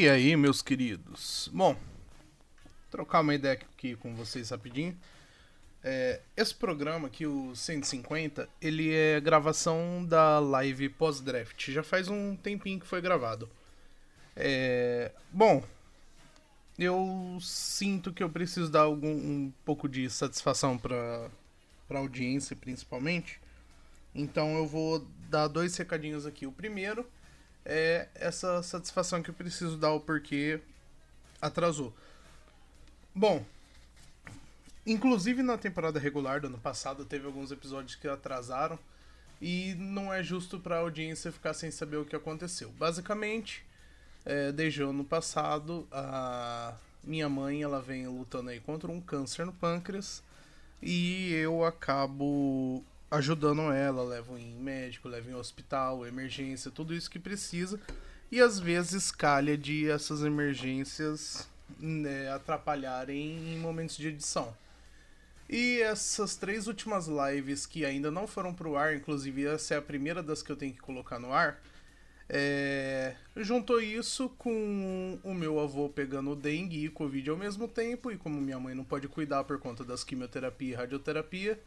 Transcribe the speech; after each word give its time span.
E 0.00 0.08
aí, 0.08 0.36
meus 0.36 0.62
queridos? 0.62 1.50
Bom, 1.52 1.76
trocar 2.88 3.20
uma 3.20 3.34
ideia 3.34 3.54
aqui 3.54 3.96
com 3.96 4.14
vocês 4.14 4.50
rapidinho. 4.50 4.96
É, 5.82 6.20
esse 6.36 6.54
programa 6.54 7.08
aqui, 7.08 7.26
o 7.26 7.52
150, 7.52 8.48
ele 8.62 8.94
é 8.94 9.20
gravação 9.20 10.06
da 10.06 10.38
live 10.38 10.88
pós-draft. 10.88 11.72
Já 11.72 11.82
faz 11.82 12.06
um 12.06 12.36
tempinho 12.36 12.78
que 12.78 12.86
foi 12.86 13.00
gravado. 13.00 13.50
É, 14.36 15.10
bom, 15.32 15.64
eu 16.78 17.36
sinto 17.40 18.12
que 18.12 18.22
eu 18.22 18.30
preciso 18.30 18.70
dar 18.70 18.82
algum, 18.82 19.10
um 19.10 19.52
pouco 19.64 19.88
de 19.88 20.08
satisfação 20.08 20.78
para 20.78 21.28
a 21.90 21.98
audiência, 21.98 22.54
principalmente. 22.54 23.40
Então 24.14 24.56
eu 24.56 24.64
vou 24.64 25.04
dar 25.28 25.48
dois 25.48 25.76
recadinhos 25.76 26.24
aqui. 26.24 26.46
O 26.46 26.52
primeiro 26.52 27.04
é 27.68 28.08
essa 28.14 28.62
satisfação 28.62 29.22
que 29.22 29.28
eu 29.28 29.34
preciso 29.34 29.76
dar 29.76 29.92
o 29.92 30.00
porquê 30.00 30.58
atrasou. 31.40 31.94
Bom, 33.14 33.44
inclusive 34.86 35.42
na 35.42 35.58
temporada 35.58 36.00
regular 36.00 36.40
do 36.40 36.46
ano 36.46 36.58
passado 36.58 37.04
teve 37.04 37.26
alguns 37.26 37.52
episódios 37.52 37.94
que 37.94 38.08
atrasaram 38.08 38.78
e 39.40 39.74
não 39.74 40.12
é 40.12 40.22
justo 40.22 40.58
para 40.58 40.76
a 40.76 40.80
audiência 40.80 41.30
ficar 41.30 41.52
sem 41.52 41.70
saber 41.70 41.98
o 41.98 42.06
que 42.06 42.16
aconteceu. 42.16 42.70
Basicamente, 42.78 43.64
é, 44.24 44.50
desde 44.50 44.82
o 44.82 44.88
ano 44.88 45.04
passado, 45.04 45.86
a 45.92 46.74
minha 47.04 47.28
mãe 47.28 47.62
ela 47.62 47.82
vem 47.82 48.08
lutando 48.08 48.48
aí 48.48 48.60
contra 48.60 48.90
um 48.90 49.00
câncer 49.00 49.44
no 49.44 49.52
pâncreas 49.52 50.22
e 50.82 51.32
eu 51.34 51.64
acabo 51.64 52.82
ajudando 53.10 53.72
ela, 53.72 54.02
levo 54.02 54.36
em 54.36 54.54
médico, 54.54 55.08
levo 55.08 55.30
em 55.30 55.34
hospital, 55.34 56.06
emergência, 56.06 56.70
tudo 56.70 56.94
isso 56.94 57.10
que 57.10 57.18
precisa. 57.18 57.80
E 58.30 58.40
às 58.40 58.58
vezes 58.58 59.10
calha 59.10 59.56
de 59.56 59.88
essas 59.90 60.22
emergências 60.22 61.48
né, 61.78 62.30
atrapalharem 62.30 63.54
em 63.54 63.58
momentos 63.58 63.96
de 63.96 64.08
edição. 64.08 64.54
E 65.48 65.80
essas 65.80 66.36
três 66.36 66.66
últimas 66.66 67.08
lives 67.08 67.64
que 67.64 67.84
ainda 67.84 68.10
não 68.10 68.26
foram 68.26 68.52
pro 68.52 68.76
ar, 68.76 68.94
inclusive 68.94 69.46
essa 69.46 69.74
é 69.74 69.78
a 69.78 69.82
primeira 69.82 70.22
das 70.22 70.42
que 70.42 70.52
eu 70.52 70.56
tenho 70.56 70.74
que 70.74 70.80
colocar 70.80 71.18
no 71.18 71.32
ar, 71.32 71.58
é... 72.28 73.16
juntou 73.34 73.80
isso 73.80 74.28
com 74.36 75.18
o 75.24 75.32
meu 75.32 75.58
avô 75.58 75.88
pegando 75.88 76.36
dengue 76.36 76.84
e 76.84 76.90
covid 76.90 77.30
ao 77.30 77.36
mesmo 77.38 77.66
tempo, 77.66 78.12
e 78.12 78.18
como 78.18 78.38
minha 78.38 78.60
mãe 78.60 78.74
não 78.74 78.84
pode 78.84 79.08
cuidar 79.08 79.44
por 79.44 79.58
conta 79.58 79.82
das 79.82 80.04
quimioterapia 80.04 80.72
e 80.72 80.74
radioterapia, 80.74 81.58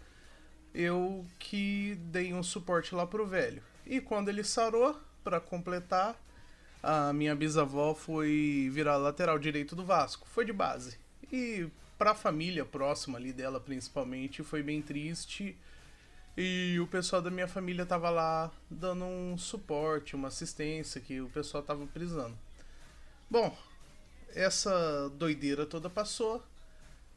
eu 0.73 1.25
que 1.39 1.95
dei 2.05 2.33
um 2.33 2.43
suporte 2.43 2.95
lá 2.95 3.05
pro 3.05 3.25
velho. 3.25 3.61
E 3.85 3.99
quando 3.99 4.29
ele 4.29 4.43
sarou, 4.43 4.99
para 5.23 5.39
completar, 5.39 6.15
a 6.81 7.13
minha 7.13 7.35
bisavó 7.35 7.93
foi 7.93 8.69
virar 8.71 8.97
lateral 8.97 9.37
direito 9.37 9.75
do 9.75 9.85
Vasco. 9.85 10.27
Foi 10.27 10.45
de 10.45 10.53
base. 10.53 10.97
E 11.31 11.67
pra 11.97 12.15
família 12.15 12.65
próxima 12.65 13.17
ali 13.17 13.31
dela, 13.31 13.59
principalmente, 13.59 14.43
foi 14.43 14.63
bem 14.63 14.81
triste. 14.81 15.55
E 16.37 16.79
o 16.79 16.87
pessoal 16.87 17.21
da 17.21 17.29
minha 17.29 17.47
família 17.47 17.85
tava 17.85 18.09
lá 18.09 18.49
dando 18.69 19.05
um 19.05 19.37
suporte, 19.37 20.15
uma 20.15 20.29
assistência 20.29 21.01
que 21.01 21.21
o 21.21 21.29
pessoal 21.29 21.61
tava 21.61 21.85
precisando. 21.87 22.37
Bom, 23.29 23.55
essa 24.33 25.09
doideira 25.15 25.65
toda 25.65 25.89
passou. 25.89 26.43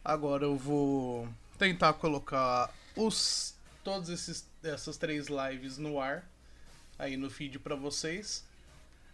Agora 0.04 0.44
eu 0.44 0.56
vou 0.56 1.28
tentar 1.56 1.94
colocar 1.94 2.70
os 2.96 3.54
todos 3.82 4.08
esses 4.08 4.48
essas 4.62 4.96
três 4.96 5.26
lives 5.28 5.76
no 5.78 6.00
ar 6.00 6.28
aí 6.98 7.16
no 7.16 7.28
feed 7.28 7.58
para 7.58 7.74
vocês 7.74 8.44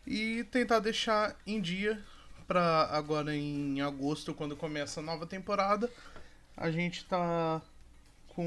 e 0.06 0.44
tentar 0.44 0.78
deixar 0.78 1.36
em 1.46 1.60
dia 1.60 2.00
para 2.46 2.84
agora 2.90 3.34
em 3.34 3.80
agosto 3.80 4.34
quando 4.34 4.56
começa 4.56 5.00
a 5.00 5.02
nova 5.02 5.26
temporada 5.26 5.90
a 6.56 6.70
gente 6.70 7.04
tá 7.04 7.62
com 8.28 8.44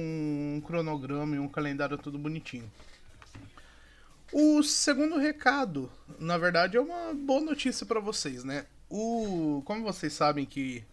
um 0.57 0.61
cronograma 0.61 1.35
e 1.35 1.39
um 1.39 1.47
calendário 1.47 1.97
tudo 1.97 2.17
bonitinho. 2.17 2.71
O 4.31 4.63
segundo 4.63 5.17
recado, 5.17 5.91
na 6.17 6.37
verdade, 6.37 6.77
é 6.77 6.81
uma 6.81 7.13
boa 7.13 7.41
notícia 7.41 7.85
para 7.85 7.99
vocês, 7.99 8.43
né? 8.43 8.65
O, 8.89 9.61
como 9.65 9.83
vocês 9.83 10.13
sabem 10.13 10.45
que 10.45 10.83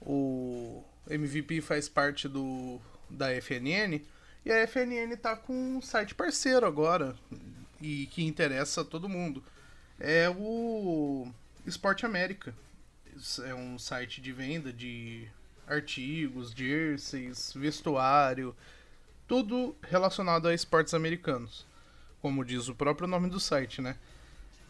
o 0.00 0.82
MVP 1.08 1.60
faz 1.60 1.88
parte 1.88 2.28
do 2.28 2.80
da 3.14 3.30
FNN. 3.40 4.02
E 4.44 4.52
a 4.52 4.66
FNN 4.66 5.16
tá 5.16 5.36
com 5.36 5.76
um 5.76 5.80
site 5.80 6.14
parceiro 6.14 6.66
agora 6.66 7.16
e 7.80 8.06
que 8.06 8.24
interessa 8.24 8.82
a 8.82 8.84
todo 8.84 9.08
mundo. 9.08 9.42
É 9.98 10.28
o 10.28 11.26
Esporte 11.66 12.04
América. 12.04 12.54
É 13.46 13.54
um 13.54 13.78
site 13.78 14.20
de 14.20 14.32
venda 14.32 14.72
de 14.72 15.28
artigos, 15.66 16.50
jerseys, 16.50 17.52
vestuário, 17.54 18.54
tudo 19.26 19.74
relacionado 19.82 20.48
a 20.48 20.54
esportes 20.54 20.94
americanos, 20.94 21.64
como 22.20 22.44
diz 22.44 22.68
o 22.68 22.74
próprio 22.74 23.08
nome 23.08 23.30
do 23.30 23.40
site, 23.40 23.80
né? 23.80 23.96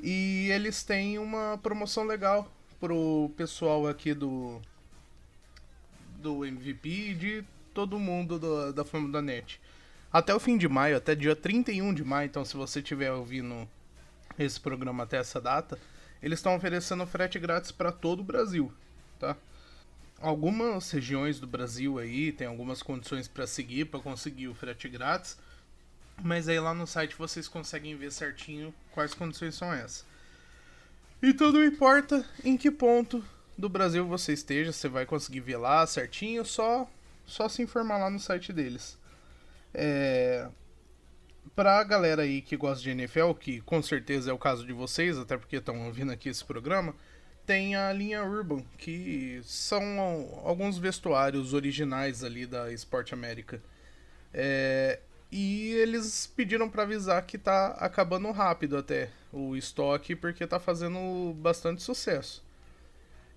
E 0.01 0.49
eles 0.51 0.83
têm 0.83 1.19
uma 1.19 1.59
promoção 1.63 2.05
legal 2.05 2.53
pro 2.79 3.33
pessoal 3.37 3.87
aqui 3.87 4.13
do 4.15 4.61
do 6.19 6.45
MVP 6.45 7.15
de 7.15 7.45
todo 7.75 7.99
mundo 7.99 8.39
do, 8.39 8.73
da 8.73 8.85
Fama 8.85 9.11
da 9.11 9.21
Net. 9.21 9.61
Até 10.13 10.33
o 10.33 10.39
fim 10.39 10.57
de 10.57 10.69
maio, 10.69 10.97
até 10.97 11.15
dia 11.15 11.35
31 11.35 11.93
de 11.93 12.05
maio, 12.05 12.27
então 12.27 12.45
se 12.45 12.57
você 12.57 12.79
estiver 12.79 13.13
ouvindo 13.13 13.69
esse 14.39 14.61
programa 14.61 15.03
até 15.03 15.17
essa 15.19 15.41
data, 15.41 15.79
eles 16.23 16.39
estão 16.39 16.55
oferecendo 16.55 17.05
frete 17.05 17.39
grátis 17.39 17.73
para 17.73 17.91
todo 17.91 18.21
o 18.21 18.25
Brasil, 18.25 18.73
tá? 19.19 19.37
Algumas 20.21 20.91
regiões 20.91 21.41
do 21.41 21.47
Brasil 21.47 21.99
aí 21.99 22.33
tem 22.33 22.47
algumas 22.47 22.81
condições 22.81 23.27
para 23.27 23.47
seguir 23.47 23.87
para 23.87 24.01
conseguir 24.01 24.47
o 24.47 24.55
frete 24.55 24.89
grátis, 24.89 25.37
mas 26.23 26.49
aí 26.49 26.61
lá 26.61 26.73
no 26.73 26.87
site 26.87 27.17
vocês 27.17 27.49
conseguem 27.49 27.97
ver 27.97 28.13
certinho 28.13 28.73
quais 28.93 29.13
condições 29.13 29.57
são 29.57 29.73
essas. 29.73 30.07
E 31.21 31.35
tudo 31.35 31.65
importa 31.65 32.25
em 32.45 32.57
que 32.57 32.71
ponto 32.71 33.23
do 33.59 33.69
Brasil 33.69 34.07
você 34.07 34.33
esteja, 34.33 34.73
você 34.73 34.89
vai 34.89 35.05
conseguir 35.05 35.41
ver 35.41 35.57
lá 35.57 35.87
certinho, 35.87 36.45
só 36.45 36.89
só 37.27 37.49
se 37.49 37.63
informar 37.63 37.99
lá 37.99 38.11
no 38.11 38.19
site 38.19 38.53
deles. 38.53 38.99
É... 39.73 40.49
Pra 41.55 41.85
galera 41.85 42.23
aí 42.23 42.41
que 42.41 42.57
gosta 42.57 42.83
de 42.83 42.91
NFL, 42.91 43.33
que 43.35 43.61
com 43.61 43.83
certeza 43.83 44.31
é 44.31 44.35
o 44.35 44.39
caso 44.39 44.67
de 44.67 44.73
vocês, 44.73 45.19
até 45.19 45.37
porque 45.37 45.57
estão 45.57 45.87
ouvindo 45.87 46.11
aqui 46.11 46.29
esse 46.29 46.45
programa, 46.45 46.95
tem 47.47 47.77
a 47.77 47.93
linha 47.93 48.25
Urban, 48.25 48.65
que 48.79 49.41
são 49.45 50.41
alguns 50.45 50.79
vestuários 50.79 51.53
originais 51.53 52.25
ali 52.25 52.47
da 52.47 52.73
Sport 52.73 53.13
América. 53.13 53.63
É... 54.33 55.01
E 55.31 55.73
eles 55.73 56.27
pediram 56.29 56.71
para 56.71 56.85
avisar 56.85 57.21
que 57.27 57.37
tá 57.37 57.69
acabando 57.81 58.31
rápido 58.31 58.77
até 58.77 59.11
o 59.33 59.57
estoque, 59.57 60.15
porque 60.15 60.47
tá 60.47 60.61
fazendo 60.61 61.35
bastante 61.35 61.83
sucesso. 61.83 62.45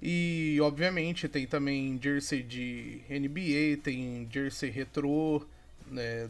E 0.01 0.59
obviamente 0.61 1.27
tem 1.27 1.47
também 1.47 1.99
jersey 2.01 2.43
de 2.43 3.01
NBA, 3.09 3.81
tem 3.83 4.27
jersey 4.31 4.69
retrô 4.69 5.43
né, 5.87 6.29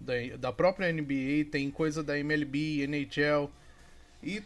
da, 0.00 0.14
da 0.38 0.52
própria 0.52 0.90
NBA, 0.90 1.50
tem 1.50 1.70
coisa 1.70 2.02
da 2.02 2.18
MLB, 2.18 2.84
NHL 2.86 3.50
e 4.22 4.42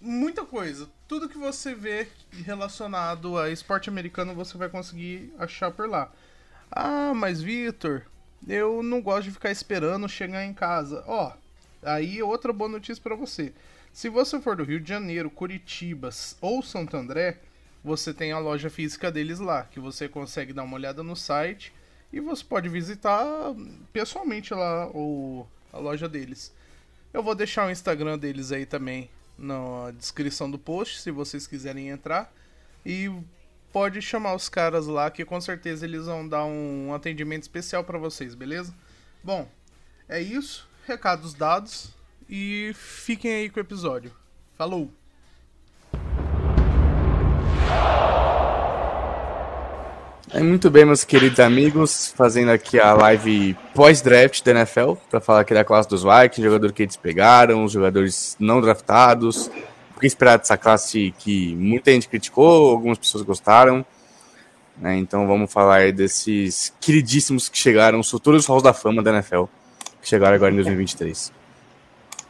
muita 0.00 0.44
coisa. 0.44 0.88
Tudo 1.06 1.28
que 1.28 1.38
você 1.38 1.74
vê 1.74 2.08
relacionado 2.44 3.38
a 3.38 3.50
esporte 3.50 3.90
americano 3.90 4.34
você 4.34 4.56
vai 4.56 4.68
conseguir 4.68 5.32
achar 5.38 5.70
por 5.70 5.88
lá. 5.88 6.10
Ah, 6.70 7.12
mas 7.14 7.42
Vitor, 7.42 8.02
eu 8.48 8.82
não 8.82 9.02
gosto 9.02 9.24
de 9.24 9.32
ficar 9.32 9.50
esperando 9.50 10.08
chegar 10.08 10.44
em 10.44 10.54
casa. 10.54 11.04
Ó, 11.06 11.32
aí 11.82 12.22
outra 12.22 12.52
boa 12.52 12.70
notícia 12.70 13.02
para 13.02 13.14
você. 13.14 13.52
Se 13.92 14.08
você 14.08 14.40
for 14.40 14.56
do 14.56 14.64
Rio 14.64 14.80
de 14.80 14.88
Janeiro, 14.88 15.30
Curitiba 15.30 16.10
ou 16.40 16.62
Santo 16.62 16.96
André, 16.96 17.38
você 17.86 18.12
tem 18.12 18.32
a 18.32 18.38
loja 18.40 18.68
física 18.68 19.12
deles 19.12 19.38
lá, 19.38 19.62
que 19.62 19.78
você 19.78 20.08
consegue 20.08 20.52
dar 20.52 20.64
uma 20.64 20.74
olhada 20.74 21.04
no 21.04 21.14
site 21.14 21.72
e 22.12 22.18
você 22.18 22.42
pode 22.42 22.68
visitar 22.68 23.22
pessoalmente 23.92 24.52
lá 24.52 24.88
o, 24.88 25.46
a 25.72 25.78
loja 25.78 26.08
deles. 26.08 26.52
Eu 27.14 27.22
vou 27.22 27.32
deixar 27.32 27.64
o 27.64 27.70
Instagram 27.70 28.18
deles 28.18 28.50
aí 28.50 28.66
também 28.66 29.08
na 29.38 29.92
descrição 29.92 30.50
do 30.50 30.58
post, 30.58 31.00
se 31.00 31.12
vocês 31.12 31.46
quiserem 31.46 31.88
entrar. 31.88 32.34
E 32.84 33.08
pode 33.72 34.02
chamar 34.02 34.34
os 34.34 34.48
caras 34.48 34.88
lá 34.88 35.08
que 35.08 35.24
com 35.24 35.40
certeza 35.40 35.86
eles 35.86 36.06
vão 36.06 36.26
dar 36.26 36.44
um 36.44 36.92
atendimento 36.92 37.42
especial 37.42 37.84
para 37.84 37.98
vocês, 37.98 38.34
beleza? 38.34 38.74
Bom, 39.22 39.48
é 40.08 40.20
isso. 40.20 40.68
Recados 40.88 41.34
dados 41.34 41.94
e 42.28 42.72
fiquem 42.74 43.32
aí 43.32 43.48
com 43.48 43.60
o 43.60 43.62
episódio. 43.62 44.12
Falou! 44.58 44.90
Muito 50.56 50.70
bem, 50.70 50.84
meus 50.84 51.04
queridos 51.04 51.38
amigos, 51.38 52.12
fazendo 52.16 52.50
aqui 52.50 52.80
a 52.80 52.92
live 52.94 53.54
pós-draft 53.74 54.42
da 54.42 54.52
NFL, 54.52 54.94
para 55.10 55.20
falar 55.20 55.40
aqui 55.40 55.54
da 55.54 55.64
classe 55.64 55.88
dos 55.88 56.02
Vikings, 56.02 56.42
jogador 56.42 56.72
que 56.72 56.82
eles 56.82 56.96
pegaram, 56.96 57.62
os 57.62 57.72
jogadores 57.72 58.36
não 58.40 58.60
draftados, 58.60 59.50
o 59.94 60.00
que 60.00 60.06
esperar 60.06 60.38
dessa 60.38 60.56
classe 60.56 61.14
que 61.18 61.54
muita 61.54 61.92
gente 61.92 62.08
criticou, 62.08 62.70
algumas 62.70 62.98
pessoas 62.98 63.22
gostaram. 63.22 63.84
Né? 64.78 64.96
Então 64.96 65.26
vamos 65.26 65.52
falar 65.52 65.92
desses 65.92 66.72
queridíssimos 66.80 67.48
que 67.48 67.58
chegaram, 67.58 68.00
os 68.00 68.10
futuros 68.10 68.46
halls 68.46 68.62
da 68.62 68.72
fama 68.72 69.02
da 69.02 69.10
NFL, 69.10 69.44
que 70.00 70.08
chegaram 70.08 70.36
agora 70.36 70.52
em 70.52 70.56
2023. 70.56 71.32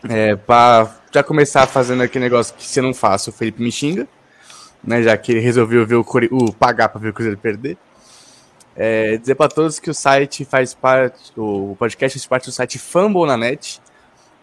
É, 0.09 0.37
para 0.37 0.95
já 1.13 1.23
começar 1.23 1.67
fazendo 1.67 2.03
aquele 2.03 2.25
negócio 2.25 2.55
que 2.55 2.65
você 2.65 2.81
não 2.81 2.93
faça, 2.93 3.31
o 3.31 3.33
Felipe 3.33 3.63
me 3.63 3.71
xinga, 3.71 4.09
né, 4.87 5.03
já 5.03 5.17
que 5.17 5.33
ele 5.33 5.41
resolveu 5.41 5.85
ver 5.87 5.97
o, 5.97 6.07
o 6.31 6.53
pagar 6.53 6.89
para 6.89 7.01
ver 7.01 7.09
o 7.09 7.13
Cruzeiro 7.13 7.39
perder. 7.39 7.77
É, 8.75 9.17
dizer 9.17 9.35
para 9.35 9.49
todos 9.49 9.79
que 9.79 9.91
o 9.91 9.95
site 9.95 10.45
faz 10.45 10.75
parte, 10.75 11.33
o 11.37 11.75
podcast 11.79 12.19
faz 12.19 12.27
parte 12.27 12.45
do 12.47 12.53
site 12.53 12.79
Fumble 12.79 13.27
na 13.27 13.37
net. 13.37 13.81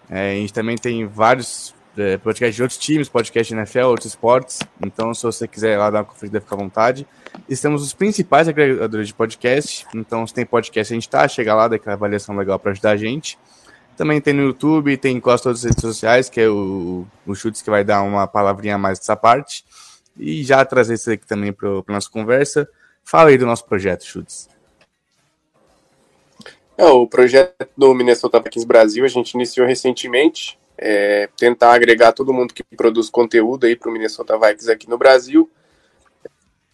É, 0.10 0.32
a 0.32 0.36
gente 0.36 0.52
também 0.52 0.76
tem 0.76 1.06
vários 1.06 1.74
é, 1.98 2.18
podcasts 2.18 2.56
de 2.56 2.62
outros 2.62 2.80
times, 2.80 3.08
podcast 3.08 3.54
de 3.54 3.60
NFL, 3.60 3.86
outros 3.86 4.08
esportes. 4.08 4.60
Então, 4.84 5.14
se 5.14 5.24
você 5.24 5.48
quiser 5.48 5.78
lá 5.78 5.90
dar 5.90 6.00
uma 6.00 6.06
conferida, 6.06 6.42
fica 6.42 6.56
à 6.56 6.58
vontade. 6.58 7.08
Estamos 7.48 7.84
os 7.84 7.94
principais 7.94 8.48
agregadores 8.48 9.08
de 9.08 9.14
podcast. 9.14 9.86
Então, 9.96 10.26
se 10.26 10.34
tem 10.34 10.46
podcast, 10.46 10.92
a 10.92 10.96
gente 10.96 11.10
tá, 11.10 11.28
chega 11.28 11.54
lá, 11.54 11.68
dá 11.68 11.76
aquela 11.76 11.96
avaliação 11.96 12.36
legal 12.36 12.60
para 12.60 12.72
ajudar 12.72 12.92
a 12.92 12.98
gente. 12.98 13.38
Também 13.96 14.20
tem 14.20 14.34
no 14.34 14.42
YouTube, 14.42 14.98
tem 14.98 15.20
quase 15.20 15.44
todas 15.44 15.60
as 15.60 15.66
redes 15.66 15.82
sociais, 15.82 16.28
que 16.28 16.42
é 16.42 16.50
o, 16.50 17.06
o 17.28 17.36
Chutes 17.36 17.62
que 17.62 17.70
vai 17.70 17.84
dar 17.84 18.02
uma 18.02 18.26
palavrinha 18.26 18.76
a 18.76 18.78
mais 18.78 18.98
dessa 18.98 19.16
parte. 19.16 19.64
E 20.18 20.44
já 20.44 20.64
trazer 20.64 20.96
isso 20.96 21.12
aqui 21.12 21.26
também 21.26 21.52
para 21.52 21.70
a 21.70 21.84
nossa 21.88 22.10
conversa. 22.10 22.68
Fala 23.04 23.30
aí 23.30 23.38
do 23.38 23.46
nosso 23.46 23.66
projeto, 23.66 24.06
Chutes. 24.06 24.48
É, 26.78 26.86
o 26.86 27.08
projeto 27.08 27.68
do 27.78 27.94
Minnesota 27.94 28.40
Vikings 28.40 28.68
Brasil 28.68 29.06
a 29.06 29.08
gente 29.08 29.32
iniciou 29.32 29.68
recentemente. 29.68 30.58
É, 30.76 31.30
tentar 31.38 31.74
agregar 31.74 32.14
todo 32.14 32.34
mundo 32.34 32.54
que 32.54 32.64
produz 32.76 33.10
conteúdo 33.10 33.66
aí 33.66 33.76
para 33.76 33.90
o 33.90 33.94
Minnesota 33.94 34.38
Vikings 34.38 34.72
aqui 34.72 34.90
no 34.90 34.98
Brasil. 34.98 35.50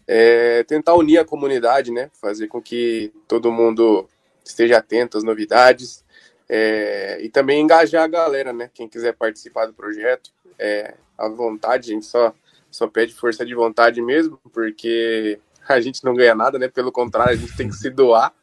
É, 0.07 0.63
tentar 0.63 0.95
unir 0.95 1.19
a 1.19 1.25
comunidade, 1.25 1.91
né? 1.91 2.09
Fazer 2.19 2.47
com 2.47 2.61
que 2.61 3.11
todo 3.27 3.51
mundo 3.51 4.09
esteja 4.43 4.77
atento 4.77 5.17
às 5.17 5.23
novidades. 5.23 6.03
É, 6.47 7.19
e 7.21 7.29
também 7.29 7.61
engajar 7.61 8.03
a 8.03 8.07
galera, 8.07 8.51
né? 8.51 8.71
Quem 8.73 8.87
quiser 8.87 9.13
participar 9.13 9.67
do 9.67 9.73
projeto, 9.73 10.31
é, 10.57 10.95
à 11.15 11.29
vontade, 11.29 11.91
a 11.91 11.93
gente 11.93 12.07
só, 12.07 12.33
só 12.71 12.87
pede 12.87 13.13
força 13.13 13.45
de 13.45 13.55
vontade 13.55 14.01
mesmo, 14.01 14.39
porque 14.51 15.39
a 15.67 15.79
gente 15.79 16.03
não 16.03 16.13
ganha 16.13 16.35
nada, 16.35 16.57
né? 16.57 16.67
Pelo 16.67 16.91
contrário, 16.91 17.33
a 17.33 17.35
gente 17.35 17.55
tem 17.55 17.69
que 17.69 17.75
se 17.75 17.89
doar. 17.89 18.33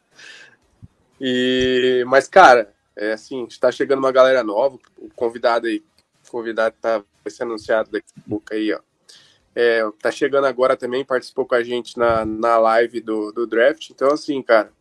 E, 1.19 2.03
mas, 2.07 2.27
cara, 2.27 2.73
é 2.95 3.13
assim, 3.13 3.45
está 3.45 3.71
chegando 3.71 3.99
uma 3.99 4.11
galera 4.11 4.43
nova, 4.43 4.77
o 4.97 5.09
convidado 5.15 5.67
aí, 5.67 5.83
o 6.27 6.31
convidado 6.31 6.75
tá, 6.79 7.03
vai 7.23 7.31
ser 7.31 7.43
anunciado 7.43 7.91
daqui 7.91 8.07
a 8.17 8.29
pouco 8.29 8.53
aí, 8.53 8.73
ó. 8.73 8.79
É, 9.55 9.81
tá 10.01 10.11
chegando 10.11 10.45
agora 10.45 10.77
também, 10.77 11.03
participou 11.03 11.45
com 11.45 11.55
a 11.55 11.63
gente 11.63 11.97
na, 11.97 12.23
na 12.23 12.59
live 12.59 13.01
do, 13.01 13.31
do 13.31 13.47
draft. 13.47 13.89
Então, 13.89 14.11
assim, 14.11 14.39
cara, 14.43 14.71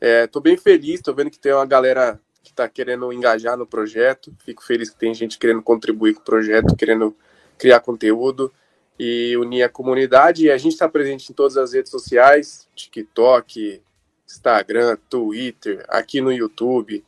é, 0.00 0.26
tô 0.28 0.40
bem 0.40 0.56
feliz, 0.56 1.00
tô 1.00 1.12
vendo 1.12 1.30
que 1.30 1.38
tem 1.38 1.52
uma 1.52 1.66
galera 1.66 2.20
que 2.44 2.52
tá 2.52 2.68
querendo 2.68 3.12
engajar 3.12 3.56
no 3.56 3.66
projeto. 3.66 4.32
Fico 4.44 4.62
feliz 4.62 4.90
que 4.90 4.98
tem 4.98 5.12
gente 5.12 5.38
querendo 5.38 5.62
contribuir 5.62 6.14
com 6.14 6.20
o 6.20 6.24
projeto, 6.24 6.76
querendo 6.76 7.16
criar 7.62 7.78
conteúdo 7.78 8.52
e 8.98 9.36
unir 9.36 9.62
a 9.62 9.68
comunidade. 9.68 10.46
E 10.46 10.50
a 10.50 10.58
gente 10.58 10.72
está 10.72 10.88
presente 10.88 11.30
em 11.30 11.34
todas 11.34 11.56
as 11.56 11.72
redes 11.72 11.92
sociais, 11.92 12.68
TikTok, 12.74 13.80
Instagram, 14.26 14.98
Twitter, 15.08 15.84
aqui 15.88 16.20
no 16.20 16.32
YouTube. 16.32 17.04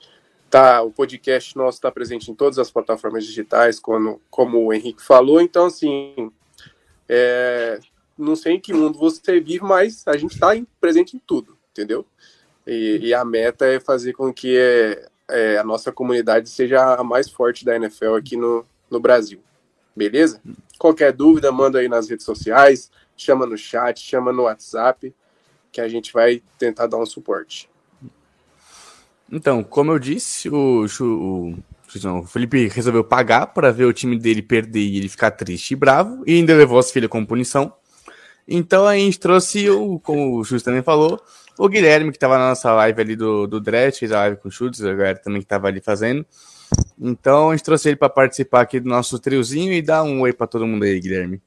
Tá, 0.49 0.81
o 0.83 0.93
podcast 0.93 1.56
nosso 1.56 1.79
está 1.79 1.91
presente 1.91 2.31
em 2.31 2.35
todas 2.35 2.61
as 2.61 2.71
plataformas 2.71 3.25
digitais, 3.27 3.81
como, 3.81 4.21
como 4.31 4.65
o 4.65 4.73
Henrique 4.73 5.03
falou. 5.03 5.41
Então, 5.41 5.67
assim, 5.67 6.31
é, 7.09 7.81
não 8.17 8.37
sei 8.37 8.55
em 8.55 8.61
que 8.61 8.73
mundo 8.73 8.97
você 8.97 9.41
vive, 9.41 9.65
mas 9.65 10.06
a 10.06 10.17
gente 10.17 10.35
está 10.35 10.51
presente 10.81 11.17
em 11.17 11.21
tudo, 11.27 11.59
entendeu? 11.73 12.06
E, 12.65 13.01
e, 13.03 13.12
a 13.12 13.25
meta 13.25 13.67
é 13.67 13.81
fazer 13.81 14.12
com 14.12 14.33
que 14.33 14.56
é, 14.56 15.09
é, 15.29 15.59
a 15.59 15.65
nossa 15.65 15.91
comunidade 15.91 16.49
seja 16.49 16.95
a 16.95 17.03
mais 17.03 17.29
forte 17.29 17.65
da 17.65 17.75
NFL 17.75 18.15
aqui 18.15 18.37
no, 18.37 18.65
no 18.89 19.01
Brasil. 19.01 19.43
Beleza? 19.96 20.41
Qualquer 20.79 21.12
dúvida, 21.12 21.52
manda 21.52 21.79
aí 21.79 21.88
nas 21.88 22.08
redes 22.08 22.26
sociais, 22.26 22.91
chama 23.17 23.46
no 23.46 23.56
chat, 23.56 24.00
chama 24.00 24.32
no 24.32 24.43
WhatsApp, 24.43 25.14
que 25.70 25.81
a 25.81 25.88
gente 25.88 26.12
vai 26.12 26.43
tentar 26.58 26.87
dar 26.87 26.99
um 26.99 27.06
suporte. 27.06 27.69
Então, 29.31 29.62
como 29.62 29.93
eu 29.93 29.99
disse, 29.99 30.49
o, 30.49 30.87
o, 31.00 31.55
o 31.55 32.26
Felipe 32.26 32.69
resolveu 32.69 33.02
pagar 33.02 33.46
para 33.49 33.73
ver 33.73 33.85
o 33.85 33.93
time 33.93 34.19
dele 34.19 34.43
perder 34.43 34.81
e 34.81 34.99
ele 34.99 35.08
ficar 35.08 35.31
triste 35.31 35.73
e 35.73 35.76
bravo, 35.76 36.23
e 36.26 36.35
ainda 36.35 36.55
levou 36.55 36.79
as 36.79 36.91
filhas 36.91 37.11
como 37.11 37.26
punição. 37.26 37.73
Então 38.46 38.87
a 38.87 38.94
gente 38.94 39.19
trouxe, 39.19 39.70
o, 39.70 39.99
como 40.00 40.38
o 40.38 40.44
Chutes 40.44 40.62
também 40.62 40.82
falou, 40.82 41.20
o 41.58 41.69
Guilherme, 41.69 42.11
que 42.11 42.17
estava 42.17 42.37
na 42.37 42.49
nossa 42.50 42.73
live 42.73 43.00
ali 43.00 43.17
do, 43.17 43.46
do 43.46 43.61
Dredd, 43.61 43.96
fez 43.96 44.12
a 44.12 44.19
live 44.19 44.37
com 44.37 44.49
o 44.49 44.52
Chutes, 44.52 44.85
a 44.85 44.93
galera 44.93 45.19
também 45.19 45.41
que 45.41 45.46
estava 45.46 45.69
ali 45.69 45.81
fazendo. 45.81 46.26
Então 47.00 47.50
a 47.50 47.56
gente 47.56 47.65
trouxe 47.65 47.88
ele 47.88 47.97
para 47.97 48.09
participar 48.09 48.62
aqui 48.62 48.81
do 48.81 48.88
nosso 48.88 49.19
triozinho 49.19 49.73
e 49.73 49.82
dar 49.82 50.03
um 50.03 50.21
oi 50.21 50.32
para 50.32 50.47
todo 50.47 50.67
mundo 50.67 50.85
aí, 50.85 51.00
Guilherme. 51.00 51.41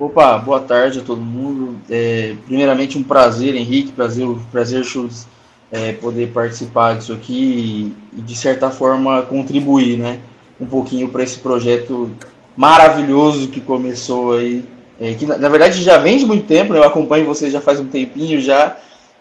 Opa, 0.00 0.38
boa 0.38 0.60
tarde 0.60 1.00
a 1.00 1.02
todo 1.02 1.20
mundo. 1.20 1.78
É, 1.90 2.34
primeiramente, 2.46 2.96
um 2.96 3.02
prazer, 3.02 3.54
Henrique, 3.54 3.92
prazer, 3.92 4.26
prazer, 4.50 4.82
Chutes, 4.82 5.26
é, 5.70 5.92
poder 5.92 6.32
participar 6.32 6.96
disso 6.96 7.12
aqui 7.12 7.92
e, 8.14 8.18
e, 8.18 8.22
de 8.22 8.34
certa 8.34 8.70
forma, 8.70 9.20
contribuir, 9.22 9.98
né? 9.98 10.20
Um 10.58 10.64
pouquinho 10.64 11.10
para 11.10 11.22
esse 11.22 11.38
projeto 11.38 12.10
maravilhoso 12.56 13.48
que 13.48 13.60
começou 13.60 14.38
aí. 14.38 14.64
É, 14.98 15.12
que 15.12 15.26
na, 15.26 15.36
na, 15.36 15.48
verdade 15.50 15.82
já 15.82 15.98
vem 15.98 16.16
de 16.16 16.24
muito 16.24 16.46
tempo, 16.46 16.72
né? 16.72 16.78
eu 16.78 16.84
acompanho 16.84 17.26
vocês 17.26 17.52
já 17.52 17.60
faz 17.60 17.78
um 17.78 17.86
tempinho 17.86 18.40
já. 18.40 18.78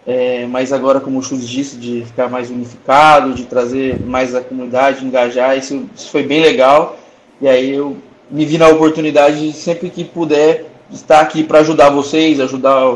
É, 0.10 0.48
mas 0.48 0.74
agora, 0.74 1.00
como 1.00 1.20
o 1.20 1.22
Chus 1.22 1.48
disse, 1.48 1.78
de 1.78 2.04
ficar 2.04 2.28
mais 2.28 2.50
unificado, 2.50 3.32
de 3.32 3.46
trazer 3.46 4.00
mais 4.00 4.34
a 4.34 4.42
comunidade, 4.42 5.06
engajar, 5.06 5.56
isso, 5.56 5.88
isso 5.96 6.10
foi 6.10 6.24
bem 6.24 6.42
legal. 6.42 6.98
E 7.40 7.48
aí 7.48 7.76
eu 7.76 7.96
me 8.32 8.44
vi 8.44 8.58
na 8.58 8.70
oportunidade 8.70 9.52
de 9.52 9.56
sempre 9.56 9.88
que 9.92 10.04
puder 10.04 10.66
estar 10.92 11.22
aqui 11.22 11.44
para 11.44 11.60
ajudar 11.60 11.92
vocês, 11.92 12.40
ajudar 12.40 12.90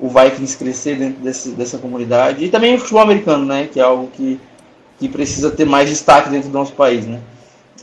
o, 0.00 0.08
Vikings 0.08 0.58
crescer 0.58 0.96
dentro 0.96 1.22
desse, 1.22 1.50
dessa 1.50 1.78
comunidade. 1.78 2.44
E 2.44 2.48
também 2.48 2.74
o 2.74 2.80
futebol 2.80 3.02
americano, 3.02 3.44
né? 3.44 3.68
Que 3.72 3.78
é 3.78 3.84
algo 3.84 4.08
que, 4.08 4.40
que 4.98 5.08
precisa 5.08 5.52
ter 5.52 5.66
mais 5.66 5.88
destaque 5.88 6.30
dentro 6.30 6.48
do 6.48 6.58
nosso 6.58 6.72
país, 6.72 7.06
né? 7.06 7.20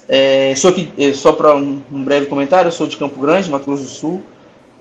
É, 0.09 0.53
sou 0.57 0.71
aqui, 0.71 0.91
é, 0.97 1.13
só 1.13 1.31
para 1.31 1.55
um, 1.55 1.81
um 1.89 2.03
breve 2.03 2.25
comentário, 2.25 2.67
eu 2.67 2.73
sou 2.73 2.85
de 2.85 2.97
Campo 2.97 3.17
Grande, 3.21 3.49
Mato 3.49 3.63
Grosso 3.63 3.83
do 3.83 3.89
Sul. 3.89 4.21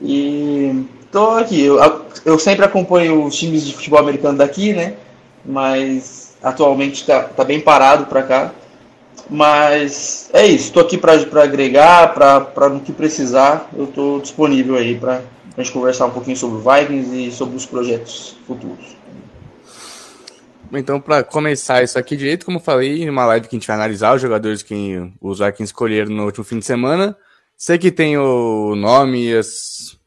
E 0.03 0.85
tô 1.13 1.31
aqui. 1.33 1.63
Eu, 1.63 1.79
eu 2.25 2.39
sempre 2.39 2.65
acompanho 2.65 3.25
os 3.25 3.37
times 3.37 3.65
de 3.65 3.75
futebol 3.75 4.01
americano 4.01 4.39
daqui, 4.39 4.73
né? 4.73 4.95
Mas 5.45 6.35
atualmente 6.43 7.03
está 7.03 7.23
tá 7.23 7.45
bem 7.45 7.61
parado 7.61 8.07
para 8.07 8.23
cá. 8.23 8.53
Mas 9.31 10.31
é 10.33 10.47
isso. 10.47 10.69
Estou 10.69 10.83
aqui 10.83 10.99
para 10.99 11.15
agregar, 11.43 12.15
para 12.15 12.69
no 12.69 12.81
que 12.81 12.93
precisar, 12.93 13.69
eu 13.77 13.85
estou 13.85 14.21
disponível 14.21 14.75
aí 14.77 14.99
para 14.99 15.23
a 15.57 15.63
gente 15.63 15.73
conversar 15.73 16.07
um 16.07 16.11
pouquinho 16.11 16.37
sobre 16.37 16.57
o 16.57 16.61
Vikings 16.61 17.29
e 17.29 17.31
sobre 17.31 17.57
os 17.57 17.67
projetos 17.67 18.37
futuros. 18.47 18.97
Então, 20.75 20.99
para 20.99 21.23
começar 21.23 21.83
isso 21.83 21.99
aqui 21.99 22.17
direito, 22.17 22.47
como 22.47 22.57
eu 22.57 22.63
falei, 22.63 23.05
numa 23.05 23.27
live 23.27 23.47
que 23.47 23.55
a 23.55 23.59
gente 23.59 23.67
vai 23.67 23.77
analisar 23.77 24.15
os 24.15 24.23
jogadores 24.23 24.63
que 24.63 24.99
os 25.21 25.39
Vikings 25.39 25.65
escolheram 25.65 26.11
no 26.11 26.25
último 26.25 26.45
fim 26.45 26.59
de 26.59 26.65
semana. 26.65 27.15
Sei 27.55 27.77
que 27.77 27.93
tem 27.93 28.17
o 28.17 28.75
nome 28.75 29.29
e 29.29 29.37
as, 29.37 29.99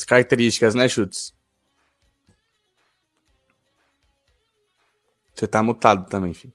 as 0.00 0.04
características, 0.04 0.74
né, 0.74 0.88
Chutes? 0.88 1.34
Você 5.34 5.46
tá 5.46 5.62
mutado 5.62 6.08
também, 6.08 6.34
filho. 6.34 6.52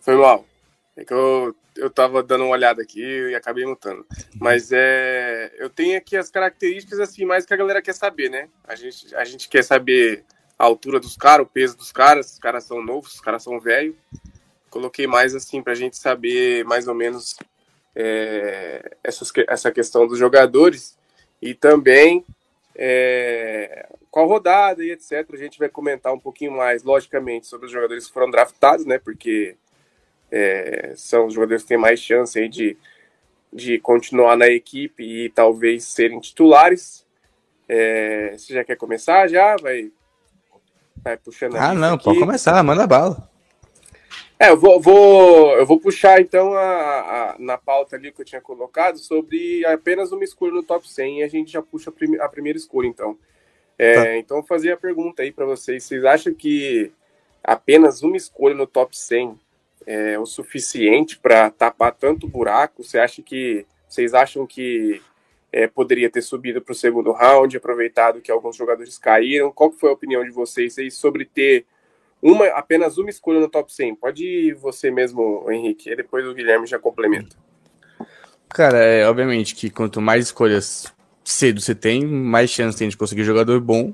Foi 0.00 0.16
mal. 0.16 0.44
É 0.96 1.04
que 1.04 1.12
eu, 1.12 1.54
eu 1.76 1.90
tava 1.90 2.22
dando 2.22 2.44
uma 2.44 2.52
olhada 2.52 2.82
aqui 2.82 3.00
e 3.00 3.34
acabei 3.34 3.64
mutando. 3.64 4.04
Mas 4.40 4.70
é, 4.72 5.54
eu 5.58 5.70
tenho 5.70 5.96
aqui 5.96 6.16
as 6.16 6.30
características 6.30 6.98
assim, 6.98 7.24
mais 7.24 7.46
que 7.46 7.54
a 7.54 7.56
galera 7.56 7.82
quer 7.82 7.94
saber, 7.94 8.28
né? 8.28 8.48
A 8.64 8.74
gente, 8.74 9.14
a 9.14 9.24
gente 9.24 9.48
quer 9.48 9.62
saber 9.62 10.24
a 10.58 10.64
altura 10.64 10.98
dos 10.98 11.16
caras, 11.16 11.46
o 11.46 11.48
peso 11.48 11.76
dos 11.76 11.92
caras, 11.92 12.32
os 12.32 12.38
caras 12.38 12.64
são 12.64 12.82
novos, 12.82 13.14
os 13.14 13.20
caras 13.20 13.42
são 13.42 13.60
velhos 13.60 13.96
coloquei 14.72 15.06
mais 15.06 15.34
assim 15.34 15.62
para 15.62 15.74
a 15.74 15.76
gente 15.76 15.98
saber 15.98 16.64
mais 16.64 16.88
ou 16.88 16.94
menos 16.94 17.36
é, 17.94 18.96
essas, 19.02 19.30
essa 19.48 19.70
questão 19.70 20.06
dos 20.06 20.18
jogadores 20.18 20.96
e 21.40 21.54
também 21.54 22.24
é, 22.74 23.86
qual 24.10 24.26
rodada 24.26 24.84
e 24.84 24.90
etc. 24.90 25.26
A 25.32 25.36
gente 25.36 25.58
vai 25.58 25.68
comentar 25.68 26.12
um 26.12 26.18
pouquinho 26.18 26.52
mais, 26.52 26.82
logicamente, 26.82 27.46
sobre 27.46 27.66
os 27.66 27.72
jogadores 27.72 28.06
que 28.06 28.12
foram 28.12 28.30
draftados, 28.30 28.86
né? 28.86 28.98
Porque 28.98 29.56
é, 30.30 30.92
são 30.96 31.26
os 31.26 31.34
jogadores 31.34 31.62
que 31.62 31.68
têm 31.68 31.78
mais 31.78 32.00
chance 32.00 32.38
aí 32.38 32.48
de, 32.48 32.76
de 33.52 33.78
continuar 33.78 34.36
na 34.36 34.48
equipe 34.48 35.02
e 35.02 35.28
talvez 35.30 35.84
serem 35.84 36.20
titulares. 36.20 37.04
É, 37.68 38.34
você 38.36 38.54
já 38.54 38.64
quer 38.64 38.76
começar? 38.76 39.28
Já 39.28 39.56
vai, 39.56 39.90
vai 41.02 41.16
puxando. 41.16 41.56
Ah, 41.56 41.74
não, 41.74 41.94
aqui. 41.94 42.04
pode 42.04 42.18
começar, 42.18 42.62
manda 42.62 42.86
bala. 42.86 43.31
É, 44.42 44.50
eu 44.50 44.56
vou, 44.56 44.80
vou, 44.80 45.56
eu 45.56 45.64
vou 45.64 45.78
puxar 45.78 46.20
então 46.20 46.52
a, 46.52 46.64
a, 46.64 47.36
na 47.38 47.56
pauta 47.56 47.94
ali 47.94 48.10
que 48.10 48.22
eu 48.22 48.24
tinha 48.24 48.40
colocado 48.40 48.98
sobre 48.98 49.64
apenas 49.64 50.10
uma 50.10 50.24
escolha 50.24 50.52
no 50.52 50.64
top 50.64 50.90
100 50.90 51.20
e 51.20 51.22
a 51.22 51.28
gente 51.28 51.52
já 51.52 51.62
puxa 51.62 51.90
a, 51.90 51.92
prim, 51.92 52.16
a 52.16 52.28
primeira 52.28 52.58
escolha 52.58 52.88
então. 52.88 53.16
É, 53.78 53.94
tá. 53.94 54.16
Então, 54.16 54.38
vou 54.38 54.46
fazer 54.46 54.72
a 54.72 54.76
pergunta 54.76 55.22
aí 55.22 55.30
para 55.30 55.46
vocês: 55.46 55.84
vocês 55.84 56.04
acham 56.04 56.34
que 56.34 56.90
apenas 57.40 58.02
uma 58.02 58.16
escolha 58.16 58.52
no 58.52 58.66
top 58.66 58.98
100 58.98 59.38
é 59.86 60.18
o 60.18 60.26
suficiente 60.26 61.16
para 61.20 61.48
tapar 61.48 61.92
tanto 61.92 62.26
buraco? 62.26 62.82
Você 62.82 62.98
acha 62.98 63.22
que 63.22 63.64
vocês 63.88 64.12
acham 64.12 64.44
que 64.44 65.00
é, 65.52 65.68
poderia 65.68 66.10
ter 66.10 66.20
subido 66.20 66.60
para 66.60 66.72
o 66.72 66.74
segundo 66.74 67.12
round, 67.12 67.56
aproveitado 67.56 68.20
que 68.20 68.32
alguns 68.32 68.56
jogadores 68.56 68.98
caíram? 68.98 69.52
Qual 69.52 69.70
foi 69.70 69.90
a 69.90 69.92
opinião 69.92 70.24
de 70.24 70.32
vocês 70.32 70.76
aí 70.78 70.90
sobre 70.90 71.24
ter 71.24 71.64
uma, 72.22 72.46
apenas 72.48 72.96
uma 72.96 73.10
escolha 73.10 73.40
no 73.40 73.48
top 73.48 73.74
100. 73.74 73.96
Pode 73.96 74.24
ir 74.24 74.54
você 74.54 74.90
mesmo, 74.90 75.50
Henrique, 75.50 75.90
e 75.90 75.96
depois 75.96 76.26
o 76.26 76.32
Guilherme 76.32 76.66
já 76.66 76.78
complementa. 76.78 77.36
Cara, 78.48 78.78
é 78.78 79.08
obviamente 79.08 79.54
que 79.54 79.68
quanto 79.68 80.00
mais 80.00 80.26
escolhas 80.26 80.92
cedo 81.24 81.60
você 81.60 81.74
tem, 81.74 82.06
mais 82.06 82.50
chance 82.50 82.78
tem 82.78 82.88
de 82.88 82.96
conseguir 82.96 83.24
jogador 83.24 83.60
bom. 83.60 83.92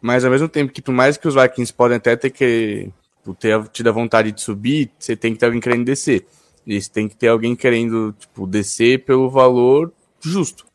Mas 0.00 0.24
ao 0.24 0.30
mesmo 0.30 0.48
tempo 0.48 0.72
que, 0.72 0.82
por 0.82 0.92
mais 0.92 1.16
que 1.16 1.26
os 1.26 1.34
Vikings 1.34 1.72
podem 1.72 1.96
até 1.96 2.14
ter 2.14 2.30
que 2.30 2.92
ter 3.40 3.60
tido 3.68 3.88
a 3.88 3.92
vontade 3.92 4.30
de 4.30 4.40
subir, 4.40 4.90
você 4.98 5.16
tem 5.16 5.32
que 5.32 5.40
ter 5.40 5.46
alguém 5.46 5.60
querendo 5.60 5.84
descer. 5.84 6.24
E 6.64 6.80
você 6.80 6.90
tem 6.90 7.08
que 7.08 7.16
ter 7.16 7.28
alguém 7.28 7.56
querendo 7.56 8.12
tipo, 8.12 8.46
descer 8.46 9.04
pelo 9.04 9.28
valor 9.28 9.92
justo. 10.20 10.66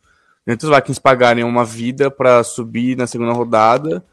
Entre 0.46 0.68
os 0.68 0.76
Vikings 0.76 1.00
pagarem 1.00 1.44
uma 1.44 1.64
vida 1.64 2.10
para 2.10 2.44
subir 2.44 2.98
na 2.98 3.08
segunda 3.08 3.32
rodada 3.32 4.04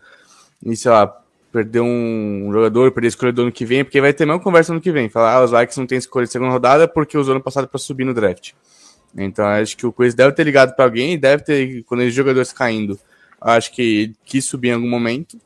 e, 0.62 0.76
sei 0.76 0.90
lá, 0.90 1.25
perder 1.52 1.81
um 1.81 2.50
jogador, 2.52 2.93
perder 2.93 3.07
a 3.07 3.09
escolha 3.09 3.33
do 3.33 3.43
ano 3.43 3.52
que 3.52 3.64
vem, 3.64 3.85
porque 3.85 4.00
vai 4.00 4.12
ter 4.12 4.26
mesmo 4.26 4.40
conversa 4.40 4.73
no 4.73 4.81
que 4.81 4.93
vem. 4.93 5.09
Falar, 5.09 5.35
ah, 5.35 5.45
os 5.45 5.50
Vikings 5.50 5.81
não 5.81 5.87
tem 5.87 5.99
escolha 5.99 6.26
de 6.26 6.33
segunda 6.33 6.50
rodada 6.50 6.87
porque 6.87 7.17
usou 7.17 7.35
ano 7.35 7.43
passado 7.43 7.67
para 7.67 7.78
subir 7.78 8.05
no 8.05 8.14
draft. 8.14 8.52
Então 9.17 9.45
acho 9.47 9.76
que 9.76 9.87
o 9.87 9.93
Coisa 9.93 10.14
deve 10.14 10.33
ter 10.33 10.45
ligado 10.45 10.75
para 10.75 10.85
alguém, 10.85 11.19
deve 11.19 11.43
ter, 11.43 11.83
quando 11.85 12.00
os 12.00 12.12
jogadores 12.12 12.52
caindo, 12.52 12.99
acho 13.40 13.73
que 13.73 14.14
quis 14.25 14.45
subir 14.45 14.69
em 14.69 14.73
algum 14.75 14.88
momento, 14.88 15.38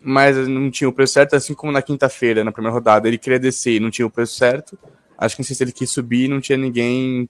mas 0.00 0.36
não 0.46 0.70
tinha 0.70 0.88
o 0.88 0.92
preço 0.92 1.14
certo, 1.14 1.34
assim 1.34 1.52
como 1.52 1.72
na 1.72 1.82
quinta-feira, 1.82 2.44
na 2.44 2.52
primeira 2.52 2.72
rodada, 2.72 3.08
ele 3.08 3.18
queria 3.18 3.40
descer 3.40 3.76
e 3.76 3.80
não 3.80 3.90
tinha 3.90 4.06
o 4.06 4.10
preço 4.10 4.36
certo. 4.36 4.78
Acho 5.18 5.34
que 5.34 5.42
não 5.42 5.46
sei 5.46 5.56
se 5.56 5.64
ele 5.64 5.72
quis 5.72 5.90
subir 5.90 6.28
não 6.28 6.40
tinha 6.40 6.56
ninguém 6.56 7.28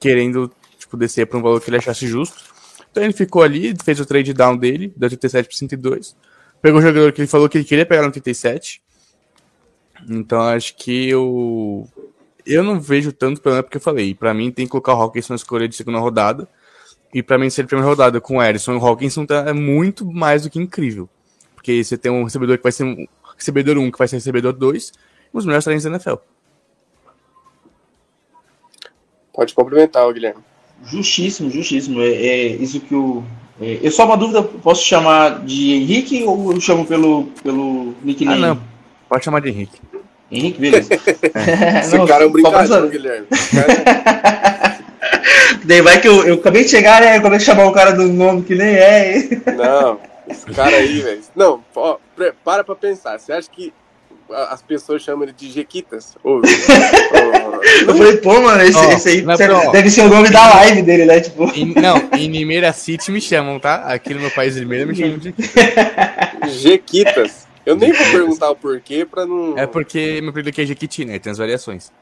querendo 0.00 0.50
tipo, 0.78 0.96
descer 0.96 1.26
para 1.26 1.38
um 1.38 1.42
valor 1.42 1.60
que 1.60 1.70
ele 1.70 1.76
achasse 1.76 2.06
justo. 2.06 2.50
Então 2.90 3.04
ele 3.04 3.12
ficou 3.12 3.42
ali, 3.42 3.72
fez 3.84 4.00
o 4.00 4.06
trade 4.06 4.32
down 4.32 4.56
dele, 4.56 4.92
deu 4.96 5.06
87 5.06 5.46
para 5.46 5.56
102 5.56 6.16
Pegou 6.62 6.78
o 6.78 6.82
jogador 6.82 7.12
que 7.12 7.20
ele 7.20 7.28
falou 7.28 7.48
que 7.48 7.58
ele 7.58 7.64
queria 7.64 7.86
pegar 7.86 8.02
no 8.02 8.10
37. 8.10 8.82
Então 10.08 10.40
acho 10.40 10.76
que 10.76 11.08
eu. 11.08 11.88
Eu 12.46 12.64
não 12.64 12.80
vejo 12.80 13.12
tanto 13.12 13.40
problema 13.40 13.62
porque 13.62 13.76
eu 13.76 13.82
falei. 13.82 14.14
Para 14.14 14.34
mim 14.34 14.50
tem 14.50 14.66
que 14.66 14.70
colocar 14.70 14.94
o 14.94 15.00
Hawkinson 15.00 15.34
na 15.34 15.36
escolha 15.36 15.68
de 15.68 15.76
segunda 15.76 15.98
rodada. 15.98 16.48
E 17.12 17.22
para 17.22 17.38
mim, 17.38 17.50
ser 17.50 17.66
primeira 17.66 17.88
rodada 17.88 18.20
com 18.20 18.36
o 18.36 18.42
Erison 18.42 18.74
e 18.74 18.76
o 18.76 18.86
Hawkinson 18.86 19.26
tá, 19.26 19.48
é 19.48 19.52
muito 19.52 20.06
mais 20.06 20.42
do 20.42 20.50
que 20.50 20.60
incrível. 20.60 21.08
Porque 21.54 21.82
você 21.82 21.98
tem 21.98 22.10
um 22.10 22.24
recebedor 22.24 22.56
que 22.56 22.62
vai 22.62 22.72
ser 22.72 22.84
um 22.84 23.06
recebedor 23.36 23.76
1, 23.76 23.90
que 23.90 23.98
vai 23.98 24.06
ser 24.06 24.16
recebedor 24.16 24.52
2, 24.52 24.88
e 24.88 25.36
os 25.36 25.44
melhores 25.44 25.64
talentos 25.64 25.84
da 25.84 25.90
NFL. 25.90 26.14
Pode 29.32 29.54
complementar, 29.54 30.10
Guilherme. 30.12 30.42
Justíssimo, 30.84 31.50
justíssimo. 31.50 32.00
É, 32.00 32.12
é 32.12 32.46
isso 32.46 32.80
que 32.80 32.94
o 32.94 33.24
eu 33.60 33.90
só 33.90 34.06
uma 34.06 34.16
dúvida, 34.16 34.42
posso 34.42 34.82
chamar 34.84 35.40
de 35.44 35.74
Henrique 35.74 36.24
ou 36.24 36.52
eu 36.52 36.60
chamo 36.60 36.86
pelo, 36.86 37.24
pelo 37.42 37.94
nickname? 38.02 38.42
Ah, 38.42 38.46
não. 38.48 38.60
Pode 39.08 39.24
chamar 39.24 39.40
de 39.40 39.50
Henrique. 39.50 39.78
Henrique, 40.30 40.60
beleza. 40.60 40.88
é. 41.34 41.80
Esse 41.80 41.96
não, 41.96 42.06
cara 42.06 42.24
é 42.24 42.26
um 42.26 42.30
brincadeira, 42.30 42.86
Guilherme. 42.86 43.26
Daí 45.64 45.82
vai 45.82 46.00
que 46.00 46.08
eu, 46.08 46.26
eu 46.26 46.36
acabei 46.36 46.64
de 46.64 46.70
chegar, 46.70 47.02
né? 47.02 47.16
Eu 47.16 47.20
acabei 47.20 47.38
de 47.38 47.44
chamar 47.44 47.66
o 47.66 47.72
cara 47.72 47.92
do 47.92 48.04
nome 48.04 48.42
que 48.42 48.54
nem 48.54 48.74
é. 48.76 49.28
Não, 49.56 50.00
esse 50.28 50.46
cara 50.46 50.76
aí, 50.76 51.00
velho. 51.00 51.20
Não, 51.36 51.62
ó, 51.74 51.98
para 52.44 52.64
pra 52.64 52.74
pensar. 52.74 53.18
Você 53.18 53.32
acha 53.32 53.50
que 53.50 53.72
as 54.32 54.62
pessoas 54.62 55.02
chamam 55.02 55.24
ele 55.24 55.32
de 55.32 55.50
Jequitas. 55.50 56.16
Ou, 56.22 56.40
eu 57.86 57.96
falei, 57.96 58.16
pô, 58.18 58.40
mano, 58.40 58.62
esse, 58.62 58.78
oh, 58.78 58.92
esse 58.92 59.08
aí 59.08 59.22
não, 59.22 59.72
deve 59.72 59.90
ser 59.90 60.02
o 60.02 60.08
nome 60.08 60.30
da 60.30 60.54
live 60.54 60.82
dele, 60.82 61.04
né? 61.04 61.20
Tipo... 61.20 61.44
Em, 61.54 61.74
não, 61.74 62.08
em 62.16 62.28
Nimeira 62.28 62.72
City 62.72 63.10
me 63.10 63.20
chamam, 63.20 63.58
tá? 63.58 63.76
Aqui 63.76 64.14
no 64.14 64.20
meu 64.20 64.30
país 64.30 64.54
de 64.54 64.60
Limeira 64.60 64.86
me 64.86 64.94
chamam 64.94 65.18
de 65.18 65.34
Jequitas. 66.60 67.46
Eu 67.64 67.76
nem 67.76 67.92
vou 67.92 68.06
perguntar 68.06 68.50
o 68.50 68.56
porquê 68.56 69.04
pra 69.04 69.26
não. 69.26 69.56
É 69.56 69.66
porque 69.66 70.20
meu 70.20 70.30
apelido 70.30 70.48
aqui 70.48 70.62
é 70.62 70.66
Jequiti, 70.66 71.04
né? 71.04 71.18
Tem 71.18 71.30
as 71.30 71.38
variações. 71.38 71.92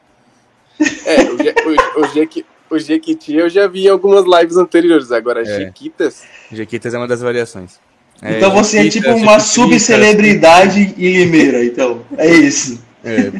É, 1.05 1.21
o, 1.23 1.37
Je, 1.37 1.53
o, 1.65 2.01
o, 2.01 2.07
Jequi, 2.07 2.45
o 2.69 2.79
Jequiti 2.79 3.35
eu 3.35 3.49
já 3.49 3.67
vi 3.67 3.85
em 3.85 3.89
algumas 3.89 4.23
lives 4.25 4.55
anteriores, 4.55 5.11
agora 5.11 5.41
é. 5.41 5.45
Jequitas. 5.45 6.23
Jequitas 6.51 6.93
é 6.93 6.97
uma 6.97 7.07
das 7.07 7.21
variações. 7.21 7.79
É, 8.21 8.37
então 8.37 8.51
você 8.51 8.79
é 8.79 8.89
tipo 8.89 9.09
uma 9.11 9.39
subcelebridade 9.39 10.93
em 10.97 11.17
Limeira, 11.17 11.63
então. 11.63 12.01
É 12.17 12.27
isso. 12.27 12.83
É. 13.03 13.31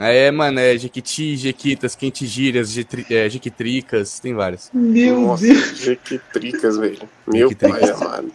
É, 0.00 0.30
mano, 0.30 0.60
é 0.60 0.78
Jequiti, 0.78 1.36
Jequitas, 1.36 1.96
Quentigírias, 1.96 2.72
é, 3.10 3.28
Jequitricas, 3.28 4.20
tem 4.20 4.32
várias. 4.32 4.70
Meu 4.72 5.20
Nossa, 5.20 5.44
Deus. 5.44 5.76
Jequitricas, 5.76 6.76
velho. 6.76 6.98
Meu 7.26 7.54
pai 7.56 7.90
amado. 7.90 8.32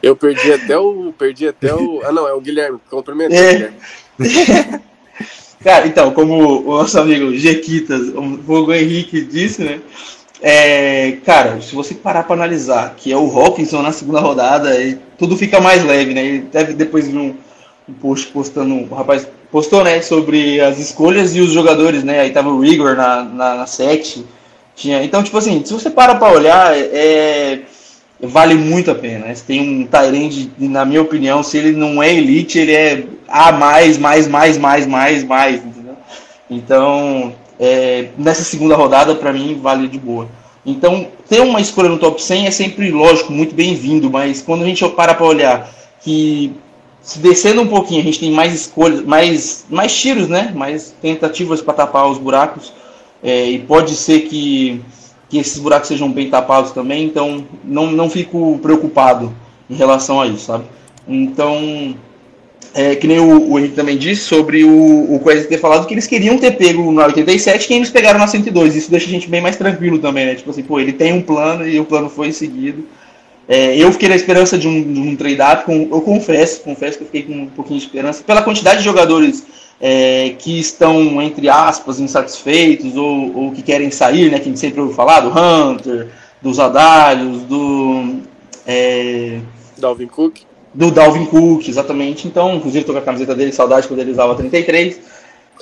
Eu 0.00 0.14
perdi 0.14 0.52
até 0.52 0.78
o. 0.78 1.12
Perdi 1.18 1.48
até 1.48 1.74
o. 1.74 2.00
Ah, 2.04 2.12
não, 2.12 2.28
é 2.28 2.32
o 2.32 2.40
Guilherme. 2.40 2.78
Cumprimento, 2.88 3.34
é. 3.34 3.72
Guilherme. 4.20 4.80
Cara, 5.64 5.88
então, 5.88 6.12
como 6.12 6.62
o 6.62 6.78
nosso 6.78 7.00
amigo 7.00 7.34
Jequitas, 7.36 8.08
o 8.14 8.38
Fogo 8.46 8.72
Henrique 8.72 9.20
disse, 9.22 9.64
né? 9.64 9.80
É, 10.40 11.16
cara, 11.24 11.60
se 11.60 11.74
você 11.74 11.94
parar 11.94 12.22
para 12.22 12.36
analisar 12.36 12.94
que 12.96 13.12
é 13.12 13.16
o 13.16 13.26
Hawkinson 13.26 13.82
na 13.82 13.92
segunda 13.92 14.20
rodada, 14.20 14.70
tudo 15.18 15.36
fica 15.36 15.60
mais 15.60 15.84
leve, 15.84 16.14
né? 16.14 16.24
Ele 16.24 16.38
deve 16.40 16.74
depois 16.74 17.08
vir 17.08 17.18
um, 17.18 17.34
um 17.88 17.92
post 17.94 18.28
postando, 18.28 18.74
o 18.74 18.94
rapaz 18.94 19.26
postou, 19.50 19.82
né, 19.82 20.02
sobre 20.02 20.60
as 20.60 20.78
escolhas 20.78 21.34
e 21.34 21.40
os 21.40 21.50
jogadores, 21.50 22.04
né? 22.04 22.20
Aí 22.20 22.30
tava 22.30 22.50
o 22.50 22.60
Rigor 22.60 22.94
na, 22.94 23.24
na, 23.24 23.54
na. 23.56 23.64
Tinha, 24.76 25.02
então, 25.02 25.24
tipo 25.24 25.36
assim, 25.36 25.64
se 25.64 25.72
você 25.72 25.90
para 25.90 26.14
para 26.14 26.32
olhar, 26.32 26.72
é, 26.76 27.62
vale 28.20 28.54
muito 28.54 28.92
a 28.92 28.94
pena. 28.94 29.26
Né? 29.26 29.34
Você 29.34 29.44
tem 29.44 29.60
um 29.60 29.84
Tyrande, 29.84 30.52
na 30.56 30.84
minha 30.84 31.02
opinião, 31.02 31.42
se 31.42 31.58
ele 31.58 31.72
não 31.72 32.00
é 32.00 32.14
elite, 32.14 32.60
ele 32.60 32.72
é 32.72 33.04
A 33.26 33.50
mais, 33.50 33.98
mais, 33.98 34.28
mais, 34.28 34.56
mais, 34.56 34.86
mais, 34.86 35.24
mais, 35.24 35.56
entendeu? 35.56 35.96
Então, 36.48 37.34
é, 37.58 38.08
nessa 38.16 38.42
segunda 38.42 38.76
rodada, 38.76 39.14
para 39.14 39.32
mim, 39.32 39.58
vale 39.60 39.88
de 39.88 39.98
boa. 39.98 40.28
Então, 40.64 41.08
ter 41.28 41.40
uma 41.40 41.60
escolha 41.60 41.88
no 41.88 41.98
top 41.98 42.22
100 42.22 42.46
é 42.46 42.50
sempre, 42.50 42.90
lógico, 42.90 43.32
muito 43.32 43.54
bem-vindo, 43.54 44.10
mas 44.10 44.42
quando 44.42 44.62
a 44.62 44.66
gente 44.66 44.86
para 44.90 45.14
para 45.14 45.26
olhar 45.26 45.70
que 46.02 46.52
se 47.00 47.18
descendo 47.20 47.62
um 47.62 47.66
pouquinho, 47.66 48.00
a 48.00 48.04
gente 48.04 48.20
tem 48.20 48.30
mais 48.30 48.54
escolhas, 48.54 49.02
mais, 49.02 49.64
mais 49.70 49.96
tiros, 49.96 50.28
né? 50.28 50.52
Mais 50.54 50.94
tentativas 51.00 51.62
para 51.62 51.74
tapar 51.74 52.06
os 52.10 52.18
buracos, 52.18 52.72
é, 53.22 53.46
e 53.46 53.58
pode 53.60 53.94
ser 53.94 54.20
que, 54.22 54.82
que 55.28 55.38
esses 55.38 55.58
buracos 55.58 55.88
sejam 55.88 56.12
bem 56.12 56.28
tapados 56.28 56.72
também, 56.72 57.04
então 57.04 57.46
não, 57.64 57.90
não 57.90 58.10
fico 58.10 58.58
preocupado 58.60 59.32
em 59.70 59.74
relação 59.74 60.20
a 60.20 60.26
isso, 60.26 60.44
sabe? 60.44 60.64
Então, 61.06 61.94
é, 62.74 62.94
que 62.94 63.06
nem 63.06 63.18
o, 63.18 63.50
o 63.50 63.58
Henrique 63.58 63.74
também 63.74 63.96
disse 63.96 64.22
sobre 64.22 64.64
o, 64.64 65.14
o 65.14 65.20
Quest 65.24 65.48
ter 65.48 65.58
falado 65.58 65.86
que 65.86 65.94
eles 65.94 66.06
queriam 66.06 66.38
ter 66.38 66.52
pego 66.52 66.92
na 66.92 67.06
87 67.06 67.66
que 67.66 67.74
eles 67.74 67.90
pegaram 67.90 68.18
na 68.18 68.26
102. 68.26 68.76
Isso 68.76 68.90
deixa 68.90 69.06
a 69.06 69.10
gente 69.10 69.28
bem 69.28 69.40
mais 69.40 69.56
tranquilo 69.56 69.98
também, 69.98 70.26
né? 70.26 70.34
Tipo 70.34 70.50
assim, 70.50 70.62
pô, 70.62 70.78
ele 70.78 70.92
tem 70.92 71.12
um 71.12 71.22
plano 71.22 71.66
e 71.66 71.80
o 71.80 71.84
plano 71.84 72.08
foi 72.08 72.32
seguido. 72.32 72.84
É, 73.48 73.74
eu 73.76 73.90
fiquei 73.92 74.10
na 74.10 74.16
esperança 74.16 74.58
de 74.58 74.68
um, 74.68 74.92
de 74.92 75.00
um 75.00 75.16
trade-up, 75.16 75.64
eu 75.70 76.00
confesso, 76.02 76.60
confesso 76.60 76.98
que 76.98 77.04
eu 77.04 77.06
fiquei 77.06 77.22
com 77.22 77.44
um 77.44 77.46
pouquinho 77.46 77.80
de 77.80 77.86
esperança, 77.86 78.22
pela 78.22 78.42
quantidade 78.42 78.80
de 78.80 78.84
jogadores 78.84 79.46
é, 79.80 80.34
que 80.38 80.60
estão, 80.60 81.22
entre 81.22 81.48
aspas, 81.48 81.98
insatisfeitos 81.98 82.94
ou, 82.94 83.34
ou, 83.34 83.52
que 83.52 83.62
querem 83.62 83.90
sair, 83.90 84.30
né? 84.30 84.38
Que 84.38 84.42
a 84.42 84.48
gente 84.48 84.60
sempre 84.60 84.80
ouviu 84.80 84.94
falar, 84.94 85.20
do 85.20 85.30
Hunter, 85.30 86.08
dos 86.42 86.60
Adálios, 86.60 87.42
do. 87.44 88.16
É, 88.66 89.38
Dalvin 89.78 90.08
Cook 90.08 90.47
do 90.74 90.90
Dalvin 90.90 91.26
Cook, 91.26 91.68
exatamente. 91.68 92.26
Então, 92.26 92.56
inclusive, 92.56 92.80
estou 92.80 92.94
com 92.94 93.00
a 93.00 93.04
camiseta 93.04 93.34
dele, 93.34 93.52
saudade 93.52 93.88
quando 93.88 94.00
ele 94.00 94.10
usava 94.10 94.34
33. 94.34 95.00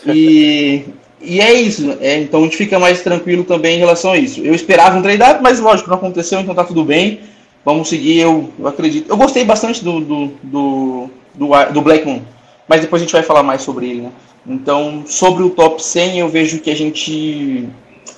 E, 0.06 0.84
e 1.20 1.40
é 1.40 1.52
isso. 1.52 1.96
É, 2.00 2.18
então, 2.18 2.40
a 2.40 2.44
gente 2.44 2.56
fica 2.56 2.78
mais 2.78 3.00
tranquilo 3.00 3.44
também 3.44 3.76
em 3.76 3.80
relação 3.80 4.12
a 4.12 4.18
isso. 4.18 4.40
Eu 4.40 4.54
esperava 4.54 4.96
um 4.98 5.02
trade-up, 5.02 5.42
mas 5.42 5.60
lógico, 5.60 5.88
não 5.88 5.96
aconteceu, 5.96 6.40
então 6.40 6.54
tá 6.54 6.64
tudo 6.64 6.84
bem. 6.84 7.20
Vamos 7.64 7.88
seguir, 7.88 8.20
eu, 8.20 8.50
eu 8.58 8.66
acredito. 8.68 9.10
Eu 9.10 9.16
gostei 9.16 9.44
bastante 9.44 9.82
do, 9.82 10.00
do, 10.00 10.26
do, 10.42 11.10
do, 11.34 11.72
do 11.72 11.82
Black 11.82 12.06
Moon, 12.06 12.22
mas 12.68 12.80
depois 12.80 13.02
a 13.02 13.04
gente 13.04 13.12
vai 13.12 13.24
falar 13.24 13.42
mais 13.42 13.62
sobre 13.62 13.90
ele, 13.90 14.02
né? 14.02 14.12
Então, 14.46 15.02
sobre 15.06 15.42
o 15.42 15.50
top 15.50 15.82
100, 15.82 16.20
eu 16.20 16.28
vejo 16.28 16.60
que 16.60 16.70
a 16.70 16.76
gente 16.76 17.68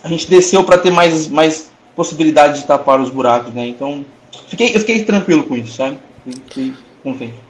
a 0.05 0.09
gente 0.09 0.29
desceu 0.29 0.63
para 0.65 0.79
ter 0.79 0.91
mais, 0.91 1.29
mais 1.29 1.71
possibilidade 1.97 2.61
de 2.61 2.67
tapar 2.67 3.01
os 3.01 3.11
buracos, 3.11 3.53
né? 3.53 3.67
Então, 3.67 4.05
fiquei, 4.49 4.75
eu 4.75 4.81
fiquei 4.81 5.03
tranquilo 5.05 5.45
com 5.45 5.57
isso, 5.57 5.75
sabe? 5.75 5.99
Fiquei 6.33 6.75
contente. 7.03 7.49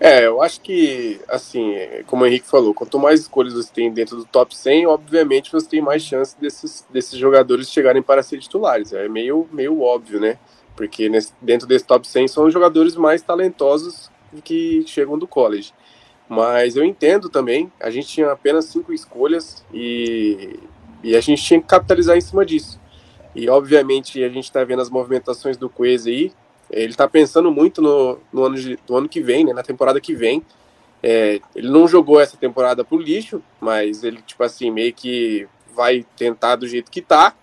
É, 0.00 0.26
eu 0.26 0.42
acho 0.42 0.60
que, 0.60 1.20
assim, 1.28 1.74
como 2.06 2.24
o 2.24 2.26
Henrique 2.26 2.46
falou, 2.46 2.74
quanto 2.74 2.98
mais 2.98 3.20
escolhas 3.20 3.54
você 3.54 3.72
tem 3.72 3.92
dentro 3.92 4.16
do 4.16 4.24
top 4.24 4.54
100, 4.54 4.86
obviamente 4.86 5.52
você 5.52 5.68
tem 5.68 5.80
mais 5.80 6.02
chance 6.02 6.38
desses, 6.38 6.84
desses 6.90 7.18
jogadores 7.18 7.70
chegarem 7.70 8.02
para 8.02 8.22
ser 8.22 8.38
titulares. 8.38 8.92
É 8.92 9.08
meio, 9.08 9.48
meio 9.52 9.80
óbvio, 9.80 10.20
né? 10.20 10.38
Porque 10.76 11.08
nesse, 11.08 11.32
dentro 11.40 11.66
desse 11.66 11.86
top 11.86 12.06
100 12.06 12.28
são 12.28 12.46
os 12.46 12.52
jogadores 12.52 12.96
mais 12.96 13.22
talentosos 13.22 14.10
que 14.42 14.84
chegam 14.86 15.16
do 15.16 15.26
college. 15.26 15.72
Mas 16.28 16.76
eu 16.76 16.84
entendo 16.84 17.28
também, 17.28 17.70
a 17.80 17.90
gente 17.90 18.08
tinha 18.08 18.32
apenas 18.32 18.66
cinco 18.66 18.92
escolhas 18.92 19.64
e, 19.72 20.58
e 21.02 21.14
a 21.14 21.20
gente 21.20 21.42
tinha 21.42 21.60
que 21.60 21.66
capitalizar 21.66 22.16
em 22.16 22.20
cima 22.20 22.44
disso. 22.44 22.80
E 23.34 23.48
obviamente 23.48 24.22
a 24.22 24.28
gente 24.28 24.44
está 24.44 24.64
vendo 24.64 24.82
as 24.82 24.90
movimentações 24.90 25.56
do 25.56 25.68
Quez 25.68 26.06
aí, 26.06 26.32
ele 26.82 26.90
está 26.90 27.08
pensando 27.08 27.50
muito 27.50 27.80
no, 27.80 28.18
no, 28.32 28.44
ano 28.44 28.56
de, 28.56 28.78
no 28.88 28.96
ano 28.96 29.08
que 29.08 29.20
vem, 29.20 29.44
né, 29.44 29.52
na 29.52 29.62
temporada 29.62 30.00
que 30.00 30.14
vem. 30.14 30.44
É, 31.02 31.40
ele 31.54 31.68
não 31.68 31.86
jogou 31.86 32.20
essa 32.20 32.36
temporada 32.36 32.84
pro 32.84 32.98
lixo, 32.98 33.42
mas 33.60 34.02
ele, 34.02 34.20
tipo 34.22 34.42
assim, 34.42 34.70
meio 34.70 34.92
que 34.92 35.46
vai 35.74 36.04
tentar 36.16 36.56
do 36.56 36.66
jeito 36.66 36.90
que 36.90 37.02
tá. 37.02 37.34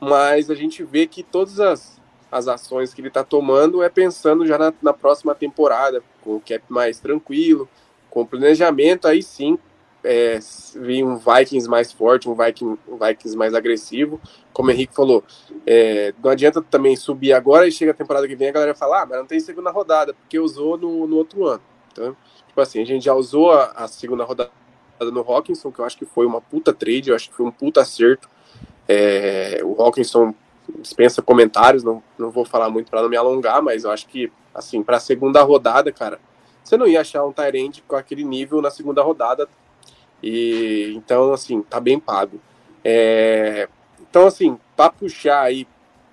Mas 0.00 0.50
a 0.50 0.54
gente 0.54 0.84
vê 0.84 1.06
que 1.06 1.22
todas 1.22 1.58
as, 1.58 2.00
as 2.30 2.46
ações 2.46 2.94
que 2.94 3.00
ele 3.00 3.08
está 3.08 3.24
tomando 3.24 3.82
é 3.82 3.88
pensando 3.88 4.46
já 4.46 4.56
na, 4.56 4.72
na, 4.80 4.92
próxima 4.92 5.34
temporada, 5.34 6.02
com 6.22 6.36
o 6.36 6.40
cap 6.40 6.62
mais 6.68 7.00
tranquilo, 7.00 7.68
com 8.08 8.24
planejamento, 8.24 9.08
aí 9.08 9.22
sim 9.22 9.58
é, 10.08 10.38
vir 10.74 11.04
um 11.04 11.18
Vikings 11.18 11.68
mais 11.68 11.92
forte, 11.92 12.30
um, 12.30 12.34
Viking, 12.34 12.78
um 12.88 12.96
Vikings 12.96 13.36
mais 13.36 13.52
agressivo. 13.52 14.18
Como 14.54 14.70
o 14.70 14.72
Henrique 14.72 14.94
falou, 14.94 15.22
é, 15.66 16.14
não 16.24 16.30
adianta 16.30 16.62
também 16.62 16.96
subir 16.96 17.34
agora 17.34 17.68
e 17.68 17.72
chega 17.72 17.90
a 17.90 17.94
temporada 17.94 18.26
que 18.26 18.34
vem 18.34 18.48
a 18.48 18.52
galera 18.52 18.74
fala, 18.74 19.02
ah, 19.02 19.06
mas 19.06 19.18
não 19.18 19.26
tem 19.26 19.38
segunda 19.38 19.70
rodada, 19.70 20.14
porque 20.14 20.38
usou 20.38 20.78
no, 20.78 21.06
no 21.06 21.16
outro 21.16 21.46
ano. 21.46 21.62
Então, 21.92 22.16
tipo 22.46 22.58
assim, 22.58 22.80
a 22.80 22.86
gente 22.86 23.04
já 23.04 23.12
usou 23.12 23.52
a, 23.52 23.66
a 23.76 23.86
segunda 23.86 24.24
rodada 24.24 24.50
no 25.12 25.20
Hawkinson, 25.20 25.70
que 25.70 25.78
eu 25.78 25.84
acho 25.84 25.98
que 25.98 26.06
foi 26.06 26.24
uma 26.24 26.40
puta 26.40 26.72
trade, 26.72 27.10
eu 27.10 27.14
acho 27.14 27.28
que 27.28 27.36
foi 27.36 27.44
um 27.44 27.52
puta 27.52 27.82
acerto. 27.82 28.30
É, 28.88 29.60
o 29.62 29.80
Hawkinson 29.82 30.34
dispensa 30.80 31.20
comentários, 31.20 31.84
não, 31.84 32.02
não 32.18 32.30
vou 32.30 32.46
falar 32.46 32.70
muito 32.70 32.90
para 32.90 33.02
não 33.02 33.10
me 33.10 33.16
alongar, 33.16 33.60
mas 33.60 33.84
eu 33.84 33.90
acho 33.90 34.08
que, 34.08 34.32
assim, 34.54 34.82
para 34.82 34.96
a 34.96 35.00
segunda 35.00 35.42
rodada, 35.42 35.92
cara, 35.92 36.18
você 36.64 36.76
não 36.76 36.86
ia 36.86 37.00
achar 37.00 37.24
um 37.24 37.32
Tyrande 37.32 37.82
com 37.86 37.96
aquele 37.96 38.22
nível 38.22 38.60
na 38.60 38.70
segunda 38.70 39.02
rodada. 39.02 39.48
E 40.22 40.92
então, 40.94 41.32
assim, 41.32 41.62
tá 41.62 41.80
bem 41.80 41.98
pago. 41.98 42.40
É, 42.84 43.68
então, 44.00 44.26
assim, 44.26 44.58
para 44.76 44.90
puxar 44.90 45.42
aí 45.42 45.66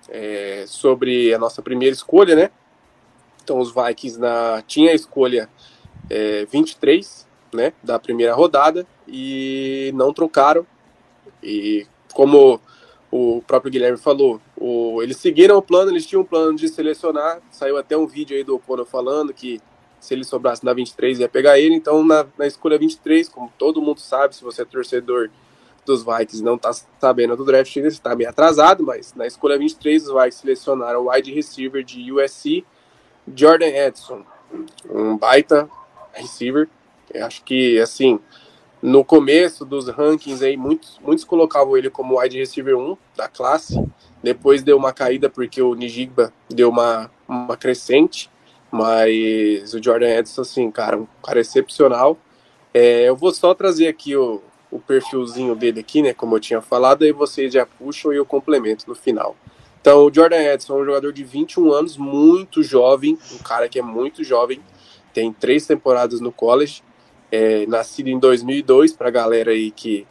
é, 0.08 0.64
sobre 0.66 1.34
a 1.34 1.38
nossa 1.38 1.62
primeira 1.62 1.94
escolha, 1.94 2.34
né? 2.36 2.50
Então, 3.42 3.58
os 3.58 3.72
Vikings 3.72 4.18
na, 4.18 4.62
tinha 4.66 4.90
a 4.90 4.94
escolha 4.94 5.48
é, 6.10 6.44
23, 6.46 7.26
né, 7.52 7.72
da 7.82 7.98
primeira 7.98 8.34
rodada 8.34 8.86
e 9.06 9.92
não 9.94 10.12
trocaram. 10.12 10.66
E 11.42 11.86
como 12.12 12.60
o 13.10 13.42
próprio 13.46 13.70
Guilherme 13.70 13.98
falou, 13.98 14.40
o, 14.56 15.02
eles 15.02 15.16
seguiram 15.16 15.56
o 15.56 15.62
plano, 15.62 15.90
eles 15.90 16.06
tinham 16.06 16.22
um 16.22 16.24
plano 16.24 16.56
de 16.56 16.68
selecionar, 16.68 17.40
saiu 17.50 17.76
até 17.76 17.96
um 17.96 18.06
vídeo 18.06 18.36
aí 18.36 18.44
do 18.44 18.56
Opono 18.56 18.84
falando 18.84 19.32
que 19.32 19.60
se 20.00 20.14
ele 20.14 20.24
sobrasse 20.24 20.64
na 20.64 20.72
23 20.72 21.20
ia 21.20 21.28
pegar 21.28 21.58
ele, 21.58 21.74
então 21.74 22.04
na, 22.04 22.26
na 22.38 22.46
escolha 22.46 22.78
23, 22.78 23.28
como 23.28 23.52
todo 23.58 23.82
mundo 23.82 24.00
sabe, 24.00 24.36
se 24.36 24.44
você 24.44 24.62
é 24.62 24.64
torcedor 24.64 25.30
dos 25.84 26.02
Vikings 26.02 26.42
não 26.42 26.56
está 26.56 26.72
sabendo 27.00 27.36
do 27.36 27.44
draft 27.44 27.76
ainda, 27.76 27.88
está 27.88 28.14
meio 28.14 28.28
atrasado, 28.28 28.82
mas 28.82 29.14
na 29.14 29.26
escolha 29.26 29.58
23 29.58 30.08
os 30.08 30.12
Vikings 30.12 30.38
selecionaram 30.38 31.04
o 31.04 31.10
wide 31.10 31.32
receiver 31.32 31.84
de 31.84 32.12
USC, 32.12 32.64
Jordan 33.34 33.66
Edson, 33.68 34.24
um 34.88 35.16
baita 35.16 35.68
receiver, 36.12 36.68
eu 37.12 37.24
acho 37.24 37.42
que, 37.44 37.78
assim, 37.78 38.18
no 38.82 39.04
começo 39.04 39.64
dos 39.64 39.88
rankings 39.88 40.44
aí, 40.44 40.56
muitos, 40.56 40.98
muitos 41.00 41.24
colocavam 41.24 41.76
ele 41.76 41.90
como 41.90 42.20
wide 42.20 42.38
receiver 42.38 42.76
1 42.76 42.96
da 43.16 43.28
classe. 43.28 43.82
Depois 44.22 44.62
deu 44.62 44.76
uma 44.76 44.92
caída 44.92 45.30
porque 45.30 45.62
o 45.62 45.74
Nijigba 45.74 46.32
deu 46.48 46.68
uma, 46.68 47.10
uma 47.28 47.56
crescente. 47.56 48.30
Mas 48.76 49.72
o 49.72 49.82
Jordan 49.82 50.08
Edson, 50.08 50.42
assim, 50.42 50.70
cara, 50.70 50.98
um 50.98 51.06
cara 51.24 51.40
excepcional. 51.40 52.18
É, 52.74 53.08
eu 53.08 53.16
vou 53.16 53.32
só 53.32 53.54
trazer 53.54 53.88
aqui 53.88 54.14
o, 54.14 54.42
o 54.70 54.78
perfilzinho 54.78 55.54
dele 55.54 55.80
aqui, 55.80 56.02
né? 56.02 56.12
Como 56.12 56.36
eu 56.36 56.40
tinha 56.40 56.60
falado, 56.60 57.04
aí 57.04 57.12
vocês 57.12 57.52
já 57.52 57.64
puxam 57.64 58.12
e 58.12 58.16
eu 58.16 58.26
complemento 58.26 58.84
no 58.86 58.94
final. 58.94 59.34
Então, 59.80 60.04
o 60.04 60.12
Jordan 60.12 60.42
Edson 60.42 60.78
é 60.78 60.82
um 60.82 60.84
jogador 60.84 61.12
de 61.12 61.24
21 61.24 61.72
anos, 61.72 61.96
muito 61.96 62.62
jovem, 62.62 63.16
um 63.32 63.38
cara 63.38 63.68
que 63.68 63.78
é 63.78 63.82
muito 63.82 64.24
jovem, 64.24 64.60
tem 65.14 65.32
três 65.32 65.66
temporadas 65.66 66.20
no 66.20 66.32
college, 66.32 66.82
é, 67.30 67.64
nascido 67.66 68.08
em 68.08 68.18
2002, 68.18 68.92
pra 68.92 69.10
galera 69.10 69.52
aí 69.52 69.70
que, 69.70 70.06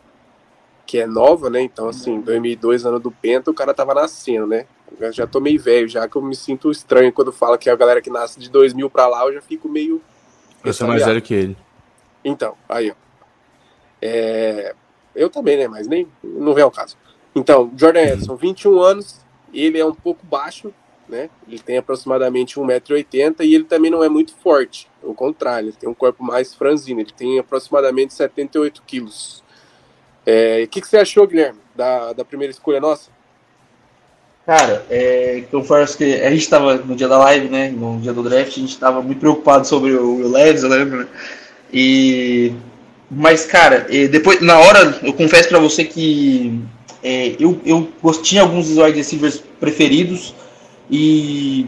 que 0.86 1.00
é 1.00 1.08
nova, 1.08 1.50
né? 1.50 1.62
Então, 1.62 1.89
assim, 1.89 2.21
2002, 2.21 2.86
ano 2.86 3.00
do 3.00 3.12
Penta, 3.12 3.52
o 3.52 3.54
cara 3.54 3.74
tava 3.74 3.93
nascendo, 3.93 4.48
né? 4.48 4.65
Eu 5.00 5.12
já 5.12 5.26
tô 5.26 5.39
meio 5.39 5.60
velho, 5.60 5.88
já 5.88 6.08
que 6.08 6.15
eu 6.15 6.21
me 6.21 6.36
sinto 6.36 6.71
estranho 6.71 7.12
quando 7.12 7.32
fala 7.32 7.58
que 7.58 7.69
é 7.69 7.74
a 7.74 7.76
galera 7.76 8.02
que 8.02 8.10
nasce 8.10 8.39
de 8.39 8.50
2000 8.50 8.89
pra 8.89 9.08
lá, 9.08 9.26
eu 9.26 9.34
já 9.34 9.41
fico 9.41 9.67
meio. 9.67 10.02
Eu 10.63 10.74
sou 10.74 10.88
mais 10.88 11.06
velho 11.06 11.21
que 11.21 11.34
ele. 11.34 11.58
Então, 12.24 12.56
aí, 12.69 12.91
ó. 12.91 12.95
É, 14.02 14.76
eu 15.15 15.30
também, 15.30 15.58
né? 15.58 15.67
Mas 15.67 15.88
nem. 15.88 16.08
Não 16.24 16.54
vem 16.54 16.63
ao 16.63 16.71
caso. 16.71 16.95
Então, 17.36 17.71
Jordan 17.76 18.02
uhum. 18.02 18.08
Edson, 18.08 18.36
21 18.36 18.80
anos, 18.80 19.26
ele 19.54 19.80
é 19.80 19.86
um 19.86 19.93
pouco 19.93 20.26
baixo, 20.26 20.74
né? 21.08 21.30
Ele 21.48 21.60
tem 21.60 21.78
aproximadamente 21.78 22.60
1,80m 22.60 23.41
e 23.41 23.56
ele 23.56 23.65
também 23.65 23.91
não 23.91 24.04
é 24.04 24.10
muito 24.10 24.34
forte. 24.36 24.89
Ao 25.04 25.13
contrário, 25.13 25.69
ele 25.69 25.78
tem 25.78 25.89
um 25.89 25.93
corpo 25.93 26.24
mais 26.24 26.54
franzino, 26.54 27.02
ele 27.02 27.12
tem 27.12 27.39
aproximadamente 27.39 28.13
78 28.13 28.82
quilos. 28.84 29.43
É, 30.25 30.63
o 30.63 30.67
que, 30.67 30.81
que, 30.81 30.88
você 30.88 30.97
achou, 30.97 31.27
Guilherme, 31.27 31.59
da, 31.75 32.13
da 32.13 32.25
primeira 32.25 32.51
escolha 32.51 32.79
nossa? 32.79 33.09
Cara, 34.45 34.85
é, 34.89 35.43
confesso 35.51 35.97
que 35.97 36.21
a 36.21 36.29
gente 36.29 36.41
estava 36.41 36.75
no 36.75 36.95
dia 36.95 37.07
da 37.07 37.17
live, 37.17 37.47
né? 37.47 37.69
No 37.69 37.99
dia 37.99 38.13
do 38.13 38.23
draft, 38.23 38.49
a 38.49 38.59
gente 38.59 38.69
estava 38.69 39.01
muito 39.01 39.19
preocupado 39.19 39.67
sobre 39.67 39.93
o 39.93 40.17
Will 40.17 40.29
Leves, 40.29 40.63
eu 40.63 40.69
lembro, 40.69 40.99
né? 40.99 41.07
E. 41.73 42.53
Mas, 43.09 43.45
cara, 43.45 43.88
depois, 44.09 44.41
na 44.41 44.57
hora, 44.57 44.99
eu 45.03 45.13
confesso 45.13 45.49
para 45.49 45.59
você 45.59 45.83
que 45.83 46.59
é, 47.03 47.35
eu, 47.39 47.59
eu 47.63 47.88
tinha 48.21 48.41
alguns 48.41 48.69
wide 48.69 48.97
receivers 48.97 49.43
preferidos, 49.59 50.33
e 50.89 51.67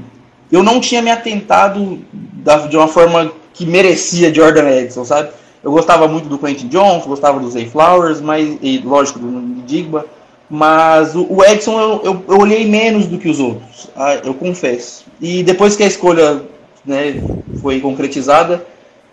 eu 0.51 0.63
não 0.63 0.79
tinha 0.79 1.01
me 1.01 1.11
atentado 1.11 1.99
da, 2.11 2.67
de 2.67 2.75
uma 2.75 2.87
forma 2.87 3.31
que 3.53 3.65
merecia 3.65 4.33
Jordan 4.33 4.69
Edson, 4.69 5.03
sabe? 5.05 5.29
Eu 5.63 5.71
gostava 5.71 6.07
muito 6.07 6.29
do 6.29 6.37
Quentin 6.37 6.67
Jones, 6.67 7.05
gostava 7.05 7.39
do 7.39 7.49
Zay 7.49 7.67
Flowers, 7.67 8.21
mas, 8.21 8.57
e 8.61 8.77
lógico, 8.79 9.19
do 9.19 9.63
Digba, 9.63 10.05
mas 10.49 11.15
o, 11.15 11.27
o 11.29 11.43
Edson 11.43 11.79
eu, 11.79 12.01
eu, 12.03 12.23
eu, 12.27 12.39
olhei 12.39 12.65
menos 12.65 13.07
do 13.07 13.17
que 13.17 13.27
os 13.27 13.39
outros, 13.39 13.89
ah, 13.95 14.15
eu 14.23 14.33
confesso. 14.33 15.05
E 15.19 15.43
depois 15.43 15.75
que 15.75 15.83
a 15.83 15.87
escolha 15.87 16.41
né, 16.85 17.21
foi 17.61 17.79
concretizada, 17.81 18.65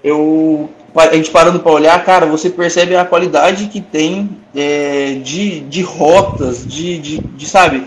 eu 0.03 0.69
a 0.97 1.17
gente 1.17 1.31
parando 1.31 1.59
para 1.59 1.73
olhar, 1.73 2.05
cara, 2.05 2.25
você 2.25 2.49
percebe 2.49 2.95
a 2.95 3.05
qualidade 3.05 3.67
que 3.67 3.81
tem 3.81 4.31
é, 4.55 5.19
de, 5.23 5.61
de 5.61 5.83
rotas, 5.83 6.65
de, 6.65 6.99
de, 6.99 7.19
de, 7.19 7.49
sabe, 7.49 7.85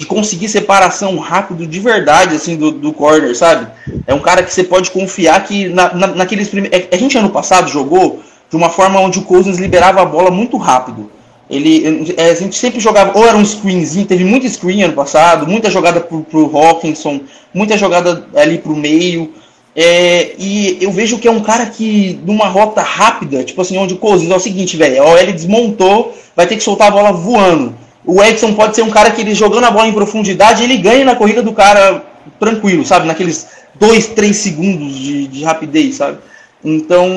de 0.00 0.06
conseguir 0.06 0.48
separação 0.48 1.18
rápido 1.18 1.66
de 1.66 1.78
verdade, 1.78 2.34
assim, 2.34 2.56
do, 2.56 2.70
do 2.70 2.90
corner, 2.90 3.36
sabe? 3.36 3.70
É 4.06 4.14
um 4.14 4.18
cara 4.18 4.42
que 4.42 4.50
você 4.50 4.64
pode 4.64 4.90
confiar 4.90 5.44
que 5.44 5.68
na, 5.68 5.92
na, 5.92 6.06
naqueles 6.06 6.48
primeiros. 6.48 6.78
É, 6.78 6.88
a 6.90 6.96
gente 6.96 7.18
ano 7.18 7.28
passado 7.28 7.68
jogou 7.68 8.22
de 8.48 8.56
uma 8.56 8.70
forma 8.70 8.98
onde 8.98 9.18
o 9.18 9.22
Cousins 9.22 9.58
liberava 9.58 10.00
a 10.00 10.06
bola 10.06 10.30
muito 10.30 10.56
rápido. 10.56 11.10
Ele, 11.50 12.14
é, 12.16 12.30
a 12.30 12.34
gente 12.34 12.56
sempre 12.56 12.80
jogava, 12.80 13.18
ou 13.18 13.26
era 13.26 13.36
um 13.36 13.44
screenzinho, 13.44 14.06
teve 14.06 14.24
muito 14.24 14.48
screen 14.48 14.84
ano 14.84 14.94
passado, 14.94 15.46
muita 15.46 15.68
jogada 15.68 16.00
pro, 16.00 16.22
pro 16.22 16.56
Hawkinson, 16.56 17.20
muita 17.52 17.76
jogada 17.76 18.26
ali 18.34 18.56
pro 18.56 18.74
meio. 18.74 19.34
É, 19.76 20.32
e 20.38 20.78
eu 20.80 20.90
vejo 20.90 21.18
que 21.18 21.28
é 21.28 21.30
um 21.30 21.42
cara 21.42 21.66
que, 21.66 22.18
numa 22.24 22.48
rota 22.48 22.80
rápida, 22.80 23.44
tipo 23.44 23.60
assim, 23.60 23.76
onde 23.76 23.92
o 23.92 23.98
Cousins 23.98 24.30
é 24.30 24.34
o 24.34 24.40
seguinte, 24.40 24.78
velho, 24.78 25.02
ó, 25.02 25.18
ele 25.18 25.34
desmontou, 25.34 26.16
vai 26.34 26.46
ter 26.46 26.56
que 26.56 26.62
soltar 26.62 26.88
a 26.88 26.90
bola 26.90 27.12
voando. 27.12 27.74
O 28.10 28.20
Edson 28.24 28.54
pode 28.54 28.74
ser 28.74 28.82
um 28.82 28.90
cara 28.90 29.12
que 29.12 29.20
ele 29.20 29.36
jogando 29.36 29.64
a 29.64 29.70
bola 29.70 29.86
em 29.86 29.92
profundidade, 29.92 30.64
ele 30.64 30.76
ganha 30.76 31.04
na 31.04 31.14
corrida 31.14 31.44
do 31.44 31.52
cara 31.52 32.04
tranquilo, 32.40 32.84
sabe? 32.84 33.06
Naqueles 33.06 33.46
2, 33.78 34.08
3 34.08 34.36
segundos 34.36 34.96
de, 34.96 35.28
de 35.28 35.44
rapidez, 35.44 35.94
sabe? 35.94 36.18
Então, 36.64 37.08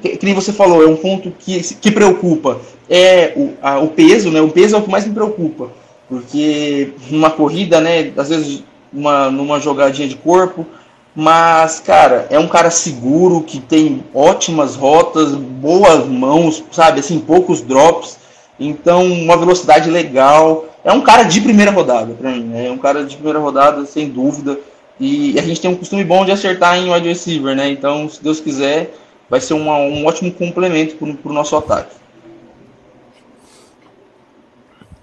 que, 0.00 0.16
que, 0.16 0.24
nem 0.24 0.34
você 0.34 0.52
falou, 0.52 0.84
é 0.84 0.86
um 0.86 0.94
ponto 0.94 1.32
que, 1.36 1.60
que 1.74 1.90
preocupa. 1.90 2.60
É 2.88 3.32
o, 3.34 3.54
a, 3.60 3.80
o 3.80 3.88
peso, 3.88 4.30
né? 4.30 4.40
O 4.40 4.48
peso 4.48 4.76
é 4.76 4.78
o 4.78 4.82
que 4.82 4.90
mais 4.90 5.04
me 5.04 5.12
preocupa. 5.12 5.68
Porque 6.08 6.92
numa 7.10 7.30
corrida, 7.30 7.80
né? 7.80 8.12
Às 8.16 8.28
vezes 8.28 8.62
uma, 8.92 9.28
numa 9.32 9.58
jogadinha 9.58 10.06
de 10.06 10.14
corpo. 10.14 10.64
Mas, 11.12 11.80
cara, 11.80 12.28
é 12.30 12.38
um 12.38 12.46
cara 12.46 12.70
seguro, 12.70 13.40
que 13.40 13.58
tem 13.58 14.04
ótimas 14.14 14.76
rotas, 14.76 15.34
boas 15.34 16.06
mãos, 16.06 16.62
sabe? 16.70 17.00
Assim, 17.00 17.18
poucos 17.18 17.60
drops. 17.62 18.25
Então, 18.58 19.04
uma 19.04 19.36
velocidade 19.36 19.90
legal. 19.90 20.66
É 20.84 20.92
um 20.92 21.02
cara 21.02 21.24
de 21.24 21.40
primeira 21.40 21.70
rodada, 21.70 22.14
para 22.14 22.30
mim. 22.30 22.44
Né? 22.44 22.68
É 22.68 22.70
um 22.70 22.78
cara 22.78 23.04
de 23.04 23.14
primeira 23.16 23.38
rodada, 23.38 23.84
sem 23.84 24.08
dúvida. 24.08 24.58
E 24.98 25.38
a 25.38 25.42
gente 25.42 25.60
tem 25.60 25.70
um 25.70 25.76
costume 25.76 26.04
bom 26.04 26.24
de 26.24 26.32
acertar 26.32 26.78
em 26.78 26.90
wide 26.92 27.08
receiver, 27.08 27.54
né? 27.54 27.68
Então, 27.68 28.08
se 28.08 28.22
Deus 28.22 28.40
quiser, 28.40 28.94
vai 29.28 29.40
ser 29.40 29.54
uma, 29.54 29.76
um 29.76 30.06
ótimo 30.06 30.32
complemento 30.32 30.96
para 30.96 31.30
o 31.30 31.34
nosso 31.34 31.54
ataque. 31.54 31.94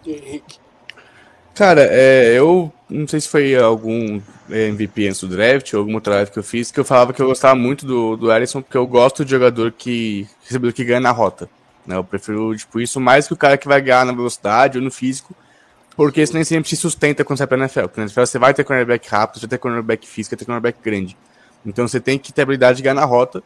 Henrique. 0.05 0.57
Cara, 1.53 1.87
é, 1.91 2.33
eu 2.35 2.73
não 2.89 3.07
sei 3.07 3.21
se 3.21 3.27
foi 3.27 3.55
algum 3.55 4.19
MVP 4.49 5.07
antes 5.07 5.21
do 5.21 5.27
draft 5.27 5.71
ou 5.73 5.79
alguma 5.79 5.97
outra 5.97 6.15
live 6.15 6.31
que 6.31 6.39
eu 6.39 6.43
fiz, 6.43 6.71
que 6.71 6.79
eu 6.79 6.85
falava 6.85 7.13
que 7.13 7.21
eu 7.21 7.27
gostava 7.27 7.55
muito 7.55 7.85
do, 7.85 8.17
do 8.17 8.31
Ellison, 8.31 8.61
porque 8.61 8.77
eu 8.77 8.87
gosto 8.87 9.23
de 9.23 9.31
jogador 9.31 9.71
que 9.71 10.27
recebedor 10.43 10.73
que 10.73 10.83
ganha 10.83 10.99
na 10.99 11.11
rota. 11.11 11.47
Né? 11.85 11.95
Eu 11.95 12.03
prefiro 12.03 12.55
tipo, 12.55 12.79
isso 12.79 12.99
mais 12.99 13.27
que 13.27 13.33
o 13.33 13.37
cara 13.37 13.57
que 13.57 13.67
vai 13.67 13.81
ganhar 13.81 14.05
na 14.05 14.13
velocidade 14.13 14.77
ou 14.77 14.83
no 14.83 14.91
físico, 14.91 15.35
porque 15.95 16.21
isso 16.21 16.33
nem 16.33 16.43
sempre 16.43 16.69
se 16.69 16.75
sustenta 16.75 17.23
quando 17.23 17.37
você 17.37 17.45
vai 17.45 17.47
pra 17.47 17.57
NFL. 17.57 17.81
Porque 17.81 17.99
na 17.99 18.05
NFL 18.05 18.21
você 18.21 18.39
vai 18.39 18.53
ter 18.53 18.63
cornerback 18.63 19.09
rápido, 19.09 19.39
você 19.39 19.47
vai 19.47 19.49
ter 19.49 19.57
cornerback 19.57 20.07
físico, 20.07 20.35
vai 20.35 20.39
ter 20.39 20.45
cornerback 20.45 20.79
grande. 20.81 21.17
Então 21.65 21.87
você 21.87 21.99
tem 21.99 22.17
que 22.17 22.33
ter 22.33 22.41
habilidade 22.41 22.77
de 22.77 22.83
ganhar 22.83 22.95
na 22.95 23.05
rota, 23.05 23.43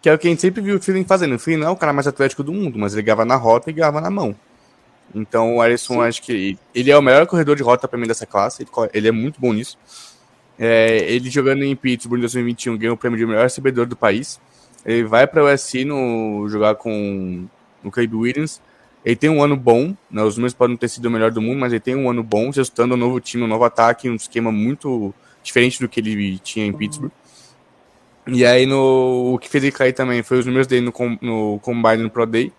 que 0.00 0.08
é 0.08 0.14
o 0.14 0.18
que 0.18 0.26
a 0.26 0.30
gente 0.30 0.40
sempre 0.40 0.60
viu 0.60 0.76
o 0.76 0.80
Feeling 0.80 1.04
fazendo. 1.04 1.34
O 1.34 1.38
Feeling 1.38 1.60
não 1.60 1.68
é 1.68 1.70
o 1.70 1.76
cara 1.76 1.92
mais 1.92 2.06
atlético 2.06 2.42
do 2.42 2.52
mundo, 2.52 2.78
mas 2.78 2.92
ele 2.92 3.02
ganhava 3.02 3.24
na 3.24 3.36
rota 3.36 3.70
e 3.70 3.72
ganhava 3.72 4.00
na 4.00 4.10
mão. 4.10 4.34
Então 5.14 5.56
o 5.56 5.60
Alisson, 5.60 6.02
acho 6.02 6.22
que 6.22 6.58
ele 6.74 6.90
é 6.90 6.96
o 6.96 7.02
melhor 7.02 7.26
corredor 7.26 7.56
de 7.56 7.62
rota 7.62 7.88
para 7.88 7.98
mim 7.98 8.06
dessa 8.06 8.26
classe. 8.26 8.62
Ele, 8.62 8.70
ele, 8.92 9.08
é 9.08 9.12
muito 9.12 9.40
bom 9.40 9.52
nisso. 9.52 9.78
É, 10.58 10.98
ele 11.10 11.30
jogando 11.30 11.62
em 11.62 11.74
Pittsburgh 11.74 12.18
em 12.18 12.22
2021 12.22 12.76
ganhou 12.76 12.94
o 12.94 12.98
prêmio 12.98 13.18
de 13.18 13.26
melhor 13.26 13.42
recebedor 13.42 13.86
do 13.86 13.96
país. 13.96 14.40
Ele 14.84 15.04
vai 15.04 15.26
para 15.26 15.44
o 15.44 15.52
USC 15.52 15.84
no, 15.84 16.48
jogar 16.48 16.74
com 16.76 17.46
o 17.84 17.90
Caleb 17.90 18.16
Williams. 18.16 18.60
Ele 19.04 19.16
tem 19.16 19.30
um 19.30 19.42
ano 19.42 19.56
bom, 19.56 19.94
né, 20.10 20.22
os 20.22 20.36
números 20.36 20.54
podem 20.54 20.76
ter 20.76 20.88
sido 20.88 21.06
o 21.06 21.10
melhor 21.10 21.30
do 21.30 21.40
mundo, 21.40 21.58
mas 21.58 21.72
ele 21.72 21.80
tem 21.80 21.94
um 21.94 22.10
ano 22.10 22.22
bom, 22.22 22.48
ajustando 22.48 22.94
um 22.94 22.96
novo 22.96 23.20
time, 23.20 23.44
um 23.44 23.46
novo 23.46 23.64
ataque, 23.64 24.10
um 24.10 24.14
esquema 24.14 24.50
muito 24.50 25.14
diferente 25.42 25.80
do 25.80 25.88
que 25.88 26.00
ele 26.00 26.38
tinha 26.38 26.66
em 26.66 26.72
Pittsburgh. 26.72 27.12
E 28.26 28.44
aí 28.44 28.66
no, 28.66 29.34
o 29.34 29.38
que 29.38 29.48
fez 29.48 29.64
ele 29.64 29.72
cair 29.72 29.92
também 29.92 30.22
foi 30.22 30.38
os 30.38 30.46
números 30.46 30.66
dele 30.66 30.84
no, 30.84 31.18
no 31.22 31.58
Combine 31.60 32.02
no 32.02 32.10
Pro 32.10 32.26
Day 32.26 32.52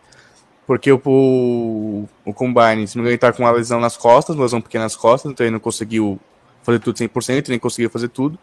porque 0.69 0.91
o, 0.91 1.01
o, 1.03 2.08
o 2.23 2.32
Combine, 2.32 2.88
se 2.88 2.95
não 2.95 3.01
me 3.01 3.10
engano, 3.10 3.10
ele 3.10 3.17
tá 3.17 3.34
com 3.34 3.41
uma 3.41 3.49
lesão 3.49 3.79
nas 3.79 3.97
costas, 3.97 4.36
uma 4.36 4.43
lesão 4.43 4.62
pequena 4.62 4.84
nas 4.84 4.95
costas, 4.95 5.32
então 5.32 5.43
ele 5.43 5.53
não 5.53 5.60
conseguiu 5.60 6.19
fazer 6.62 6.77
tudo 6.77 6.95
100%, 6.95 7.49
nem 7.49 7.58
conseguiu 7.58 7.89
fazer 7.89 8.08
tudo. 8.10 8.38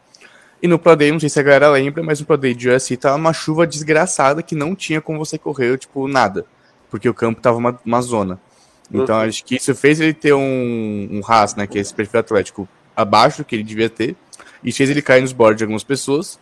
E 0.61 0.67
no 0.67 0.77
Pro 0.77 0.97
Day, 0.97 1.13
não 1.13 1.21
sei 1.21 1.29
se 1.29 1.39
a 1.39 1.43
galera 1.45 1.71
lembra, 1.71 2.03
mas 2.03 2.19
no 2.19 2.27
Pro 2.27 2.37
Day 2.37 2.53
de 2.53 2.69
USC 2.69 2.97
tava 2.97 3.15
uma 3.15 3.33
chuva 3.33 3.65
desgraçada 3.65 4.43
que 4.43 4.57
não 4.57 4.75
tinha 4.75 5.01
como 5.01 5.21
você 5.21 5.39
correr, 5.39 5.79
tipo, 5.79 6.09
nada. 6.09 6.45
Porque 6.91 7.09
o 7.09 7.15
campo 7.15 7.41
tava 7.41 7.57
uma, 7.57 7.79
uma 7.85 8.01
zona. 8.01 8.41
Então 8.93 9.17
uhum. 9.17 9.23
acho 9.23 9.45
que 9.45 9.57
isso 9.57 9.75
fez 9.75 10.01
ele 10.01 10.15
ter 10.15 10.33
um, 10.33 11.09
um 11.11 11.21
RAS, 11.21 11.55
né, 11.55 11.67
que 11.67 11.79
é 11.79 11.81
esse 11.81 11.93
perfil 11.93 12.21
atlético 12.21 12.69
abaixo 12.95 13.39
do 13.39 13.45
que 13.45 13.57
ele 13.57 13.65
devia 13.65 13.91
ter, 13.91 14.17
e 14.63 14.73
fez 14.73 14.89
ele 14.89 15.03
cair 15.03 15.21
nos 15.21 15.33
boards 15.33 15.59
de 15.59 15.65
algumas 15.65 15.85
pessoas. 15.85 16.39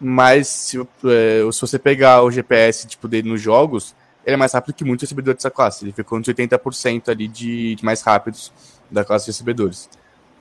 Mas 0.00 0.48
se, 0.48 0.80
é, 0.80 1.52
se 1.52 1.60
você 1.60 1.78
pegar 1.78 2.22
o 2.22 2.30
GPS 2.30 2.86
tipo, 2.86 3.06
dele 3.06 3.28
nos 3.28 3.40
jogos, 3.40 3.94
ele 4.24 4.34
é 4.34 4.36
mais 4.36 4.52
rápido 4.52 4.74
que 4.74 4.84
muitos 4.84 5.02
recebedores 5.02 5.38
dessa 5.38 5.50
classe. 5.50 5.84
Ele 5.84 5.92
ficou 5.92 6.18
nos 6.18 6.26
80% 6.26 7.08
ali 7.08 7.28
de, 7.28 7.76
de, 7.76 7.84
mais 7.84 8.02
rápidos 8.02 8.52
da 8.90 9.04
classe 9.04 9.26
de 9.26 9.30
recebedores. 9.30 9.88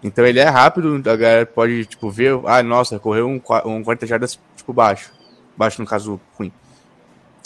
Então 0.03 0.25
ele 0.25 0.39
é 0.39 0.49
rápido, 0.49 0.95
a 0.95 1.15
galera 1.15 1.45
pode, 1.45 1.85
tipo, 1.85 2.09
ver, 2.09 2.39
ah, 2.45 2.63
nossa, 2.63 2.97
correu 2.97 3.27
um, 3.27 3.41
um 3.65 3.83
40 3.83 4.07
jardas, 4.07 4.39
tipo, 4.55 4.73
baixo. 4.73 5.11
Baixo, 5.55 5.79
no 5.79 5.87
caso, 5.87 6.19
ruim. 6.35 6.51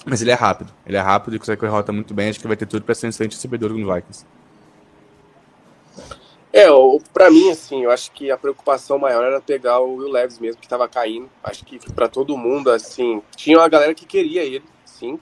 Mas 0.05 0.21
ele 0.21 0.31
é 0.31 0.35
rápido. 0.35 0.71
Ele 0.85 0.97
é 0.97 1.01
rápido 1.01 1.35
e 1.35 1.39
consegue 1.39 1.59
correr 1.59 1.71
rota 1.71 1.91
muito 1.91 2.13
bem. 2.13 2.29
Acho 2.29 2.39
que 2.39 2.47
vai 2.47 2.55
ter 2.55 2.67
tudo 2.67 2.85
para 2.85 2.93
ser 2.93 3.07
um 3.07 3.09
excelente 3.09 3.33
recebedor 3.33 3.71
no 3.71 3.93
Vikings. 3.93 4.25
É, 6.53 6.67
para 7.11 7.29
mim, 7.29 7.49
assim, 7.49 7.83
eu 7.83 7.91
acho 7.91 8.11
que 8.11 8.31
a 8.31 8.37
preocupação 8.37 8.97
maior 8.97 9.25
era 9.25 9.41
pegar 9.41 9.79
o 9.79 9.95
Will 9.95 10.09
Leves 10.09 10.39
mesmo, 10.39 10.61
que 10.61 10.65
estava 10.65 10.87
caindo. 10.87 11.29
Acho 11.43 11.65
que 11.65 11.77
para 11.91 12.07
todo 12.07 12.37
mundo, 12.37 12.71
assim, 12.71 13.21
tinha 13.35 13.57
uma 13.57 13.67
galera 13.67 13.93
que 13.93 14.05
queria 14.05 14.41
ele, 14.41 14.63
sim. 14.85 15.19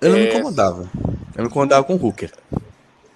Eu 0.00 0.10
não 0.10 0.16
é... 0.16 0.20
me 0.22 0.28
incomodava. 0.28 0.90
Eu 1.36 1.42
me 1.42 1.48
incomodava 1.48 1.84
com 1.84 1.94
o 1.94 2.02
Hooker. 2.02 2.32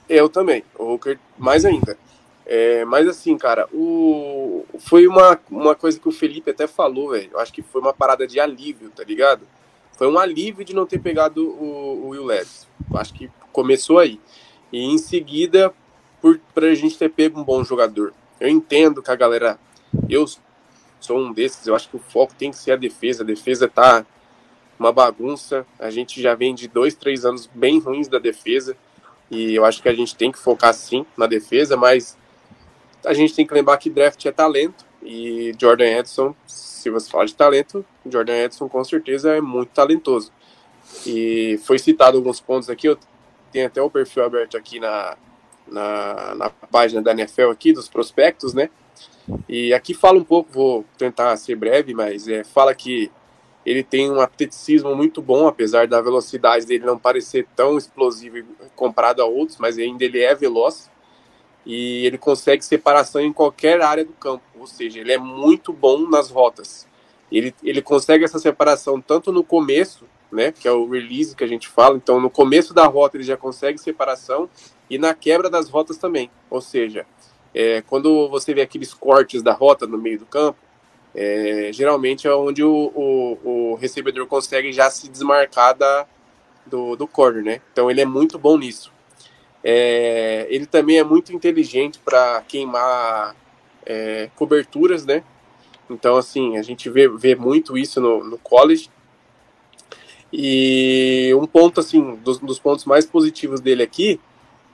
Eu 0.07 0.29
também. 0.29 0.63
O 0.79 0.93
Hooker 0.93 1.19
mais 1.39 1.65
ainda. 1.65 1.97
É, 2.45 2.85
mas 2.85 3.09
assim, 3.09 3.39
cara, 3.39 3.67
o... 3.73 4.67
foi 4.79 5.07
uma, 5.07 5.41
uma 5.51 5.75
coisa 5.75 5.99
que 5.99 6.09
o 6.09 6.13
Felipe 6.13 6.51
até 6.51 6.67
falou, 6.67 7.13
velho. 7.13 7.31
Eu 7.33 7.41
acho 7.41 7.53
que 7.55 7.63
foi 7.63 7.81
uma 7.81 7.95
parada 7.95 8.27
de 8.27 8.39
alívio, 8.39 8.91
tá 8.91 9.03
ligado? 9.03 9.47
Foi 10.01 10.09
um 10.09 10.19
alívio 10.19 10.65
de 10.65 10.75
não 10.75 10.87
ter 10.87 10.99
pegado 10.99 11.47
o, 11.47 12.07
o 12.07 12.09
Will 12.09 12.25
Levis. 12.25 12.67
Acho 12.95 13.13
que 13.13 13.31
começou 13.53 13.99
aí. 13.99 14.19
E 14.73 14.83
em 14.83 14.97
seguida, 14.97 15.75
por, 16.23 16.41
pra 16.55 16.75
gente 16.75 16.97
ter 16.97 17.11
pego 17.11 17.39
um 17.39 17.45
bom 17.45 17.63
jogador. 17.63 18.15
Eu 18.41 18.49
entendo 18.49 19.03
que 19.03 19.11
a 19.11 19.15
galera. 19.15 19.59
Eu 20.09 20.25
sou 20.99 21.19
um 21.19 21.35
desses, 21.35 21.67
eu 21.67 21.75
acho 21.77 21.91
que 21.91 21.97
o 21.97 21.99
foco 21.99 22.35
tem 22.35 22.51
que 22.51 22.57
ser 22.57 22.73
a 22.73 22.77
defesa. 22.77 23.23
A 23.23 23.27
defesa 23.27 23.69
tá 23.69 24.07
uma 24.79 24.91
bagunça. 24.91 25.67
A 25.79 25.91
gente 25.91 26.23
já 26.23 26.35
vem 26.35 26.55
de 26.55 26.67
dois, 26.67 26.95
três 26.95 27.27
anos 27.27 27.47
bem 27.47 27.79
ruins 27.79 28.09
da 28.09 28.19
defesa 28.19 28.75
e 29.31 29.55
eu 29.55 29.67
acho 29.67 29.83
que 29.83 29.89
a 29.91 29.95
gente 29.95 30.17
tem 30.17 30.33
que 30.33 30.39
focar 30.39 30.73
sim 30.73 31.05
na 31.15 31.27
defesa, 31.27 31.77
mas 31.77 32.17
a 33.05 33.13
gente 33.13 33.35
tem 33.35 33.47
que 33.47 33.53
lembrar 33.53 33.77
que 33.77 33.91
draft 33.91 34.25
é 34.25 34.33
talento 34.33 34.87
e 35.03 35.53
Jordan 35.59 35.99
Edson, 35.99 36.35
se 36.47 36.91
você 36.91 37.11
falar 37.11 37.25
de 37.25 37.35
talento, 37.35 37.85
Jordan 38.07 38.45
Edson 38.45 38.69
com 38.69 38.83
certeza 38.85 39.37
é 39.37 39.41
muito 39.41 39.71
talentoso. 39.71 40.33
E 41.07 41.59
foi 41.65 41.79
citado 41.79 42.17
alguns 42.19 42.41
pontos 42.41 42.69
aqui, 42.69 42.89
eu 42.89 42.99
tenho 43.53 43.67
até 43.67 43.81
o 43.81 43.91
perfil 43.91 44.25
aberto 44.25 44.57
aqui 44.57 44.81
na, 44.81 45.17
na, 45.67 46.35
na 46.35 46.51
página 46.51 47.01
da 47.01 47.13
NFL 47.13 47.51
aqui, 47.51 47.73
dos 47.73 47.89
prospectos, 47.89 48.55
né? 48.55 48.69
E 49.49 49.73
aqui 49.73 49.95
fala 49.95 50.19
um 50.19 50.25
pouco, 50.25 50.51
vou 50.53 50.85
tentar 50.99 51.37
ser 51.37 51.55
breve, 51.55 51.95
mas 51.95 52.27
é, 52.27 52.43
fala 52.43 52.75
que 52.75 53.11
ele 53.65 53.83
tem 53.83 54.11
um 54.11 54.21
atleticismo 54.21 54.95
muito 54.97 55.21
bom, 55.21 55.47
apesar 55.47 55.87
da 55.87 56.01
velocidade 56.01 56.67
dele 56.67 56.85
não 56.85 56.99
parecer 56.99 57.47
tão 57.55 57.77
explosivo 57.77 58.39
comparado 58.75 59.23
a 59.23 59.27
outros, 59.27 59.59
mas 59.59 59.79
ainda 59.79 60.05
ele 60.05 60.21
é 60.21 60.35
veloz 60.35 60.91
e 61.65 62.07
ele 62.07 62.19
consegue 62.19 62.65
separação 62.65 63.21
em 63.21 63.33
qualquer 63.33 63.81
área 63.81 64.05
do 64.05 64.13
campo, 64.13 64.43
ou 64.59 64.67
seja, 64.67 65.01
ele 65.01 65.13
é 65.13 65.19
muito 65.19 65.73
bom 65.73 66.09
nas 66.09 66.31
rotas. 66.31 66.87
Ele, 67.31 67.55
ele 67.63 67.81
consegue 67.81 68.25
essa 68.25 68.39
separação 68.39 69.01
tanto 69.01 69.31
no 69.31 69.45
começo, 69.45 70.05
né, 70.33 70.53
que 70.53 70.67
é 70.67 70.73
o 70.73 70.89
release 70.89 71.35
que 71.35 71.45
a 71.45 71.47
gente 71.47 71.69
fala, 71.69 71.97
então 71.97 72.21
no 72.21 72.31
começo 72.31 72.73
da 72.73 72.87
rota 72.87 73.17
ele 73.17 73.25
já 73.25 73.37
consegue 73.37 73.79
separação 73.79 74.49
e 74.89 74.99
na 74.99 75.15
quebra 75.15 75.51
das 75.51 75.69
rotas 75.69 75.97
também, 75.97 76.31
ou 76.49 76.61
seja, 76.61 77.05
é, 77.55 77.83
quando 77.83 78.29
você 78.29 78.55
vê 78.55 78.63
aqueles 78.63 78.95
cortes 78.95 79.43
da 79.43 79.53
rota 79.53 79.87
no 79.87 79.99
meio 79.99 80.21
do 80.21 80.27
campo, 80.27 80.59
é, 81.15 81.71
geralmente 81.73 82.27
é 82.27 82.35
onde 82.35 82.63
o, 82.63 82.93
o, 82.95 83.73
o, 83.73 83.75
recebedor 83.75 84.27
consegue 84.27 84.73
já 84.73 84.89
se 84.91 85.09
desmarcar 85.09 85.77
da, 85.77 86.07
do, 86.65 86.95
do 86.95 87.07
corner, 87.07 87.43
né? 87.43 87.61
Então 87.73 87.91
ele 87.91 88.01
é 88.01 88.07
muito 88.07 88.39
bom 88.39 88.57
nisso. 88.57 88.93
É, 89.63 90.47
ele 90.49 90.67
também 90.67 90.99
é 90.99 91.05
muito 91.05 91.35
inteligente 91.35 91.99
para 91.99 92.43
queimar 92.49 93.37
é, 93.85 94.31
coberturas, 94.37 95.05
né? 95.05 95.23
Então, 95.89 96.17
assim, 96.17 96.57
a 96.57 96.63
gente 96.63 96.89
vê, 96.89 97.09
vê 97.09 97.35
muito 97.35 97.77
isso 97.77 98.01
no, 98.01 98.23
no 98.25 98.39
college. 98.39 98.91
E 100.33 101.33
um 101.35 101.47
ponto, 101.47 101.81
assim, 101.81 102.15
dos, 102.17 102.39
dos 102.39 102.59
pontos 102.59 102.85
mais 102.85 103.05
positivos 103.05 103.61
dele 103.61 103.83
aqui 103.83 104.21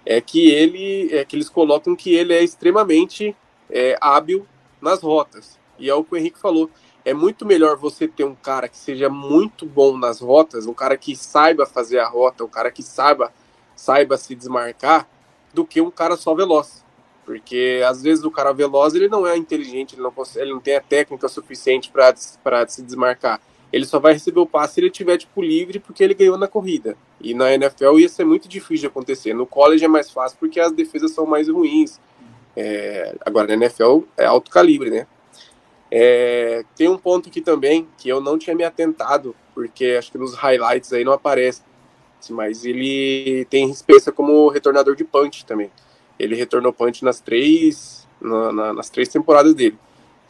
é 0.05 0.21
que 0.21 0.51
ele 0.51 1.13
é 1.13 1.25
que 1.25 1.35
eles 1.35 1.49
colocam 1.49 1.97
que 1.97 2.15
ele 2.15 2.33
é 2.33 2.45
extremamente 2.45 3.35
é, 3.71 3.97
hábil 4.01 4.47
nas 4.81 5.03
rotas. 5.03 5.59
E 5.79 5.91
é 5.91 5.95
o 5.95 6.05
que 6.05 6.15
o 6.15 6.17
Henrique 6.17 6.39
falou. 6.39 6.71
É 7.05 7.15
muito 7.15 7.47
melhor 7.47 7.77
você 7.77 8.07
ter 8.07 8.25
um 8.25 8.35
cara 8.35 8.69
que 8.69 8.77
seja 8.77 9.09
muito 9.09 9.65
bom 9.65 9.97
nas 9.97 10.21
rotas, 10.21 10.67
um 10.67 10.75
cara 10.75 10.97
que 10.97 11.15
saiba 11.17 11.65
fazer 11.65 11.99
a 11.99 12.09
rota, 12.09 12.45
um 12.45 12.49
cara 12.49 12.71
que 12.71 12.83
saiba, 12.83 13.33
saiba 13.77 14.17
se 14.17 14.35
desmarcar, 14.35 15.09
do 15.55 15.65
que 15.65 15.81
um 15.81 15.91
cara 15.91 16.17
só 16.17 16.35
veloz. 16.35 16.85
Porque 17.25 17.83
às 17.87 18.03
vezes 18.03 18.25
o 18.25 18.31
cara 18.31 18.53
veloz 18.53 18.95
ele 18.95 19.09
não 19.09 19.27
é 19.27 19.37
inteligente, 19.37 19.95
ele 19.95 20.03
não, 20.03 20.13
consegue, 20.13 20.45
ele 20.45 20.55
não 20.55 20.61
tem 20.61 20.77
a 20.77 20.81
técnica 20.81 21.29
suficiente 21.29 21.91
para 21.91 22.67
se 22.67 22.83
desmarcar. 22.83 23.41
Ele 23.73 23.85
só 23.85 23.99
vai 23.99 24.13
receber 24.13 24.41
o 24.41 24.47
passe 24.47 24.75
se 24.75 24.81
ele 24.81 24.91
tiver 24.91 25.19
tipo 25.19 25.43
livre 25.43 25.81
porque 25.81 26.03
ele 26.03 26.15
ganhou 26.15 26.39
na 26.39 26.47
corrida. 26.47 26.97
E 27.21 27.35
na 27.35 27.53
NFL 27.53 27.99
ia 27.99 28.09
ser 28.09 28.25
muito 28.25 28.49
difícil 28.49 28.83
de 28.83 28.87
acontecer. 28.87 29.35
No 29.35 29.47
college 29.47 29.85
é 29.85 29.89
mais 29.89 30.11
fácil 30.11 30.39
porque 30.39 30.61
as 30.61 30.73
defesas 30.73 31.11
são 31.11 31.27
mais 31.27 31.49
ruins. 31.49 32.01
É, 32.57 33.15
agora 33.21 33.49
na 33.49 33.55
NFL 33.55 34.03
é 34.17 34.25
alto 34.25 34.51
calibre, 34.51 34.91
né? 34.91 35.07
É, 35.91 36.65
tem 36.75 36.89
um 36.89 36.99
ponto 36.99 37.29
aqui 37.29 37.41
também 37.41 37.89
que 37.99 38.09
eu 38.09 38.21
não 38.21 38.39
tinha 38.39 38.55
me 38.55 38.65
atentado, 38.65 39.35
porque 39.55 39.97
acho 39.99 40.11
que 40.11 40.19
nos 40.19 40.35
highlights 40.35 40.93
aí 40.93 41.05
não 41.05 41.13
aparece, 41.13 41.63
mas 42.31 42.65
ele 42.65 43.47
tem 43.51 43.69
respeito 43.69 44.13
como 44.13 44.49
retornador 44.49 44.95
de 44.95 45.05
punch 45.05 45.45
também. 45.45 45.71
Ele 46.19 46.35
retornou 46.35 46.73
punch 46.73 47.05
nas 47.05 47.21
três, 47.21 48.07
na, 48.21 48.53
na, 48.53 48.73
nas 48.73 48.91
três 48.91 49.09
temporadas 49.09 49.55
dele. 49.55 49.79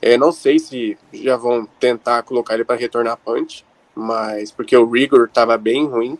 É, 0.01 0.17
não 0.17 0.33
sei 0.33 0.59
se 0.59 0.99
já 1.13 1.37
vão 1.37 1.67
tentar 1.81 2.23
colocar 2.23 2.55
ele 2.55 2.65
para 2.65 2.77
retornar 2.77 3.17
punch, 3.17 3.65
mas 3.95 4.51
porque 4.51 4.77
o 4.77 4.89
rigor 4.89 5.27
estava 5.27 5.57
bem 5.57 5.87
ruim. 5.87 6.19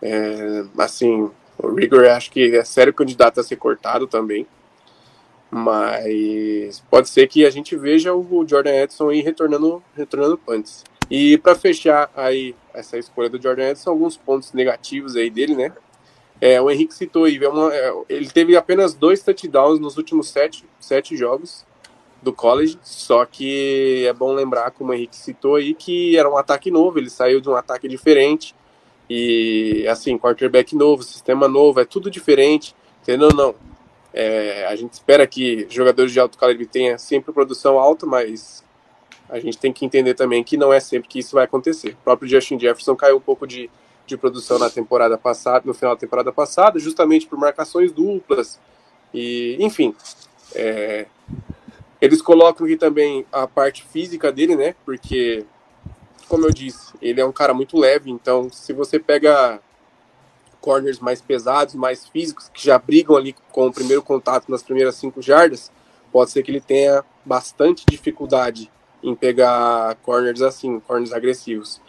É, 0.00 0.64
assim, 0.78 1.30
o 1.58 1.68
rigor 1.74 2.06
acho 2.06 2.30
que 2.30 2.54
é 2.56 2.64
sério 2.64 2.92
candidato 2.92 3.40
a 3.40 3.42
ser 3.42 3.56
cortado 3.56 4.06
também. 4.06 4.46
Mas 5.50 6.82
pode 6.90 7.08
ser 7.08 7.26
que 7.28 7.44
a 7.44 7.50
gente 7.50 7.76
veja 7.76 8.14
o 8.14 8.46
Jordan 8.46 8.72
Edson 8.72 9.10
aí 9.10 9.20
retornando, 9.20 9.82
retornando 9.94 10.38
punts. 10.38 10.82
E 11.10 11.36
para 11.36 11.54
fechar 11.54 12.10
aí 12.16 12.54
essa 12.74 12.98
escolha 12.98 13.28
do 13.28 13.40
Jordan 13.40 13.70
Edson, 13.70 13.90
alguns 13.90 14.16
pontos 14.16 14.52
negativos 14.52 15.16
aí 15.16 15.30
dele, 15.30 15.54
né? 15.54 15.72
É, 16.40 16.60
o 16.60 16.70
Henrique 16.70 16.94
citou 16.94 17.24
aí, 17.24 17.38
é 17.38 17.76
é, 17.76 17.92
ele 18.08 18.28
teve 18.28 18.56
apenas 18.56 18.94
dois 18.94 19.22
touchdowns 19.22 19.78
nos 19.78 19.96
últimos 19.96 20.28
sete, 20.28 20.64
sete 20.80 21.16
jogos 21.16 21.64
do 22.20 22.32
college, 22.32 22.78
só 22.82 23.24
que 23.24 24.04
é 24.06 24.12
bom 24.12 24.32
lembrar, 24.32 24.70
como 24.72 24.90
o 24.90 24.94
Henrique 24.94 25.16
citou 25.16 25.56
aí, 25.56 25.72
que 25.74 26.16
era 26.16 26.28
um 26.28 26.36
ataque 26.36 26.70
novo, 26.70 26.98
ele 26.98 27.10
saiu 27.10 27.40
de 27.40 27.48
um 27.48 27.54
ataque 27.54 27.86
diferente, 27.86 28.54
e 29.08 29.86
assim, 29.88 30.18
quarterback 30.18 30.74
novo, 30.74 31.02
sistema 31.02 31.46
novo, 31.46 31.80
é 31.80 31.84
tudo 31.84 32.10
diferente, 32.10 32.74
entendeu? 33.02 33.28
Não, 33.34 33.54
é, 34.12 34.66
a 34.66 34.76
gente 34.76 34.92
espera 34.92 35.26
que 35.26 35.66
jogadores 35.70 36.12
de 36.12 36.20
alto 36.20 36.36
calibre 36.36 36.66
tenham 36.66 36.98
sempre 36.98 37.32
produção 37.32 37.78
alta, 37.78 38.04
mas 38.04 38.64
a 39.28 39.38
gente 39.38 39.58
tem 39.58 39.72
que 39.72 39.84
entender 39.84 40.14
também 40.14 40.44
que 40.44 40.56
não 40.56 40.72
é 40.72 40.80
sempre 40.80 41.08
que 41.08 41.18
isso 41.18 41.34
vai 41.34 41.44
acontecer. 41.44 41.90
O 41.90 42.04
próprio 42.04 42.28
Justin 42.28 42.58
Jefferson 42.58 42.94
caiu 42.94 43.16
um 43.16 43.20
pouco 43.20 43.46
de, 43.46 43.70
de 44.06 44.16
produção 44.16 44.58
na 44.58 44.68
temporada 44.68 45.16
passada, 45.16 45.64
no 45.66 45.74
final 45.74 45.94
da 45.94 46.00
temporada 46.00 46.32
passada, 46.32 46.78
justamente 46.78 47.26
por 47.26 47.38
marcações 47.38 47.92
duplas, 47.92 48.60
e 49.14 49.56
enfim, 49.60 49.94
é, 50.54 51.06
eles 52.00 52.22
colocam 52.22 52.66
aqui 52.66 52.76
também 52.76 53.24
a 53.30 53.46
parte 53.46 53.84
física 53.84 54.32
dele, 54.32 54.56
né? 54.56 54.74
Porque, 54.84 55.44
como 56.28 56.46
eu 56.46 56.50
disse, 56.50 56.92
ele 57.00 57.20
é 57.20 57.24
um 57.24 57.32
cara 57.32 57.54
muito 57.54 57.78
leve, 57.78 58.10
então 58.10 58.50
se 58.50 58.72
você 58.72 58.98
pega 58.98 59.60
corners 60.60 60.98
mais 61.00 61.20
pesados, 61.20 61.74
mais 61.74 62.06
físicos, 62.06 62.48
que 62.48 62.64
já 62.64 62.78
brigam 62.78 63.16
ali 63.16 63.34
com 63.50 63.66
o 63.66 63.72
primeiro 63.72 64.02
contato 64.02 64.50
nas 64.50 64.62
primeiras 64.62 64.94
cinco 64.94 65.20
jardas, 65.20 65.70
pode 66.10 66.30
ser 66.30 66.42
que 66.42 66.50
ele 66.50 66.60
tenha 66.60 67.04
bastante 67.24 67.84
dificuldade 67.88 68.70
em 69.02 69.14
pegar 69.14 69.96
corners 70.02 70.42
assim, 70.42 70.80
corners 70.80 71.12
agressivos. 71.12 71.80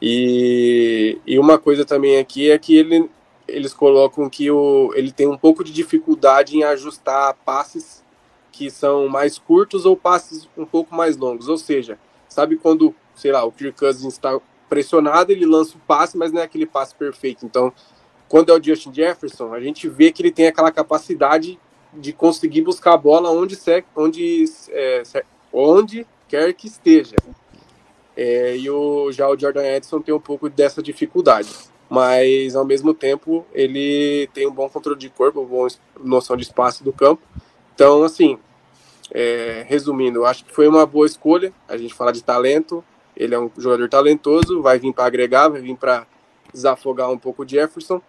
E, 0.00 1.18
e 1.26 1.38
uma 1.38 1.58
coisa 1.58 1.84
também 1.84 2.18
aqui 2.18 2.50
é 2.50 2.58
que 2.58 2.76
ele, 2.76 3.10
eles 3.46 3.74
colocam 3.74 4.28
que 4.30 4.50
o, 4.50 4.92
ele 4.94 5.12
tem 5.12 5.26
um 5.26 5.36
pouco 5.36 5.62
de 5.62 5.72
dificuldade 5.72 6.56
em 6.56 6.64
ajustar 6.64 7.34
passes 7.44 8.02
que 8.50 8.70
são 8.70 9.08
mais 9.08 9.38
curtos 9.38 9.84
ou 9.84 9.96
passes 9.96 10.48
um 10.56 10.64
pouco 10.64 10.94
mais 10.94 11.16
longos. 11.16 11.48
Ou 11.48 11.58
seja, 11.58 11.98
sabe 12.28 12.56
quando, 12.56 12.94
sei 13.14 13.32
lá, 13.32 13.44
o 13.44 13.52
Kirk 13.52 13.78
Cousins 13.78 14.12
está 14.12 14.38
pressionado, 14.68 15.32
ele 15.32 15.44
lança 15.44 15.76
o 15.76 15.80
passe, 15.80 16.16
mas 16.16 16.32
não 16.32 16.40
é 16.40 16.44
aquele 16.44 16.66
passe 16.66 16.94
perfeito. 16.94 17.44
Então, 17.44 17.72
quando 18.28 18.52
é 18.52 18.56
o 18.56 18.62
Justin 18.62 18.94
Jefferson, 18.94 19.52
a 19.52 19.60
gente 19.60 19.88
vê 19.88 20.12
que 20.12 20.22
ele 20.22 20.30
tem 20.30 20.46
aquela 20.46 20.70
capacidade 20.70 21.58
de 21.92 22.12
conseguir 22.12 22.62
buscar 22.62 22.94
a 22.94 22.96
bola 22.96 23.30
onde, 23.30 23.58
onde, 23.96 24.44
é, 24.68 25.02
onde 25.52 26.06
quer 26.30 26.54
que 26.54 26.68
esteja. 26.68 27.16
É, 28.16 28.56
e 28.56 28.70
o, 28.70 29.10
já 29.10 29.28
o 29.28 29.36
Jordan 29.36 29.64
Edson 29.64 30.00
tem 30.00 30.14
um 30.14 30.20
pouco 30.20 30.48
dessa 30.48 30.80
dificuldade. 30.80 31.50
Mas, 31.88 32.54
ao 32.54 32.64
mesmo 32.64 32.94
tempo, 32.94 33.44
ele 33.52 34.28
tem 34.32 34.46
um 34.46 34.52
bom 34.52 34.68
controle 34.68 34.98
de 34.98 35.10
corpo, 35.10 35.40
uma 35.40 35.48
boa 35.48 35.68
noção 36.02 36.36
de 36.36 36.44
espaço 36.44 36.84
do 36.84 36.92
campo. 36.92 37.20
Então, 37.74 38.04
assim, 38.04 38.38
é, 39.10 39.64
resumindo, 39.66 40.24
acho 40.24 40.44
que 40.44 40.54
foi 40.54 40.68
uma 40.68 40.86
boa 40.86 41.06
escolha. 41.06 41.52
A 41.68 41.76
gente 41.76 41.92
fala 41.92 42.12
de 42.12 42.22
talento, 42.22 42.84
ele 43.16 43.34
é 43.34 43.40
um 43.40 43.50
jogador 43.58 43.88
talentoso, 43.88 44.62
vai 44.62 44.78
vir 44.78 44.94
para 44.94 45.06
agregar, 45.06 45.48
vai 45.48 45.60
vir 45.60 45.76
para 45.76 46.06
desafogar 46.52 47.10
um 47.10 47.18
pouco 47.18 47.42
o 47.42 47.48
Jefferson. 47.48 48.00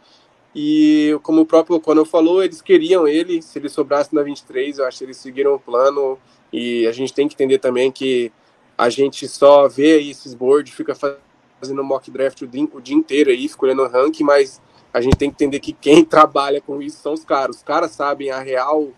E 0.53 1.17
como 1.23 1.41
o 1.41 1.45
próprio 1.45 1.79
Conor 1.79 2.05
falou, 2.05 2.43
eles 2.43 2.61
queriam 2.61 3.07
ele, 3.07 3.41
se 3.41 3.57
ele 3.57 3.69
sobrasse 3.69 4.13
na 4.13 4.21
23, 4.21 4.77
eu 4.77 4.85
acho 4.85 4.99
que 4.99 5.05
eles 5.05 5.17
seguiram 5.17 5.55
o 5.55 5.59
plano. 5.59 6.19
E 6.51 6.87
a 6.87 6.91
gente 6.91 7.13
tem 7.13 7.27
que 7.27 7.33
entender 7.33 7.59
também 7.59 7.91
que 7.91 8.31
a 8.77 8.89
gente 8.89 9.27
só 9.27 9.67
vê 9.67 10.01
esses 10.01 10.33
boards, 10.33 10.73
fica 10.73 10.95
fazendo 10.95 11.83
mock 11.83 12.09
draft 12.09 12.41
o 12.41 12.47
dia, 12.47 12.67
o 12.73 12.81
dia 12.81 12.95
inteiro 12.95 13.29
aí, 13.29 13.45
escolhendo 13.45 13.87
ranking, 13.87 14.23
mas 14.23 14.61
a 14.93 14.99
gente 14.99 15.15
tem 15.15 15.29
que 15.29 15.35
entender 15.35 15.59
que 15.59 15.73
quem 15.73 16.03
trabalha 16.05 16.59
com 16.61 16.81
isso 16.81 17.01
são 17.01 17.13
os 17.13 17.23
caras. 17.23 17.57
Os 17.57 17.63
caras 17.63 17.91
sabem 17.91 18.31
a 18.31 18.39
real 18.39 18.91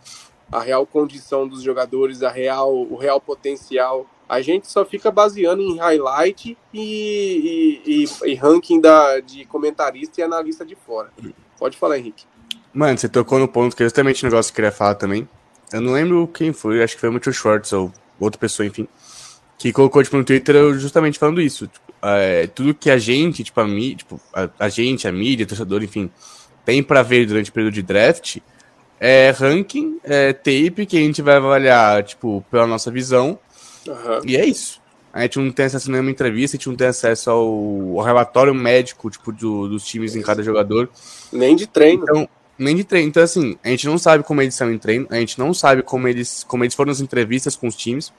a 0.52 0.60
real 0.60 0.86
condição 0.86 1.48
dos 1.48 1.63
jogadores, 1.63 2.22
a 2.22 2.30
real, 2.30 2.72
o 2.72 2.96
real 2.96 3.20
potencial. 3.20 4.06
A 4.30 4.39
gente 4.39 4.68
só 4.68 4.86
fica 4.86 5.10
baseando 5.10 5.63
em 5.63 5.78
highlight 5.78 6.58
e, 6.72 7.82
e, 7.86 8.04
e, 8.04 8.32
e 8.32 8.36
ranking 8.36 8.80
da, 8.80 9.20
de 9.20 9.46
comentarista 9.46 10.22
e 10.22 10.24
analista 10.24 10.63
de 10.63 10.76
fora. 10.76 11.12
Pode 11.58 11.76
falar, 11.76 11.98
Henrique. 11.98 12.26
Mano, 12.72 12.98
você 12.98 13.10
tocou 13.10 13.39
no 13.39 13.48
ponto 13.48 13.76
que 13.76 13.84
é 13.84 13.86
justamente 13.86 14.24
o 14.24 14.30
negócio 14.30 14.52
que 14.52 14.60
eu 14.60 14.63
queria 14.63 14.72
falar 14.72 14.96
também. 14.96 15.28
Eu 15.71 15.82
não 15.82 15.93
lembro 15.93 16.28
quem 16.28 16.52
foi, 16.54 16.84
acho 16.84 16.95
que 16.95 17.02
foi 17.02 17.10
o 17.10 17.13
Mitchell 17.13 17.34
Schwartz 17.34 17.73
ou 17.73 17.91
outra 18.19 18.39
pessoa, 18.39 18.65
enfim, 18.65 18.88
que 19.58 19.71
colocou 19.71 20.04
tipo, 20.04 20.17
no 20.17 20.23
Twitter 20.23 20.56
justamente 20.76 21.17
falando 21.17 21.41
isso. 21.41 21.67
Tipo, 21.67 21.93
é, 22.02 22.47
tudo 22.47 22.73
que 22.73 22.89
a 22.89 22.97
gente, 22.97 23.43
tipo, 23.43 23.60
a, 23.60 23.65
tipo 23.95 24.19
a, 24.34 24.49
a 24.60 24.69
gente, 24.69 25.08
a 25.08 25.12
mídia, 25.12 25.45
torcedor, 25.45 25.84
enfim, 25.84 26.12
tem 26.65 26.84
para 26.84 27.02
ver 27.02 27.26
durante 27.26 27.49
o 27.49 27.54
período 27.54 27.73
de 27.73 27.82
draft 27.82 28.38
é 29.06 29.32
ranking, 29.32 29.99
é 30.02 30.32
tape 30.32 30.86
que 30.86 30.95
a 30.95 31.02
gente 31.02 31.21
vai 31.21 31.36
avaliar, 31.36 32.04
tipo, 32.04 32.41
pela 32.49 32.65
nossa 32.65 32.89
visão. 32.89 33.38
Uhum. 33.86 34.21
E 34.23 34.38
é 34.38 34.45
isso. 34.45 34.82
A 35.12 35.23
gente 35.23 35.39
não 35.39 35.52
tem 35.52 35.65
acesso 35.65 35.89
a 35.89 35.91
nenhuma 35.91 36.10
entrevista, 36.10 36.56
a 36.56 36.58
gente 36.58 36.69
não 36.69 36.76
tem 36.78 36.88
acesso 36.88 37.30
ao, 37.30 37.99
ao 37.99 38.06
relatório 38.06 38.56
médico, 38.56 39.10
tipo, 39.10 39.34
do, 39.34 39.67
dos 39.67 39.86
times 39.86 40.15
em 40.15 40.21
cada 40.21 40.41
jogador. 40.41 40.89
Nem 41.34 41.54
de 41.54 41.67
treino. 41.67 42.04
Então, 42.04 42.30
nem 42.58 42.76
de 42.76 42.84
treino. 42.84 43.10
Então, 43.10 43.24
assim, 43.24 43.58
a 43.63 43.70
gente 43.70 43.88
não 43.88 43.98
sabe 43.98 44.24
como 44.24 44.42
eles 44.42 44.56
são 44.56 44.72
em 44.72 44.78
treino, 44.78 45.08
a 45.10 45.16
gente 45.16 45.39
não 45.39 45.54
sabe 45.54 45.82
como 45.82 46.08
eles, 46.08 46.44
como 46.44 46.63
eles 46.63 46.76
foram 46.76 46.89
nas 46.89 47.02
entrevistas 47.02 47.56
com 47.56 47.68
os 47.68 47.76
times. 47.76 48.12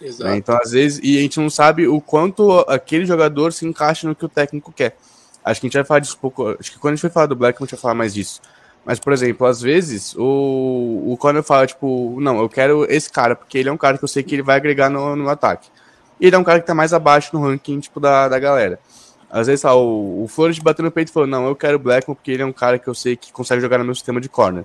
Exato. 0.00 0.30
Né? 0.30 0.36
Então, 0.36 0.58
às 0.62 0.70
vezes, 0.72 1.00
e 1.02 1.18
a 1.18 1.20
gente 1.20 1.38
não 1.38 1.50
sabe 1.50 1.86
o 1.86 2.00
quanto 2.00 2.60
aquele 2.60 3.04
jogador 3.04 3.52
se 3.52 3.66
encaixa 3.66 4.08
no 4.08 4.14
que 4.14 4.24
o 4.24 4.28
técnico 4.28 4.72
quer. 4.72 4.96
Acho 5.44 5.60
que 5.60 5.66
a 5.66 5.68
gente 5.68 5.76
vai 5.76 5.84
falar 5.84 6.00
disso 6.00 6.16
um 6.16 6.20
pouco. 6.20 6.56
Acho 6.58 6.72
que 6.72 6.78
quando 6.78 6.92
a 6.92 6.96
gente 6.96 7.02
for 7.02 7.10
falar 7.10 7.26
do 7.26 7.36
Black, 7.36 7.58
a 7.58 7.64
gente 7.64 7.72
vai 7.72 7.80
falar 7.80 7.94
mais 7.94 8.14
disso. 8.14 8.40
Mas, 8.84 8.98
por 8.98 9.12
exemplo, 9.12 9.46
às 9.46 9.60
vezes 9.60 10.14
o, 10.16 11.04
o 11.06 11.16
Conor 11.18 11.42
fala, 11.42 11.66
tipo, 11.66 12.18
não, 12.20 12.40
eu 12.40 12.48
quero 12.48 12.86
esse 12.90 13.10
cara, 13.10 13.36
porque 13.36 13.58
ele 13.58 13.68
é 13.68 13.72
um 13.72 13.76
cara 13.76 13.98
que 13.98 14.04
eu 14.04 14.08
sei 14.08 14.22
que 14.22 14.34
ele 14.34 14.42
vai 14.42 14.56
agregar 14.56 14.88
no, 14.88 15.14
no 15.16 15.28
ataque. 15.28 15.68
E 16.18 16.26
ele 16.26 16.36
é 16.36 16.38
um 16.38 16.44
cara 16.44 16.60
que 16.60 16.66
tá 16.66 16.74
mais 16.74 16.92
abaixo 16.92 17.30
no 17.32 17.42
ranking, 17.42 17.80
tipo, 17.80 18.00
da, 18.00 18.28
da 18.28 18.38
galera. 18.38 18.78
Às 19.30 19.46
vezes, 19.46 19.64
ah, 19.64 19.74
o, 19.74 20.24
o 20.24 20.28
Flores 20.28 20.58
bateu 20.58 20.84
no 20.84 20.90
peito 20.90 21.10
e 21.10 21.12
falou, 21.12 21.28
não, 21.28 21.46
eu 21.46 21.54
quero 21.54 21.76
o 21.76 21.78
Blackman 21.78 22.16
porque 22.16 22.32
ele 22.32 22.42
é 22.42 22.46
um 22.46 22.52
cara 22.52 22.78
que 22.78 22.88
eu 22.88 22.94
sei 22.94 23.16
que 23.16 23.32
consegue 23.32 23.62
jogar 23.62 23.78
no 23.78 23.84
meu 23.84 23.94
sistema 23.94 24.20
de 24.20 24.28
corner. 24.28 24.64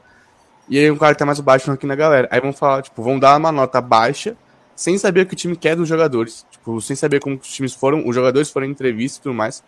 E 0.67 0.78
ele 0.78 0.88
é 0.88 0.91
um 0.91 0.97
cara 0.97 1.13
que 1.13 1.19
tá 1.19 1.25
mais 1.25 1.39
abaixo 1.39 1.67
no 1.67 1.73
ranking 1.73 1.88
da 1.88 1.95
galera. 1.95 2.28
Aí 2.32 2.41
vão 2.41 2.51
falar, 2.51 2.82
tipo, 2.82 3.04
vão 3.04 3.19
dar 3.19 3.38
uma 3.38 3.51
nota 3.51 3.80
baixa, 3.80 4.36
sem 4.75 4.97
saber 4.97 5.21
o 5.21 5.25
que 5.28 5.34
o 5.34 5.38
time 5.38 5.56
quer 5.56 5.75
dos 5.75 5.88
jogadores. 5.88 6.45
Tipo, 6.49 6.82
sem 6.82 6.95
saber 6.95 7.19
como 7.19 7.36
os 7.36 7.47
times 7.47 7.73
foram, 7.73 8.08
os 8.08 8.15
jogadores 8.15 8.49
foram 8.49 8.65
em 8.65 8.71
entrevista 8.71 9.19
e 9.19 9.21
tudo 9.21 9.36
mais. 9.36 9.63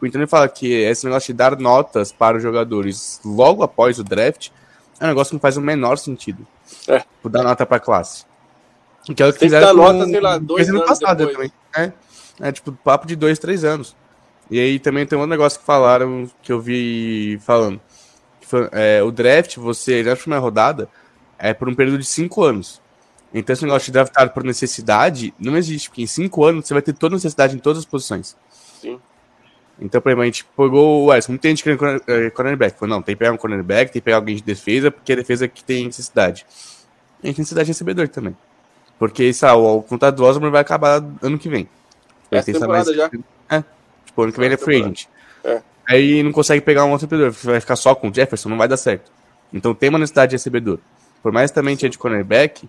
O 0.00 0.06
Antônio 0.06 0.28
fala 0.28 0.48
que 0.48 0.72
esse 0.72 1.04
negócio 1.04 1.32
de 1.32 1.36
dar 1.36 1.58
notas 1.58 2.12
para 2.12 2.36
os 2.36 2.42
jogadores 2.42 3.20
logo 3.24 3.64
após 3.64 3.98
o 3.98 4.04
draft 4.04 4.50
é 5.00 5.04
um 5.04 5.08
negócio 5.08 5.30
que 5.30 5.34
não 5.34 5.40
faz 5.40 5.56
o 5.56 5.60
menor 5.60 5.98
sentido. 5.98 6.46
É. 6.86 7.00
Tipo, 7.00 7.28
dar 7.28 7.42
nota 7.42 7.66
para 7.66 7.78
a 7.78 7.80
classe. 7.80 8.24
Que 9.04 9.22
é 9.22 9.26
o 9.26 9.32
que 9.32 9.38
Tem 9.38 9.48
fizeram 9.48 9.68
que 9.68 9.76
dar 9.76 9.92
nota, 9.92 10.06
sei 10.06 10.20
lá, 10.20 10.38
dois 10.38 10.68
anos 10.68 10.84
passado 10.84 11.26
também. 11.26 11.50
É, 11.74 11.92
é, 12.40 12.52
tipo, 12.52 12.70
papo 12.72 13.06
de 13.06 13.16
dois, 13.16 13.38
três 13.38 13.64
anos. 13.64 13.96
E 14.50 14.58
aí 14.58 14.78
também 14.78 15.06
tem 15.06 15.18
um 15.18 15.26
negócio 15.26 15.58
que 15.58 15.64
falaram, 15.64 16.30
que 16.42 16.50
eu 16.52 16.60
vi 16.60 17.38
falando. 17.42 17.80
Foi, 18.42 18.68
é, 18.72 19.02
o 19.02 19.10
draft, 19.10 19.56
você, 19.56 20.02
na 20.02 20.16
primeira 20.16 20.40
rodada, 20.40 20.88
é 21.38 21.52
por 21.52 21.68
um 21.68 21.74
período 21.74 21.98
de 21.98 22.06
cinco 22.06 22.42
anos. 22.42 22.80
Então 23.32 23.52
esse 23.52 23.64
negócio 23.64 23.86
de 23.86 23.92
draftar 23.92 24.32
por 24.32 24.42
necessidade 24.42 25.34
não 25.38 25.56
existe, 25.56 25.90
porque 25.90 26.02
em 26.02 26.06
cinco 26.06 26.44
anos 26.44 26.66
você 26.66 26.72
vai 26.72 26.82
ter 26.82 26.94
toda 26.94 27.14
necessidade 27.14 27.54
em 27.54 27.58
todas 27.58 27.80
as 27.80 27.84
posições. 27.84 28.34
Sim. 28.80 28.98
Então, 29.80 30.00
por 30.00 30.08
exemplo, 30.08 30.22
a 30.22 30.26
gente 30.26 30.44
pegou 30.44 31.02
o 31.02 31.06
West. 31.06 31.28
Muita 31.28 31.48
gente 31.48 31.62
querendo 31.62 32.02
eh, 32.06 32.30
cornerback. 32.30 32.78
Falou, 32.78 32.96
não, 32.96 33.02
tem 33.02 33.14
que 33.14 33.18
pegar 33.18 33.32
um 33.32 33.36
cornerback, 33.36 33.92
tem 33.92 34.00
que 34.00 34.04
pegar 34.04 34.16
alguém 34.16 34.34
de 34.34 34.42
defesa, 34.42 34.90
porque 34.90 35.12
é 35.12 35.14
a 35.14 35.18
defesa 35.18 35.46
que 35.46 35.62
tem 35.62 35.86
necessidade. 35.86 36.44
A 37.22 37.26
gente 37.26 37.36
tem 37.36 37.42
necessidade 37.42 37.66
de 37.66 37.70
recebedor 37.70 38.08
também. 38.08 38.36
Porque 38.98 39.32
sabe, 39.32 39.60
o 39.60 39.82
contrato 39.82 40.16
do 40.16 40.24
Osborne 40.24 40.50
vai 40.50 40.62
acabar 40.62 41.04
ano 41.22 41.38
que 41.38 41.48
vem. 41.48 41.68
Essa 42.30 42.52
temporada 42.52 42.86
mais... 42.86 42.96
já. 42.96 43.10
É. 43.50 43.62
Tipo, 44.18 44.22
ano 44.22 44.32
que 44.32 44.38
vem 44.38 44.46
ele 44.46 44.54
é 44.54 44.58
free 44.58 44.82
agent. 44.82 45.06
É. 45.44 45.62
Aí 45.88 46.22
não 46.22 46.32
consegue 46.32 46.60
pegar 46.60 46.84
um 46.84 46.90
outro 46.90 47.06
recebedor. 47.06 47.32
Vai 47.44 47.60
ficar 47.60 47.76
só 47.76 47.94
com 47.94 48.08
o 48.08 48.14
Jefferson, 48.14 48.48
não 48.48 48.58
vai 48.58 48.68
dar 48.68 48.76
certo. 48.76 49.10
Então 49.52 49.74
tem 49.74 49.88
uma 49.88 49.98
necessidade 49.98 50.30
de 50.30 50.36
recebedor. 50.36 50.78
Por 51.22 51.32
mais 51.32 51.50
também 51.50 51.76
tinha 51.76 51.88
de 51.88 51.98
cornerback, 51.98 52.68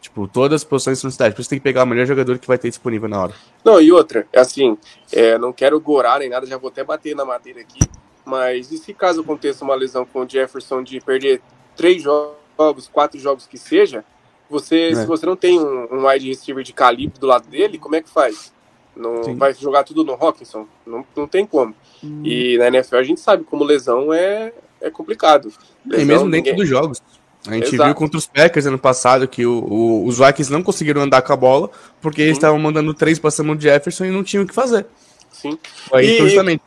Tipo, 0.00 0.26
todas 0.26 0.62
as 0.62 0.64
posições 0.64 0.98
são 0.98 1.10
cidade. 1.10 1.34
Por 1.34 1.42
isso 1.42 1.50
tem 1.50 1.58
que 1.58 1.62
pegar 1.62 1.84
o 1.84 1.86
melhor 1.86 2.06
jogador 2.06 2.38
que 2.38 2.48
vai 2.48 2.56
ter 2.56 2.70
disponível 2.70 3.08
na 3.08 3.22
hora. 3.22 3.34
Não, 3.62 3.80
e 3.80 3.92
outra, 3.92 4.26
é 4.32 4.40
assim, 4.40 4.78
é, 5.12 5.36
não 5.36 5.52
quero 5.52 5.78
gorar 5.78 6.20
nem 6.20 6.30
nada, 6.30 6.46
já 6.46 6.56
vou 6.56 6.70
até 6.70 6.82
bater 6.82 7.14
na 7.14 7.24
madeira 7.24 7.60
aqui. 7.60 7.80
Mas 8.24 8.72
e 8.72 8.78
se 8.78 8.94
caso 8.94 9.20
aconteça 9.20 9.62
uma 9.62 9.74
lesão 9.74 10.06
com 10.06 10.20
o 10.20 10.28
Jefferson 10.28 10.82
de 10.82 11.00
perder 11.00 11.42
três 11.76 12.02
jogos, 12.02 12.88
quatro 12.90 13.20
jogos 13.20 13.46
que 13.46 13.58
seja, 13.58 14.02
você, 14.48 14.88
é. 14.88 14.94
se 14.94 15.06
você 15.06 15.26
não 15.26 15.36
tem 15.36 15.60
um, 15.60 15.88
um 15.92 16.08
wide 16.08 16.28
receiver 16.28 16.64
de 16.64 16.72
calibre 16.72 17.20
do 17.20 17.26
lado 17.26 17.46
dele, 17.48 17.78
como 17.78 17.94
é 17.94 18.02
que 18.02 18.08
faz? 18.08 18.52
Não 18.96 19.22
Sim. 19.24 19.36
vai 19.36 19.54
jogar 19.54 19.84
tudo 19.84 20.04
no 20.04 20.12
Hawkinson? 20.12 20.66
Não, 20.86 21.04
não 21.16 21.26
tem 21.26 21.46
como. 21.46 21.74
Hum. 22.02 22.22
E 22.24 22.58
na 22.58 22.68
NFL 22.68 22.96
a 22.96 23.02
gente 23.02 23.20
sabe 23.20 23.44
como 23.44 23.64
lesão 23.64 24.12
é, 24.12 24.52
é 24.80 24.90
complicado. 24.90 25.52
Lesão, 25.86 26.02
e 26.02 26.06
mesmo 26.06 26.30
dentro 26.30 26.50
ninguém... 26.50 26.56
dos 26.56 26.68
jogos. 26.68 27.02
A 27.46 27.54
gente 27.54 27.74
Exato. 27.74 27.84
viu 27.84 27.94
contra 27.94 28.18
os 28.18 28.26
Packers 28.26 28.66
ano 28.66 28.78
passado 28.78 29.26
que 29.26 29.46
o, 29.46 29.64
o, 29.64 30.06
os 30.06 30.18
Vikings 30.18 30.52
não 30.52 30.62
conseguiram 30.62 31.00
andar 31.00 31.22
com 31.22 31.32
a 31.32 31.36
bola 31.36 31.70
porque 32.00 32.20
eles 32.20 32.36
estavam 32.36 32.58
mandando 32.58 32.92
três 32.92 33.18
para 33.18 33.30
cima 33.30 33.56
de 33.56 33.62
Jefferson 33.62 34.04
e 34.04 34.10
não 34.10 34.22
tinham 34.22 34.44
o 34.44 34.46
que 34.46 34.54
fazer. 34.54 34.86
Sim. 35.32 35.58
Aí, 35.92 36.18
e, 36.18 36.18
justamente. 36.18 36.62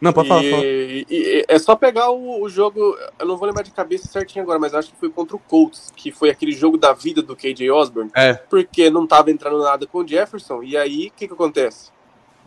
Não, 0.00 0.12
pode 0.12 0.28
falar. 0.28 0.44
E, 0.44 1.06
e, 1.10 1.44
é 1.48 1.58
só 1.58 1.74
pegar 1.74 2.10
o, 2.10 2.42
o, 2.42 2.48
jogo. 2.48 2.96
Eu 3.18 3.26
não 3.26 3.36
vou 3.36 3.46
lembrar 3.46 3.62
de 3.62 3.72
cabeça 3.72 4.06
certinho 4.06 4.44
agora, 4.44 4.58
mas 4.58 4.74
acho 4.74 4.92
que 4.92 4.96
foi 4.98 5.10
contra 5.10 5.34
o 5.34 5.40
Colts, 5.40 5.92
que 5.96 6.12
foi 6.12 6.30
aquele 6.30 6.52
jogo 6.52 6.76
da 6.76 6.92
vida 6.92 7.20
do 7.20 7.34
KJ 7.34 7.70
Osborne. 7.70 8.10
É. 8.14 8.34
Porque 8.34 8.90
não 8.90 9.06
tava 9.06 9.30
entrando 9.30 9.58
nada 9.58 9.86
com 9.86 9.98
o 9.98 10.06
Jefferson. 10.06 10.62
E 10.62 10.76
aí, 10.76 11.08
o 11.08 11.12
que, 11.18 11.26
que 11.26 11.34
acontece? 11.34 11.90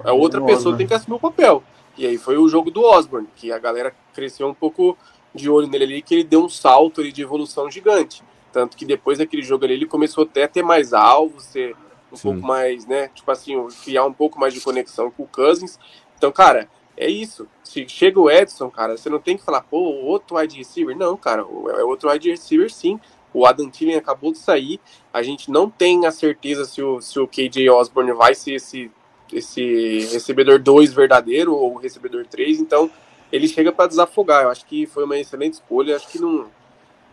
A 0.03 0.13
outra 0.13 0.41
pessoa 0.41 0.77
tem 0.77 0.87
que 0.87 0.93
assumir 0.93 1.17
o 1.17 1.19
papel. 1.19 1.61
E 1.97 2.07
aí 2.07 2.17
foi 2.17 2.37
o 2.37 2.47
jogo 2.47 2.71
do 2.71 2.83
Osborne, 2.83 3.27
que 3.35 3.51
a 3.51 3.59
galera 3.59 3.93
cresceu 4.13 4.47
um 4.47 4.53
pouco 4.53 4.97
de 5.35 5.49
olho 5.49 5.67
nele 5.67 5.83
ali, 5.83 6.01
que 6.01 6.15
ele 6.15 6.23
deu 6.23 6.43
um 6.43 6.49
salto 6.49 7.01
ali 7.01 7.11
de 7.11 7.21
evolução 7.21 7.69
gigante. 7.69 8.23
Tanto 8.51 8.75
que 8.75 8.85
depois 8.85 9.17
daquele 9.17 9.43
jogo 9.43 9.65
ali, 9.65 9.73
ele 9.73 9.85
começou 9.85 10.23
até 10.23 10.43
a 10.43 10.47
ter 10.47 10.63
mais 10.63 10.93
alvos, 10.93 11.43
ser 11.43 11.75
um 12.11 12.15
Sim. 12.15 12.23
pouco 12.23 12.47
mais, 12.47 12.85
né? 12.85 13.09
Tipo 13.13 13.31
assim, 13.31 13.67
criar 13.83 14.05
um 14.05 14.13
pouco 14.13 14.39
mais 14.39 14.53
de 14.53 14.61
conexão 14.61 15.11
com 15.11 15.23
o 15.23 15.27
Cousins. 15.27 15.79
Então, 16.17 16.31
cara, 16.31 16.69
é 16.97 17.09
isso. 17.09 17.47
Se 17.63 17.87
chega 17.87 18.19
o 18.19 18.29
Edson, 18.29 18.69
cara, 18.69 18.97
você 18.97 19.09
não 19.09 19.19
tem 19.19 19.37
que 19.37 19.43
falar, 19.43 19.61
pô, 19.61 19.77
outro 19.77 20.37
wide 20.37 20.57
receiver. 20.57 20.95
Não, 20.95 21.17
cara, 21.17 21.41
é 21.41 21.83
outro 21.83 22.09
wide 22.09 22.29
receiver 22.29 22.71
sim. 22.71 22.99
O 23.33 23.45
Adam 23.45 23.69
Thielen 23.69 23.95
acabou 23.95 24.31
de 24.31 24.37
sair. 24.37 24.79
A 25.13 25.23
gente 25.23 25.49
não 25.49 25.69
tem 25.69 26.05
a 26.05 26.11
certeza 26.11 26.65
se 26.65 26.81
o, 26.81 27.01
se 27.01 27.19
o 27.19 27.27
KJ 27.27 27.69
Osborne 27.69 28.11
vai 28.11 28.35
ser 28.35 28.55
esse, 28.55 28.91
esse 29.31 30.07
recebedor 30.11 30.59
2 30.59 30.93
verdadeiro 30.93 31.55
ou 31.55 31.75
recebedor 31.77 32.25
3. 32.27 32.59
Então, 32.59 32.91
ele 33.31 33.47
chega 33.47 33.71
para 33.71 33.87
desafogar. 33.87 34.43
Eu 34.43 34.49
acho 34.49 34.65
que 34.65 34.85
foi 34.85 35.05
uma 35.05 35.17
excelente 35.17 35.53
escolha. 35.53 35.95
Acho 35.95 36.09
que 36.09 36.19
não. 36.19 36.49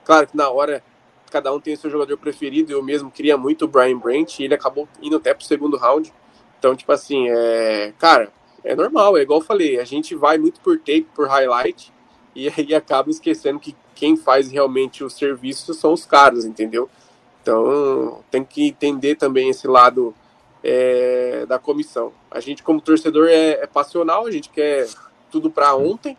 Claro 0.04 0.26
que 0.26 0.36
na 0.36 0.50
hora 0.50 0.82
cada 1.30 1.52
um 1.52 1.60
tem 1.60 1.74
o 1.74 1.76
seu 1.76 1.90
jogador 1.90 2.16
preferido. 2.16 2.72
Eu 2.72 2.82
mesmo 2.82 3.10
queria 3.10 3.36
muito 3.36 3.64
o 3.64 3.68
Brian 3.68 3.98
Brent 3.98 4.40
e 4.40 4.44
ele 4.44 4.54
acabou 4.54 4.88
indo 5.00 5.16
até 5.16 5.32
pro 5.32 5.44
segundo 5.44 5.76
round. 5.76 6.12
Então, 6.58 6.74
tipo 6.74 6.90
assim, 6.90 7.28
é. 7.28 7.92
Cara, 7.98 8.32
é 8.64 8.74
normal, 8.74 9.16
é 9.16 9.22
igual 9.22 9.40
eu 9.40 9.44
falei, 9.44 9.78
a 9.78 9.84
gente 9.84 10.14
vai 10.14 10.38
muito 10.38 10.60
por 10.60 10.78
tape, 10.78 11.06
por 11.14 11.28
highlight, 11.28 11.92
e 12.34 12.48
aí 12.48 12.74
acaba 12.76 13.10
esquecendo 13.10 13.58
que 13.58 13.76
quem 13.94 14.16
faz 14.16 14.50
realmente 14.50 15.02
o 15.02 15.10
serviço 15.10 15.74
são 15.74 15.92
os 15.92 16.06
caras, 16.06 16.44
entendeu? 16.44 16.88
Então 17.42 18.22
tem 18.30 18.44
que 18.44 18.68
entender 18.68 19.16
também 19.16 19.48
esse 19.48 19.66
lado 19.66 20.14
é, 20.62 21.46
da 21.46 21.58
comissão. 21.58 22.12
A 22.30 22.40
gente, 22.40 22.62
como 22.62 22.80
torcedor, 22.80 23.28
é, 23.28 23.62
é 23.62 23.66
passional, 23.66 24.26
a 24.26 24.30
gente 24.30 24.50
quer 24.50 24.88
tudo 25.30 25.50
para 25.50 25.74
ontem, 25.74 26.16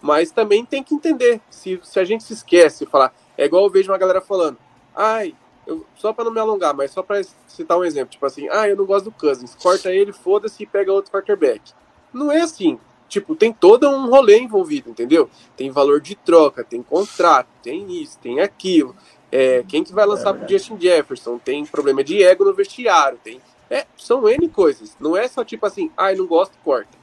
mas 0.00 0.30
também 0.30 0.64
tem 0.64 0.82
que 0.82 0.94
entender. 0.94 1.40
Se, 1.48 1.78
se 1.82 2.00
a 2.00 2.04
gente 2.04 2.24
se 2.24 2.32
esquece, 2.32 2.86
falar, 2.86 3.14
é 3.36 3.44
igual 3.44 3.64
eu 3.64 3.70
vejo 3.70 3.90
uma 3.90 3.98
galera 3.98 4.20
falando, 4.20 4.58
ai, 4.94 5.34
eu, 5.66 5.86
só 5.94 6.12
para 6.12 6.24
não 6.24 6.32
me 6.32 6.40
alongar, 6.40 6.74
mas 6.74 6.90
só 6.90 7.02
para 7.02 7.22
citar 7.46 7.78
um 7.78 7.84
exemplo, 7.84 8.10
tipo 8.10 8.26
assim, 8.26 8.48
ah, 8.50 8.68
eu 8.68 8.76
não 8.76 8.84
gosto 8.84 9.06
do 9.06 9.12
Cousins, 9.12 9.54
corta 9.54 9.90
ele, 9.92 10.12
foda-se 10.12 10.62
e 10.62 10.66
pega 10.66 10.92
outro 10.92 11.12
quarterback. 11.12 11.72
Não 12.12 12.30
é 12.30 12.40
assim. 12.40 12.78
Tipo, 13.08 13.36
tem 13.36 13.52
todo 13.52 13.88
um 13.88 14.08
rolê 14.08 14.38
envolvido, 14.38 14.88
entendeu? 14.88 15.28
Tem 15.54 15.70
valor 15.70 16.00
de 16.00 16.14
troca, 16.14 16.64
tem 16.64 16.82
contrato, 16.82 17.48
tem 17.62 18.02
isso, 18.02 18.18
tem 18.18 18.40
aquilo. 18.40 18.96
É, 19.30 19.62
quem 19.68 19.84
que 19.84 19.92
vai 19.92 20.06
lançar 20.06 20.32
pro 20.32 20.48
Justin 20.48 20.80
Jefferson? 20.80 21.38
Tem 21.38 21.64
problema 21.66 22.02
de 22.02 22.22
ego 22.22 22.44
no 22.44 22.54
vestiário, 22.54 23.18
tem. 23.22 23.40
É, 23.68 23.86
são 23.96 24.26
N 24.28 24.48
coisas. 24.48 24.96
Não 24.98 25.16
é 25.16 25.28
só 25.28 25.44
tipo 25.44 25.66
assim, 25.66 25.90
ai, 25.96 26.14
não 26.14 26.26
gosto, 26.26 26.56
corta. 26.64 26.96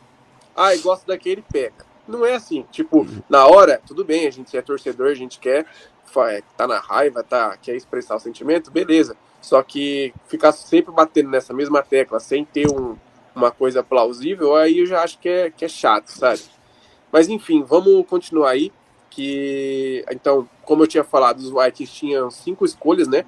Ai, 0.55 0.79
gosto 0.79 1.05
daquele, 1.05 1.43
pega. 1.43 1.85
Não 2.07 2.25
é 2.25 2.33
assim. 2.33 2.65
Tipo, 2.71 3.07
na 3.29 3.45
hora, 3.45 3.79
tudo 3.85 4.03
bem, 4.03 4.27
a 4.27 4.31
gente 4.31 4.57
é 4.57 4.61
torcedor, 4.63 5.09
a 5.09 5.15
gente 5.15 5.37
quer, 5.37 5.65
é, 6.27 6.43
tá 6.57 6.67
na 6.67 6.79
raiva, 6.79 7.23
tá, 7.23 7.55
quer 7.57 7.75
expressar 7.75 8.15
o 8.15 8.19
sentimento, 8.19 8.71
beleza. 8.71 9.15
Só 9.41 9.61
que 9.61 10.11
ficar 10.27 10.51
sempre 10.51 10.91
batendo 10.91 11.29
nessa 11.29 11.53
mesma 11.53 11.83
tecla 11.83 12.19
sem 12.19 12.43
ter 12.43 12.67
um, 12.67 12.97
uma 13.39 13.51
coisa 13.51 13.81
plausível, 13.81 14.55
aí 14.55 14.79
eu 14.79 14.85
já 14.85 15.01
acho 15.01 15.17
que 15.19 15.29
é, 15.29 15.49
que 15.49 15.65
é 15.65 15.67
chato, 15.67 16.09
sabe? 16.09 16.41
Mas 17.11 17.27
enfim, 17.27 17.63
vamos 17.63 18.05
continuar 18.07 18.51
aí. 18.51 18.71
Que 19.09 20.05
então, 20.11 20.47
como 20.63 20.83
eu 20.83 20.87
tinha 20.87 21.03
falado, 21.03 21.39
os 21.39 21.49
Vikings 21.49 21.93
tinham 21.93 22.29
cinco 22.29 22.63
escolhas, 22.63 23.07
né? 23.07 23.25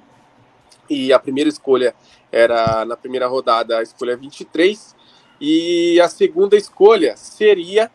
E 0.88 1.12
a 1.12 1.18
primeira 1.18 1.48
escolha 1.48 1.94
era 2.30 2.84
na 2.84 2.96
primeira 2.96 3.26
rodada 3.26 3.78
a 3.78 3.82
escolha 3.82 4.16
23. 4.16 4.94
E 5.40 6.00
a 6.00 6.08
segunda 6.08 6.56
escolha 6.56 7.16
seria 7.16 7.90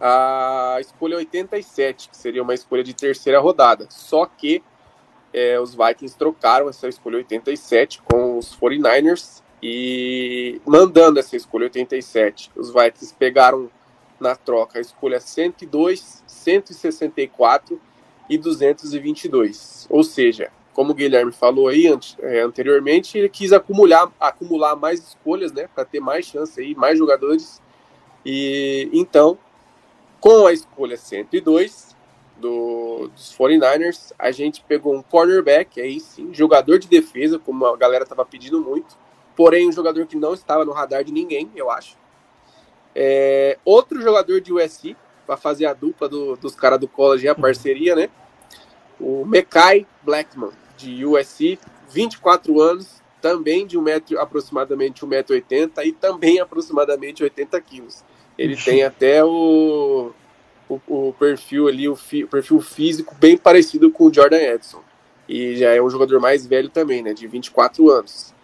a 0.00 0.78
escolha 0.80 1.16
87, 1.16 2.08
que 2.08 2.16
seria 2.16 2.42
uma 2.42 2.54
escolha 2.54 2.82
de 2.82 2.92
terceira 2.92 3.38
rodada. 3.38 3.86
Só 3.88 4.26
que 4.26 4.62
é, 5.32 5.60
os 5.60 5.74
Vikings 5.74 6.16
trocaram 6.16 6.68
essa 6.68 6.88
escolha 6.88 7.18
87 7.18 8.02
com 8.02 8.38
os 8.38 8.56
49ers 8.56 9.42
e 9.62 10.60
mandando 10.66 11.18
essa 11.18 11.36
escolha 11.36 11.64
87, 11.64 12.50
os 12.54 12.72
Vikings 12.72 13.14
pegaram 13.18 13.70
na 14.20 14.34
troca 14.34 14.78
a 14.78 14.80
escolha 14.80 15.20
102, 15.20 16.22
164 16.26 17.80
e 18.28 18.38
222. 18.38 19.86
Ou 19.90 20.04
seja, 20.04 20.50
como 20.72 20.92
o 20.92 20.94
Guilherme 20.94 21.32
falou 21.32 21.68
aí 21.68 21.86
é, 22.20 22.40
anteriormente, 22.40 23.16
ele 23.16 23.28
quis 23.28 23.52
acumular, 23.52 24.10
acumular 24.20 24.76
mais 24.76 25.00
escolhas, 25.00 25.52
né, 25.52 25.68
para 25.74 25.84
ter 25.84 26.00
mais 26.00 26.26
chance 26.26 26.60
aí, 26.60 26.74
mais 26.74 26.98
jogadores. 26.98 27.62
E 28.24 28.90
então, 28.92 29.38
com 30.20 30.46
a 30.46 30.52
escolha 30.52 30.96
102 30.96 31.96
do, 32.36 33.08
dos 33.14 33.34
49ers, 33.36 34.12
a 34.18 34.30
gente 34.30 34.62
pegou 34.68 34.94
um 34.94 35.02
cornerback, 35.02 35.80
aí 35.80 35.98
sim, 35.98 36.34
jogador 36.34 36.78
de 36.78 36.88
defesa, 36.88 37.38
como 37.38 37.64
a 37.64 37.76
galera 37.76 38.02
estava 38.02 38.24
pedindo 38.24 38.60
muito 38.60 39.05
porém 39.36 39.68
um 39.68 39.72
jogador 39.72 40.06
que 40.06 40.16
não 40.16 40.34
estava 40.34 40.64
no 40.64 40.72
radar 40.72 41.04
de 41.04 41.12
ninguém, 41.12 41.50
eu 41.54 41.70
acho. 41.70 41.96
É, 42.94 43.58
outro 43.64 44.00
jogador 44.00 44.40
de 44.40 44.52
USC, 44.52 44.96
para 45.26 45.36
fazer 45.36 45.66
a 45.66 45.74
dupla 45.74 46.08
do, 46.08 46.36
dos 46.36 46.54
caras 46.54 46.80
do 46.80 46.88
college, 46.88 47.28
a 47.28 47.34
parceria, 47.34 47.94
né? 47.94 48.08
O 48.98 49.24
Mekai 49.26 49.86
Blackman, 50.02 50.52
de 50.78 51.04
USC, 51.04 51.58
24 51.90 52.60
anos, 52.60 53.02
também 53.20 53.66
de 53.66 53.76
um 53.76 53.82
metro, 53.82 54.18
aproximadamente 54.18 55.04
1,80m 55.04 55.84
e 55.84 55.92
também 55.92 56.40
aproximadamente 56.40 57.22
80 57.22 57.60
quilos. 57.60 58.04
Ele 58.38 58.56
tem 58.56 58.84
até 58.84 59.24
o, 59.24 60.12
o, 60.68 60.80
o, 60.86 61.12
perfil 61.18 61.68
ali, 61.68 61.88
o, 61.88 61.96
fi, 61.96 62.24
o 62.24 62.28
perfil 62.28 62.60
físico 62.60 63.14
bem 63.14 63.36
parecido 63.36 63.90
com 63.90 64.04
o 64.04 64.14
Jordan 64.14 64.38
Edson. 64.38 64.82
E 65.28 65.56
já 65.56 65.74
é 65.74 65.82
um 65.82 65.90
jogador 65.90 66.20
mais 66.20 66.46
velho 66.46 66.68
também, 66.68 67.02
né? 67.02 67.12
De 67.12 67.26
24 67.26 67.90
anos. 67.90 68.34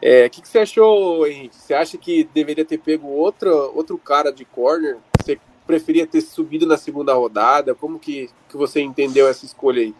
O 0.00 0.06
é, 0.06 0.28
que, 0.28 0.40
que, 0.40 0.48
você 0.48 0.60
achou, 0.60 1.26
Henrique? 1.26 1.56
Você 1.56 1.74
acha 1.74 1.98
que 1.98 2.28
deveria 2.32 2.64
ter 2.64 2.78
pego 2.78 3.08
outro, 3.08 3.50
outro 3.74 3.98
cara 3.98 4.32
de 4.32 4.44
corner? 4.44 4.96
Você 5.20 5.40
preferia 5.66 6.06
ter 6.06 6.20
subido 6.20 6.66
na 6.66 6.76
segunda 6.76 7.12
rodada? 7.14 7.74
Como 7.74 7.98
que, 7.98 8.30
que 8.48 8.56
você 8.56 8.80
entendeu 8.80 9.26
essa 9.26 9.44
escolha 9.44 9.82
aí? 9.82 9.94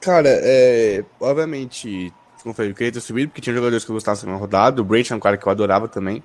Cara, 0.00 0.28
é, 0.30 1.04
obviamente, 1.20 2.12
como 2.42 2.54
eu 2.58 2.64
eu 2.66 2.74
queria 2.74 2.92
ter 2.92 3.00
subido 3.00 3.28
porque 3.28 3.42
tinha 3.42 3.54
jogadores 3.54 3.84
que 3.84 3.90
eu 3.90 3.94
gostava 3.94 4.16
da 4.16 4.20
segunda 4.20 4.38
rodada. 4.38 4.80
O 4.80 4.84
Brent 4.84 5.10
é 5.10 5.14
um 5.14 5.20
cara 5.20 5.36
que 5.36 5.46
eu 5.46 5.52
adorava 5.52 5.86
também. 5.86 6.22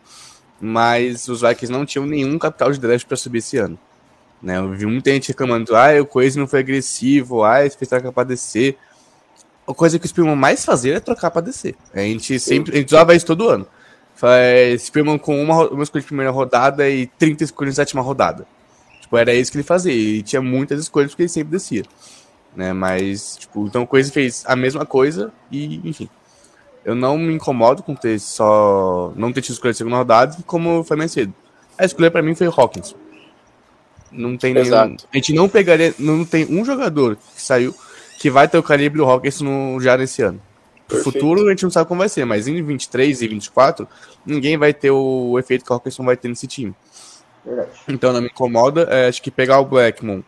Mas 0.62 1.28
os 1.28 1.42
Vikings 1.42 1.72
não 1.72 1.86
tinham 1.86 2.06
nenhum 2.06 2.40
capital 2.40 2.72
de 2.72 2.80
draft 2.80 3.06
para 3.06 3.18
subir 3.18 3.40
esse 3.40 3.58
ano. 3.58 3.78
Né? 4.42 4.58
Eu 4.58 4.72
vi 4.72 4.86
muita 4.86 5.12
gente 5.12 5.30
reclamando, 5.30 5.76
ah, 5.76 6.02
o 6.02 6.06
Coisa 6.06 6.40
não 6.40 6.48
foi 6.48 6.60
agressivo, 6.60 7.44
ah, 7.44 7.66
esse 7.66 7.78
fez 7.78 7.90
para 7.90 8.24
descer 8.24 8.78
a 9.68 9.74
coisa 9.74 9.98
que 9.98 10.06
o 10.06 10.10
Spearman 10.10 10.36
mais 10.36 10.66
fazia 10.66 10.96
é 10.96 11.00
trocar 11.00 11.32
para 11.32 11.42
descer. 11.42 11.76
A 11.94 12.00
gente 12.00 12.40
sempre 12.40 12.74
a 12.74 12.78
gente 12.78 12.90
usava 12.90 13.16
isso 13.16 13.26
todo 13.26 13.50
ano. 13.50 13.68
Faz 14.16 14.84
Spearman 14.84 15.18
com 15.18 15.42
uma, 15.42 15.68
uma 15.70 15.84
escolha 15.84 16.02
de 16.02 16.08
primeira 16.08 16.32
rodada 16.32 16.90
e 16.90 17.08
30 17.08 17.46
escolhas 17.46 17.74
de 17.74 17.76
sétima 17.78 18.02
rodada. 18.02 18.46
Tipo, 19.02 19.18
era 19.18 19.34
isso 19.34 19.52
que 19.52 19.58
ele 19.58 19.64
fazia. 19.64 19.94
E 19.94 20.22
tinha 20.22 20.42
muitas 20.42 20.80
escolhas 20.80 21.12
porque 21.12 21.24
ele 21.24 21.30
sempre 21.30 21.52
descia. 21.52 21.84
Né? 22.56 22.74
Mas, 22.74 23.38
tipo, 23.38 23.66
então 23.66 23.84
o 23.84 23.88
Coisa 23.88 24.12
fez 24.12 24.44
a 24.46 24.56
mesma 24.56 24.86
coisa 24.86 25.32
e, 25.52 25.82
enfim. 25.88 26.10
Eu 26.86 26.96
não 26.96 27.18
me 27.18 27.34
incomodo 27.34 27.82
com 27.82 27.96
ter 27.96 28.20
só. 28.20 29.14
não 29.16 29.32
ter 29.32 29.42
tido 29.42 29.54
escolha 29.54 29.72
de 29.72 29.78
segunda 29.78 29.96
rodada, 29.96 30.38
como 30.46 30.84
foi 30.84 30.98
mais 30.98 31.12
cedo. 31.12 31.34
A 31.78 31.86
escolha 31.86 32.12
para 32.12 32.22
mim 32.22 32.36
foi 32.36 32.48
o 32.48 32.54
Hawkins. 32.56 32.94
Não 34.12 34.38
tem 34.38 34.56
Exato. 34.56 34.86
nenhum. 34.86 34.98
A 35.12 35.16
gente 35.16 35.34
não 35.34 35.50
pegaria. 35.50 35.96
Não 35.98 36.26
tem 36.26 36.46
um 36.46 36.64
jogador 36.64 37.16
que 37.16 37.42
saiu 37.42 37.74
que 38.24 38.30
vai 38.30 38.48
ter 38.48 38.58
o 38.58 38.64
calibre 38.64 39.00
do 39.00 39.04
Rockets 39.04 39.42
no, 39.42 39.82
já 39.82 39.98
nesse 39.98 40.22
ano. 40.22 40.42
No 40.90 41.00
futuro 41.00 41.46
a 41.46 41.50
gente 41.50 41.64
não 41.64 41.70
sabe 41.70 41.90
como 41.90 42.00
vai 42.00 42.08
ser, 42.08 42.24
mas 42.24 42.48
em 42.48 42.64
23 42.64 43.22
e 43.22 43.28
24, 43.28 43.86
ninguém 44.26 44.56
vai 44.56 44.74
ter 44.74 44.92
o 44.92 45.38
efeito 45.38 45.66
que 45.66 45.72
o 45.72 45.74
Rockets 45.74 45.98
vai 45.98 46.16
ter 46.16 46.30
nesse 46.30 46.48
time. 46.48 46.74
Verdade. 47.46 47.70
Então 47.86 48.14
não 48.14 48.22
me 48.22 48.28
incomoda. 48.28 48.84
É, 48.84 49.10
acho 49.10 49.22
que 49.22 49.30
pegar 49.30 49.60
o 49.60 49.66
Blackmon 49.66 50.24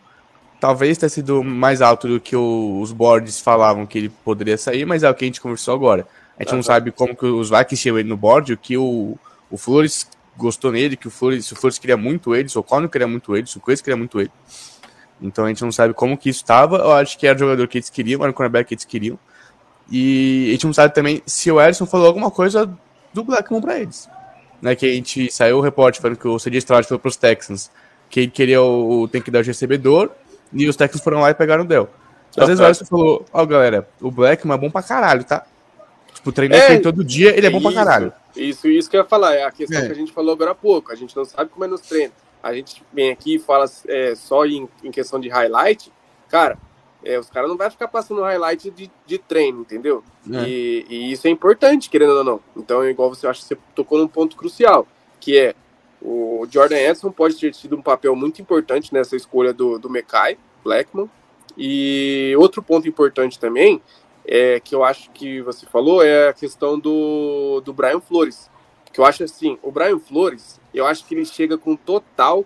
talvez 0.60 0.98
tenha 0.98 1.08
sido 1.08 1.42
mais 1.42 1.80
alto 1.80 2.06
do 2.06 2.20
que 2.20 2.36
o, 2.36 2.78
os 2.82 2.92
boards 2.92 3.40
falavam 3.40 3.86
que 3.86 3.96
ele 3.96 4.10
poderia 4.10 4.58
sair, 4.58 4.84
mas 4.84 5.02
é 5.02 5.08
o 5.08 5.14
que 5.14 5.24
a 5.24 5.28
gente 5.28 5.40
conversou 5.40 5.72
agora. 5.72 6.06
A 6.38 6.42
gente 6.42 6.50
uhum. 6.50 6.56
não 6.56 6.62
sabe 6.62 6.92
como 6.92 7.16
que 7.16 7.24
os 7.24 7.48
Vikings 7.48 7.76
chegam 7.82 7.98
ele 7.98 8.10
no 8.10 8.16
board, 8.18 8.52
o 8.52 8.58
que 8.58 8.76
o, 8.76 9.16
o 9.50 9.56
Flores 9.56 10.06
gostou 10.36 10.70
nele, 10.70 10.98
que 10.98 11.08
o 11.08 11.10
Flores, 11.10 11.46
se 11.46 11.54
o 11.54 11.56
Flores 11.56 11.78
queria 11.78 11.96
muito 11.96 12.34
ele, 12.34 12.46
o 12.54 12.62
Conor 12.62 12.90
queria 12.90 13.08
muito 13.08 13.34
ele, 13.34 13.46
o 13.56 13.60
Coelho 13.60 13.78
queria 13.82 13.96
muito 13.96 14.20
ele. 14.20 14.30
Então 15.20 15.44
a 15.44 15.48
gente 15.48 15.62
não 15.62 15.72
sabe 15.72 15.94
como 15.94 16.16
que 16.16 16.28
isso 16.28 16.42
estava. 16.42 16.76
Eu 16.76 16.92
acho 16.92 17.18
que 17.18 17.26
era 17.26 17.36
o 17.36 17.38
jogador 17.38 17.66
que 17.68 17.78
eles 17.78 17.90
queriam, 17.90 18.22
era 18.22 18.30
o 18.30 18.34
cornerback 18.34 18.68
que 18.68 18.74
eles 18.74 18.84
queriam. 18.84 19.18
E 19.90 20.46
a 20.48 20.52
gente 20.52 20.66
não 20.66 20.72
sabe 20.72 20.94
também 20.94 21.22
se 21.26 21.50
o 21.50 21.60
Ellison 21.60 21.86
falou 21.86 22.06
alguma 22.06 22.30
coisa 22.30 22.70
do 23.12 23.24
Blackmon 23.24 23.60
para 23.60 23.78
eles. 23.78 24.08
Né, 24.60 24.74
que 24.74 24.86
a 24.86 24.94
gente 24.94 25.30
saiu 25.30 25.58
o 25.58 25.60
repórter 25.60 26.00
falando 26.00 26.16
que 26.16 26.26
o 26.26 26.38
C.J. 26.38 26.58
Stroud 26.58 26.88
foi 26.88 26.98
para 26.98 27.08
os 27.08 27.16
Texans, 27.16 27.70
que 28.08 28.20
ele 28.20 28.30
queria 28.30 28.60
o, 28.60 29.02
o 29.02 29.08
tem 29.08 29.20
que 29.20 29.30
dar 29.30 29.40
o 29.40 29.44
recebedor, 29.44 30.10
e 30.50 30.66
os 30.66 30.76
Texans 30.76 31.04
foram 31.04 31.20
lá 31.20 31.30
e 31.30 31.34
pegaram 31.34 31.62
o 31.62 31.66
Dell. 31.66 31.90
Às 32.36 32.46
vezes 32.46 32.60
o 32.60 32.64
Ellison 32.64 32.84
falou, 32.86 33.24
ó 33.32 33.42
oh, 33.42 33.46
galera, 33.46 33.88
o 34.00 34.10
Blackmon 34.10 34.54
é 34.54 34.58
bom 34.58 34.70
pra 34.70 34.82
caralho, 34.82 35.24
tá? 35.24 35.46
Tipo, 36.14 36.32
treinar 36.32 36.58
é, 36.58 36.78
todo 36.78 37.04
dia, 37.04 37.36
ele 37.36 37.46
é 37.46 37.50
bom 37.50 37.58
isso, 37.58 37.68
pra 37.70 37.84
caralho. 37.84 38.12
Isso, 38.34 38.66
isso 38.68 38.90
que 38.90 38.96
eu 38.96 39.02
ia 39.02 39.06
falar, 39.06 39.34
é 39.34 39.44
a 39.44 39.50
questão 39.50 39.78
é. 39.78 39.86
que 39.86 39.92
a 39.92 39.94
gente 39.94 40.12
falou 40.12 40.32
agora 40.32 40.52
há 40.52 40.54
pouco. 40.54 40.90
A 40.90 40.96
gente 40.96 41.14
não 41.14 41.24
sabe 41.24 41.50
como 41.50 41.64
é 41.64 41.68
nos 41.68 41.82
treinos. 41.82 42.16
A 42.46 42.54
gente 42.54 42.82
vem 42.92 43.10
aqui 43.10 43.34
e 43.34 43.38
fala 43.38 43.66
é, 43.88 44.14
só 44.14 44.46
em, 44.46 44.68
em, 44.82 44.90
questão 44.90 45.18
de 45.18 45.28
highlight. 45.28 45.92
Cara, 46.28 46.56
é, 47.04 47.18
os 47.18 47.28
caras 47.28 47.48
não 47.48 47.56
vão 47.56 47.70
ficar 47.70 47.88
passando 47.88 48.22
highlight 48.22 48.70
de, 48.70 48.90
de 49.04 49.18
treino, 49.18 49.60
entendeu? 49.60 50.04
É. 50.32 50.48
E, 50.48 50.86
e, 50.88 51.12
isso 51.12 51.26
é 51.26 51.30
importante, 51.30 51.90
querendo 51.90 52.18
ou 52.18 52.24
não. 52.24 52.40
Então, 52.56 52.82
é 52.82 52.90
igual 52.90 53.08
você 53.08 53.26
acha 53.26 53.40
que 53.40 53.46
você 53.46 53.58
tocou 53.74 53.98
num 53.98 54.08
ponto 54.08 54.36
crucial, 54.36 54.86
que 55.18 55.36
é 55.36 55.54
o 56.00 56.46
Jordan 56.48 56.76
Edson 56.76 57.10
pode 57.10 57.36
ter 57.36 57.52
tido 57.52 57.76
um 57.76 57.82
papel 57.82 58.14
muito 58.14 58.40
importante 58.40 58.92
nessa 58.92 59.16
escolha 59.16 59.52
do, 59.52 59.78
do 59.78 59.90
Mekai, 59.90 60.38
Blackman. 60.62 61.10
E 61.58 62.34
outro 62.38 62.62
ponto 62.62 62.86
importante 62.86 63.38
também, 63.38 63.82
é, 64.24 64.60
que 64.60 64.74
eu 64.74 64.84
acho 64.84 65.10
que 65.10 65.40
você 65.42 65.66
falou, 65.66 66.04
é 66.04 66.28
a 66.28 66.32
questão 66.32 66.78
do, 66.78 67.60
do 67.64 67.72
Brian 67.72 68.00
Flores. 68.00 68.50
Que 68.92 69.00
eu 69.00 69.04
acho 69.04 69.24
assim, 69.24 69.58
o 69.62 69.70
Brian 69.70 69.98
Flores, 69.98 70.60
eu 70.76 70.86
acho 70.86 71.06
que 71.06 71.14
ele 71.14 71.24
chega 71.24 71.56
com 71.56 71.74
total 71.74 72.44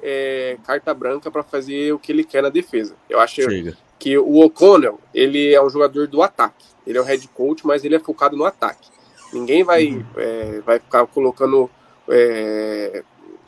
é, 0.00 0.56
carta 0.64 0.94
branca 0.94 1.28
para 1.30 1.42
fazer 1.42 1.92
o 1.92 1.98
que 1.98 2.12
ele 2.12 2.22
quer 2.22 2.42
na 2.42 2.48
defesa. 2.48 2.94
Eu 3.10 3.18
acho 3.18 3.42
chega. 3.42 3.76
que 3.98 4.16
o 4.16 4.44
O'Connell, 4.44 5.00
ele 5.12 5.52
é 5.52 5.60
um 5.60 5.68
jogador 5.68 6.06
do 6.06 6.22
ataque. 6.22 6.64
Ele 6.86 6.98
é 6.98 7.00
o 7.00 7.04
head 7.04 7.26
coach, 7.28 7.66
mas 7.66 7.84
ele 7.84 7.96
é 7.96 7.98
focado 7.98 8.36
no 8.36 8.44
ataque. 8.44 8.88
Ninguém 9.32 9.64
vai, 9.64 9.88
uhum. 9.88 10.04
é, 10.16 10.60
vai 10.60 10.78
ficar 10.78 11.04
colocando 11.06 11.68
é, 12.08 13.02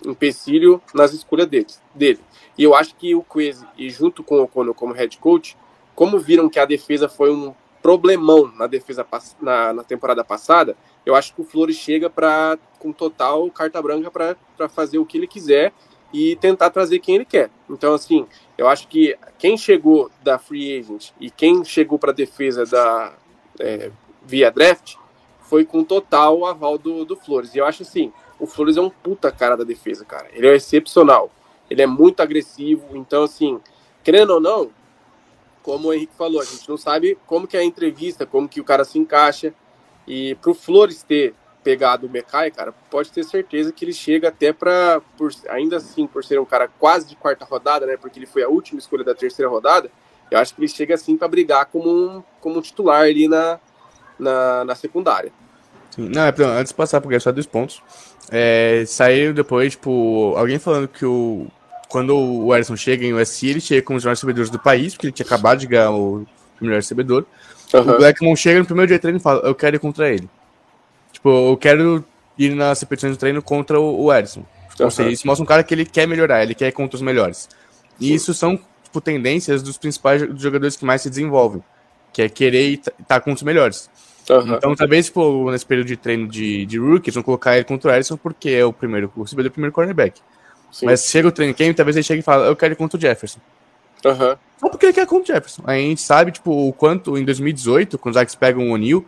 empecilho 0.05 0.83
nas 0.93 1.13
escolhas 1.13 1.47
dele, 1.47 1.67
dele. 1.95 2.21
E 2.59 2.65
eu 2.65 2.75
acho 2.75 2.97
que 2.97 3.15
o 3.15 3.23
Queze, 3.23 3.65
e 3.79 3.89
junto 3.91 4.25
com 4.25 4.39
o 4.39 4.43
O'Connell 4.43 4.75
como 4.75 4.93
head 4.93 5.19
coach, 5.19 5.57
como 5.95 6.19
viram 6.19 6.49
que 6.49 6.59
a 6.59 6.65
defesa 6.65 7.09
foi 7.09 7.31
um 7.31 7.55
problemão 7.81 8.51
na 8.57 8.67
defesa 8.67 9.07
na, 9.41 9.73
na 9.73 9.85
temporada 9.85 10.25
passada, 10.25 10.77
eu 11.07 11.15
acho 11.15 11.33
que 11.33 11.41
o 11.41 11.45
Flores 11.45 11.77
chega 11.77 12.11
para 12.11 12.59
com 12.81 12.93
total 12.93 13.49
carta 13.51 13.81
branca 13.81 14.11
para 14.11 14.69
fazer 14.69 14.99
o 14.99 15.07
que 15.07 15.17
ele 15.17 15.27
quiser 15.27 15.73
e 16.13 16.37
tentar 16.37 16.71
trazer 16.71 16.99
quem 16.99 17.15
ele 17.15 17.25
quer. 17.25 17.49
Então, 17.71 17.95
assim, 17.95 18.27
eu 18.59 18.69
acho 18.69 18.89
que 18.89 19.17
quem 19.39 19.57
chegou 19.57 20.11
da 20.23 20.39
free 20.39 20.79
agent 20.79 21.11
e 21.21 21.31
quem 21.31 21.65
chegou 21.65 21.99
para 21.99 22.13
defesa 22.13 22.65
da 22.67 23.15
é, 23.61 23.91
via 24.25 24.51
draft 24.51 24.97
foi 25.41 25.65
com 25.65 25.85
total 25.85 26.45
aval 26.45 26.77
do, 26.77 27.05
do 27.05 27.17
Flores. 27.17 27.55
E 27.55 27.59
eu 27.59 27.65
acho 27.65 27.83
assim, 27.83 28.13
o 28.39 28.47
Flores 28.47 28.77
é 28.77 28.81
um 28.81 28.91
puta 28.91 29.31
cara 29.31 29.57
da 29.57 29.65
defesa, 29.65 30.05
cara. 30.05 30.29
Ele 30.33 30.49
é 30.49 30.57
excepcional. 30.57 31.31
Ele 31.71 31.83
é 31.83 31.87
muito 31.87 32.21
agressivo. 32.21 32.97
Então, 32.97 33.23
assim, 33.23 33.61
querendo 34.03 34.31
ou 34.31 34.41
não, 34.41 34.71
como 35.63 35.89
o 35.89 35.93
Henrique 35.95 36.15
falou, 36.17 36.41
a 36.41 36.45
gente 36.45 36.69
não 36.69 36.77
sabe 36.77 37.17
como 37.27 37.47
que 37.47 37.57
é 37.57 37.61
a 37.61 37.65
entrevista, 37.65 38.27
como 38.27 38.49
que 38.49 38.61
o 38.61 38.65
cara 38.65 38.85
se 38.85 38.99
encaixa. 38.99 39.55
E 40.07 40.35
pro 40.37 40.55
Flores 40.55 41.03
ter 41.03 41.35
pegado 41.65 42.07
o 42.07 42.11
Mekai, 42.11 42.51
cara, 42.53 42.73
pode 42.91 43.11
ter 43.11 43.25
certeza 43.25 43.73
que 43.73 43.85
ele 43.85 43.93
chega 43.93 44.29
até 44.29 44.53
para 44.53 45.03
ainda 45.49 45.79
assim, 45.79 46.07
por 46.07 46.25
ser 46.25 46.39
um 46.39 46.45
cara 46.45 46.69
quase 46.79 47.09
de 47.09 47.17
quarta 47.17 47.45
rodada, 47.45 47.85
né, 47.87 47.97
porque 47.97 48.21
ele 48.21 48.27
foi 48.27 48.45
a 48.45 48.49
última 48.49 48.79
escolha 48.79 49.03
da 49.03 49.17
terceira 49.17 49.51
rodada, 49.51 49.91
eu 50.31 50.39
acho 50.39 50.55
que 50.55 50.61
ele 50.61 50.69
chega 50.69 50.95
assim 50.95 51.17
para 51.17 51.27
brigar 51.27 51.67
como 51.67 51.91
um, 51.91 52.23
como 52.41 52.59
um 52.59 52.63
titular 52.63 53.03
ali 53.03 53.27
na, 53.27 53.59
na, 54.17 54.65
na 54.65 54.75
secundária. 54.77 55.33
Sim. 55.91 56.09
Não, 56.09 56.23
é, 56.23 56.35
antes 56.59 56.71
de 56.71 56.77
passar 56.77 57.01
por 57.01 57.21
só 57.21 57.33
dois 57.33 57.47
pontos, 57.47 57.83
é, 58.31 58.85
saiu 58.87 59.35
depois, 59.35 59.73
tipo, 59.73 60.35
alguém 60.37 60.61
falando 60.61 60.87
que 60.87 61.05
o, 61.05 61.49
quando 61.89 62.17
o 62.17 62.55
Ellison 62.55 62.77
chega 62.77 63.05
em 63.05 63.15
USC, 63.15 63.49
ele 63.49 63.61
chega 63.61 63.83
com 63.83 63.95
os 63.95 64.05
melhores 64.05 64.21
recebedores 64.21 64.51
do 64.51 64.59
país, 64.59 64.95
porque 64.95 65.07
ele 65.07 65.13
tinha 65.13 65.27
acabado 65.27 65.59
de 65.59 65.67
ganhar 65.67 65.91
o 65.91 66.27
melhor 66.61 66.77
recebedor. 66.77 67.25
Uhum. 67.75 67.81
O 67.81 67.97
Blackmon 67.99 68.37
chega 68.37 68.61
no 68.61 68.67
primeiro 68.67 68.89
dia 68.89 68.97
de 68.97 69.03
treino 69.03 69.19
e 69.19 69.23
fala, 69.23 69.41
eu 69.41 69.55
quero 69.55 69.77
ir 69.77 69.79
contra 69.79 70.09
ele. 70.09 70.29
Tipo, 71.13 71.51
eu 71.51 71.57
quero 71.57 72.05
ir 72.39 72.55
nas 72.55 72.81
repetições 72.81 73.13
de 73.15 73.19
treino 73.19 73.43
contra 73.43 73.81
o, 73.81 74.05
o 74.05 74.13
Ellison. 74.13 74.45
Tipo, 74.71 74.83
uhum. 74.83 74.85
Ou 74.87 74.91
seja, 74.91 75.11
isso 75.11 75.27
mostra 75.27 75.43
um 75.43 75.47
cara 75.47 75.65
que 75.65 75.75
ele 75.75 75.85
quer 75.85 76.07
melhorar, 76.07 76.43
ele 76.43 76.55
quer 76.55 76.69
ir 76.69 76.73
contra 76.73 76.97
os 76.97 77.03
melhores. 77.03 77.49
E 78.01 78.09
Sim. 78.09 78.15
isso 78.15 78.35
são, 78.35 78.59
tipo, 78.85 79.01
tendências 79.01 79.63
dos 79.63 79.79
principais 79.79 80.23
jogadores 80.37 80.77
que 80.77 80.85
mais 80.85 81.03
se 81.03 81.11
desenvolvem. 81.11 81.63
Que 82.13 82.23
é 82.23 82.29
querer 82.29 82.75
estar 82.75 82.93
tá 83.07 83.21
com 83.21 83.33
os 83.33 83.43
melhores. 83.43 83.91
Uhum. 84.29 84.55
Então, 84.55 84.75
talvez, 84.75 85.07
tipo, 85.07 85.51
nesse 85.51 85.65
período 85.65 85.87
de 85.87 85.97
treino 85.97 86.27
de, 86.29 86.67
de 86.67 86.79
rookies, 86.79 87.15
vão 87.15 87.23
colocar 87.23 87.55
ele 87.57 87.65
contra 87.65 87.91
o 87.91 87.95
Ellison 87.95 88.17
porque 88.17 88.51
é 88.51 88.65
o 88.65 88.73
primeiro 88.73 89.11
recebedor, 89.17 89.51
o 89.51 89.53
primeiro 89.53 89.73
cornerback. 89.73 90.21
Sim. 90.71 90.87
Mas 90.87 91.07
chega 91.07 91.29
o 91.29 91.33
training 91.33 91.55
camp, 91.55 91.77
talvez 91.77 91.97
ele 91.97 92.03
chegue 92.03 92.21
e 92.21 92.23
fala, 92.23 92.47
eu 92.47 92.57
quero 92.57 92.75
ir 92.75 92.77
contra 92.77 92.99
o 92.99 93.01
Jefferson. 93.01 93.39
Uhum. 94.05 94.37
Só 94.59 94.69
porque 94.69 94.87
ele 94.87 94.93
quer 94.93 95.07
contra 95.07 95.33
o 95.33 95.35
Jefferson. 95.35 95.63
A 95.67 95.75
gente 95.75 96.01
sabe, 96.01 96.33
tipo, 96.33 96.69
o 96.69 96.73
quanto 96.73 97.17
em 97.19 97.25
2018, 97.25 97.99
quando 97.99 98.15
os 98.15 98.19
Zax 98.19 98.35
pegam 98.35 98.69
o 98.69 98.73
O'Neill, 98.73 99.07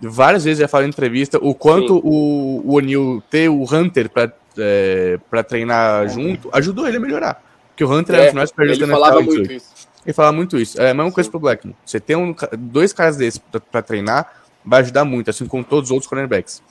várias 0.00 0.44
vezes 0.44 0.60
já 0.60 0.68
falei 0.68 0.86
em 0.86 0.90
entrevista, 0.90 1.38
o 1.40 1.54
quanto 1.54 1.98
o, 1.98 2.62
o 2.64 2.74
O'Neill 2.74 3.22
ter 3.30 3.48
o 3.48 3.62
Hunter 3.62 4.08
pra, 4.08 4.32
é, 4.58 5.18
pra 5.30 5.42
treinar 5.42 6.08
junto 6.08 6.48
ajudou 6.52 6.88
ele 6.88 6.96
a 6.96 7.00
melhorar. 7.00 7.42
Porque 7.68 7.84
o 7.84 7.92
Hunter 7.92 8.14
é, 8.14 8.18
é 8.18 8.22
um 8.22 8.24
dos 8.34 8.52
melhores 8.56 8.80
Ele 8.80 8.90
falava 8.90 9.20
muito 9.20 9.52
isso. 9.52 9.74
Ele 10.06 10.12
falava 10.12 10.36
muito 10.36 10.58
isso. 10.58 10.80
É 10.80 10.90
a 10.90 10.94
mesma 10.94 11.10
Sim. 11.10 11.14
coisa 11.14 11.30
pro 11.30 11.40
Blackman. 11.40 11.76
Você 11.84 12.00
ter 12.00 12.16
um, 12.16 12.34
dois 12.58 12.92
caras 12.92 13.16
desses 13.16 13.38
pra, 13.38 13.60
pra 13.60 13.82
treinar, 13.82 14.32
vai 14.64 14.80
ajudar 14.80 15.04
muito, 15.04 15.28
assim 15.28 15.46
como 15.46 15.62
todos 15.62 15.90
os 15.90 15.92
outros 15.92 16.08
cornerbacks. 16.08 16.62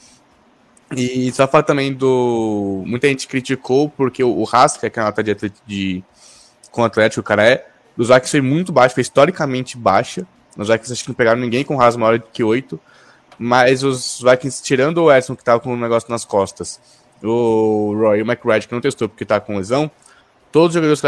E 0.95 1.31
só 1.31 1.47
falar 1.47 1.63
também 1.63 1.93
do. 1.93 2.83
Muita 2.85 3.07
gente 3.07 3.27
criticou 3.27 3.89
porque 3.89 4.23
o, 4.23 4.29
o 4.29 4.47
Haskell, 4.51 4.89
que 4.89 4.99
é 4.99 5.01
uma 5.01 5.09
nota 5.09 5.23
de, 5.23 5.35
de 5.65 6.03
com 6.71 6.81
o 6.81 6.85
Atlético, 6.85 7.21
o 7.21 7.23
cara 7.23 7.47
é. 7.47 7.67
Dos 7.95 8.07
Vikings 8.09 8.31
foi 8.31 8.41
muito 8.41 8.71
baixo, 8.71 8.95
foi 8.95 9.01
historicamente 9.01 9.77
baixa. 9.77 10.25
Os 10.57 10.67
Vikings 10.67 10.93
acho 10.93 11.03
que 11.03 11.09
não 11.09 11.15
pegaram 11.15 11.39
ninguém 11.39 11.63
com 11.63 11.75
raso 11.75 11.99
maior 11.99 12.19
do 12.19 12.25
que 12.31 12.43
8. 12.43 12.79
Mas 13.37 13.83
os 13.83 14.21
Vikings, 14.21 14.63
tirando 14.63 15.03
o 15.03 15.11
Edson, 15.13 15.35
que 15.35 15.43
tava 15.43 15.59
com 15.59 15.73
um 15.73 15.79
negócio 15.79 16.09
nas 16.09 16.23
costas, 16.23 16.79
o 17.21 17.93
Roy 17.97 18.19
e 18.19 18.21
o 18.21 18.25
McRae, 18.25 18.61
que 18.61 18.71
não 18.73 18.81
testou 18.81 19.09
porque 19.09 19.25
tá 19.25 19.39
com 19.39 19.57
lesão, 19.57 19.91
todos 20.51 20.69
os 20.69 20.73
jogadores 20.73 21.01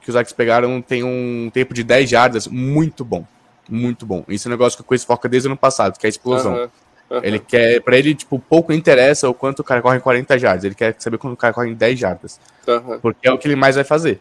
que 0.00 0.10
os 0.10 0.14
Vikings 0.14 0.34
pegaram 0.34 0.80
têm 0.80 1.04
um 1.04 1.50
tempo 1.52 1.74
de 1.74 1.84
10 1.84 2.08
jardas 2.08 2.48
muito 2.48 3.04
bom. 3.04 3.26
Muito 3.68 4.06
bom. 4.06 4.24
Isso 4.28 4.46
é 4.46 4.48
um 4.48 4.52
negócio 4.52 4.76
que 4.78 4.82
o 4.82 4.86
Coisa 4.86 5.04
foca 5.04 5.28
desde 5.28 5.48
o 5.48 5.50
ano 5.50 5.56
passado, 5.56 5.98
que 5.98 6.06
é 6.06 6.08
a 6.08 6.10
explosão. 6.10 6.54
Uhum. 6.54 6.68
Uhum. 7.08 7.20
Ele 7.22 7.38
quer, 7.38 7.80
pra 7.82 7.96
ele, 7.96 8.14
tipo, 8.14 8.38
pouco 8.38 8.72
interessa 8.72 9.28
o 9.28 9.34
quanto 9.34 9.60
o 9.60 9.64
cara 9.64 9.82
corre 9.82 9.98
em 9.98 10.00
40 10.00 10.38
jardas. 10.38 10.64
Ele 10.64 10.74
quer 10.74 10.94
saber 10.98 11.18
quando 11.18 11.34
o 11.34 11.36
cara 11.36 11.52
corre 11.52 11.70
em 11.70 11.74
10 11.74 11.98
jardas. 11.98 12.40
Uhum. 12.66 12.98
Porque 13.00 13.28
é 13.28 13.32
o 13.32 13.38
que 13.38 13.46
ele 13.46 13.56
mais 13.56 13.76
vai 13.76 13.84
fazer. 13.84 14.20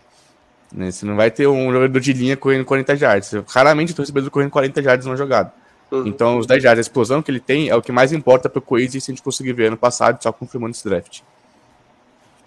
Né? 0.74 0.92
Você 0.92 1.06
não 1.06 1.16
vai 1.16 1.32
ter 1.32 1.48
um 1.48 1.72
jogador 1.72 2.00
de 2.00 2.14
linha 2.14 2.38
correndo 2.38 2.66
40 2.66 2.96
jardas. 2.96 3.32
Raramente 3.48 3.94
o 3.94 3.98
recebedor 3.98 4.30
correndo 4.30 4.52
40 4.52 4.82
jardas 4.82 5.06
numa 5.06 5.18
jogada. 5.18 5.54
Uhum. 5.92 6.08
Então, 6.08 6.38
os 6.38 6.48
10 6.48 6.64
jardas, 6.64 6.80
a 6.80 6.88
explosão 6.88 7.22
que 7.22 7.32
ele 7.32 7.40
tem 7.40 7.70
é 7.70 7.76
o 7.76 7.82
que 7.82 7.92
mais 7.92 8.12
importa 8.12 8.50
pro 8.50 8.62
Coise 8.62 9.00
se 9.00 9.12
a 9.12 9.14
gente 9.14 9.24
conseguir 9.24 9.54
ver 9.54 9.68
ano 9.68 9.78
passado, 9.78 10.22
só 10.22 10.32
confirmando 10.32 10.72
esse 10.72 10.84
draft. 10.84 11.22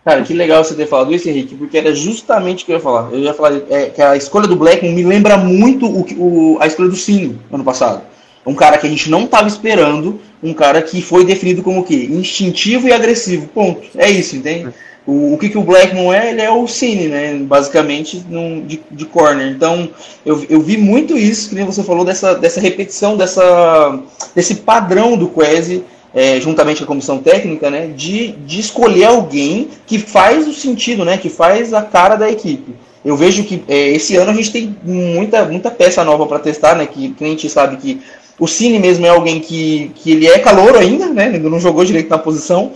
Cara, 0.04 0.22
que 0.22 0.32
legal 0.32 0.64
você 0.64 0.74
ter 0.74 0.86
falado 0.86 1.14
isso, 1.14 1.28
Henrique, 1.28 1.54
porque 1.54 1.76
era 1.76 1.94
justamente 1.94 2.62
o 2.62 2.66
que 2.66 2.72
eu 2.72 2.76
ia 2.76 2.82
falar. 2.82 3.12
Eu 3.12 3.18
ia 3.18 3.34
falar 3.34 3.60
é, 3.68 3.90
que 3.90 4.00
a 4.00 4.16
escolha 4.16 4.46
do 4.46 4.56
Blackman 4.56 4.94
me 4.94 5.04
lembra 5.04 5.36
muito 5.36 5.86
o, 5.86 6.54
o, 6.54 6.58
a 6.60 6.66
escolha 6.66 6.88
do 6.88 6.96
Sino 6.96 7.38
ano 7.52 7.62
passado. 7.62 8.02
Um 8.46 8.54
cara 8.54 8.78
que 8.78 8.86
a 8.86 8.90
gente 8.90 9.10
não 9.10 9.24
estava 9.24 9.46
esperando, 9.46 10.18
um 10.42 10.54
cara 10.54 10.80
que 10.80 11.02
foi 11.02 11.24
definido 11.26 11.62
como 11.62 11.80
o 11.80 11.84
quê? 11.84 12.08
Instintivo 12.10 12.88
e 12.88 12.92
agressivo. 12.92 13.48
Ponto. 13.48 13.82
É 13.96 14.08
isso, 14.08 14.36
entende? 14.36 14.72
O, 15.08 15.32
o 15.32 15.38
que, 15.38 15.48
que 15.48 15.56
o 15.56 15.62
Blackmon 15.62 16.12
é? 16.12 16.32
Ele 16.32 16.42
é 16.42 16.50
o 16.50 16.66
Cine, 16.66 17.08
né? 17.08 17.34
Basicamente, 17.36 18.22
num, 18.28 18.60
de, 18.60 18.78
de 18.90 19.06
corner. 19.06 19.48
Então, 19.48 19.88
eu, 20.24 20.44
eu 20.50 20.60
vi 20.60 20.76
muito 20.76 21.16
isso, 21.16 21.48
que 21.48 21.54
nem 21.54 21.64
você 21.64 21.82
falou, 21.82 22.04
dessa, 22.04 22.34
dessa 22.34 22.60
repetição, 22.60 23.16
dessa, 23.16 23.98
desse 24.34 24.56
padrão 24.56 25.16
do 25.16 25.28
Quasi, 25.28 25.82
é, 26.14 26.38
juntamente 26.38 26.80
com 26.80 26.84
a 26.84 26.88
comissão 26.88 27.20
técnica, 27.20 27.70
né? 27.70 27.86
De, 27.86 28.32
de 28.32 28.60
escolher 28.60 29.04
alguém 29.04 29.68
que 29.86 29.98
faz 29.98 30.46
o 30.46 30.52
sentido, 30.52 31.06
né? 31.06 31.16
Que 31.16 31.30
faz 31.30 31.72
a 31.72 31.80
cara 31.80 32.14
da 32.14 32.30
equipe. 32.30 32.74
Eu 33.02 33.16
vejo 33.16 33.44
que 33.44 33.64
é, 33.66 33.88
esse 33.88 34.14
ano 34.16 34.30
a 34.30 34.34
gente 34.34 34.52
tem 34.52 34.76
muita, 34.84 35.46
muita 35.46 35.70
peça 35.70 36.04
nova 36.04 36.26
para 36.26 36.38
testar, 36.38 36.74
né? 36.76 36.84
Que, 36.84 37.14
que 37.14 37.24
a 37.24 37.28
gente 37.28 37.48
sabe 37.48 37.78
que 37.78 38.02
o 38.38 38.46
Cine 38.46 38.78
mesmo 38.78 39.06
é 39.06 39.08
alguém 39.08 39.40
que, 39.40 39.90
que 39.94 40.10
ele 40.10 40.26
é 40.26 40.38
calor 40.38 40.76
ainda, 40.76 41.06
né? 41.06 41.28
Ainda 41.28 41.48
não 41.48 41.58
jogou 41.58 41.82
direito 41.82 42.10
na 42.10 42.18
posição. 42.18 42.72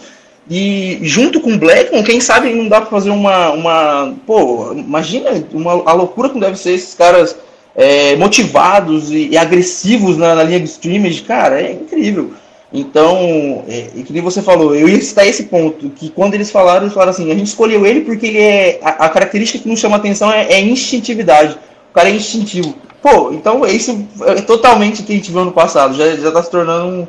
E 0.54 0.98
junto 1.00 1.40
com 1.40 1.54
o 1.54 1.58
Blackmon, 1.58 2.02
quem 2.02 2.20
sabe 2.20 2.52
não 2.52 2.68
dá 2.68 2.78
para 2.78 2.90
fazer 2.90 3.08
uma, 3.08 3.52
uma. 3.52 4.14
Pô, 4.26 4.74
imagina 4.74 5.42
uma, 5.50 5.82
a 5.86 5.94
loucura 5.94 6.28
que 6.28 6.38
deve 6.38 6.58
ser 6.58 6.72
esses 6.72 6.92
caras 6.92 7.34
é, 7.74 8.16
motivados 8.16 9.10
e, 9.10 9.28
e 9.28 9.38
agressivos 9.38 10.18
na, 10.18 10.34
na, 10.34 10.42
linha 10.42 10.60
de 10.60 10.66
streaming. 10.66 11.22
Cara, 11.22 11.58
é 11.58 11.72
incrível. 11.72 12.32
Então, 12.70 13.64
é, 13.66 13.86
e 13.94 14.02
que 14.02 14.12
nem 14.12 14.20
você 14.20 14.42
falou, 14.42 14.74
eu 14.74 14.86
ia 14.90 15.00
citar 15.00 15.26
esse 15.26 15.44
ponto, 15.44 15.88
que 15.88 16.10
quando 16.10 16.34
eles 16.34 16.50
falaram, 16.50 16.82
eles 16.82 16.92
falaram 16.92 17.12
assim, 17.12 17.32
a 17.32 17.34
gente 17.34 17.46
escolheu 17.46 17.86
ele 17.86 18.02
porque 18.02 18.26
ele 18.26 18.38
é. 18.38 18.78
A, 18.82 19.06
a 19.06 19.08
característica 19.08 19.58
que 19.58 19.68
nos 19.70 19.80
chama 19.80 19.96
atenção 19.96 20.30
é, 20.30 20.52
é 20.52 20.60
instintividade. 20.60 21.56
O 21.90 21.94
cara 21.94 22.10
é 22.10 22.12
instintivo. 22.12 22.74
Pô, 23.00 23.32
então 23.32 23.64
isso 23.64 24.06
é 24.26 24.42
totalmente 24.42 25.00
o 25.00 25.04
que 25.04 25.14
a 25.14 25.16
gente 25.16 25.32
viu 25.32 25.46
no 25.46 25.52
passado, 25.52 25.94
já, 25.94 26.14
já 26.14 26.30
tá 26.30 26.42
se 26.42 26.50
tornando 26.50 26.86
um. 26.86 27.06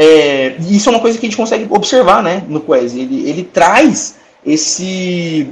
É, 0.00 0.54
isso 0.60 0.88
é 0.88 0.92
uma 0.92 1.00
coisa 1.00 1.18
que 1.18 1.26
a 1.26 1.28
gente 1.28 1.36
consegue 1.36 1.66
observar, 1.68 2.22
né, 2.22 2.44
no 2.46 2.60
Quest. 2.60 2.94
Ele, 2.94 3.28
ele 3.28 3.42
traz 3.42 4.14
esse 4.46 5.48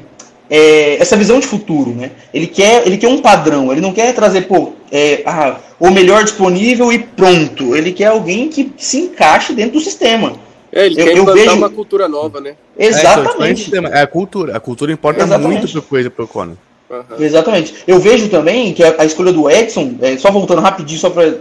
é, 0.49 1.03
essa 1.03 1.17
visão 1.17 1.41
de 1.41 1.49
futuro, 1.49 1.91
né? 1.91 2.13
Ele 2.33 2.47
quer, 2.47 2.87
ele 2.87 2.97
quer 2.97 3.09
um 3.09 3.21
padrão, 3.21 3.73
ele 3.73 3.81
não 3.81 3.93
quer 3.93 4.15
trazer, 4.15 4.43
pô, 4.43 4.75
é, 4.93 5.23
ah, 5.27 5.57
o 5.81 5.91
melhor 5.91 6.23
disponível 6.23 6.93
e 6.93 6.99
pronto. 7.01 7.75
Ele 7.75 7.93
quer 7.93 8.07
alguém 8.07 8.49
que 8.49 8.73
se 8.77 8.99
encaixe 8.99 9.53
dentro 9.53 9.73
do 9.73 9.81
sistema. 9.81 10.35
É, 10.71 10.87
ele 10.87 11.01
eu, 11.01 11.05
quer 11.05 11.17
eu 11.17 11.25
vejo... 11.25 11.57
uma 11.57 11.71
cultura 11.71 12.07
nova, 12.07 12.41
né? 12.41 12.55
Exatamente. 12.79 13.75
É, 13.75 13.79
então, 13.79 13.93
é, 13.93 14.03
a 14.03 14.07
cultura. 14.07 14.57
A 14.57 14.61
cultura 14.61 14.93
importa 14.93 15.25
Exatamente. 15.25 15.59
muito 15.59 15.73
pro 15.73 15.83
coisa 15.83 16.09
pro 16.09 16.29
Conor. 16.29 16.57
Uhum. 16.89 17.03
Exatamente. 17.19 17.75
Eu 17.87 17.99
vejo 17.99 18.29
também 18.29 18.73
que 18.73 18.83
a, 18.83 18.95
a 18.99 19.05
escolha 19.05 19.33
do 19.33 19.51
Edson, 19.51 19.95
é, 20.01 20.17
só 20.17 20.31
voltando 20.31 20.61
rapidinho, 20.61 21.01
só 21.01 21.11
para 21.11 21.35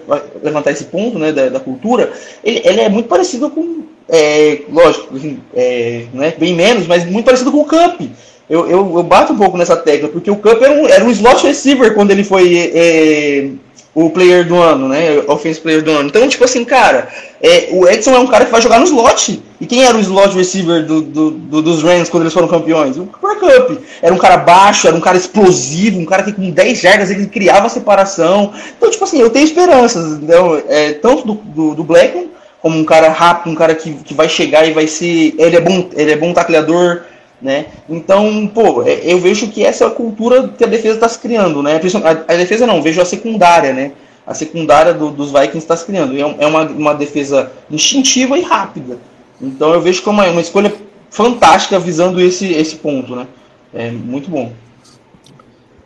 levantar 0.44 0.72
esse 0.72 0.86
ponto 0.86 1.20
né, 1.20 1.32
da, 1.32 1.50
da 1.50 1.60
cultura, 1.60 2.12
ele, 2.44 2.62
ele, 2.64 2.82
é 2.82 2.90
muito 2.90 3.08
parecido 3.08 3.50
com. 3.50 3.84
É, 4.08 4.62
lógico, 4.72 5.16
assim, 5.16 5.40
é, 5.56 6.06
né, 6.14 6.34
bem 6.38 6.54
menos, 6.54 6.86
mas 6.88 7.06
muito 7.06 7.26
parecido 7.26 7.52
com 7.52 7.62
o 7.62 7.66
Cup 7.66 8.02
eu, 8.50 8.70
eu, 8.70 8.98
eu, 8.98 9.04
bato 9.04 9.34
um 9.34 9.38
pouco 9.38 9.58
nessa 9.58 9.76
tecla, 9.76 10.08
porque 10.10 10.30
o 10.30 10.36
Cup 10.36 10.62
era 10.62 10.72
um, 10.72 10.88
era 10.88 11.04
um 11.04 11.10
slot 11.10 11.46
receiver 11.46 11.96
quando 11.96 12.12
ele 12.12 12.24
foi 12.24 12.56
é, 12.56 13.50
o 13.96 14.10
player 14.10 14.46
do 14.46 14.62
ano, 14.62 14.90
né? 14.90 15.24
Offense 15.26 15.62
player 15.62 15.82
do 15.82 15.90
ano. 15.90 16.10
Então, 16.10 16.28
tipo 16.28 16.44
assim, 16.44 16.66
cara, 16.66 17.08
é, 17.42 17.70
o 17.72 17.88
Edson 17.88 18.12
é 18.12 18.20
um 18.20 18.28
cara 18.28 18.44
que 18.44 18.52
vai 18.52 18.62
jogar 18.62 18.78
no 18.78 18.86
slot. 18.86 19.42
E 19.60 19.66
quem 19.66 19.86
era 19.86 19.96
o 19.98 20.02
slot 20.02 20.36
receiver 20.36 20.86
do, 20.86 21.02
do, 21.02 21.32
do, 21.32 21.62
dos 21.62 21.82
Rams 21.82 22.10
quando 22.10 22.24
eles 22.24 22.34
foram 22.34 22.50
campeões? 22.50 22.98
O 22.98 23.06
Cooper 23.06 23.40
Cup. 23.40 23.78
Era 24.02 24.14
um 24.14 24.18
cara 24.18 24.36
baixo, 24.36 24.86
era 24.86 24.98
um 24.98 25.00
cara 25.00 25.16
explosivo, 25.16 25.98
um 25.98 26.06
cara 26.06 26.24
que 26.24 26.34
com 26.34 26.52
10 26.52 26.78
jardas 26.78 27.10
ele 27.10 27.26
criava 27.28 27.70
separação. 27.70 28.52
Então, 28.78 28.92
tipo 28.92 29.06
assim, 29.06 29.22
eu 29.22 29.30
tenho 29.30 29.46
esperanças, 29.46 30.22
então, 30.22 30.62
é, 30.68 30.92
tanto 30.94 31.26
do, 31.26 31.34
do, 31.34 31.76
do 31.76 31.84
Blackman, 31.86 32.30
como 32.62 32.78
um 32.78 32.84
cara 32.84 33.08
rápido, 33.10 33.54
um 33.54 33.56
cara 33.56 33.74
que, 33.74 33.94
que 33.94 34.14
vai 34.14 34.28
chegar 34.28 34.68
e 34.68 34.74
vai 34.74 34.88
ser. 34.88 35.36
Ele 35.38 35.56
é 35.56 35.62
bom, 35.62 35.88
ele 35.94 36.12
é 36.12 36.18
bom 36.18 36.34
tacleador 36.34 37.04
né? 37.42 37.68
Então, 37.90 38.48
pô, 38.48 38.84
é, 38.84 39.02
eu 39.04 39.20
vejo 39.20 39.48
que 39.50 39.64
essa 39.64 39.84
é 39.84 39.88
a 39.88 39.92
cultura 39.92 40.48
que 40.48 40.64
a 40.64 40.68
defesa 40.68 40.96
está 40.96 41.10
se 41.10 41.20
criando, 41.20 41.62
né? 41.62 41.80
A, 42.28 42.36
defesa 42.36 42.66
não, 42.66 42.82
vejo 42.82 43.02
a 43.02 43.06
secundária, 43.06 43.74
né? 43.74 43.92
A 44.26 44.34
secundária 44.34 44.94
do, 44.94 45.12
dos 45.12 45.32
Vikings 45.32 45.58
está 45.58 45.78
se 45.78 45.86
criando. 45.86 46.16
É, 46.16 46.44
é 46.44 46.48
uma, 46.48 46.64
uma 46.64 46.94
defesa 46.94 47.52
instintiva 47.70 48.38
e 48.38 48.42
rápida. 48.42 48.98
Então 49.42 49.74
eu 49.74 49.82
vejo 49.82 50.02
como 50.02 50.22
é 50.22 50.30
uma 50.30 50.42
escolha 50.42 50.74
fantástica 51.10 51.80
visando 51.80 52.22
esse, 52.22 52.52
esse 52.54 52.76
ponto, 52.78 53.16
né? 53.16 53.28
É 53.74 53.92
muito 53.92 54.30
bom. 54.30 54.54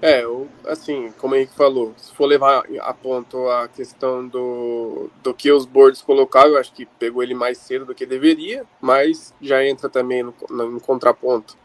É, 0.01 0.25
assim, 0.69 1.11
como 1.17 1.35
a 1.35 1.39
gente 1.39 1.53
falou, 1.53 1.93
se 1.97 2.13
for 2.13 2.25
levar 2.25 2.63
a 2.79 2.93
ponto 2.93 3.49
a 3.49 3.67
questão 3.67 4.27
do, 4.27 5.09
do 5.23 5.33
que 5.33 5.51
os 5.51 5.65
boards 5.65 6.01
colocaram, 6.01 6.51
eu 6.51 6.57
acho 6.57 6.73
que 6.73 6.85
pegou 6.85 7.23
ele 7.23 7.33
mais 7.33 7.57
cedo 7.57 7.85
do 7.85 7.95
que 7.95 8.05
deveria, 8.05 8.65
mas 8.79 9.33
já 9.41 9.65
entra 9.65 9.89
também 9.89 10.23
no, 10.23 10.33
no 10.49 10.79
contraponto, 10.79 11.57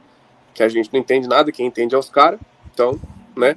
que 0.53 0.63
a 0.63 0.69
gente 0.69 0.93
não 0.93 1.01
entende 1.01 1.29
nada, 1.29 1.53
quem 1.53 1.67
entende 1.67 1.95
é 1.95 1.99
os 1.99 2.09
caras, 2.09 2.41
então, 2.73 2.99
né? 3.37 3.57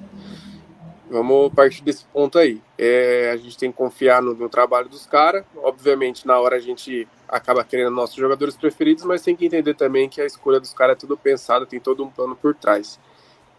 Vamos 1.10 1.54
partir 1.54 1.84
desse 1.84 2.04
ponto 2.06 2.38
aí. 2.38 2.62
É, 2.78 3.32
a 3.34 3.38
gente 3.38 3.58
tem 3.58 3.72
que 3.72 3.78
confiar 3.78 4.22
no, 4.22 4.34
no 4.34 4.50
trabalho 4.50 4.90
dos 4.90 5.06
caras. 5.06 5.46
Obviamente, 5.56 6.28
na 6.28 6.38
hora 6.38 6.58
a 6.58 6.60
gente 6.60 7.08
acaba 7.30 7.64
querendo 7.64 7.92
nossos 7.92 8.16
jogadores 8.18 8.58
preferidos, 8.58 9.06
mas 9.06 9.22
tem 9.22 9.36
que 9.36 9.46
entender 9.46 9.74
também 9.74 10.10
que 10.10 10.20
a 10.20 10.26
escolha 10.26 10.60
dos 10.60 10.74
caras 10.74 10.98
é 10.98 11.00
tudo 11.00 11.16
pensado, 11.16 11.66
tem 11.66 11.80
todo 11.80 12.04
um 12.04 12.10
plano 12.10 12.36
por 12.36 12.54
trás. 12.54 13.00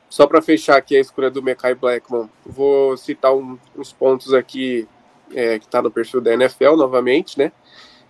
Só 0.08 0.26
para 0.26 0.40
fechar 0.40 0.76
aqui 0.76 0.96
a 0.96 1.00
escolha 1.00 1.30
do 1.30 1.42
Mekai 1.42 1.74
Blackmon, 1.74 2.28
vou 2.44 2.96
citar 2.96 3.34
um, 3.34 3.58
uns 3.76 3.92
pontos 3.92 4.32
aqui 4.32 4.88
é, 5.34 5.58
que 5.58 5.66
está 5.66 5.82
no 5.82 5.90
perfil 5.90 6.20
da 6.20 6.32
NFL 6.32 6.76
novamente, 6.76 7.38
né? 7.38 7.52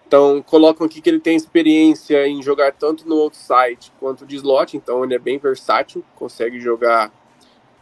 Então, 0.07 0.43
colocam 0.43 0.87
aqui 0.87 1.03
que 1.03 1.11
ele 1.11 1.21
tem 1.21 1.37
experiência 1.37 2.27
em 2.27 2.43
jogar 2.43 2.73
tanto 2.73 3.07
no 3.07 3.17
outside 3.21 3.93
quanto 4.01 4.25
de 4.25 4.37
slot, 4.37 4.75
então 4.75 5.05
ele 5.05 5.15
é 5.15 5.19
bem 5.19 5.39
versátil, 5.39 6.03
consegue 6.15 6.59
jogar 6.59 7.13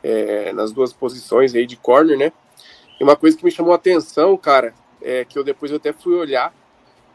é, 0.03 0.53
nas 0.53 0.73
duas 0.73 0.93
posições 0.93 1.55
aí 1.55 1.67
de 1.67 1.77
corner, 1.77 2.19
né? 2.19 2.33
E 2.99 3.05
uma 3.05 3.15
coisa 3.15 3.37
que 3.37 3.45
me 3.45 3.51
chamou 3.51 3.73
a 3.73 3.77
atenção, 3.77 4.37
cara, 4.37 4.75
é 5.01 5.25
que 5.25 5.39
eu 5.39 5.45
depois 5.45 5.71
eu 5.71 5.77
até 5.77 5.93
fui 5.93 6.15
olhar, 6.15 6.53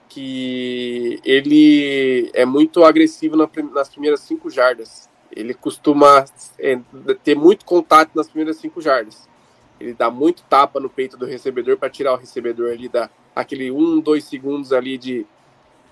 que 0.08 1.20
ele 1.26 2.32
é 2.34 2.46
muito 2.46 2.84
agressivo 2.86 3.36
nas 3.36 3.90
primeiras 3.90 4.22
cinco 4.22 4.50
jardas. 4.50 5.10
Ele 5.36 5.54
costuma 5.54 6.26
é, 6.60 6.80
ter 7.24 7.36
muito 7.36 7.66
contato 7.66 8.12
nas 8.16 8.28
primeiras 8.28 8.58
cinco 8.58 8.82
jardas. 8.82 9.28
Ele 9.80 9.94
dá 9.94 10.12
muito 10.12 10.44
tapa 10.44 10.80
no 10.80 10.90
peito 10.90 11.18
do 11.18 11.26
recebedor 11.26 11.78
para 11.78 11.90
tirar 11.90 12.14
o 12.14 12.18
recebedor 12.18 12.72
ali 12.72 12.88
da 12.88 13.10
aquele 13.36 13.72
um, 13.72 14.00
dois 14.00 14.26
segundos 14.26 14.74
ali 14.74 14.98
de, 14.98 15.26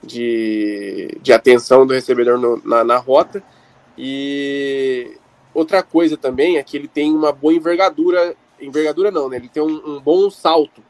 de, 0.03 1.17
de 1.21 1.33
atenção 1.33 1.87
do 1.87 1.93
recebedor 1.93 2.37
no, 2.37 2.61
na, 2.63 2.83
na 2.83 2.97
rota. 2.97 3.43
E 3.97 5.17
outra 5.53 5.81
coisa 5.81 6.17
também 6.17 6.57
é 6.57 6.63
que 6.63 6.77
ele 6.77 6.87
tem 6.87 7.13
uma 7.13 7.31
boa 7.31 7.53
envergadura, 7.53 8.35
envergadura 8.59 9.09
não, 9.09 9.29
né? 9.29 9.37
Ele 9.37 9.49
tem 9.49 9.63
um, 9.63 9.95
um 9.95 9.99
bom 9.99 10.29
salto. 10.29 10.83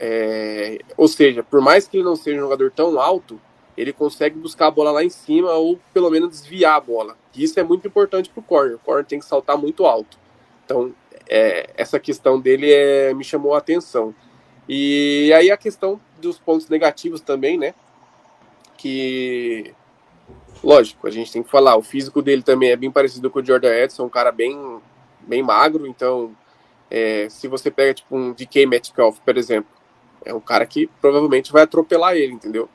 É, 0.00 0.80
ou 0.96 1.06
seja, 1.06 1.42
por 1.42 1.60
mais 1.60 1.86
que 1.86 1.98
ele 1.98 2.04
não 2.04 2.16
seja 2.16 2.38
um 2.38 2.42
jogador 2.42 2.70
tão 2.70 3.00
alto, 3.00 3.40
ele 3.78 3.92
consegue 3.92 4.36
buscar 4.36 4.66
a 4.66 4.70
bola 4.72 4.90
lá 4.90 5.04
em 5.04 5.08
cima 5.08 5.52
ou 5.52 5.78
pelo 5.94 6.10
menos 6.10 6.30
desviar 6.30 6.74
a 6.74 6.80
bola. 6.80 7.16
E 7.32 7.44
isso 7.44 7.60
é 7.60 7.62
muito 7.62 7.86
importante 7.86 8.28
para 8.28 8.40
o 8.40 8.42
corner. 8.42 8.74
O 8.74 8.78
corner 8.80 9.04
tem 9.04 9.20
que 9.20 9.24
saltar 9.24 9.56
muito 9.56 9.86
alto. 9.86 10.18
Então, 10.64 10.92
é, 11.28 11.70
essa 11.76 12.00
questão 12.00 12.40
dele 12.40 12.72
é, 12.72 13.14
me 13.14 13.22
chamou 13.22 13.54
a 13.54 13.58
atenção. 13.58 14.12
E 14.68 15.32
aí 15.32 15.48
a 15.48 15.56
questão 15.56 16.00
dos 16.20 16.40
pontos 16.40 16.68
negativos 16.68 17.20
também, 17.20 17.56
né? 17.56 17.72
Que, 18.76 19.72
lógico, 20.62 21.06
a 21.06 21.10
gente 21.10 21.30
tem 21.30 21.44
que 21.44 21.50
falar, 21.50 21.76
o 21.76 21.82
físico 21.82 22.20
dele 22.20 22.42
também 22.42 22.72
é 22.72 22.76
bem 22.76 22.90
parecido 22.90 23.30
com 23.30 23.38
o 23.38 23.44
Jordan 23.44 23.72
Edson, 23.72 24.06
um 24.06 24.10
cara 24.10 24.32
bem, 24.32 24.80
bem 25.20 25.40
magro, 25.40 25.86
então 25.86 26.36
é, 26.90 27.28
se 27.28 27.46
você 27.46 27.70
pega 27.70 27.94
tipo 27.94 28.16
um 28.16 28.32
DK 28.32 28.66
Metcalf, 28.66 29.18
por 29.20 29.36
exemplo, 29.36 29.70
é 30.24 30.34
um 30.34 30.40
cara 30.40 30.66
que 30.66 30.88
provavelmente 31.00 31.52
vai 31.52 31.62
atropelar 31.62 32.16
ele, 32.16 32.32
entendeu? 32.32 32.68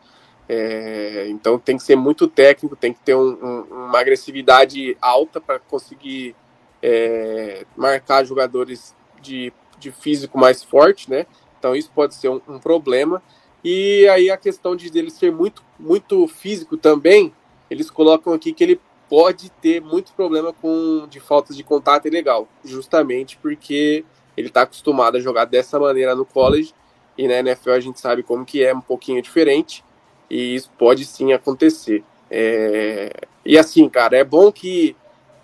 É, 0.47 1.27
então 1.29 1.57
tem 1.57 1.77
que 1.77 1.83
ser 1.83 1.95
muito 1.95 2.27
técnico, 2.27 2.75
tem 2.75 2.93
que 2.93 2.99
ter 2.99 3.15
um, 3.15 3.37
um, 3.41 3.61
uma 3.87 3.99
agressividade 3.99 4.97
alta 5.01 5.39
para 5.39 5.59
conseguir 5.59 6.35
é, 6.81 7.65
marcar 7.77 8.25
jogadores 8.25 8.93
de, 9.21 9.53
de 9.79 9.91
físico 9.91 10.37
mais 10.37 10.63
forte, 10.63 11.09
né? 11.09 11.25
Então 11.57 11.75
isso 11.75 11.89
pode 11.95 12.15
ser 12.15 12.29
um, 12.29 12.41
um, 12.47 12.59
problema. 12.59 13.23
E 13.63 14.05
aí 14.09 14.29
a 14.29 14.35
questão 14.35 14.75
de 14.75 14.91
ele 14.97 15.09
ser 15.09 15.31
muito, 15.31 15.63
muito 15.79 16.27
físico 16.27 16.75
também, 16.75 17.33
eles 17.69 17.89
colocam 17.89 18.33
aqui 18.33 18.51
que 18.51 18.63
ele 18.63 18.81
pode 19.09 19.49
ter 19.49 19.79
muito 19.79 20.11
problema 20.13 20.51
com 20.51 21.07
de 21.09 21.21
falta 21.21 21.53
de 21.53 21.63
contato 21.63 22.07
ilegal, 22.07 22.49
justamente 22.65 23.37
porque 23.37 24.03
ele 24.35 24.47
está 24.47 24.63
acostumado 24.63 25.15
a 25.15 25.21
jogar 25.21 25.45
dessa 25.45 25.79
maneira 25.79 26.13
no 26.15 26.25
college 26.25 26.73
e 27.17 27.27
na 27.27 27.35
NFL 27.35 27.71
a 27.71 27.79
gente 27.79 27.99
sabe 27.99 28.23
como 28.23 28.43
que 28.43 28.63
é 28.63 28.73
um 28.73 28.81
pouquinho 28.81 29.21
diferente 29.21 29.85
e 30.34 30.55
isso 30.55 30.71
pode 30.79 31.05
sim 31.05 31.31
acontecer. 31.31 32.03
É... 32.29 33.11
E 33.45 33.55
assim, 33.55 33.88
cara, 33.88 34.17
é 34.17 34.23
bom 34.23 34.51
que 34.51 34.95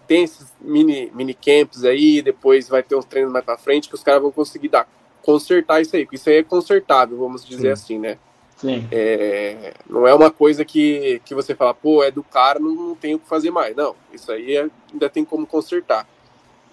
tem 0.08 0.24
esses 0.24 0.52
mini, 0.60 1.12
mini 1.14 1.36
camps 1.36 1.84
aí, 1.84 2.24
depois 2.24 2.68
vai 2.68 2.82
ter 2.82 2.96
uns 2.96 3.06
treinos 3.06 3.32
mais 3.32 3.46
pra 3.46 3.56
frente 3.56 3.88
que 3.88 3.94
os 3.94 4.02
caras 4.02 4.24
vão 4.24 4.32
conseguir 4.32 4.70
dar, 4.70 4.90
consertar 5.22 5.80
isso 5.80 5.96
aí, 5.96 6.06
porque 6.06 6.16
isso 6.16 6.28
aí 6.28 6.38
é 6.38 6.44
consertável, 6.44 7.20
vamos 7.20 7.46
dizer 7.46 7.78
sim. 7.78 7.84
assim, 7.84 8.00
né? 8.00 8.18
Sim. 8.58 8.88
É, 8.92 9.76
não 9.88 10.08
é 10.08 10.14
uma 10.14 10.32
coisa 10.32 10.66
que, 10.66 11.22
que 11.24 11.36
você 11.36 11.54
fala, 11.54 11.74
pô, 11.74 12.04
é 12.04 12.10
do 12.10 12.24
cara, 12.24 12.60
não, 12.60 12.74
não 12.74 12.96
tem 12.96 13.14
o 13.14 13.20
que 13.20 13.28
fazer 13.28 13.52
mais. 13.52 13.76
Não, 13.76 13.96
isso 14.12 14.32
aí 14.32 14.56
é, 14.56 14.68
ainda 14.92 15.08
tem 15.08 15.24
como 15.24 15.46
consertar. 15.46 16.08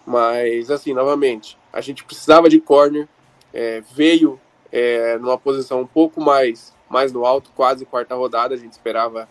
Mas, 0.06 0.70
assim, 0.70 0.94
novamente, 0.94 1.58
a 1.70 1.82
gente 1.82 2.02
precisava 2.02 2.48
de 2.48 2.60
corner, 2.60 3.06
é, 3.52 3.82
veio 3.92 4.40
é, 4.72 5.18
numa 5.18 5.36
posição 5.36 5.82
um 5.82 5.86
pouco 5.86 6.20
mais 6.20 6.74
mais 6.88 7.12
no 7.12 7.24
alto, 7.24 7.50
quase 7.54 7.84
quarta 7.84 8.14
rodada, 8.14 8.54
a 8.54 8.58
gente 8.58 8.72
esperava 8.72 9.28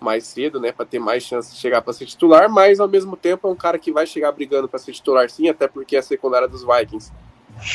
mais 0.00 0.26
cedo, 0.26 0.60
né, 0.60 0.72
para 0.72 0.86
ter 0.86 0.98
mais 0.98 1.22
chance 1.22 1.52
de 1.52 1.58
chegar 1.58 1.82
para 1.82 1.92
ser 1.92 2.06
titular, 2.06 2.48
mas 2.48 2.80
ao 2.80 2.88
mesmo 2.88 3.16
tempo 3.16 3.46
é 3.46 3.50
um 3.50 3.56
cara 3.56 3.78
que 3.78 3.92
vai 3.92 4.06
chegar 4.06 4.32
brigando 4.32 4.68
para 4.68 4.78
ser 4.78 4.92
titular 4.92 5.28
sim, 5.28 5.48
até 5.48 5.68
porque 5.68 5.96
a 5.96 6.02
secundária 6.02 6.48
dos 6.48 6.62
Vikings 6.62 7.12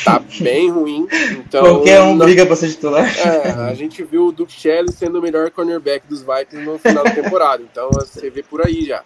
tá 0.04 0.18
bem 0.40 0.70
ruim, 0.70 1.06
então 1.32 1.62
qualquer 1.62 2.00
um 2.02 2.14
não... 2.14 2.24
briga 2.24 2.46
para 2.46 2.56
ser 2.56 2.68
titular. 2.70 3.06
É, 3.18 3.50
a 3.70 3.74
gente 3.74 4.02
viu 4.02 4.26
o 4.26 4.32
Duke 4.32 4.52
Shelley 4.52 4.92
sendo 4.92 5.18
o 5.18 5.22
melhor 5.22 5.50
cornerback 5.50 6.06
dos 6.06 6.22
Vikings 6.22 6.64
no 6.64 6.78
final 6.78 7.04
da 7.04 7.10
temporada, 7.10 7.62
então 7.62 7.90
você 7.92 8.30
vê 8.30 8.42
por 8.42 8.66
aí 8.66 8.84
já. 8.84 9.04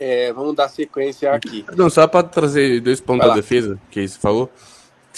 É, 0.00 0.32
vamos 0.32 0.54
dar 0.54 0.68
sequência 0.68 1.32
aqui. 1.32 1.64
Não, 1.76 1.90
só 1.90 2.06
para 2.06 2.22
trazer 2.22 2.80
dois 2.80 3.00
pontos 3.00 3.26
da 3.26 3.34
defesa, 3.34 3.78
que 3.90 4.06
você 4.06 4.18
falou 4.18 4.48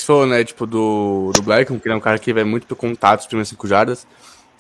que 0.01 0.07
falou, 0.07 0.27
né, 0.27 0.43
tipo, 0.45 0.67
do, 0.67 1.31
do 1.35 1.43
Blackman, 1.43 1.79
que 1.79 1.89
é 1.89 1.95
um 1.95 2.01
cara 2.01 2.19
que 2.19 2.33
vai 2.33 2.45
muito 2.45 2.67
pro 2.67 2.77
contato, 2.77 3.21
os 3.21 3.27
primeiros 3.27 3.49
cinco 3.49 3.67
jardas. 3.67 4.07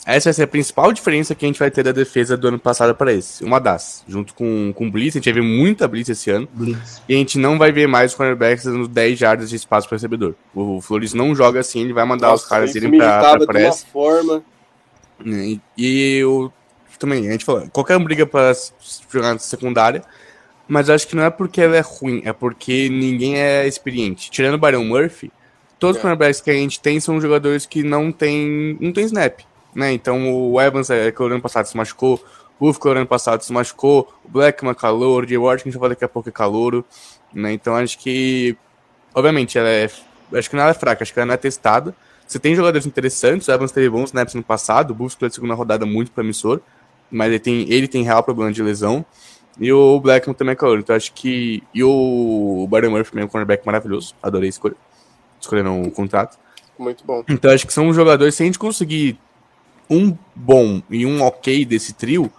essa 0.06 0.28
vai 0.28 0.34
ser 0.34 0.42
a 0.44 0.46
principal 0.46 0.92
diferença 0.92 1.34
que 1.34 1.44
a 1.44 1.48
gente 1.48 1.58
vai 1.58 1.70
ter 1.70 1.82
da 1.82 1.92
defesa 1.92 2.36
do 2.36 2.48
ano 2.48 2.58
passado 2.58 2.94
para 2.94 3.12
esse. 3.12 3.44
Uma 3.44 3.58
das. 3.60 4.02
Junto 4.08 4.32
com, 4.34 4.72
com 4.74 4.90
Blitz, 4.90 5.16
a 5.16 5.18
gente 5.18 5.32
vai 5.32 5.42
ver 5.42 5.46
muita 5.46 5.86
Blitz 5.86 6.08
esse 6.08 6.30
ano. 6.30 6.48
Blitz. 6.54 7.02
E 7.08 7.14
a 7.14 7.16
gente 7.18 7.38
não 7.38 7.58
vai 7.58 7.70
ver 7.72 7.86
mais 7.86 8.14
cornerbacks 8.14 8.64
dando 8.64 8.88
10 8.88 9.18
jardas 9.18 9.50
de 9.50 9.56
espaço 9.56 9.88
para 9.88 9.96
recebedor. 9.96 10.34
O 10.54 10.80
Flores 10.80 11.12
não 11.14 11.34
joga 11.34 11.60
assim, 11.60 11.80
ele 11.82 11.92
vai 11.92 12.04
mandar 12.06 12.28
Nossa, 12.28 12.44
os 12.44 12.48
caras 12.48 12.74
irem 12.74 12.90
me 12.90 12.96
pra, 12.98 13.06
irritava 13.06 13.44
pra 13.44 13.52
de 13.58 13.64
uma 13.64 13.70
press. 13.70 13.86
forma. 13.92 14.42
E, 15.24 15.60
e 15.76 16.16
eu 16.18 16.52
também, 16.98 17.28
a 17.28 17.32
gente 17.32 17.44
falou, 17.44 17.66
qualquer 17.70 17.96
um 17.96 18.04
briga 18.04 18.26
pra 18.26 18.50
s- 18.50 18.72
jogar 19.10 19.32
na 19.34 19.38
secundária, 19.38 20.02
mas 20.70 20.88
acho 20.88 21.08
que 21.08 21.16
não 21.16 21.24
é 21.24 21.30
porque 21.30 21.60
ela 21.60 21.76
é 21.76 21.80
ruim, 21.80 22.22
é 22.24 22.32
porque 22.32 22.88
ninguém 22.88 23.36
é 23.36 23.66
experiente. 23.66 24.30
Tirando 24.30 24.54
o 24.54 24.58
Barão 24.58 24.84
Murphy, 24.84 25.32
todos 25.80 25.96
os 25.96 25.98
É. 25.98 26.02
cornerbacks 26.02 26.40
que 26.40 26.48
a 26.48 26.54
gente 26.54 26.80
tem 26.80 27.00
são 27.00 27.20
jogadores 27.20 27.66
que 27.66 27.82
não 27.82 28.12
tem, 28.12 28.78
não 28.80 28.92
tem 28.92 29.04
snap, 29.04 29.40
né? 29.74 29.92
Então 29.92 30.32
o 30.32 30.60
Evans, 30.60 30.88
é, 30.88 31.10
que 31.10 31.20
o 31.20 31.26
ano 31.26 31.40
passado 31.40 31.66
se 31.66 31.76
machucou, 31.76 32.22
o 32.60 32.66
Wolf, 32.66 32.78
que 32.78 32.86
o 32.86 32.92
ano 32.92 33.04
passado 33.04 33.42
se 33.42 33.52
machucou, 33.52 34.14
o 34.24 34.28
Blackman 34.28 34.72
calor, 34.74 35.24
o 35.24 35.28
Jay 35.28 35.36
Ward, 35.36 35.60
que 35.60 35.68
a 35.68 35.72
gente 35.72 35.78
vai 35.78 35.88
falar 35.88 35.94
daqui 35.94 36.04
a 36.04 36.08
pouco 36.08 36.28
é 36.28 36.32
calouro, 36.32 36.84
né? 37.34 37.52
Então 37.52 37.74
acho 37.74 37.98
que, 37.98 38.56
obviamente, 39.12 39.58
ela 39.58 39.68
é, 39.68 39.90
acho 40.34 40.48
que 40.48 40.54
não 40.54 40.68
é 40.68 40.72
fraca, 40.72 41.02
acho 41.02 41.12
que 41.12 41.18
ela 41.18 41.26
não 41.26 41.34
é 41.34 41.36
testada. 41.36 41.92
Você 42.28 42.38
tem 42.38 42.54
jogadores 42.54 42.86
interessantes, 42.86 43.48
o 43.48 43.50
Evans 43.50 43.72
teve 43.72 43.90
bons 43.90 44.10
snaps 44.10 44.34
no 44.34 44.42
passado, 44.44 44.92
o 44.92 44.94
Bulls 44.94 45.16
pela 45.16 45.32
segunda 45.32 45.54
rodada 45.54 45.84
muito 45.84 46.12
promissor, 46.12 46.60
mas 47.10 47.26
ele 47.26 47.40
tem, 47.40 47.68
ele 47.72 47.88
tem 47.88 48.04
real 48.04 48.22
problema 48.22 48.52
de 48.52 48.62
lesão. 48.62 49.04
E 49.58 49.72
o 49.72 49.98
Blackman 50.00 50.34
também 50.34 50.52
é 50.52 50.56
calor. 50.56 50.78
Então 50.78 50.94
acho 50.94 51.12
que. 51.12 51.62
E 51.74 51.82
o 51.82 52.66
Byron 52.70 52.90
Murphy 52.90 53.10
também 53.10 53.22
é 53.22 53.26
um 53.26 53.28
cornerback 53.28 53.64
maravilhoso. 53.64 54.14
Adorei 54.22 54.48
escolher. 54.48 54.76
Escolheram 55.40 55.82
o 55.82 55.90
contrato. 55.90 56.38
Muito 56.78 57.04
bom. 57.04 57.22
Então 57.28 57.50
acho 57.50 57.66
que 57.66 57.72
são 57.72 57.92
jogadores, 57.92 58.34
se 58.34 58.42
a 58.42 58.46
gente 58.46 58.58
conseguir 58.58 59.18
um 59.88 60.16
bom 60.34 60.80
e 60.88 61.04
um 61.04 61.22
ok 61.22 61.64
desse 61.64 61.92
trio, 61.92 62.32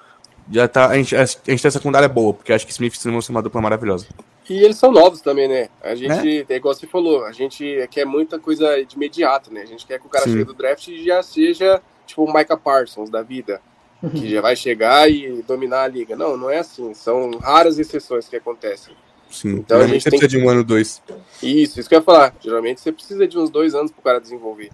já 0.49 0.67
tá. 0.67 0.87
A 0.87 0.95
gente, 0.95 1.15
a 1.15 1.25
gente 1.25 1.41
tem 1.41 1.55
essa 1.55 1.71
secundária 1.71 2.07
boa, 2.07 2.33
porque 2.33 2.53
acho 2.53 2.65
que 2.65 2.71
Smith 2.71 2.95
se 2.95 3.05
demonstrou 3.05 3.35
uma 3.35 3.43
dupla 3.43 3.61
maravilhosa. 3.61 4.07
E 4.49 4.63
eles 4.63 4.77
são 4.77 4.91
novos 4.91 5.21
também, 5.21 5.47
né? 5.47 5.69
A 5.81 5.95
gente, 5.95 6.45
é 6.49 6.55
igual 6.55 6.73
você 6.73 6.87
falou, 6.87 7.23
a 7.25 7.31
gente 7.31 7.87
quer 7.89 8.05
muita 8.05 8.39
coisa 8.39 8.83
de 8.83 8.95
imediato, 8.95 9.53
né? 9.53 9.61
A 9.61 9.65
gente 9.65 9.85
quer 9.85 9.99
que 9.99 10.07
o 10.07 10.09
cara 10.09 10.25
Sim. 10.25 10.31
chegue 10.31 10.43
do 10.43 10.53
draft 10.53 10.87
e 10.87 11.05
já 11.05 11.21
seja 11.21 11.81
tipo 12.05 12.23
o 12.23 12.33
Micah 12.33 12.57
Parsons 12.57 13.09
da 13.09 13.21
vida, 13.21 13.61
que 14.09 14.29
já 14.29 14.41
vai 14.41 14.55
chegar 14.55 15.09
e 15.09 15.41
dominar 15.43 15.83
a 15.83 15.87
liga. 15.87 16.15
Não, 16.15 16.35
não 16.35 16.49
é 16.49 16.59
assim. 16.59 16.93
São 16.93 17.31
raras 17.39 17.77
exceções 17.77 18.27
que 18.27 18.35
acontecem. 18.35 18.95
Sim. 19.29 19.57
Então, 19.57 19.79
a 19.79 19.87
gente 19.87 20.03
tem 20.03 20.11
precisa 20.19 20.27
de 20.27 20.37
um 20.37 20.49
ano, 20.49 20.63
dois. 20.63 21.01
Isso, 21.41 21.79
isso 21.79 21.87
que 21.87 21.95
eu 21.95 21.99
ia 21.99 22.03
falar. 22.03 22.35
Geralmente 22.41 22.81
você 22.81 22.91
precisa 22.91 23.27
de 23.27 23.37
uns 23.37 23.49
dois 23.49 23.73
anos 23.73 23.91
pro 23.91 24.01
cara 24.01 24.19
desenvolver. 24.19 24.69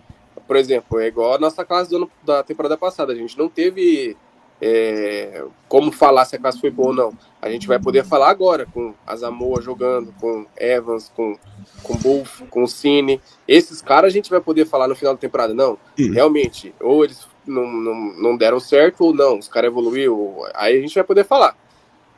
Por 0.47 0.55
exemplo, 0.55 0.99
é 0.99 1.07
igual 1.07 1.33
a 1.35 1.39
nossa 1.39 1.65
classe 1.65 1.89
do 1.89 1.97
ano, 1.97 2.11
da 2.23 2.41
temporada 2.41 2.77
passada. 2.77 3.11
A 3.11 3.15
gente 3.15 3.37
não 3.37 3.49
teve 3.49 4.15
é, 4.61 5.43
como 5.67 5.91
falar 5.91 6.25
se 6.25 6.35
a 6.35 6.39
classe 6.39 6.59
foi 6.59 6.71
boa 6.71 6.87
ou 6.89 6.95
não. 6.95 7.13
A 7.41 7.49
gente 7.49 7.67
vai 7.67 7.79
poder 7.79 8.03
falar 8.03 8.29
agora 8.29 8.65
com 8.65 8.93
a 9.05 9.15
Zamoa 9.15 9.61
jogando, 9.61 10.13
com 10.19 10.45
Evans, 10.57 11.11
com 11.15 11.37
com 11.83 11.93
Wolf, 11.95 12.41
com 12.49 12.63
o 12.63 12.67
Cine. 12.67 13.21
Esses 13.47 13.81
caras 13.81 14.11
a 14.11 14.13
gente 14.13 14.29
vai 14.29 14.41
poder 14.41 14.65
falar 14.65 14.87
no 14.87 14.95
final 14.95 15.13
da 15.13 15.19
temporada. 15.19 15.53
Não, 15.53 15.77
Hum. 15.99 16.11
realmente, 16.13 16.73
ou 16.79 17.03
eles 17.03 17.27
não, 17.47 17.65
não, 17.67 17.95
não 17.95 18.37
deram 18.37 18.59
certo 18.59 19.05
ou 19.05 19.13
não, 19.13 19.39
os 19.39 19.47
caras 19.47 19.69
evoluíram. 19.69 20.37
Aí 20.53 20.77
a 20.77 20.81
gente 20.81 20.95
vai 20.95 21.03
poder 21.03 21.23
falar. 21.23 21.57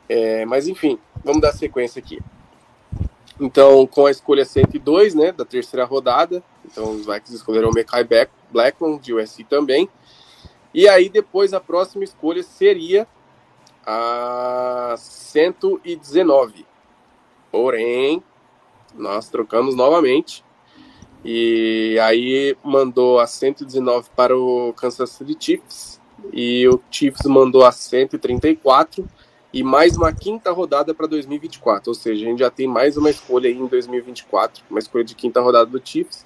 É, 0.08 0.44
mas 0.44 0.66
enfim, 0.66 0.98
vamos 1.24 1.40
dar 1.40 1.52
sequência 1.52 2.00
aqui. 2.00 2.18
Então, 3.40 3.86
com 3.86 4.04
a 4.04 4.10
escolha 4.10 4.44
102, 4.44 5.14
né, 5.14 5.32
da 5.32 5.44
terceira 5.46 5.84
rodada, 5.84 6.42
então 6.64 6.92
os 6.92 7.06
Vikings 7.06 7.36
escolheram 7.36 7.70
o 7.70 7.74
Mekai 7.74 8.04
Black- 8.04 8.32
Blackman, 8.50 8.98
de 8.98 9.14
USC 9.14 9.44
também. 9.44 9.88
E 10.74 10.86
aí, 10.88 11.08
depois, 11.08 11.54
a 11.54 11.60
próxima 11.60 12.04
escolha 12.04 12.42
seria 12.42 13.08
a 13.86 14.94
119. 14.98 16.66
Porém, 17.50 18.22
nós 18.94 19.28
trocamos 19.28 19.74
novamente. 19.74 20.44
E 21.24 21.98
aí 22.02 22.56
mandou 22.64 23.18
a 23.20 23.26
119 23.26 24.08
para 24.16 24.36
o 24.36 24.72
Kansas 24.74 25.10
City 25.10 25.36
Chiefs. 25.38 26.00
E 26.32 26.68
o 26.68 26.80
Chiefs 26.90 27.26
mandou 27.26 27.64
a 27.64 27.72
134 27.72 29.06
e 29.52 29.62
mais 29.62 29.96
uma 29.96 30.12
quinta 30.12 30.50
rodada 30.52 30.94
para 30.94 31.06
2024. 31.06 31.90
Ou 31.90 31.94
seja, 31.94 32.24
a 32.24 32.28
gente 32.28 32.38
já 32.38 32.50
tem 32.50 32.66
mais 32.66 32.96
uma 32.96 33.10
escolha 33.10 33.48
aí 33.48 33.56
em 33.56 33.66
2024, 33.66 34.62
uma 34.70 34.78
escolha 34.78 35.04
de 35.04 35.14
quinta 35.14 35.40
rodada 35.40 35.66
do 35.66 35.80
Chiefs, 35.82 36.24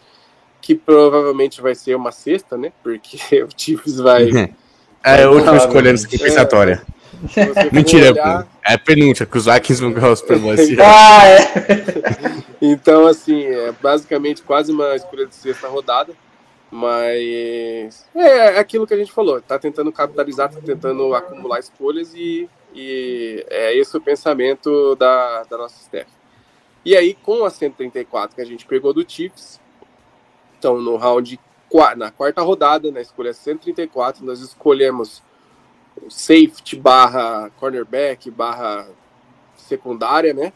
que 0.60 0.74
provavelmente 0.74 1.60
vai 1.60 1.74
ser 1.74 1.94
uma 1.94 2.12
sexta, 2.12 2.56
né? 2.56 2.72
Porque 2.82 3.18
o 3.42 3.48
Chiefs 3.56 3.96
vai. 3.98 4.28
É 5.06 5.24
a 5.24 5.30
última 5.30 5.58
escolha 5.58 5.90
antes 5.90 6.06
compensatória. 6.06 6.82
for 7.28 7.72
Mentira, 7.74 8.12
olhar- 8.12 8.48
é 8.66 8.72
a 8.72 8.78
penúltima, 8.78 9.26
que 9.26 9.36
os 9.36 9.44
Vikings 9.44 9.82
vão 9.82 9.92
ganhar 9.92 10.08
o 10.08 10.16
Super 10.16 10.38
Bowl 10.38 10.54
esse. 10.54 10.80
Ah, 10.80 11.26
é. 11.28 11.40
Então, 12.66 13.06
assim, 13.06 13.44
é 13.44 13.72
basicamente 13.72 14.42
quase 14.42 14.72
uma 14.72 14.96
escolha 14.96 15.26
de 15.26 15.34
sexta 15.34 15.68
rodada. 15.68 16.14
Mas 16.70 18.08
é 18.16 18.58
aquilo 18.58 18.86
que 18.86 18.94
a 18.94 18.96
gente 18.96 19.12
falou, 19.12 19.40
tá 19.40 19.58
tentando 19.58 19.92
capitalizar, 19.92 20.50
tá 20.50 20.60
tentando 20.60 21.14
acumular 21.14 21.60
escolhas 21.60 22.12
e, 22.14 22.48
e 22.74 23.46
é 23.48 23.76
esse 23.76 23.96
o 23.96 24.00
pensamento 24.00 24.96
da, 24.96 25.44
da 25.44 25.58
nossa 25.58 25.80
staff. 25.82 26.10
E 26.84 26.96
aí, 26.96 27.14
com 27.14 27.44
a 27.44 27.50
134 27.50 28.34
que 28.34 28.42
a 28.42 28.46
gente 28.46 28.66
pegou 28.66 28.92
do 28.92 29.08
Chiefs, 29.08 29.60
então 30.58 30.80
no 30.80 30.96
round, 30.96 31.38
na 31.96 32.10
quarta 32.10 32.42
rodada, 32.42 32.90
na 32.90 33.00
escolha 33.00 33.32
134, 33.32 34.24
nós 34.24 34.40
escolhemos 34.40 35.22
safety 36.08 36.76
barra 36.76 37.50
cornerback 37.60 38.30
barra 38.30 38.88
secundária, 39.54 40.34
né? 40.34 40.52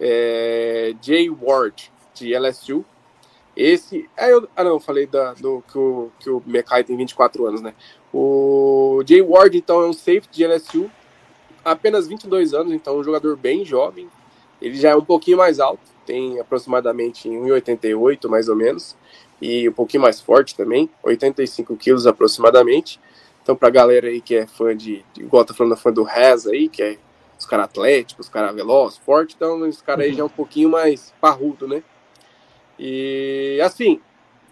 É, 0.00 0.94
Jay 1.00 1.30
Ward, 1.30 1.90
de 2.14 2.34
LSU. 2.34 2.84
Esse. 3.56 4.08
Ah, 4.16 4.28
eu, 4.28 4.48
ah 4.54 4.64
não, 4.64 4.78
falei 4.78 5.06
da, 5.06 5.32
do 5.34 5.62
que 5.70 5.78
o, 5.78 6.10
que 6.20 6.30
o 6.30 6.42
Mekai 6.46 6.84
tem 6.84 6.96
24 6.96 7.46
anos, 7.46 7.62
né? 7.62 7.74
O 8.12 9.02
Jay 9.06 9.22
Ward, 9.22 9.56
então, 9.56 9.80
é 9.82 9.86
um 9.86 9.92
safety 9.92 10.28
de 10.30 10.46
LSU, 10.46 10.90
apenas 11.64 12.06
22 12.06 12.54
anos, 12.54 12.72
então 12.72 12.98
um 12.98 13.04
jogador 13.04 13.36
bem 13.36 13.64
jovem. 13.64 14.08
Ele 14.60 14.74
já 14.74 14.90
é 14.90 14.96
um 14.96 15.04
pouquinho 15.04 15.36
mais 15.38 15.60
alto, 15.60 15.82
tem 16.06 16.38
aproximadamente 16.40 17.28
1,88 17.28 18.28
mais 18.28 18.48
ou 18.48 18.56
menos, 18.56 18.96
e 19.40 19.68
um 19.68 19.72
pouquinho 19.72 20.02
mais 20.02 20.20
forte 20.20 20.54
também, 20.54 20.88
85 21.02 21.76
quilos 21.76 22.06
aproximadamente. 22.06 23.00
Então, 23.42 23.54
pra 23.54 23.70
galera 23.70 24.08
aí 24.08 24.20
que 24.20 24.34
é 24.34 24.46
fã 24.46 24.76
de 24.76 25.04
igual 25.16 25.44
tá 25.44 25.54
falando, 25.54 25.76
fã 25.76 25.92
do 25.92 26.02
Rez 26.02 26.46
aí, 26.46 26.68
que 26.68 26.82
é 26.82 26.98
os 27.38 27.46
caras 27.46 27.66
atléticos, 27.66 28.26
os 28.26 28.32
caras 28.32 28.54
velozes, 28.54 28.98
forte, 28.98 29.34
então 29.36 29.66
esse 29.66 29.82
cara 29.82 30.02
aí 30.02 30.12
já 30.12 30.22
é 30.22 30.24
um 30.24 30.28
pouquinho 30.28 30.70
mais 30.70 31.12
parrudo, 31.20 31.68
né? 31.68 31.82
E 32.78 33.58
assim, 33.62 34.00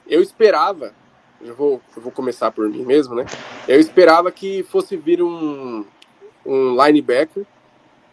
eu 0.07 0.23
esperava, 0.23 0.95
eu 1.41 1.55
vou, 1.55 1.81
eu 1.97 2.03
vou 2.03 2.13
começar 2.13 2.51
por 2.51 2.69
mim 2.69 2.85
mesmo, 2.85 3.15
né? 3.15 3.27
Eu 3.67 3.81
esperava 3.81 4.31
que 4.31 4.63
fosse 4.65 4.97
vir 4.97 5.23
um, 5.23 5.85
um 6.45 6.85
linebacker. 6.85 7.45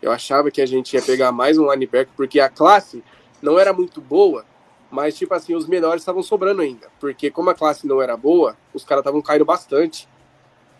Eu 0.01 0.11
achava 0.11 0.49
que 0.49 0.61
a 0.61 0.65
gente 0.65 0.93
ia 0.93 1.01
pegar 1.01 1.31
mais 1.31 1.57
um 1.57 1.71
linebacker, 1.71 2.13
porque 2.15 2.39
a 2.39 2.49
classe 2.49 3.03
não 3.41 3.59
era 3.59 3.71
muito 3.71 4.01
boa, 4.01 4.45
mas 4.89 5.17
tipo 5.17 5.33
assim, 5.33 5.55
os 5.55 5.67
melhores 5.67 6.01
estavam 6.01 6.23
sobrando 6.23 6.61
ainda. 6.61 6.89
Porque 6.99 7.29
como 7.29 7.49
a 7.49 7.55
classe 7.55 7.87
não 7.87 8.01
era 8.01 8.17
boa, 8.17 8.57
os 8.73 8.83
caras 8.83 9.01
estavam 9.01 9.21
caindo 9.21 9.45
bastante. 9.45 10.09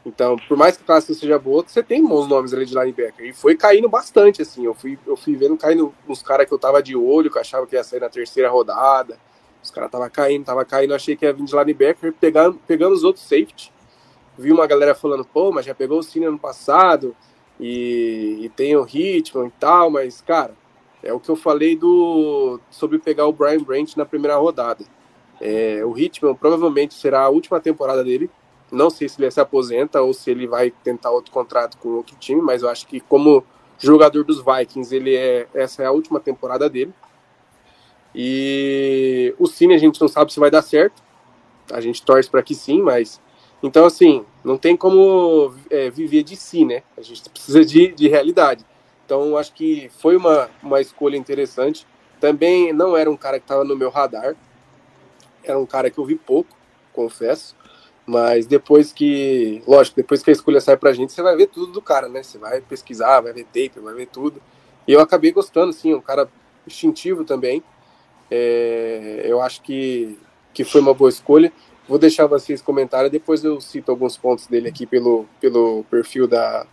Então, 0.06 0.36
por 0.48 0.58
mais 0.58 0.76
que 0.76 0.84
a 0.84 0.86
classe 0.86 1.14
seja 1.14 1.38
boa, 1.38 1.64
você 1.66 1.84
tem 1.84 2.04
bons 2.04 2.28
nomes 2.28 2.54
ali 2.54 2.66
de 2.66 2.74
linebacker. 2.74 3.28
E 3.28 3.34
foi 3.34 3.56
caindo 3.56 3.88
bastante, 3.88 4.42
assim. 4.42 4.66
Eu 4.66 4.74
fui, 4.74 4.98
eu 5.06 5.16
fui 5.16 5.36
vendo 5.36 5.56
caindo 5.58 5.94
uns 6.08 6.24
caras 6.24 6.48
que 6.48 6.54
eu 6.54 6.58
tava 6.58 6.82
de 6.82 6.96
olho, 6.96 7.30
que 7.30 7.38
eu 7.38 7.42
achava 7.42 7.68
que 7.68 7.76
ia 7.76 7.84
sair 7.84 8.00
na 8.00 8.10
terceira 8.10 8.50
rodada. 8.50 9.20
Os 9.64 9.70
caras 9.70 9.92
tava 9.92 10.10
caindo, 10.10 10.44
tava 10.44 10.66
caindo. 10.66 10.96
Achei 10.96 11.16
que 11.16 11.26
ia 11.26 11.34
vir 11.34 11.46
de 11.46 11.56
linebacker, 11.56 12.14
pegando, 12.14 12.60
pegando 12.66 12.96
os 12.96 13.04
outros 13.04 13.26
safety. 13.26 13.72
Vi 14.38 14.52
uma 14.52 14.66
galera 14.66 14.96
falando, 14.96 15.24
pô, 15.24 15.52
mas 15.52 15.66
já 15.66 15.76
pegou 15.76 16.00
o 16.00 16.04
Cine 16.04 16.26
ano 16.26 16.40
passado. 16.40 17.16
E, 17.60 18.40
e 18.42 18.50
tem 18.50 18.76
o 18.76 18.88
Hitman 18.88 19.48
e 19.48 19.52
tal, 19.60 19.92
mas, 19.92 20.20
cara, 20.20 20.56
é 21.04 21.14
o 21.14 21.20
que 21.20 21.30
eu 21.30 21.36
falei 21.36 21.76
do 21.76 22.60
sobre 22.72 22.98
pegar 22.98 23.28
o 23.28 23.32
Brian 23.32 23.60
Branch 23.60 23.96
na 23.96 24.06
primeira 24.06 24.36
rodada. 24.36 24.84
É, 25.40 25.86
o 25.86 25.96
Hitman 25.96 26.34
provavelmente 26.34 26.96
será 26.96 27.22
a 27.22 27.30
última 27.30 27.60
temporada 27.60 28.04
dele. 28.04 28.32
Não 28.72 28.90
sei 28.90 29.10
se 29.10 29.22
ele 29.22 29.30
se 29.30 29.40
aposenta 29.42 30.02
ou 30.02 30.14
se 30.14 30.32
ele 30.32 30.48
vai 30.48 30.72
tentar 30.72 31.12
outro 31.12 31.32
contrato 31.32 31.78
com 31.78 31.90
outro 31.90 32.16
time, 32.18 32.42
mas 32.42 32.62
eu 32.64 32.70
acho 32.70 32.88
que 32.88 33.02
como 33.02 33.44
jogador 33.78 34.24
dos 34.24 34.44
Vikings, 34.44 34.96
ele 34.96 35.16
é 35.16 35.48
essa 35.54 35.84
é 35.84 35.86
a 35.86 35.92
última 35.92 36.20
temporada 36.20 36.70
dele. 36.70 36.94
E 38.14 39.34
o 39.40 39.48
Cine 39.48 39.74
a 39.74 39.78
gente 39.78 40.00
não 40.00 40.08
sabe 40.08 40.32
se 40.32 40.40
vai 40.40 40.52
dar 40.52 40.62
certo. 40.62 41.02
A 41.72 41.82
gente 41.82 42.04
torce 42.04 42.30
para 42.30 42.44
que 42.44 42.54
sim, 42.54 42.82
mas 42.82 43.20
então 43.64 43.86
assim 43.86 44.26
não 44.44 44.58
tem 44.58 44.76
como 44.76 45.54
é, 45.70 45.90
viver 45.90 46.24
de 46.24 46.36
si, 46.36 46.66
né? 46.66 46.84
A 46.98 47.02
gente 47.02 47.30
precisa 47.30 47.66
de, 47.66 47.88
de 47.90 48.08
realidade. 48.08 48.66
Então 49.06 49.36
acho 49.38 49.54
que 49.54 49.90
foi 50.00 50.16
uma, 50.16 50.50
uma 50.62 50.80
escolha 50.80 51.18
interessante. 51.18 51.86
Também 52.20 52.72
não 52.72 52.96
era 52.96 53.10
um 53.10 53.18
cara 53.18 53.40
que 53.40 53.46
estava 53.46 53.64
no 53.64 53.76
meu 53.76 53.90
radar. 53.90 54.36
Era 55.44 55.58
um 55.58 55.66
cara 55.66 55.90
que 55.90 55.98
eu 55.98 56.06
vi 56.06 56.16
pouco, 56.16 56.56
confesso. 56.94 57.56
Mas 58.06 58.46
depois 58.48 58.92
que, 58.92 59.62
lógico, 59.68 59.96
depois 59.96 60.24
que 60.24 60.30
a 60.30 60.34
escolha 60.34 60.60
sai 60.60 60.76
pra 60.76 60.94
gente, 60.94 61.14
você 61.14 61.22
vai 61.22 61.36
ver 61.36 61.48
tudo 61.48 61.72
do 61.72 61.82
cara, 61.82 62.10
né? 62.10 62.24
Você 62.24 62.38
vai 62.38 62.60
pesquisar, 62.62 63.22
vai 63.22 63.32
ver 63.32 63.46
tape, 63.46 63.80
vai 63.80 63.94
ver 63.94 64.08
tudo. 64.08 64.42
E 64.88 64.94
eu 64.94 65.00
acabei 65.00 65.32
gostando, 65.32 65.70
assim, 65.70 65.94
um 65.94 66.02
cara 66.02 66.28
instintivo 66.66 67.24
também. 67.24 67.64
É, 68.30 69.22
eu 69.26 69.42
acho 69.42 69.62
que, 69.62 70.18
que 70.54 70.64
foi 70.64 70.82
uma 70.82 70.94
boa 70.94 71.10
escolha. 71.10 71.52
Vou 71.88 72.00
deixar 72.00 72.26
vocês 72.26 72.62
comentarem, 72.62 73.12
depois 73.12 73.44
eu 73.44 73.60
cito 73.60 73.92
alguns 73.92 74.18
pontos 74.18 74.48
dele 74.48 74.70
aqui 74.70 74.86
pelo, 74.86 75.26
pelo 75.40 75.84
perfil 75.90 76.28
da, 76.28 76.66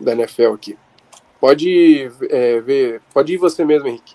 da 0.00 0.12
NFL 0.12 0.54
aqui. 0.54 0.78
Pode 1.40 2.10
é, 2.30 2.60
ver, 2.60 3.02
pode 3.12 3.34
ir 3.34 3.36
você 3.36 3.64
mesmo, 3.64 3.88
Henrique. 3.88 4.14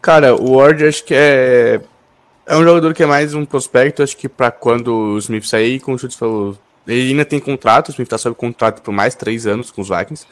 Cara, 0.00 0.34
o 0.34 0.56
Ward 0.56 0.84
acho 0.84 1.04
que 1.04 1.14
é 1.14 1.80
é 2.52 2.56
um 2.56 2.64
jogador 2.64 2.92
que 2.92 3.02
é 3.02 3.06
mais 3.06 3.32
um 3.32 3.46
prospecto, 3.46 4.02
acho 4.02 4.14
que 4.14 4.28
para 4.28 4.50
quando 4.50 4.94
o 4.94 5.18
Smith 5.18 5.44
sair, 5.44 5.80
como 5.80 5.96
o 5.96 5.98
Schultz 5.98 6.16
falou, 6.16 6.54
ele 6.86 7.08
ainda 7.08 7.24
tem 7.24 7.40
contrato, 7.40 7.88
o 7.88 7.90
Smith 7.92 8.10
tá 8.10 8.18
sob 8.18 8.36
contrato 8.36 8.82
por 8.82 8.92
mais 8.92 9.14
três 9.14 9.46
anos 9.46 9.70
com 9.70 9.80
os 9.80 9.88
Vikings, 9.88 10.26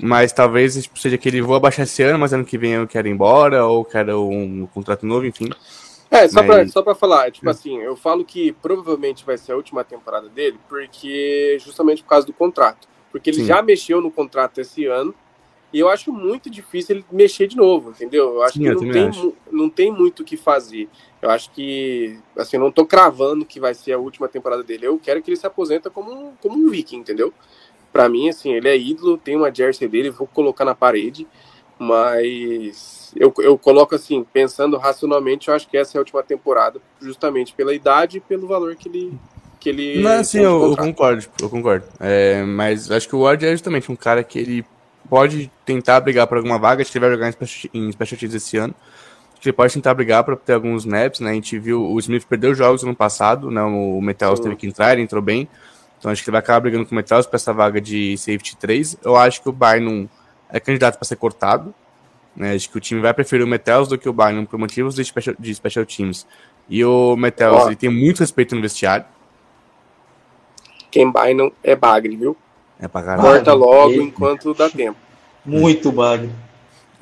mas 0.00 0.32
talvez 0.32 0.82
tipo, 0.82 0.98
seja 0.98 1.18
que 1.18 1.28
ele 1.28 1.42
vou 1.42 1.54
abaixar 1.54 1.84
esse 1.84 2.02
ano, 2.02 2.18
mas 2.18 2.32
ano 2.32 2.42
que 2.42 2.56
vem 2.56 2.72
eu 2.72 2.88
quero 2.88 3.06
ir 3.06 3.10
embora, 3.10 3.66
ou 3.66 3.84
quero 3.84 4.26
um 4.26 4.66
contrato 4.66 5.04
novo, 5.04 5.26
enfim. 5.26 5.50
É, 6.10 6.26
só, 6.26 6.42
mas... 6.42 6.46
pra, 6.46 6.68
só 6.68 6.82
pra 6.82 6.94
falar, 6.94 7.30
tipo 7.30 7.46
hum. 7.46 7.50
assim, 7.50 7.76
eu 7.80 7.96
falo 7.96 8.24
que 8.24 8.52
provavelmente 8.52 9.22
vai 9.22 9.36
ser 9.36 9.52
a 9.52 9.56
última 9.56 9.84
temporada 9.84 10.30
dele, 10.30 10.58
porque 10.70 11.58
justamente 11.62 12.02
por 12.02 12.08
causa 12.08 12.26
do 12.26 12.32
contrato. 12.32 12.88
Porque 13.10 13.28
ele 13.28 13.40
Sim. 13.40 13.44
já 13.44 13.60
mexeu 13.60 14.00
no 14.00 14.10
contrato 14.10 14.58
esse 14.58 14.86
ano, 14.86 15.14
e 15.72 15.78
eu 15.78 15.88
acho 15.88 16.12
muito 16.12 16.50
difícil 16.50 16.96
ele 16.96 17.04
mexer 17.10 17.46
de 17.46 17.56
novo, 17.56 17.90
entendeu? 17.90 18.34
Eu 18.34 18.42
acho 18.42 18.54
Sim, 18.54 18.60
que 18.60 18.66
eu 18.66 18.74
não, 18.74 18.92
tem, 18.92 19.34
não 19.50 19.70
tem 19.70 19.90
muito 19.90 20.20
o 20.20 20.24
que 20.24 20.36
fazer. 20.36 20.88
Eu 21.20 21.30
acho 21.30 21.50
que, 21.52 22.18
assim, 22.36 22.58
não 22.58 22.70
tô 22.70 22.84
cravando 22.84 23.46
que 23.46 23.58
vai 23.58 23.72
ser 23.74 23.92
a 23.92 23.98
última 23.98 24.28
temporada 24.28 24.62
dele. 24.62 24.86
Eu 24.86 24.98
quero 24.98 25.22
que 25.22 25.30
ele 25.30 25.36
se 25.36 25.46
aposenta 25.46 25.88
como, 25.88 26.34
como 26.42 26.58
um 26.58 26.68
viking, 26.68 26.98
entendeu? 26.98 27.32
Para 27.90 28.08
mim, 28.08 28.28
assim, 28.28 28.52
ele 28.52 28.68
é 28.68 28.76
ídolo, 28.76 29.16
tem 29.16 29.36
uma 29.36 29.54
jersey 29.54 29.88
dele, 29.88 30.10
vou 30.10 30.26
colocar 30.26 30.64
na 30.64 30.74
parede, 30.74 31.26
mas 31.78 33.12
eu, 33.16 33.32
eu 33.38 33.56
coloco 33.56 33.94
assim, 33.94 34.24
pensando 34.32 34.76
racionalmente, 34.76 35.48
eu 35.48 35.54
acho 35.54 35.68
que 35.68 35.76
essa 35.76 35.96
é 35.96 35.98
a 35.98 36.02
última 36.02 36.22
temporada, 36.22 36.80
justamente 37.00 37.54
pela 37.54 37.74
idade 37.74 38.18
e 38.18 38.20
pelo 38.20 38.46
valor 38.46 38.76
que 38.76 38.88
ele, 38.88 39.18
que 39.60 39.68
ele. 39.68 40.02
Não, 40.02 40.24
sim, 40.24 40.40
eu, 40.40 40.70
eu, 40.70 40.76
concordo, 40.76 41.24
eu 41.40 41.50
concordo. 41.50 41.86
É, 42.00 42.42
mas 42.42 42.90
acho 42.90 43.08
que 43.08 43.16
o 43.16 43.20
Ward 43.20 43.44
é 43.44 43.50
justamente 43.52 43.92
um 43.92 43.96
cara 43.96 44.24
que 44.24 44.38
ele 44.38 44.64
pode 45.12 45.52
tentar 45.66 46.00
brigar 46.00 46.26
por 46.26 46.38
alguma 46.38 46.58
vaga, 46.58 46.80
acho 46.80 46.90
que 46.90 46.96
ele 46.96 47.04
vai 47.04 47.14
jogar 47.14 47.28
em 47.28 47.32
Special, 47.32 47.70
em 47.74 47.92
special 47.92 48.18
Teams 48.18 48.34
esse 48.34 48.56
ano 48.56 48.74
que 49.38 49.48
ele 49.48 49.56
pode 49.56 49.74
tentar 49.74 49.92
brigar 49.92 50.22
para 50.22 50.36
ter 50.36 50.52
alguns 50.52 50.84
snaps, 50.84 51.18
né? 51.18 51.32
A 51.32 51.34
gente 51.34 51.58
viu 51.58 51.84
o 51.84 51.98
Smith 51.98 52.24
perdeu 52.26 52.54
jogos 52.54 52.84
no 52.84 52.94
passado, 52.94 53.50
né? 53.50 53.60
O 53.60 54.00
Metals 54.00 54.38
teve 54.38 54.54
que 54.54 54.68
entrar, 54.68 54.92
ele 54.92 55.02
entrou 55.02 55.20
bem. 55.20 55.48
Então 55.98 56.12
acho 56.12 56.22
que 56.22 56.30
ele 56.30 56.32
vai 56.32 56.38
acabar 56.38 56.60
brigando 56.60 56.86
com 56.86 56.92
o 56.92 56.94
Metals 56.94 57.26
para 57.26 57.36
essa 57.36 57.52
vaga 57.52 57.80
de 57.80 58.16
safety 58.16 58.56
3. 58.56 58.98
Eu 59.04 59.16
acho 59.16 59.42
que 59.42 59.48
o 59.48 59.52
Bynum 59.52 60.08
é 60.48 60.60
candidato 60.60 60.96
para 60.96 61.04
ser 61.04 61.16
cortado. 61.16 61.74
Né? 62.36 62.54
Acho 62.54 62.70
que 62.70 62.78
o 62.78 62.80
time 62.80 63.00
vai 63.00 63.12
preferir 63.12 63.44
o 63.44 63.48
Metals 63.48 63.88
do 63.88 63.98
que 63.98 64.08
o 64.08 64.12
Bynum 64.12 64.46
por 64.46 64.60
motivos 64.60 64.94
de 64.94 65.04
special, 65.04 65.34
de 65.36 65.52
special 65.52 65.84
teams. 65.84 66.24
E 66.68 66.84
o 66.84 67.16
Metals 67.16 67.66
ele 67.66 67.76
tem 67.76 67.90
muito 67.90 68.20
respeito 68.20 68.54
no 68.54 68.62
vestiário. 68.62 69.04
Quem 70.88 71.10
Bynum 71.10 71.50
é 71.64 71.74
bagre, 71.74 72.16
viu? 72.16 72.36
É 72.78 72.86
pra 72.86 73.02
caralho. 73.02 73.22
Corta 73.22 73.52
logo 73.52 73.94
enquanto 73.94 74.54
dá 74.54 74.70
tempo. 74.70 75.01
Muito 75.44 75.90
bagre. 75.90 76.30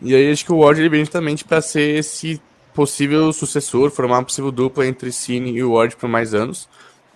E 0.03 0.15
aí 0.15 0.31
acho 0.31 0.45
que 0.45 0.53
o 0.53 0.59
Ward 0.59 0.81
ele 0.81 0.89
vem 0.89 1.01
justamente 1.01 1.45
para 1.45 1.61
ser 1.61 1.99
esse 1.99 2.41
possível 2.75 3.33
sucessor, 3.33 3.91
formar 3.91 4.19
uma 4.19 4.25
possível 4.25 4.51
dupla 4.51 4.87
entre 4.87 5.13
Cine 5.13 5.53
e 5.53 5.63
o 5.63 5.73
Ward 5.73 5.97
por 5.97 6.09
mais 6.09 6.33
anos. 6.35 6.69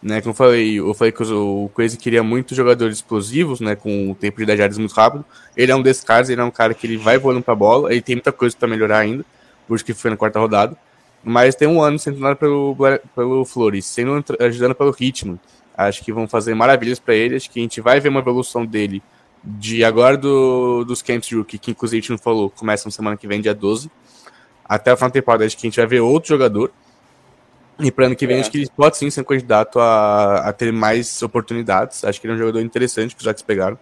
Né, 0.02 0.20
como 0.20 0.32
eu 0.32 0.34
falei, 0.34 0.78
eu 0.80 0.92
falei 0.92 1.10
que 1.10 1.22
o 1.22 1.70
Crazy 1.74 1.96
queria 1.96 2.22
muito 2.22 2.54
jogadores 2.54 2.98
explosivos, 2.98 3.58
né, 3.60 3.74
com 3.74 4.10
o 4.10 4.14
tempo 4.14 4.38
de 4.38 4.44
10 4.44 4.58
jardas 4.58 4.76
muito 4.76 4.92
rápido. 4.92 5.24
Ele 5.56 5.72
é 5.72 5.74
um 5.74 5.80
desses 5.80 6.04
caras, 6.04 6.28
ele 6.28 6.42
é 6.42 6.44
um 6.44 6.50
cara 6.50 6.74
que 6.74 6.86
ele 6.86 6.98
vai 6.98 7.16
voando 7.16 7.40
pra 7.40 7.54
bola, 7.54 7.90
ele 7.90 8.02
tem 8.02 8.14
muita 8.14 8.30
coisa 8.30 8.54
para 8.54 8.68
melhorar 8.68 8.98
ainda, 8.98 9.24
por 9.66 9.82
que 9.82 9.94
foi 9.94 10.10
na 10.10 10.16
quarta 10.18 10.38
rodada. 10.38 10.76
Mas 11.22 11.54
tem 11.54 11.66
um 11.66 11.80
ano 11.80 11.98
sendo 11.98 12.16
treinado 12.16 12.36
pelo, 12.36 12.76
pelo 13.16 13.46
Flores, 13.46 13.86
sendo 13.86 14.22
ajudando 14.40 14.74
pelo 14.74 14.90
ritmo. 14.90 15.40
Acho 15.74 16.04
que 16.04 16.12
vão 16.12 16.28
fazer 16.28 16.54
maravilhas 16.54 16.98
para 16.98 17.14
ele, 17.14 17.36
acho 17.36 17.50
que 17.50 17.58
a 17.58 17.62
gente 17.62 17.80
vai 17.80 17.98
ver 17.98 18.10
uma 18.10 18.20
evolução 18.20 18.66
dele 18.66 19.02
de 19.44 19.84
agora 19.84 20.16
do, 20.16 20.84
dos 20.84 21.02
Camps 21.02 21.30
Rookie, 21.30 21.58
que 21.58 21.70
inclusive 21.72 21.98
a 21.98 22.00
gente 22.00 22.10
não 22.10 22.18
falou, 22.18 22.48
começam 22.48 22.90
semana 22.90 23.16
que 23.16 23.26
vem, 23.26 23.40
dia 23.40 23.54
12, 23.54 23.90
até 24.64 24.90
a 24.90 24.96
final 24.96 25.10
da 25.10 25.14
temporada, 25.14 25.44
acho 25.44 25.56
que 25.56 25.66
a 25.66 25.70
gente 25.70 25.76
vai 25.76 25.86
ver 25.86 26.00
outro 26.00 26.30
jogador. 26.30 26.72
E 27.78 27.90
para 27.90 28.06
ano 28.06 28.16
que 28.16 28.26
vem, 28.26 28.38
é. 28.38 28.40
acho 28.40 28.50
que 28.50 28.58
ele 28.58 28.70
pode 28.74 28.96
sim 28.96 29.10
ser 29.10 29.20
um 29.20 29.24
candidato 29.24 29.80
a, 29.80 30.48
a 30.48 30.52
ter 30.52 30.72
mais 30.72 31.22
oportunidades. 31.22 32.04
Acho 32.04 32.20
que 32.20 32.26
ele 32.26 32.34
é 32.34 32.36
um 32.36 32.38
jogador 32.38 32.60
interessante 32.60 33.14
que 33.14 33.20
os 33.20 33.24
Jacks 33.24 33.42
pegaram. 33.42 33.78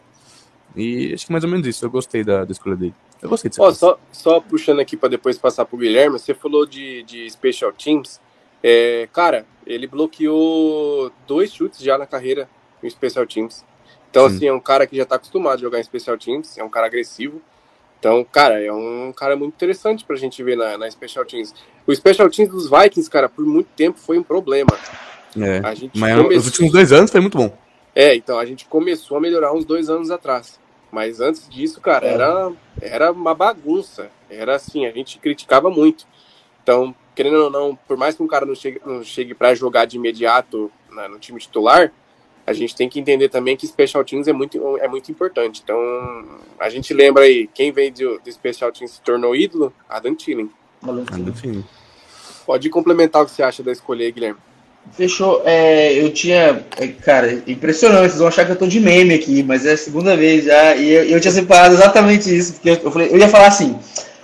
E 0.74 1.12
acho 1.12 1.26
que 1.26 1.32
mais 1.32 1.44
ou 1.44 1.50
menos 1.50 1.66
isso. 1.66 1.84
Eu 1.84 1.90
gostei 1.90 2.24
da, 2.24 2.44
da 2.44 2.52
escolha 2.52 2.74
dele. 2.74 2.94
Eu 3.20 3.28
gostei 3.28 3.50
disso. 3.50 3.62
Oh, 3.62 3.72
só, 3.72 3.98
só 4.10 4.40
puxando 4.40 4.80
aqui 4.80 4.96
para 4.96 5.10
depois 5.10 5.36
passar 5.38 5.66
pro 5.66 5.76
Guilherme, 5.76 6.18
você 6.18 6.32
falou 6.32 6.66
de, 6.66 7.02
de 7.02 7.30
Special 7.30 7.72
Teams. 7.72 8.18
É, 8.62 9.08
cara, 9.12 9.44
ele 9.66 9.86
bloqueou 9.86 11.12
dois 11.26 11.52
chutes 11.52 11.80
já 11.80 11.98
na 11.98 12.06
carreira 12.06 12.48
em 12.82 12.88
Special 12.88 13.26
Teams. 13.26 13.62
Então, 14.12 14.28
Sim. 14.28 14.36
assim, 14.36 14.46
é 14.48 14.52
um 14.52 14.60
cara 14.60 14.86
que 14.86 14.94
já 14.94 15.06
tá 15.06 15.16
acostumado 15.16 15.54
a 15.54 15.62
jogar 15.62 15.80
em 15.80 15.82
Special 15.82 16.18
Teams, 16.18 16.58
é 16.58 16.62
um 16.62 16.68
cara 16.68 16.86
agressivo. 16.86 17.40
Então, 17.98 18.22
cara, 18.30 18.62
é 18.62 18.70
um 18.70 19.10
cara 19.16 19.34
muito 19.34 19.54
interessante 19.54 20.04
pra 20.04 20.16
gente 20.16 20.42
ver 20.42 20.54
na, 20.54 20.76
na 20.76 20.90
Special 20.90 21.24
Teams. 21.24 21.54
O 21.86 21.94
Special 21.94 22.28
Teams 22.28 22.52
dos 22.52 22.68
Vikings, 22.68 23.08
cara, 23.08 23.26
por 23.26 23.46
muito 23.46 23.68
tempo 23.74 23.98
foi 23.98 24.18
um 24.18 24.22
problema. 24.22 24.68
É, 25.34 25.66
a 25.66 25.74
gente 25.74 25.98
mas 25.98 26.14
começou... 26.14 26.36
nos 26.36 26.44
últimos 26.44 26.72
dois 26.72 26.92
anos 26.92 27.10
foi 27.10 27.22
muito 27.22 27.38
bom. 27.38 27.56
É, 27.94 28.14
então 28.14 28.38
a 28.38 28.44
gente 28.44 28.66
começou 28.66 29.16
a 29.16 29.20
melhorar 29.20 29.54
uns 29.54 29.64
dois 29.64 29.88
anos 29.88 30.10
atrás. 30.10 30.60
Mas 30.90 31.18
antes 31.18 31.48
disso, 31.48 31.80
cara, 31.80 32.06
é. 32.06 32.12
era, 32.12 32.52
era 32.82 33.12
uma 33.12 33.34
bagunça. 33.34 34.10
Era 34.28 34.56
assim, 34.56 34.84
a 34.84 34.90
gente 34.90 35.18
criticava 35.18 35.70
muito. 35.70 36.06
Então, 36.62 36.94
querendo 37.14 37.44
ou 37.44 37.50
não, 37.50 37.74
por 37.88 37.96
mais 37.96 38.14
que 38.14 38.22
um 38.22 38.28
cara 38.28 38.44
não 38.44 38.54
chegue, 38.54 38.78
não 38.84 39.02
chegue 39.02 39.32
para 39.32 39.54
jogar 39.54 39.86
de 39.86 39.96
imediato 39.96 40.70
né, 40.90 41.08
no 41.08 41.18
time 41.18 41.40
titular, 41.40 41.90
a 42.46 42.52
gente 42.52 42.74
tem 42.74 42.88
que 42.88 42.98
entender 42.98 43.28
também 43.28 43.56
que 43.56 43.66
Special 43.66 44.04
Teams 44.04 44.26
é 44.26 44.32
muito, 44.32 44.76
é 44.78 44.88
muito 44.88 45.10
importante. 45.10 45.60
Então, 45.62 45.78
a 46.58 46.68
gente 46.68 46.92
lembra 46.92 47.24
aí, 47.24 47.48
quem 47.52 47.70
veio 47.70 47.92
do, 47.92 48.20
do 48.20 48.32
Special 48.32 48.72
Teams 48.72 48.92
se 48.92 49.00
tornou 49.00 49.34
ídolo? 49.36 49.72
Adam 49.88 50.14
Thielen. 50.14 50.50
Pode 52.44 52.68
complementar 52.68 53.22
o 53.22 53.24
que 53.24 53.30
você 53.30 53.42
acha 53.42 53.62
da 53.62 53.70
escolha 53.70 54.04
aí, 54.04 54.10
Guilherme. 54.10 54.38
Fechou. 54.90 55.42
É, 55.44 55.92
eu 55.92 56.12
tinha. 56.12 56.64
É, 56.76 56.88
cara, 56.88 57.42
impressionante. 57.46 58.08
Vocês 58.08 58.18
vão 58.18 58.26
achar 58.26 58.44
que 58.44 58.50
eu 58.50 58.56
tô 58.56 58.66
de 58.66 58.80
meme 58.80 59.14
aqui, 59.14 59.42
mas 59.44 59.64
é 59.64 59.72
a 59.72 59.76
segunda 59.76 60.16
vez 60.16 60.44
já. 60.44 60.74
E 60.74 60.90
eu, 60.90 61.04
eu 61.04 61.20
tinha 61.20 61.32
separado 61.32 61.74
exatamente 61.74 62.36
isso. 62.36 62.54
Porque 62.54 62.70
eu, 62.70 62.74
eu, 62.74 62.90
falei, 62.90 63.08
eu 63.12 63.16
ia 63.16 63.28
falar 63.28 63.46
assim: 63.46 63.78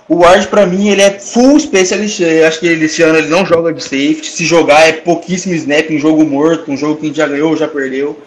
o 0.09 0.15
Ward, 0.15 0.47
para 0.47 0.65
mim, 0.65 0.89
ele 0.89 1.03
é 1.03 1.19
full 1.19 1.59
specialist. 1.59 2.19
Eu 2.19 2.47
acho 2.47 2.59
que 2.59 2.65
ele, 2.65 2.85
esse 2.85 3.03
ano 3.03 3.19
ele 3.19 3.27
não 3.27 3.45
joga 3.45 3.71
de 3.71 3.83
safety. 3.83 4.25
Se 4.25 4.43
jogar, 4.43 4.89
é 4.89 4.91
pouquíssimo 4.91 5.53
snap 5.53 5.91
em 5.91 5.99
jogo 5.99 6.25
morto, 6.25 6.71
um 6.71 6.75
jogo 6.75 6.95
que 6.95 7.05
a 7.05 7.07
gente 7.09 7.17
já 7.17 7.27
ganhou 7.27 7.51
ou 7.51 7.55
já 7.55 7.67
perdeu. 7.67 8.17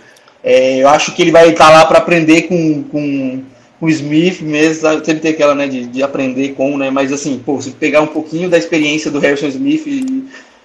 É, 0.44 0.78
eu 0.78 0.88
acho 0.88 1.12
que 1.12 1.22
ele 1.22 1.32
vai 1.32 1.50
estar 1.50 1.66
tá 1.66 1.72
lá 1.72 1.84
para 1.84 1.98
aprender 1.98 2.42
com, 2.42 2.84
com, 2.84 3.42
com 3.80 3.86
o 3.86 3.90
Smith 3.90 4.40
mesmo, 4.42 4.88
sempre 5.04 5.20
ter 5.20 5.30
aquela, 5.30 5.56
né, 5.56 5.66
de, 5.66 5.86
de 5.86 6.02
aprender 6.04 6.50
com, 6.50 6.78
né, 6.78 6.90
mas 6.90 7.12
assim, 7.12 7.40
pô, 7.44 7.60
se 7.60 7.70
pegar 7.70 8.00
um 8.00 8.08
pouquinho 8.08 8.48
da 8.48 8.58
experiência 8.58 9.10
do 9.10 9.20
Harrison 9.20 9.46
Smith, 9.46 9.84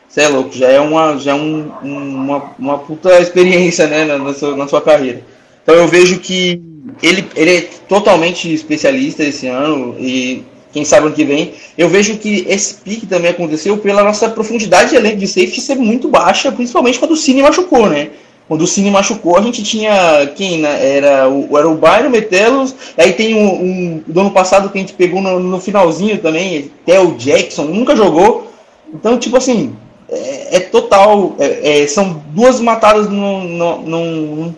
você 0.08 0.22
é 0.22 0.28
louco, 0.28 0.56
já 0.56 0.70
é 0.70 0.80
uma, 0.80 1.18
já 1.18 1.32
é 1.32 1.36
um, 1.36 1.72
uma, 1.84 2.52
uma 2.58 2.78
puta 2.80 3.20
experiência, 3.20 3.86
né, 3.88 4.04
na, 4.06 4.18
na, 4.18 4.34
sua, 4.34 4.56
na 4.56 4.68
sua 4.68 4.82
carreira. 4.82 5.22
Então 5.62 5.76
eu 5.76 5.88
vejo 5.88 6.20
que 6.20 6.62
ele, 7.04 7.28
ele 7.36 7.58
é 7.58 7.62
totalmente 7.88 8.52
especialista 8.52 9.24
esse 9.24 9.48
ano 9.48 9.96
e 10.00 10.44
quem 10.72 10.86
sabe 10.86 11.08
ano 11.08 11.16
que 11.16 11.24
vem. 11.24 11.54
Eu 11.78 11.90
vejo 11.90 12.18
que 12.18 12.46
esse 12.48 12.76
pique 12.76 13.06
também 13.06 13.32
aconteceu 13.32 13.78
pela 13.78 14.04
nossa 14.04 14.30
profundidade 14.30 14.92
de 14.92 14.96
elenco 14.96 15.18
de 15.18 15.28
safety 15.28 15.62
ser 15.62 15.76
muito 15.76 16.08
baixa, 16.08 16.52
principalmente 16.52 17.00
quando 17.00 17.12
o 17.12 17.18
Cine 17.18 17.42
machucou, 17.42 17.90
né? 17.90 18.10
Quando 18.48 18.62
o 18.62 18.68
Cine 18.68 18.90
machucou, 18.90 19.38
a 19.38 19.42
gente 19.42 19.62
tinha 19.62 20.32
quem 20.36 20.60
né? 20.60 20.98
era 20.98 21.28
o 21.28 21.58
era 21.58 21.68
o 21.68 21.76
Byron 21.76 22.10
Metelos, 22.10 22.74
aí 22.98 23.12
tem 23.12 23.36
um, 23.36 23.48
um, 23.48 24.04
do 24.08 24.22
ano 24.22 24.32
passado 24.32 24.70
que 24.70 24.78
a 24.78 24.82
gente 24.82 24.94
pegou 24.94 25.22
no, 25.22 25.40
no 25.40 25.60
finalzinho 25.60 26.18
também, 26.20 26.72
Theo 26.86 27.16
Jackson, 27.16 27.64
nunca 27.64 27.96
jogou. 27.96 28.52
Então, 28.94 29.18
tipo 29.18 29.36
assim, 29.36 29.76
é, 30.10 30.58
é 30.58 30.60
total. 30.62 31.36
É, 31.40 31.82
é, 31.84 31.88
são 31.88 32.24
duas 32.30 32.60
matadas 32.62 33.10
no, 33.10 33.44
no, 33.44 33.82
no 33.82 34.56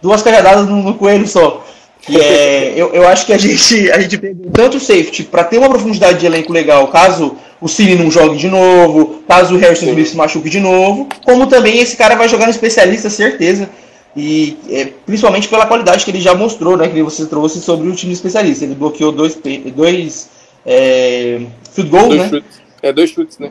duas 0.00 0.22
carregadas 0.22 0.68
no, 0.68 0.82
no 0.82 0.94
coelho 0.94 1.26
só. 1.26 1.64
Que 2.02 2.20
é, 2.20 2.74
eu, 2.76 2.92
eu 2.92 3.06
acho 3.06 3.24
que 3.26 3.32
a 3.32 3.38
gente, 3.38 3.90
a 3.90 4.00
gente 4.00 4.18
pegou 4.18 4.50
tanto 4.50 4.80
safety 4.80 5.22
para 5.22 5.44
ter 5.44 5.58
uma 5.58 5.68
profundidade 5.68 6.18
de 6.18 6.26
elenco 6.26 6.52
legal, 6.52 6.88
caso 6.88 7.36
o 7.60 7.68
Cine 7.68 7.94
não 7.94 8.10
jogue 8.10 8.36
de 8.36 8.48
novo, 8.48 9.22
caso 9.26 9.54
o 9.54 9.58
Harrison 9.58 9.86
Smith 9.86 10.08
se 10.08 10.16
machuque 10.16 10.50
de 10.50 10.58
novo, 10.58 11.08
como 11.24 11.46
também 11.46 11.78
esse 11.78 11.96
cara 11.96 12.16
vai 12.16 12.28
jogar 12.28 12.46
no 12.46 12.50
especialista, 12.50 13.08
certeza. 13.08 13.70
E 14.16 14.56
é, 14.68 14.88
principalmente 15.06 15.48
pela 15.48 15.64
qualidade 15.64 16.04
que 16.04 16.10
ele 16.10 16.20
já 16.20 16.34
mostrou, 16.34 16.76
né? 16.76 16.88
Que 16.88 17.02
você 17.02 17.24
trouxe 17.24 17.60
sobre 17.62 17.88
o 17.88 17.94
time 17.94 18.12
especialista. 18.12 18.64
Ele 18.64 18.74
bloqueou 18.74 19.10
dois, 19.10 19.38
dois 19.74 20.28
é, 20.66 21.40
field 21.72 21.90
goal, 21.90 22.08
dois 22.08 22.20
né? 22.20 22.28
Chutes. 22.28 22.60
É, 22.82 22.92
dois 22.92 23.10
chutes, 23.10 23.38
né? 23.38 23.50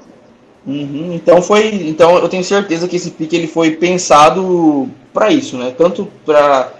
Uhum, 0.67 1.13
então 1.15 1.41
foi, 1.41 1.69
então 1.87 2.17
eu 2.17 2.29
tenho 2.29 2.43
certeza 2.43 2.87
que 2.87 2.95
esse 2.95 3.09
pique 3.09 3.35
ele 3.35 3.47
foi 3.47 3.71
pensado 3.71 4.87
para 5.11 5.31
isso, 5.31 5.57
né? 5.57 5.73
Tanto 5.75 6.07
para 6.23 6.71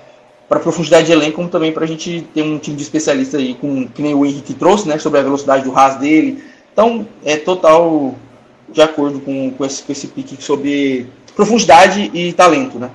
para 0.51 0.59
profundidade 0.59 1.05
de 1.05 1.13
elenco, 1.13 1.37
como 1.37 1.47
também 1.47 1.71
para 1.71 1.85
a 1.85 1.87
gente 1.87 2.27
ter 2.33 2.41
um 2.41 2.59
time 2.59 2.75
de 2.75 2.83
especialista 2.83 3.37
aí, 3.37 3.55
com, 3.55 3.87
que 3.87 4.01
nem 4.01 4.13
o 4.13 4.25
Henrique 4.25 4.53
trouxe, 4.53 4.85
né? 4.85 4.99
Sobre 4.99 5.21
a 5.21 5.23
velocidade 5.23 5.63
do 5.63 5.71
ras 5.71 5.95
dele. 5.95 6.43
Então, 6.73 7.07
é 7.23 7.37
total 7.37 8.15
de 8.67 8.81
acordo 8.81 9.21
com, 9.21 9.49
com, 9.51 9.63
esse, 9.63 9.81
com 9.81 9.93
esse 9.93 10.09
pique 10.09 10.43
sobre 10.43 11.07
profundidade 11.37 12.11
e 12.13 12.33
talento, 12.33 12.77
né? 12.77 12.91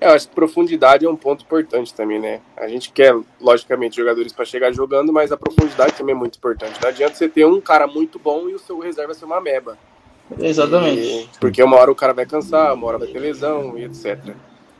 É, 0.00 0.08
eu 0.08 0.10
acho 0.10 0.26
que 0.26 0.34
profundidade 0.34 1.06
é 1.06 1.08
um 1.08 1.14
ponto 1.14 1.44
importante 1.44 1.94
também, 1.94 2.18
né? 2.18 2.40
A 2.56 2.66
gente 2.66 2.90
quer, 2.90 3.14
logicamente, 3.40 3.94
jogadores 3.94 4.32
para 4.32 4.44
chegar 4.44 4.72
jogando, 4.72 5.12
mas 5.12 5.30
a 5.30 5.36
profundidade 5.36 5.92
também 5.92 6.16
é 6.16 6.18
muito 6.18 6.36
importante. 6.36 6.80
Não 6.82 6.88
adianta 6.88 7.14
você 7.14 7.28
ter 7.28 7.46
um 7.46 7.60
cara 7.60 7.86
muito 7.86 8.18
bom 8.18 8.48
e 8.48 8.56
o 8.56 8.58
seu 8.58 8.80
reserva 8.80 9.14
ser 9.14 9.24
uma 9.24 9.40
meba. 9.40 9.78
Exatamente. 10.40 11.00
E, 11.00 11.28
porque 11.38 11.62
uma 11.62 11.76
hora 11.76 11.92
o 11.92 11.94
cara 11.94 12.12
vai 12.12 12.26
cansar, 12.26 12.74
uma 12.74 12.88
hora 12.88 12.98
vai 12.98 13.06
ter 13.06 13.20
lesão 13.20 13.78
e 13.78 13.84
etc. 13.84 14.34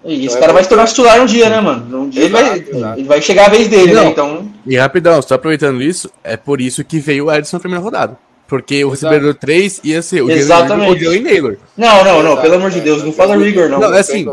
E 0.04 0.26
esse 0.26 0.26
então, 0.26 0.40
cara 0.40 0.52
é 0.52 0.54
vai 0.54 0.62
se 0.62 0.68
tornar 0.68 0.86
titular 0.86 1.22
um 1.22 1.26
dia, 1.26 1.48
né, 1.48 1.60
mano? 1.60 2.02
Um 2.02 2.08
dia 2.08 2.24
exato, 2.24 2.56
ele, 2.56 2.80
vai, 2.80 2.98
ele 2.98 3.08
vai 3.08 3.22
chegar 3.22 3.46
a 3.46 3.48
vez 3.48 3.68
dele, 3.68 3.92
né? 3.92 3.94
Não. 3.94 4.04
né? 4.04 4.10
Então... 4.10 4.52
E 4.66 4.76
rapidão, 4.76 5.20
só 5.22 5.34
aproveitando 5.34 5.82
isso, 5.82 6.10
é 6.22 6.36
por 6.36 6.60
isso 6.60 6.84
que 6.84 6.98
veio 6.98 7.26
o 7.26 7.32
Edson 7.32 7.56
na 7.56 7.60
primeira 7.60 7.82
rodada. 7.82 8.18
Porque 8.46 8.84
o 8.84 8.90
recebedor 8.90 9.34
3 9.34 9.80
ia 9.84 10.02
ser 10.02 10.22
o 10.22 10.28
Jalen 10.28 11.22
Naylor. 11.22 11.56
Não, 11.76 12.04
não, 12.04 12.22
não, 12.22 12.40
pelo 12.40 12.54
amor 12.54 12.70
de 12.70 12.80
Deus, 12.80 13.02
não 13.02 13.12
fala 13.12 13.36
Rigor, 13.36 13.70
não. 13.70 13.80
Não, 13.80 13.94
é 13.94 14.00
assim, 14.00 14.26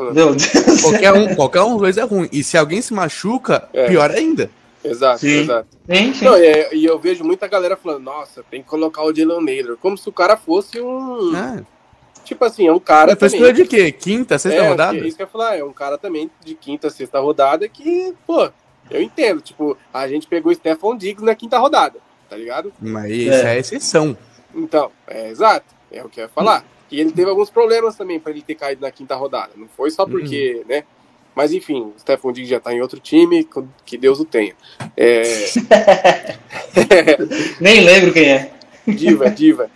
qualquer 0.82 1.14
um, 1.14 1.36
qualquer 1.36 1.62
um 1.62 1.78
dois 1.78 1.98
é 1.98 2.04
ruim. 2.04 2.28
E 2.32 2.44
se 2.44 2.58
alguém 2.58 2.82
se 2.82 2.94
machuca, 2.94 3.70
é. 3.74 3.88
pior 3.88 4.12
ainda. 4.12 4.50
Exato, 4.84 5.20
sim. 5.20 5.42
exato. 5.42 5.68
Sim, 5.90 6.14
sim. 6.14 6.26
Não, 6.26 6.38
e, 6.38 6.70
e, 6.74 6.86
eu 6.86 7.00
vejo 7.00 7.24
muita 7.24 7.48
galera 7.48 7.78
falando, 7.78 8.04
nossa, 8.04 8.44
tem 8.50 8.62
que 8.62 8.68
colocar 8.68 9.04
o 9.04 9.16
Jalen 9.16 9.46
Naylor, 9.46 9.78
como 9.80 9.98
se 9.98 10.10
o 10.10 10.12
cara 10.12 10.36
fosse 10.36 10.82
um... 10.82 11.36
É. 11.36 11.64
Tipo 12.32 12.46
assim, 12.46 12.66
é 12.66 12.72
um 12.72 12.80
cara. 12.80 13.18
Mas 13.20 13.34
também. 13.34 13.54
de 13.54 13.66
quê? 13.66 13.92
Quinta, 13.92 14.40
sexta 14.40 14.62
é, 14.62 14.70
rodada? 14.70 14.98
É 14.98 15.02
isso 15.02 15.18
que 15.18 15.22
eu 15.22 15.26
ia 15.26 15.30
falar, 15.30 15.58
é 15.58 15.64
um 15.66 15.74
cara 15.74 15.98
também 15.98 16.32
de 16.40 16.56
quinta, 16.56 16.90
sexta 16.90 17.20
rodada 17.20 17.68
que, 17.68 18.14
pô, 18.26 18.50
eu 18.90 19.02
entendo. 19.02 19.42
Tipo, 19.42 19.78
a 19.94 20.08
gente 20.08 20.28
pegou 20.28 20.50
o 20.50 20.56
Stefan 20.56 20.98
Diggs 20.98 21.26
na 21.26 21.36
quinta 21.36 21.60
rodada, 21.60 22.00
tá 22.30 22.38
ligado? 22.38 22.72
Mas 22.80 23.12
isso 23.12 23.46
é, 23.46 23.58
é 23.58 23.60
exceção. 23.60 24.18
Então, 24.56 24.94
é 25.06 25.30
exato. 25.30 25.66
É 25.92 26.02
o 26.02 26.08
que 26.08 26.22
eu 26.22 26.24
ia 26.24 26.30
falar. 26.30 26.64
E 26.90 27.02
ele 27.02 27.12
teve 27.12 27.30
alguns 27.30 27.50
problemas 27.50 27.98
também 27.98 28.18
para 28.18 28.32
ele 28.32 28.42
ter 28.42 28.56
caído 28.56 28.82
na 28.82 28.92
quinta 28.92 29.14
rodada. 29.14 29.52
Não 29.58 29.68
foi 29.68 29.92
só 29.92 30.06
porque, 30.06 30.62
uhum. 30.62 30.74
né? 30.74 30.86
Mas 31.36 31.52
enfim, 31.52 31.82
o 31.82 31.94
Stefan 32.00 32.32
Diggs 32.32 32.50
já 32.50 32.62
tá 32.62 32.74
em 32.74 32.80
outro 32.80 32.98
time, 32.98 33.46
que 33.86 33.98
Deus 33.98 34.22
o 34.22 34.26
tenha. 34.26 34.54
É... 34.96 35.22
Nem 37.60 37.82
lembro 37.82 38.14
quem 38.14 38.32
é. 38.32 38.54
Diva, 38.88 39.30
diva. 39.30 39.70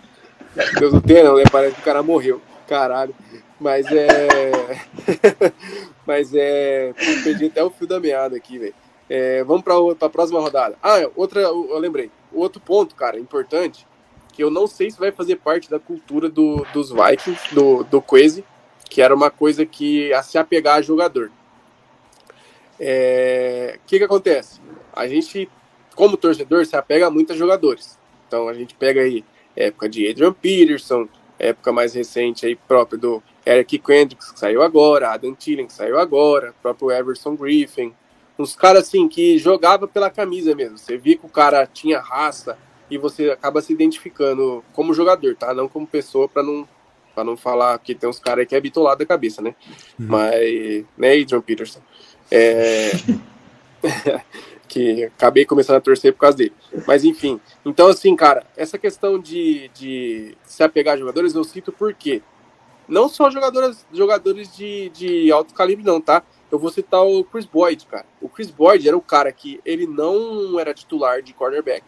Deus 0.78 0.94
o 0.94 1.00
tenha, 1.00 1.24
não, 1.24 1.36
né? 1.36 1.44
Parece 1.50 1.74
que 1.74 1.80
o 1.80 1.84
cara 1.84 2.02
morreu. 2.02 2.40
Caralho. 2.66 3.14
Mas 3.60 3.86
é. 3.86 4.28
Mas 6.06 6.34
é. 6.34 6.92
Perdi 7.22 7.46
até 7.46 7.62
o 7.62 7.70
fio 7.70 7.86
da 7.86 8.00
meada 8.00 8.36
aqui, 8.36 8.58
velho. 8.58 8.74
É, 9.08 9.44
vamos 9.44 9.62
para 9.62 9.74
a 10.06 10.10
próxima 10.10 10.40
rodada. 10.40 10.76
Ah, 10.82 10.96
outra, 11.14 11.40
eu 11.40 11.78
lembrei. 11.78 12.10
Outro 12.32 12.60
ponto, 12.60 12.94
cara, 12.94 13.18
importante, 13.18 13.86
que 14.32 14.42
eu 14.42 14.50
não 14.50 14.66
sei 14.66 14.90
se 14.90 14.98
vai 14.98 15.12
fazer 15.12 15.36
parte 15.36 15.70
da 15.70 15.78
cultura 15.78 16.28
do, 16.28 16.66
dos 16.72 16.90
Vikings, 16.90 17.54
do, 17.54 17.84
do 17.84 18.02
Quase, 18.02 18.44
que 18.90 19.00
era 19.00 19.14
uma 19.14 19.30
coisa 19.30 19.64
que 19.64 20.12
a 20.12 20.22
se 20.22 20.36
apegar 20.38 20.78
a 20.78 20.82
jogador. 20.82 21.28
O 21.28 21.32
é, 22.80 23.78
que, 23.86 23.98
que 23.98 24.04
acontece? 24.04 24.60
A 24.92 25.06
gente, 25.06 25.48
como 25.94 26.16
torcedor, 26.16 26.66
se 26.66 26.76
apega 26.76 27.10
muito 27.10 27.32
a 27.32 27.36
jogadores. 27.36 27.96
Então 28.26 28.48
a 28.48 28.54
gente 28.54 28.74
pega 28.74 29.02
aí 29.02 29.24
época 29.56 29.88
de 29.88 30.08
Adrian 30.08 30.32
Peterson, 30.32 31.08
época 31.38 31.72
mais 31.72 31.94
recente 31.94 32.46
aí 32.46 32.54
própria 32.54 32.98
do 32.98 33.22
Eric 33.44 33.78
Kendricks, 33.78 34.32
que 34.32 34.38
saiu 34.38 34.62
agora, 34.62 35.10
Adam 35.10 35.34
Thielen, 35.34 35.66
que 35.66 35.72
saiu 35.72 35.98
agora, 35.98 36.54
próprio 36.62 36.90
Everson 36.90 37.36
Griffin, 37.36 37.92
uns 38.38 38.54
caras 38.54 38.82
assim 38.82 39.08
que 39.08 39.38
jogava 39.38 39.88
pela 39.88 40.10
camisa 40.10 40.54
mesmo. 40.54 40.76
Você 40.76 40.96
via 40.96 41.16
que 41.16 41.26
o 41.26 41.28
cara 41.28 41.66
tinha 41.66 42.00
raça 42.00 42.58
e 42.90 42.98
você 42.98 43.30
acaba 43.30 43.62
se 43.62 43.72
identificando 43.72 44.62
como 44.72 44.94
jogador, 44.94 45.34
tá? 45.36 45.54
Não 45.54 45.68
como 45.68 45.86
pessoa 45.86 46.28
para 46.28 46.42
não 46.42 46.68
para 47.14 47.24
não 47.24 47.34
falar 47.34 47.78
que 47.78 47.94
tem 47.94 48.10
uns 48.10 48.18
caras 48.18 48.46
que 48.46 48.54
é 48.54 48.60
bitolado 48.60 48.98
da 48.98 49.06
cabeça, 49.06 49.40
né? 49.40 49.54
Uhum. 49.98 50.06
Mas, 50.06 50.84
né, 50.98 51.18
Adrian 51.18 51.40
Peterson. 51.40 51.80
É... 52.30 52.90
que 54.68 55.04
acabei 55.04 55.44
começando 55.44 55.76
a 55.76 55.80
torcer 55.80 56.12
por 56.12 56.20
causa 56.20 56.36
dele. 56.36 56.52
Mas 56.86 57.04
enfim, 57.04 57.40
então 57.64 57.88
assim, 57.88 58.14
cara, 58.16 58.46
essa 58.56 58.78
questão 58.78 59.18
de, 59.18 59.68
de 59.74 60.36
se 60.44 60.62
apegar 60.62 60.94
a 60.94 60.98
jogadores 60.98 61.34
eu 61.34 61.44
cito 61.44 61.72
porque 61.72 62.22
não 62.88 63.08
só 63.08 63.30
jogadores, 63.30 63.86
jogadores 63.92 64.54
de, 64.56 64.90
de 64.90 65.32
alto 65.32 65.54
calibre, 65.54 65.84
não, 65.84 66.00
tá? 66.00 66.22
Eu 66.50 66.58
vou 66.58 66.70
citar 66.70 67.04
o 67.04 67.24
Chris 67.24 67.44
Boyd, 67.44 67.86
cara. 67.86 68.06
O 68.20 68.28
Chris 68.28 68.50
Boyd 68.50 68.86
era 68.86 68.96
o 68.96 69.02
cara 69.02 69.32
que 69.32 69.60
ele 69.64 69.86
não 69.86 70.58
era 70.60 70.72
titular 70.72 71.20
de 71.20 71.32
cornerback, 71.32 71.84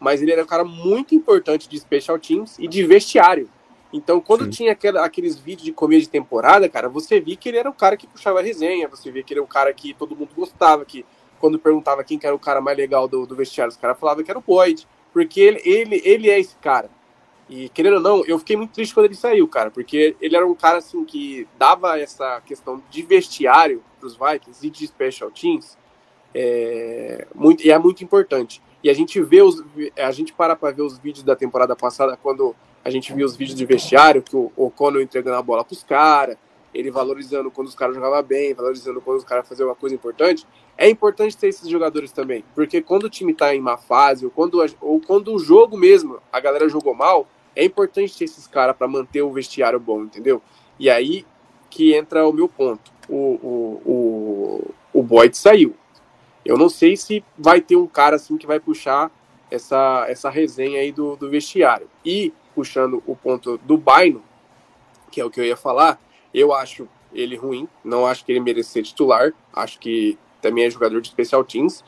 mas 0.00 0.20
ele 0.20 0.32
era 0.32 0.42
um 0.42 0.46
cara 0.46 0.64
muito 0.64 1.14
importante 1.14 1.68
de 1.68 1.78
special 1.78 2.18
teams 2.18 2.58
e 2.58 2.66
de 2.66 2.84
vestiário. 2.84 3.48
Então, 3.92 4.20
quando 4.20 4.44
Sim. 4.44 4.50
tinha 4.50 4.72
aquela, 4.72 5.04
aqueles 5.04 5.38
vídeos 5.38 5.66
de 5.66 5.72
começo 5.72 6.02
de 6.02 6.08
temporada, 6.08 6.68
cara, 6.68 6.88
você 6.88 7.20
via 7.20 7.36
que 7.36 7.48
ele 7.48 7.58
era 7.58 7.68
o 7.68 7.74
cara 7.74 7.96
que 7.96 8.06
puxava 8.06 8.40
a 8.40 8.42
resenha, 8.42 8.88
você 8.88 9.10
via 9.10 9.22
que 9.22 9.34
ele 9.34 9.40
era 9.40 9.44
o 9.44 9.48
cara 9.48 9.72
que 9.72 9.92
todo 9.92 10.16
mundo 10.16 10.30
gostava, 10.34 10.84
que 10.84 11.04
quando 11.42 11.58
perguntava 11.58 12.04
quem 12.04 12.20
que 12.20 12.24
era 12.24 12.36
o 12.36 12.38
cara 12.38 12.60
mais 12.60 12.78
legal 12.78 13.08
do, 13.08 13.26
do 13.26 13.34
vestiário, 13.34 13.72
os 13.72 13.76
caras 13.76 13.98
falavam 13.98 14.22
que 14.22 14.30
era 14.30 14.38
o 14.38 14.42
Boyd, 14.42 14.86
porque 15.12 15.40
ele, 15.40 15.60
ele, 15.64 16.00
ele 16.04 16.30
é 16.30 16.38
esse 16.38 16.54
cara. 16.58 16.88
E 17.50 17.68
querendo 17.70 17.94
ou 17.96 18.00
não, 18.00 18.24
eu 18.26 18.38
fiquei 18.38 18.56
muito 18.56 18.72
triste 18.72 18.94
quando 18.94 19.06
ele 19.06 19.16
saiu, 19.16 19.48
cara, 19.48 19.68
porque 19.68 20.14
ele 20.20 20.36
era 20.36 20.46
um 20.46 20.54
cara 20.54 20.78
assim 20.78 21.04
que 21.04 21.48
dava 21.58 21.98
essa 21.98 22.40
questão 22.42 22.80
de 22.88 23.02
vestiário 23.02 23.82
para 23.98 24.06
os 24.06 24.16
Vikings 24.16 24.64
e 24.64 24.70
de 24.70 24.86
special 24.86 25.32
teams, 25.32 25.76
é, 26.32 27.26
muito, 27.34 27.66
e 27.66 27.72
é 27.72 27.78
muito 27.78 28.04
importante. 28.04 28.62
E 28.80 28.88
a 28.88 28.94
gente 28.94 29.20
vê 29.20 29.42
os, 29.42 29.64
a 29.98 30.12
gente 30.12 30.32
para 30.32 30.54
para 30.54 30.70
ver 30.70 30.82
os 30.82 30.96
vídeos 30.96 31.24
da 31.24 31.34
temporada 31.34 31.74
passada 31.74 32.16
quando 32.16 32.54
a 32.84 32.88
gente 32.88 33.12
viu 33.12 33.26
os 33.26 33.34
vídeos 33.34 33.58
de 33.58 33.66
vestiário 33.66 34.22
que 34.22 34.36
o 34.36 34.52
O'Connell 34.56 35.02
entregando 35.02 35.36
a 35.36 35.42
bola 35.42 35.64
para 35.64 35.74
os 35.74 35.82
caras, 35.82 36.36
ele 36.74 36.90
valorizando 36.90 37.50
quando 37.50 37.68
os 37.68 37.74
caras 37.74 37.94
jogavam 37.94 38.22
bem, 38.22 38.54
valorizando 38.54 39.00
quando 39.00 39.18
os 39.18 39.24
caras 39.24 39.46
faziam 39.48 39.68
uma 39.68 39.74
coisa 39.74 39.94
importante. 39.94 40.46
É 40.76 40.88
importante 40.88 41.36
ter 41.36 41.48
esses 41.48 41.68
jogadores 41.68 42.12
também, 42.12 42.44
porque 42.54 42.80
quando 42.80 43.04
o 43.04 43.10
time 43.10 43.34
tá 43.34 43.54
em 43.54 43.60
má 43.60 43.76
fase, 43.76 44.24
ou 44.24 44.30
quando, 44.30 44.64
ou 44.80 45.00
quando 45.00 45.34
o 45.34 45.38
jogo 45.38 45.76
mesmo, 45.76 46.18
a 46.32 46.40
galera 46.40 46.68
jogou 46.68 46.94
mal, 46.94 47.26
é 47.54 47.64
importante 47.64 48.16
ter 48.16 48.24
esses 48.24 48.46
caras 48.46 48.76
para 48.76 48.88
manter 48.88 49.22
o 49.22 49.30
vestiário 49.30 49.78
bom, 49.78 50.02
entendeu? 50.02 50.40
E 50.78 50.88
aí 50.88 51.26
que 51.72 51.94
entra 51.94 52.28
o 52.28 52.32
meu 52.32 52.48
ponto. 52.48 52.92
O, 53.08 53.16
o, 53.16 53.82
o, 53.84 54.74
o 54.92 55.02
Boyd 55.02 55.36
saiu. 55.36 55.74
Eu 56.44 56.58
não 56.58 56.68
sei 56.68 56.96
se 56.96 57.24
vai 57.38 57.60
ter 57.60 57.76
um 57.76 57.86
cara 57.86 58.16
assim 58.16 58.36
que 58.36 58.46
vai 58.46 58.60
puxar 58.60 59.10
essa, 59.50 60.04
essa 60.08 60.28
resenha 60.28 60.80
aí 60.80 60.92
do, 60.92 61.16
do 61.16 61.30
vestiário. 61.30 61.88
E, 62.04 62.32
puxando 62.54 63.02
o 63.06 63.16
ponto 63.16 63.58
do 63.58 63.78
Baino, 63.78 64.22
que 65.10 65.20
é 65.20 65.24
o 65.24 65.30
que 65.30 65.40
eu 65.40 65.44
ia 65.44 65.56
falar, 65.56 65.98
eu 66.32 66.52
acho 66.52 66.88
ele 67.12 67.36
ruim, 67.36 67.68
não 67.84 68.06
acho 68.06 68.24
que 68.24 68.32
ele 68.32 68.40
mereça 68.40 68.70
ser 68.70 68.82
titular, 68.82 69.32
acho 69.52 69.78
que 69.78 70.18
também 70.40 70.64
é 70.64 70.70
jogador 70.70 71.00
de 71.00 71.08
special 71.08 71.44
teams, 71.44 71.84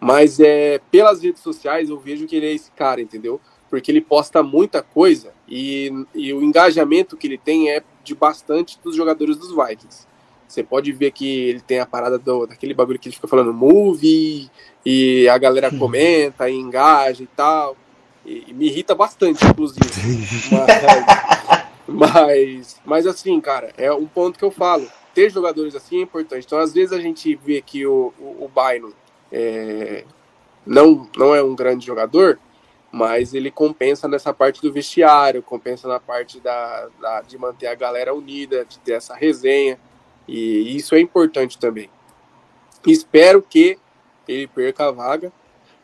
mas 0.00 0.40
é 0.40 0.80
pelas 0.90 1.22
redes 1.22 1.42
sociais 1.42 1.88
eu 1.88 1.98
vejo 1.98 2.26
que 2.26 2.36
ele 2.36 2.46
é 2.46 2.52
esse 2.52 2.70
cara, 2.72 3.00
entendeu? 3.00 3.40
Porque 3.68 3.90
ele 3.90 4.00
posta 4.00 4.42
muita 4.42 4.82
coisa 4.82 5.32
e, 5.48 5.92
e 6.14 6.32
o 6.32 6.42
engajamento 6.42 7.16
que 7.16 7.26
ele 7.26 7.38
tem 7.38 7.70
é 7.70 7.82
de 8.02 8.14
bastante 8.14 8.78
dos 8.82 8.96
jogadores 8.96 9.36
dos 9.36 9.50
Vikings. 9.50 10.06
Você 10.46 10.62
pode 10.62 10.92
ver 10.92 11.10
que 11.10 11.26
ele 11.26 11.60
tem 11.60 11.80
a 11.80 11.86
parada 11.86 12.18
do, 12.18 12.46
daquele 12.46 12.74
bagulho 12.74 12.98
que 12.98 13.08
ele 13.08 13.14
fica 13.16 13.26
falando 13.26 13.52
movie, 13.52 14.50
e 14.84 15.28
a 15.28 15.38
galera 15.38 15.70
comenta 15.70 16.48
e 16.48 16.54
engaja 16.54 17.22
e 17.22 17.26
tal. 17.26 17.76
E, 18.24 18.44
e 18.48 18.52
me 18.52 18.66
irrita 18.66 18.94
bastante, 18.94 19.44
inclusive. 19.44 19.80
Mas, 20.52 21.53
mas, 21.86 22.80
mas 22.84 23.06
assim, 23.06 23.40
cara, 23.40 23.72
é 23.76 23.92
um 23.92 24.06
ponto 24.06 24.38
que 24.38 24.44
eu 24.44 24.50
falo. 24.50 24.86
Ter 25.14 25.30
jogadores 25.30 25.74
assim 25.74 25.98
é 25.98 26.02
importante. 26.02 26.44
Então, 26.44 26.58
às 26.58 26.72
vezes 26.72 26.92
a 26.92 27.00
gente 27.00 27.34
vê 27.36 27.62
que 27.62 27.86
o, 27.86 28.12
o, 28.18 28.44
o 28.44 28.50
Bino 28.50 28.92
é, 29.30 30.04
não, 30.66 31.08
não 31.16 31.34
é 31.34 31.42
um 31.42 31.54
grande 31.54 31.86
jogador, 31.86 32.38
mas 32.90 33.34
ele 33.34 33.50
compensa 33.50 34.08
nessa 34.08 34.32
parte 34.32 34.60
do 34.60 34.72
vestiário, 34.72 35.42
compensa 35.42 35.86
na 35.86 36.00
parte 36.00 36.40
da, 36.40 36.88
da, 37.00 37.20
de 37.22 37.36
manter 37.36 37.66
a 37.66 37.74
galera 37.74 38.14
unida, 38.14 38.64
de 38.64 38.78
ter 38.78 38.92
essa 38.92 39.14
resenha. 39.14 39.78
E 40.26 40.76
isso 40.76 40.94
é 40.94 41.00
importante 41.00 41.58
também. 41.58 41.90
Espero 42.86 43.42
que 43.42 43.78
ele 44.26 44.46
perca 44.46 44.88
a 44.88 44.90
vaga, 44.90 45.32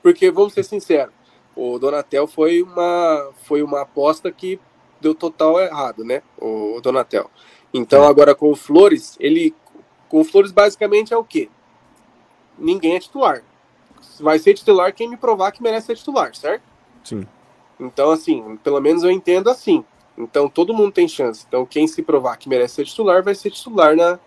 porque 0.02 0.30
vamos 0.30 0.54
ser 0.54 0.64
sinceros, 0.64 1.12
o 1.54 1.78
Donatel 1.78 2.26
foi 2.26 2.62
uma, 2.62 3.30
foi 3.42 3.62
uma 3.62 3.82
aposta 3.82 4.30
que 4.30 4.58
deu 5.00 5.14
total 5.14 5.60
errado, 5.60 6.04
né? 6.04 6.22
O, 6.38 6.80
Donatel. 6.80 7.30
Então, 7.72 8.04
agora 8.04 8.34
com 8.34 8.50
o 8.50 8.56
Flores, 8.56 9.16
ele. 9.20 9.54
Com 10.08 10.20
o 10.20 10.24
Flores, 10.24 10.50
basicamente 10.50 11.14
é 11.14 11.16
o 11.16 11.24
quê? 11.24 11.48
Ninguém 12.58 12.96
é 12.96 13.00
titular. 13.00 13.42
Vai 14.18 14.38
ser 14.38 14.54
titular 14.54 14.92
quem 14.92 15.08
me 15.08 15.16
provar 15.16 15.52
que 15.52 15.62
merece 15.62 15.86
ser 15.86 15.96
titular, 15.96 16.34
certo? 16.34 16.62
Sim. 17.04 17.26
Então, 17.78 18.10
assim, 18.10 18.58
pelo 18.62 18.80
menos 18.80 19.02
eu 19.02 19.10
entendo 19.10 19.48
assim. 19.48 19.84
Então, 20.18 20.48
todo 20.48 20.74
mundo 20.74 20.92
tem 20.92 21.08
chance. 21.08 21.44
Então, 21.48 21.64
quem 21.64 21.86
se 21.86 22.02
provar 22.02 22.36
que 22.36 22.48
merece 22.48 22.74
ser 22.74 22.84
titular, 22.84 23.22
vai 23.22 23.34
ser 23.34 23.50
titular 23.50 23.96
na, 23.96 24.18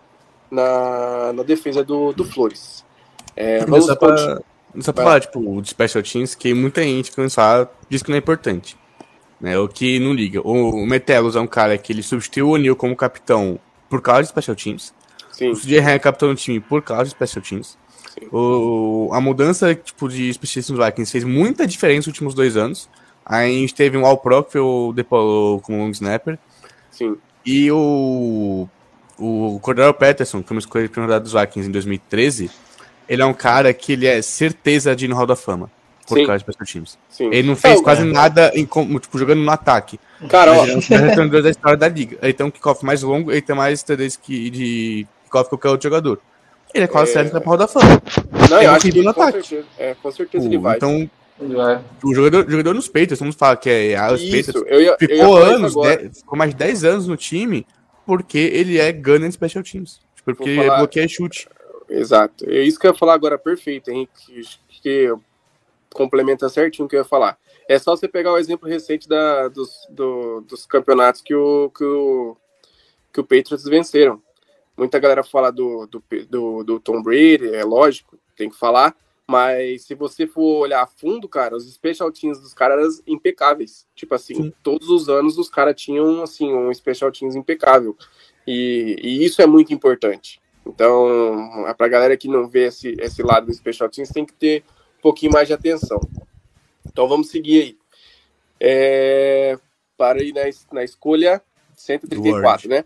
na, 0.50 1.34
na 1.34 1.44
defesa 1.44 1.84
do, 1.84 2.14
do 2.14 2.24
Flores. 2.24 2.84
É, 3.36 3.66
vamos 3.66 3.86
só 3.86 3.96
pra, 3.96 4.42
só 4.80 4.94
pra 4.94 5.04
falar, 5.04 5.20
tipo, 5.20 5.40
o 5.40 5.64
Special 5.64 6.04
Teams, 6.04 6.34
que 6.34 6.54
muita 6.54 6.82
gente 6.82 7.12
começar 7.12 7.70
diz 7.90 8.02
que 8.02 8.10
não 8.10 8.16
é 8.16 8.20
importante. 8.20 8.78
Né, 9.44 9.60
o 9.60 9.68
que 9.68 10.00
não 10.00 10.14
liga. 10.14 10.40
O, 10.40 10.70
o 10.70 10.86
Metelos 10.88 11.36
é 11.36 11.40
um 11.42 11.46
cara 11.46 11.78
que 11.78 11.92
ele 11.92 12.02
substituiu 12.02 12.48
o 12.48 12.52
O'Neill 12.52 12.78
como 12.78 12.96
capitão 12.96 13.60
por 13.90 14.02
causa 14.02 14.22
de 14.22 14.30
Special 14.30 14.56
Teams. 14.56 14.94
Sim. 15.34 15.50
O 15.50 15.54
CJ 15.54 15.80
é 15.80 16.00
capitão 16.00 16.30
do 16.30 16.36
time 16.36 16.62
por 16.62 16.82
causa 16.82 17.04
de 17.04 17.10
Special 17.10 17.44
Teams. 17.44 17.78
O, 18.32 19.10
a 19.12 19.20
mudança 19.20 19.76
tipo, 19.76 20.08
de 20.08 20.34
Special 20.34 20.64
Teams 20.64 20.86
Vikings 20.86 21.12
fez 21.12 21.24
muita 21.26 21.68
diferença 21.68 21.98
nos 21.98 22.08
últimos 22.08 22.34
dois 22.34 22.56
anos. 22.56 22.88
Aí 23.26 23.58
a 23.58 23.60
gente 23.60 23.76
teve 23.76 23.98
um 23.98 24.06
All-Pro 24.06 24.46
que 24.46 24.54
foi 24.54 24.62
o 24.62 24.94
Depolo 24.94 25.60
como 25.60 25.78
long 25.78 25.90
snapper. 25.90 26.40
Sim. 26.90 27.18
E 27.46 27.70
o, 27.70 28.66
o 29.20 29.60
Cordero 29.62 29.94
Peterson, 29.94 30.42
que 30.42 30.48
foi 30.48 30.56
uma 30.56 30.62
escolha 30.62 30.86
de 30.86 30.90
primeira 30.90 31.20
dos 31.20 31.34
Vikings 31.34 31.68
em 31.68 31.72
2013, 31.74 32.50
ele 33.10 33.22
é 33.22 33.26
um 33.26 33.34
cara 33.34 33.74
que 33.74 33.92
ele 33.92 34.08
é 34.08 34.22
certeza 34.22 34.96
de 34.96 35.04
ir 35.04 35.10
no 35.10 35.18
Hall 35.18 35.28
da 35.28 35.36
Fama. 35.36 35.70
Por 36.08 36.18
Sim. 36.18 36.26
causa 36.26 36.44
de 36.44 36.54
special 36.54 36.66
teams. 36.66 36.98
Sim. 37.10 37.30
Ele 37.32 37.48
não 37.48 37.56
fez 37.56 37.80
é, 37.80 37.84
quase 37.84 38.02
é. 38.02 38.06
nada 38.06 38.52
em, 38.56 38.66
tipo, 38.66 39.18
jogando 39.18 39.42
no 39.42 39.52
ataque. 39.52 40.00
Cara, 40.28 40.52
ó. 40.54 40.66
Ele 40.66 40.74
é 40.74 41.22
um 41.22 41.30
da 41.30 41.50
história 41.50 41.78
da 41.78 41.88
liga. 41.88 42.18
Ele 42.22 42.34
tem 42.34 42.46
um 42.46 42.52
kickoff 42.52 42.84
mais 42.84 43.02
longo, 43.02 43.32
ele 43.32 43.42
tem 43.42 43.56
mais 43.56 43.84
TDs 43.84 44.18
que, 44.18 44.50
de 44.50 45.08
kickoff 45.24 45.46
que 45.46 45.50
qualquer 45.50 45.70
outro 45.70 45.90
jogador. 45.90 46.20
Ele 46.74 46.86
é 46.86 46.88
quase 46.88 47.12
é... 47.12 47.14
certo 47.14 47.32
pra 47.32 47.42
Hall 47.46 47.58
da 47.58 47.68
Fama. 47.68 48.02
Não, 48.50 48.62
eu 48.62 48.72
acho 48.72 48.92
que 48.92 49.02
no 49.02 49.10
ataque. 49.10 49.44
Certeza, 49.44 49.68
é, 49.78 49.96
com 49.96 50.12
certeza 50.12 50.46
ele 50.46 50.58
vai. 50.58 50.76
Então, 50.76 51.10
o 52.04 52.14
jogador, 52.14 52.50
jogador 52.50 52.74
nos 52.74 52.88
Patriots, 52.88 53.20
vamos 53.20 53.36
falar 53.36 53.58
que 53.58 53.70
é 53.70 53.96
ah, 53.96 54.12
os 54.12 54.22
Isso, 54.22 54.54
Patriots, 54.54 54.82
ia, 54.82 54.98
ficou 54.98 55.38
anos, 55.38 55.76
dez, 55.76 56.20
ficou 56.20 56.38
mais 56.38 56.52
de 56.52 56.58
10 56.58 56.84
anos 56.84 57.08
no 57.08 57.18
time 57.18 57.66
porque 58.06 58.38
ele 58.38 58.80
é 58.80 58.92
gunner 58.92 59.28
em 59.28 59.32
special 59.32 59.64
teams. 59.64 60.00
Tipo, 60.16 60.36
porque 60.36 60.56
falar, 60.56 60.68
ele 60.68 60.78
bloqueia 60.78 61.08
chute. 61.08 61.48
Exato. 61.90 62.50
É 62.50 62.62
isso 62.62 62.80
que 62.80 62.88
eu 62.88 62.92
ia 62.92 62.98
falar 62.98 63.14
agora, 63.14 63.38
perfeito, 63.38 63.90
Henrique. 63.90 64.44
Que 64.82 65.14
complementa 65.94 66.50
certinho 66.50 66.86
o 66.86 66.90
que 66.90 66.96
eu 66.96 67.02
ia 67.02 67.06
falar. 67.06 67.38
É 67.68 67.80
só 67.80 67.96
você 67.96 68.08
pegar 68.08 68.34
o 68.34 68.38
exemplo 68.38 68.68
recente 68.68 69.08
da, 69.08 69.48
dos, 69.48 69.72
do, 69.90 70.42
dos 70.42 70.66
campeonatos 70.66 71.22
que 71.22 71.34
o, 71.34 71.70
que, 71.70 71.84
o, 71.84 72.38
que 73.14 73.20
o 73.20 73.24
Patriots 73.24 73.64
venceram. 73.64 74.22
Muita 74.76 75.00
galera 75.00 75.24
fala 75.24 75.52
do, 75.52 75.86
do, 75.88 76.04
do, 76.30 76.64
do 76.64 76.80
Tom 76.80 77.02
Brady, 77.02 77.54
é 77.54 77.64
lógico, 77.64 78.18
tem 78.36 78.50
que 78.50 78.58
falar. 78.58 78.96
Mas 79.26 79.84
se 79.84 79.96
você 79.96 80.28
for 80.28 80.60
olhar 80.60 80.84
a 80.84 80.88
fundo, 80.88 81.30
cara, 81.30 81.56
os 81.56 81.72
special 81.72 82.12
teams 82.12 82.42
dos 82.42 82.54
caras 82.54 82.78
eram 82.78 83.04
impecáveis. 83.08 83.88
Tipo 83.96 84.16
assim, 84.16 84.36
Sim. 84.36 84.54
todos 84.62 84.90
os 84.90 85.08
anos 85.08 85.38
os 85.38 85.50
caras 85.50 85.80
tinham 85.80 86.22
assim 86.22 86.54
um 86.54 86.74
special 86.74 87.12
teams 87.12 87.36
impecável. 87.36 87.96
E, 88.46 88.98
e, 89.02 89.24
isso 89.24 89.42
é 89.42 89.48
muito 89.48 89.74
importante. 89.74 90.42
Então, 90.66 91.66
pra 91.78 91.88
galera 91.88 92.18
que 92.18 92.28
não 92.28 92.50
vê 92.50 92.68
esse, 92.68 92.96
esse 93.00 93.24
lado 93.24 93.48
do 93.48 93.54
special 93.54 93.90
teams, 93.90 94.12
tem 94.12 94.26
que 94.26 94.34
ter 94.34 94.64
pouquinho 95.04 95.34
mais 95.34 95.48
de 95.48 95.54
atenção. 95.54 96.00
Então 96.88 97.08
vamos 97.08 97.30
seguir 97.30 97.62
aí. 97.62 97.78
É, 98.60 99.60
para 99.98 100.24
ir 100.24 100.34
na, 100.34 100.42
na 100.72 100.84
escolha 100.84 101.42
134, 101.76 102.42
Lord. 102.42 102.68
né? 102.70 102.86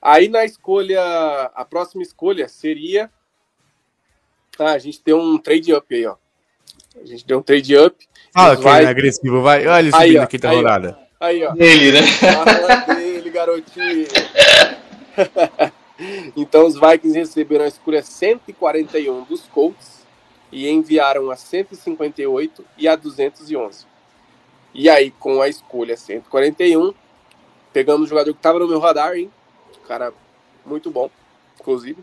Aí 0.00 0.28
na 0.28 0.44
escolha, 0.44 1.02
a 1.54 1.64
próxima 1.64 2.02
escolha 2.02 2.48
seria 2.48 3.10
ah, 4.58 4.72
a 4.72 4.78
gente 4.78 5.02
deu 5.04 5.18
um 5.18 5.36
trade 5.36 5.74
up 5.74 5.94
aí, 5.94 6.06
ó. 6.06 6.16
A 6.96 7.04
gente 7.04 7.26
deu 7.26 7.38
um 7.38 7.42
trade 7.42 7.76
up. 7.76 8.06
Ah, 8.34 8.52
ok, 8.52 8.62
vai... 8.62 8.86
agressivo, 8.86 9.42
vai. 9.42 9.66
Olha 9.66 9.88
isso 9.88 9.96
aí, 9.96 10.16
aqui 10.16 10.38
tá 10.38 10.50
aí, 10.50 10.56
rodada. 10.56 10.98
Aí, 11.20 11.44
ó. 11.44 11.52
Dele, 11.52 11.92
né? 11.92 12.02
Fala 12.06 12.94
dele, 12.94 13.30
garotinho. 13.30 14.06
então 16.36 16.66
os 16.66 16.74
Vikings 16.74 17.18
receberam 17.18 17.64
a 17.64 17.68
escolha 17.68 18.02
141 18.02 19.24
dos 19.24 19.42
Colts 19.48 20.03
e 20.54 20.70
enviaram 20.70 21.30
a 21.30 21.36
158 21.36 22.64
e 22.78 22.86
a 22.86 22.94
211. 22.94 23.86
E 24.72 24.88
aí, 24.88 25.10
com 25.10 25.42
a 25.42 25.48
escolha 25.48 25.96
141, 25.96 26.94
pegamos 27.72 28.06
o 28.06 28.08
jogador 28.08 28.32
que 28.32 28.38
estava 28.38 28.60
no 28.60 28.68
meu 28.68 28.78
radar, 28.78 29.16
hein? 29.16 29.30
cara 29.86 30.14
muito 30.64 30.90
bom, 30.90 31.10
inclusive 31.60 32.02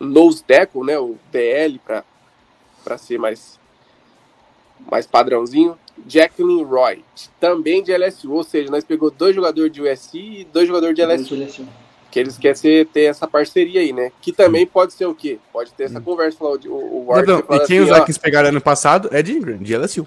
nose 0.00 0.42
tackle, 0.42 0.82
né, 0.82 0.98
o 0.98 1.16
DL 1.30 1.78
para 2.82 2.98
ser 2.98 3.18
mais 3.18 3.60
mais 4.90 5.06
padrãozinho. 5.06 5.78
Jacqueline 6.08 6.64
Roy, 6.64 7.04
também 7.38 7.82
de 7.82 7.94
LSU, 7.94 8.32
ou 8.32 8.42
seja, 8.42 8.70
nós 8.70 8.82
pegou 8.82 9.10
dois 9.10 9.36
jogadores 9.36 9.70
de 9.70 9.82
USC 9.82 10.18
e 10.18 10.44
dois 10.44 10.66
jogadores 10.66 10.96
de 10.96 11.02
LSU. 11.04 11.36
Que 12.10 12.18
eles 12.18 12.36
querem 12.36 12.56
ser, 12.56 12.86
ter 12.86 13.02
essa 13.02 13.26
parceria 13.26 13.80
aí, 13.80 13.92
né? 13.92 14.10
Que 14.20 14.32
também 14.32 14.66
pode 14.66 14.92
ser 14.92 15.06
o 15.06 15.14
quê? 15.14 15.38
Pode 15.52 15.72
ter 15.72 15.84
essa 15.84 16.00
conversa. 16.00 16.38
Falar, 16.38 16.58
o, 16.66 16.72
o 16.72 17.06
Ward, 17.06 17.28
não, 17.28 17.36
não. 17.36 17.56
E 17.56 17.66
quem 17.66 17.78
assim, 17.78 17.80
os 17.80 17.88
Vikings 17.88 18.20
pegaram 18.20 18.48
ano 18.48 18.60
passado 18.60 19.08
é 19.12 19.22
de 19.22 19.32
Ingram, 19.32 19.58
de 19.58 19.76
LSU. 19.76 20.06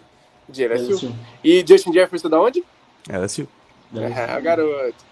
De 0.49 0.67
LSU. 0.67 0.91
LSU. 0.91 1.15
E 1.43 1.63
Justin 1.65 1.93
Jefferson 1.93 2.29
da 2.29 2.41
onde? 2.41 2.63
LSU. 3.09 3.47
É, 3.95 4.41
garoto. 4.41 5.05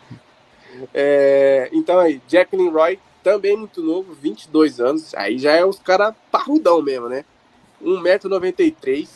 É, 0.93 1.69
então 1.71 1.99
aí, 1.99 2.21
Jacqueline 2.27 2.69
Roy, 2.69 2.99
também 3.23 3.55
muito 3.55 3.81
novo, 3.81 4.13
22 4.13 4.79
anos. 4.79 5.13
Aí 5.15 5.37
já 5.37 5.53
é 5.53 5.65
os 5.65 5.79
caras 5.79 6.13
parrudão 6.31 6.81
mesmo, 6.81 7.07
né? 7.07 7.23
1,93m 7.83 9.07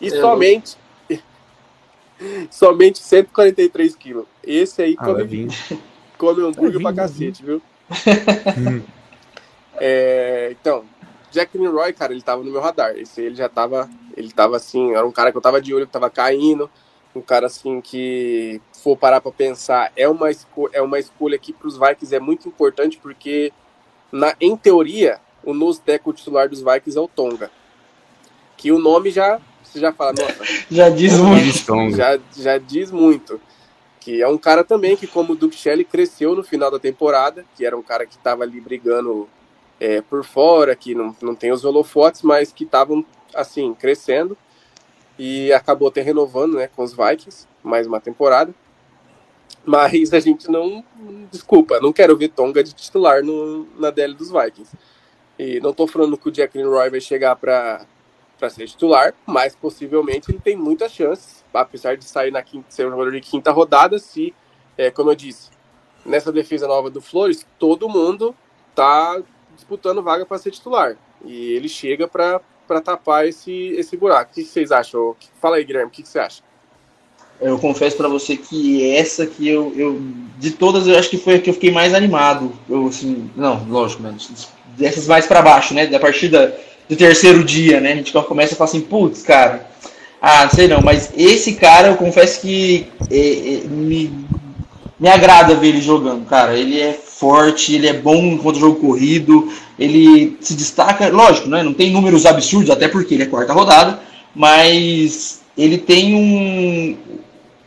e 0.00 0.06
é 0.06 0.10
somente 0.10 0.76
somente 2.50 2.98
143 2.98 3.96
quilos. 3.96 4.26
Esse 4.42 4.82
aí 4.82 4.96
ah, 4.98 5.04
come, 5.04 5.48
come 6.24 6.42
hambúrguer 6.46 6.80
é 6.80 6.82
pra 6.82 6.92
cacete, 6.92 7.44
viu? 7.44 7.62
é, 9.76 10.54
então, 10.60 10.84
Jack 11.30 11.58
Roy, 11.58 11.92
cara, 11.92 12.12
ele 12.12 12.22
tava 12.22 12.44
no 12.44 12.50
meu 12.50 12.60
radar. 12.60 12.96
Esse 12.96 13.20
ele 13.20 13.34
já 13.34 13.48
tava, 13.48 13.90
ele 14.16 14.30
tava 14.30 14.56
assim, 14.56 14.92
era 14.94 15.04
um 15.04 15.10
cara 15.10 15.32
que 15.32 15.36
eu 15.36 15.42
tava 15.42 15.60
de 15.60 15.74
olho, 15.74 15.86
que 15.86 15.92
tava 15.92 16.08
caindo, 16.08 16.70
um 17.14 17.20
cara 17.20 17.46
assim 17.46 17.80
que 17.80 18.60
for 18.72 18.96
parar 18.96 19.20
para 19.20 19.32
pensar, 19.32 19.92
é 19.96 20.08
uma, 20.08 20.28
é 20.72 20.80
uma 20.80 20.98
escolha 20.98 21.36
que 21.36 21.52
para 21.52 21.66
os 21.66 21.76
Vikings 21.76 22.14
é 22.14 22.20
muito 22.20 22.48
importante, 22.48 22.98
porque, 23.02 23.52
na, 24.12 24.34
em 24.40 24.56
teoria, 24.56 25.18
o 25.42 25.52
nose 25.52 25.80
tackle 25.80 26.12
titular 26.12 26.48
dos 26.48 26.60
Vikings 26.60 26.96
é 26.96 27.00
o 27.00 27.08
Tonga. 27.08 27.50
Que 28.56 28.70
o 28.70 28.78
nome 28.78 29.10
já, 29.10 29.40
você 29.62 29.80
já 29.80 29.92
fala, 29.92 30.12
nossa. 30.12 30.44
já 30.70 30.88
diz 30.88 31.18
muito. 31.18 31.96
Já, 31.96 32.18
já 32.36 32.58
diz 32.58 32.90
muito. 32.92 33.40
Que 34.04 34.20
é 34.20 34.28
um 34.28 34.36
cara 34.36 34.62
também 34.62 34.98
que, 34.98 35.06
como 35.06 35.32
o 35.32 35.34
Duke 35.34 35.56
Shelley, 35.56 35.82
cresceu 35.82 36.36
no 36.36 36.44
final 36.44 36.70
da 36.70 36.78
temporada, 36.78 37.42
que 37.56 37.64
era 37.64 37.74
um 37.74 37.82
cara 37.82 38.04
que 38.04 38.16
estava 38.16 38.42
ali 38.42 38.60
brigando 38.60 39.26
é, 39.80 40.02
por 40.02 40.22
fora, 40.22 40.76
que 40.76 40.94
não, 40.94 41.16
não 41.22 41.34
tem 41.34 41.50
os 41.50 41.64
holofotes, 41.64 42.20
mas 42.20 42.52
que 42.52 42.64
estavam, 42.64 43.02
assim, 43.34 43.72
crescendo. 43.72 44.36
E 45.18 45.50
acabou 45.54 45.88
até 45.88 46.02
renovando 46.02 46.56
né, 46.56 46.68
com 46.68 46.82
os 46.82 46.92
Vikings, 46.92 47.46
mais 47.62 47.86
uma 47.86 47.98
temporada. 47.98 48.54
Mas 49.64 50.12
a 50.12 50.20
gente 50.20 50.50
não. 50.50 50.84
Desculpa, 51.32 51.80
não 51.80 51.90
quero 51.90 52.14
ver 52.14 52.28
Tonga 52.28 52.62
de 52.62 52.74
titular 52.74 53.22
no, 53.22 53.66
na 53.80 53.88
DL 53.88 54.12
dos 54.12 54.30
Vikings. 54.30 54.76
E 55.38 55.60
não 55.60 55.70
estou 55.70 55.86
falando 55.86 56.18
que 56.18 56.28
o 56.28 56.30
Jack 56.30 56.62
Roy 56.62 56.90
vai 56.90 57.00
chegar 57.00 57.36
para 57.36 57.86
ser 58.50 58.66
titular, 58.66 59.14
mas 59.26 59.54
possivelmente 59.54 60.30
ele 60.30 60.40
tem 60.40 60.56
muitas 60.56 60.92
chances, 60.92 61.44
apesar 61.52 61.96
de 61.96 62.04
sair 62.04 62.30
na 62.30 62.42
quinta, 62.42 62.66
ser 62.68 62.86
um 62.86 62.90
jogador 62.90 63.12
de 63.12 63.20
quinta 63.20 63.50
rodada, 63.50 63.98
se, 63.98 64.34
é, 64.76 64.90
como 64.90 65.10
eu 65.10 65.14
disse, 65.14 65.50
nessa 66.04 66.32
defesa 66.32 66.66
nova 66.66 66.90
do 66.90 67.00
Flores, 67.00 67.46
todo 67.58 67.88
mundo 67.88 68.34
tá 68.74 69.22
disputando 69.54 70.02
vaga 70.02 70.26
para 70.26 70.38
ser 70.38 70.50
titular. 70.50 70.96
E 71.24 71.52
ele 71.52 71.68
chega 71.68 72.06
para 72.06 72.40
tapar 72.82 73.26
esse, 73.26 73.68
esse 73.76 73.96
buraco. 73.96 74.30
O 74.30 74.34
que 74.34 74.44
vocês 74.44 74.70
acham? 74.72 75.16
Fala 75.40 75.56
aí, 75.56 75.64
Guilherme, 75.64 75.88
o 75.88 75.90
que 75.90 76.06
você 76.06 76.18
acha? 76.18 76.42
eu 77.40 77.58
confesso 77.58 77.96
para 77.96 78.08
você 78.08 78.36
que 78.36 78.90
essa 78.94 79.26
que 79.26 79.48
eu, 79.48 79.72
eu, 79.76 80.00
de 80.38 80.52
todas, 80.52 80.86
eu 80.86 80.98
acho 80.98 81.10
que 81.10 81.18
foi 81.18 81.36
a 81.36 81.40
que 81.40 81.50
eu 81.50 81.54
fiquei 81.54 81.70
mais 81.70 81.94
animado. 81.94 82.52
Eu, 82.68 82.86
assim, 82.86 83.30
não, 83.36 83.64
lógico, 83.68 84.02
né, 84.02 84.14
dessas 84.76 85.06
mais 85.06 85.26
para 85.26 85.42
baixo, 85.42 85.74
né, 85.74 85.86
da 85.86 85.98
partida 85.98 86.58
do 86.88 86.96
terceiro 86.96 87.42
dia, 87.44 87.80
né, 87.80 87.92
a 87.92 87.96
gente 87.96 88.12
começa 88.12 88.54
a 88.54 88.56
falar 88.56 88.70
assim, 88.70 88.80
putz, 88.80 89.22
cara, 89.22 89.66
ah, 90.20 90.44
não 90.44 90.50
sei 90.50 90.68
não, 90.68 90.80
mas 90.80 91.10
esse 91.16 91.54
cara, 91.54 91.88
eu 91.88 91.96
confesso 91.96 92.40
que 92.40 92.86
é, 93.10 93.16
é, 93.16 93.68
me, 93.68 94.10
me 94.98 95.08
agrada 95.08 95.54
ver 95.54 95.68
ele 95.68 95.80
jogando, 95.80 96.24
cara, 96.26 96.56
ele 96.56 96.80
é 96.80 96.92
forte, 96.92 97.74
ele 97.74 97.86
é 97.86 97.92
bom 97.92 98.36
contra 98.38 98.58
o 98.58 98.60
jogo 98.60 98.80
corrido, 98.80 99.52
ele 99.78 100.36
se 100.40 100.54
destaca, 100.54 101.08
lógico, 101.08 101.48
né, 101.48 101.62
não 101.62 101.72
tem 101.72 101.90
números 101.90 102.26
absurdos, 102.26 102.70
até 102.70 102.88
porque 102.88 103.14
ele 103.14 103.24
é 103.24 103.26
quarta 103.26 103.52
rodada, 103.52 104.00
mas 104.34 105.40
ele 105.56 105.78
tem 105.78 106.14
um, 106.14 106.96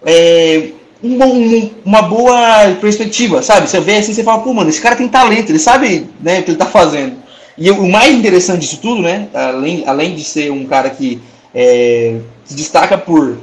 é, 0.06 0.70
um, 1.04 1.24
um, 1.24 1.72
uma 1.86 2.02
boa 2.02 2.76
perspectiva, 2.82 3.42
sabe? 3.42 3.70
Você 3.70 3.80
vê 3.80 3.98
assim, 3.98 4.14
você 4.14 4.24
fala, 4.24 4.42
pô, 4.42 4.54
mano, 4.54 4.70
esse 4.70 4.82
cara 4.82 4.96
tem 4.96 5.08
talento, 5.08 5.52
ele 5.52 5.60
sabe 5.60 6.08
né, 6.22 6.40
o 6.40 6.44
que 6.44 6.52
ele 6.52 6.58
tá 6.58 6.66
fazendo. 6.66 7.16
E 7.58 7.72
o 7.72 7.88
mais 7.88 8.14
interessante 8.14 8.60
disso 8.60 8.80
tudo, 8.82 9.02
né, 9.02 9.28
além, 9.34 9.84
além 9.88 10.16
de 10.16 10.24
ser 10.24 10.52
um 10.52 10.66
cara 10.66 10.90
que 10.90 11.20
é, 11.54 12.18
se 12.46 12.56
destaca 12.56 12.98
por 12.98 13.38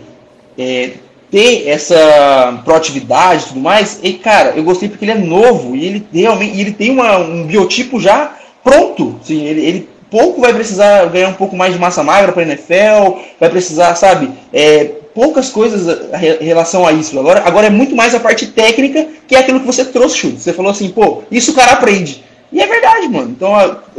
é, 0.57 0.93
ter 1.31 1.67
essa 1.67 2.63
proatividade 2.65 3.45
e 3.45 3.49
tudo 3.49 3.61
mais, 3.61 3.99
e 4.03 4.13
cara, 4.13 4.53
eu 4.55 4.63
gostei 4.63 4.89
porque 4.89 5.05
ele 5.05 5.13
é 5.13 5.19
novo 5.19 5.75
e 5.75 5.85
ele 5.85 6.07
realmente 6.13 6.61
ele 6.61 6.73
tem 6.73 6.91
uma, 6.91 7.19
um 7.19 7.45
biotipo 7.45 7.99
já 7.99 8.37
pronto. 8.63 9.19
Sim, 9.23 9.45
ele, 9.45 9.61
ele 9.61 9.89
pouco 10.09 10.41
vai 10.41 10.55
precisar 10.55 11.07
ganhar 11.07 11.29
um 11.29 11.35
pouco 11.35 11.57
mais 11.57 11.75
de 11.75 11.81
massa 11.81 12.05
magra 12.05 12.31
para 12.31 12.45
NFL, 12.45 13.19
vai 13.41 13.51
precisar, 13.51 13.97
sabe, 13.97 14.31
é, 14.53 14.85
poucas 15.13 15.51
coisas 15.51 15.99
em 16.41 16.45
relação 16.45 16.87
a 16.87 16.93
isso. 16.93 17.19
Agora, 17.19 17.43
agora 17.45 17.67
é 17.67 17.71
muito 17.71 17.97
mais 17.97 18.15
a 18.15 18.21
parte 18.21 18.47
técnica, 18.47 19.09
que 19.27 19.35
é 19.35 19.41
aquilo 19.41 19.59
que 19.59 19.67
você 19.67 19.85
trouxe. 19.85 20.31
Você 20.31 20.53
falou 20.53 20.71
assim, 20.71 20.89
pô, 20.89 21.23
isso 21.33 21.51
o 21.51 21.55
cara 21.55 21.73
aprende. 21.73 22.23
E 22.55 22.63
é 22.63 22.67
verdade, 22.69 23.09
mano. 23.09 23.31
Então, 23.31 23.53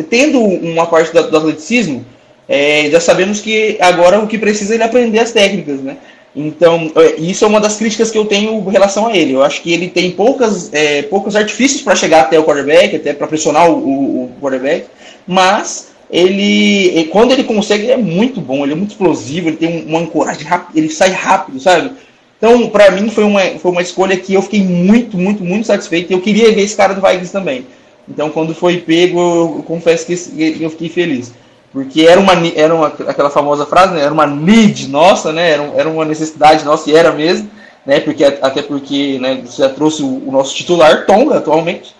tendo 0.09 0.39
uma 0.39 0.87
parte 0.87 1.13
do, 1.13 1.29
do 1.29 1.37
atleticismo, 1.37 2.05
é, 2.47 2.89
já 2.89 3.01
sabemos 3.01 3.41
que 3.41 3.77
agora 3.81 4.17
o 4.19 4.27
que 4.27 4.37
precisa 4.37 4.73
é 4.73 4.75
ele 4.77 4.83
aprender 4.83 5.19
as 5.19 5.33
técnicas, 5.33 5.81
né? 5.81 5.97
Então, 6.33 6.89
é, 6.95 7.19
isso 7.19 7.43
é 7.43 7.47
uma 7.49 7.59
das 7.59 7.75
críticas 7.75 8.11
que 8.11 8.17
eu 8.17 8.23
tenho 8.23 8.57
em 8.57 8.71
relação 8.71 9.07
a 9.07 9.15
ele. 9.15 9.33
Eu 9.33 9.43
acho 9.43 9.61
que 9.61 9.73
ele 9.73 9.89
tem 9.89 10.11
poucas, 10.11 10.73
é, 10.73 11.01
poucos 11.01 11.35
artifícios 11.35 11.81
para 11.81 11.97
chegar 11.97 12.21
até 12.21 12.39
o 12.39 12.45
quarterback, 12.45 12.95
até 12.95 13.13
para 13.13 13.27
pressionar 13.27 13.69
o, 13.69 14.23
o, 14.23 14.31
quarterback, 14.41 14.85
mas 15.27 15.89
ele, 16.09 17.09
quando 17.11 17.33
ele 17.33 17.43
consegue, 17.43 17.83
ele 17.83 17.91
é 17.91 17.97
muito 17.97 18.39
bom, 18.39 18.63
ele 18.63 18.71
é 18.71 18.75
muito 18.75 18.91
explosivo, 18.91 19.49
ele 19.49 19.57
tem 19.57 19.85
uma 19.85 19.99
ancoragem 19.99 20.45
rápida, 20.45 20.79
ele 20.79 20.89
sai 20.89 21.09
rápido, 21.09 21.59
sabe? 21.59 21.91
Então, 22.37 22.69
para 22.69 22.91
mim, 22.91 23.09
foi 23.09 23.23
uma, 23.25 23.41
foi 23.59 23.71
uma 23.71 23.81
escolha 23.81 24.15
que 24.15 24.33
eu 24.33 24.41
fiquei 24.41 24.61
muito, 24.61 25.17
muito, 25.17 25.43
muito 25.43 25.67
satisfeito. 25.67 26.11
Eu 26.11 26.21
queria 26.21 26.53
ver 26.53 26.61
esse 26.61 26.75
cara 26.75 26.93
do 26.93 27.01
Vikings 27.01 27.31
também. 27.31 27.65
Então, 28.07 28.29
quando 28.29 28.53
foi 28.53 28.77
pego, 28.77 29.19
eu, 29.19 29.55
eu 29.57 29.63
confesso 29.63 30.05
que 30.05 30.13
eu 30.61 30.69
fiquei 30.69 30.89
feliz 30.89 31.33
porque 31.75 32.03
era 32.03 32.17
uma, 32.17 32.31
era 32.55 32.73
uma 32.73 32.87
aquela 32.87 33.29
famosa 33.29 33.65
frase, 33.65 33.93
né? 33.93 34.01
Era 34.01 34.13
uma 34.13 34.25
need 34.25 34.87
nossa, 34.87 35.33
né? 35.33 35.51
Era, 35.51 35.63
era 35.75 35.89
uma 35.89 36.05
necessidade 36.05 36.63
nossa 36.63 36.89
e 36.89 36.95
era 36.95 37.11
mesmo, 37.11 37.49
né? 37.85 37.99
Porque 37.99 38.23
até 38.23 38.61
porque, 38.61 39.19
né? 39.19 39.41
Você 39.45 39.61
já 39.61 39.67
trouxe 39.67 40.01
o, 40.01 40.23
o, 40.25 40.31
nosso 40.31 40.55
titular 40.55 41.05
Tonga 41.05 41.37
atualmente. 41.37 41.93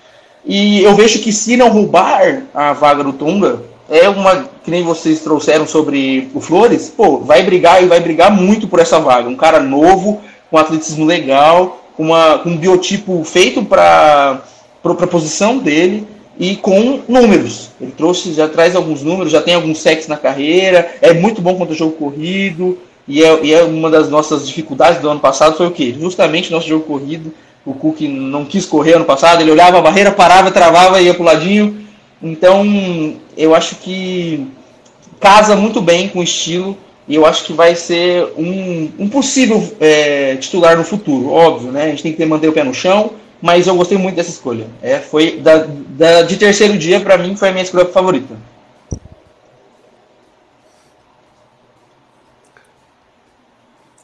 E 0.46 0.82
eu 0.82 0.96
vejo 0.96 1.20
que 1.20 1.34
se 1.34 1.58
não 1.58 1.68
roubar 1.68 2.44
a 2.54 2.72
vaga 2.72 3.04
do 3.04 3.12
Tonga, 3.12 3.64
é 3.90 4.08
uma 4.08 4.48
que 4.64 4.72
nem 4.72 4.82
vocês 4.82 5.20
trouxeram 5.20 5.68
sobre 5.68 6.32
o 6.34 6.40
Flores, 6.40 6.90
pô, 6.96 7.18
vai 7.18 7.44
brigar 7.44 7.84
e 7.84 7.88
vai 7.88 8.00
brigar 8.00 8.32
muito 8.32 8.70
por 8.70 8.80
essa 8.80 8.98
vaga. 8.98 9.28
Um 9.28 9.36
cara 9.36 9.60
novo, 9.60 10.22
com 10.50 10.58
atletismo 10.58 11.04
legal, 11.04 11.84
com, 11.98 12.04
uma, 12.04 12.40
com 12.40 12.52
um 12.52 12.58
biotipo 12.58 13.22
feito 13.26 13.62
para 13.66 14.42
a 14.92 15.08
posição 15.08 15.58
dele 15.58 16.08
e 16.40 16.56
com 16.56 17.02
números. 17.08 17.70
Ele 17.80 17.92
trouxe, 17.92 18.34
já 18.34 18.48
traz 18.48 18.76
alguns 18.76 19.02
números, 19.02 19.32
já 19.32 19.42
tem 19.42 19.54
alguns 19.54 19.80
sexos 19.80 20.08
na 20.08 20.18
carreira, 20.18 20.96
é 21.02 21.14
muito 21.14 21.42
bom 21.42 21.56
contra 21.56 21.74
o 21.74 21.78
jogo 21.78 21.94
corrido, 21.94 22.78
e 23.08 23.24
é, 23.24 23.40
e 23.44 23.54
é, 23.54 23.64
uma 23.64 23.90
das 23.90 24.10
nossas 24.10 24.48
dificuldades 24.48 25.02
do 25.02 25.10
ano 25.10 25.20
passado 25.20 25.56
foi 25.56 25.68
o 25.68 25.72
quê? 25.72 25.96
Justamente 26.00 26.52
nosso 26.52 26.68
jogo 26.68 26.86
corrido. 26.86 27.34
O 27.66 27.74
Cook 27.74 28.02
não 28.02 28.46
quis 28.46 28.66
correr 28.66 28.94
ano 28.94 29.06
passado, 29.06 29.42
ele 29.42 29.52
olhava 29.52 29.80
a 29.80 29.82
barreira, 29.82 30.12
parava, 30.12 30.52
travava 30.52 31.02
e 31.02 31.06
ia 31.06 31.14
pro 31.14 31.24
ladinho. 31.24 31.84
Então, 32.22 33.16
eu 33.36 33.56
acho 33.56 33.76
que 33.78 34.46
casa 35.20 35.56
muito 35.56 35.82
bem 35.82 36.08
com 36.08 36.20
o 36.20 36.24
estilo 36.24 36.78
e 37.08 37.16
eu 37.16 37.26
acho 37.26 37.44
que 37.44 37.54
vai 37.54 37.76
ser 37.76 38.34
um, 38.38 38.90
um 39.00 39.10
possível 39.10 39.64
é, 39.80 40.36
titular 40.36 40.78
no 40.78 40.84
futuro, 40.84 41.32
óbvio, 41.32 41.72
né? 41.72 41.86
A 41.86 41.88
gente 41.90 42.04
tem 42.04 42.12
que 42.12 42.18
ter, 42.18 42.26
manter 42.26 42.48
o 42.48 42.54
pé 42.54 42.64
no 42.64 42.74
chão, 42.74 43.12
mas 43.42 43.68
eu 43.68 43.76
gostei 43.76 43.98
muito 43.98 44.16
dessa 44.16 44.30
escolha. 44.30 44.68
É, 44.82 45.00
foi 45.00 45.38
da, 45.38 45.66
da 45.68 46.22
de 46.24 46.38
terceiro 46.38 46.78
dia 46.78 47.00
para 47.00 47.18
mim 47.18 47.36
foi 47.36 47.50
a 47.50 47.52
minha 47.52 47.64
escolha 47.64 47.86
favorita. 47.86 48.36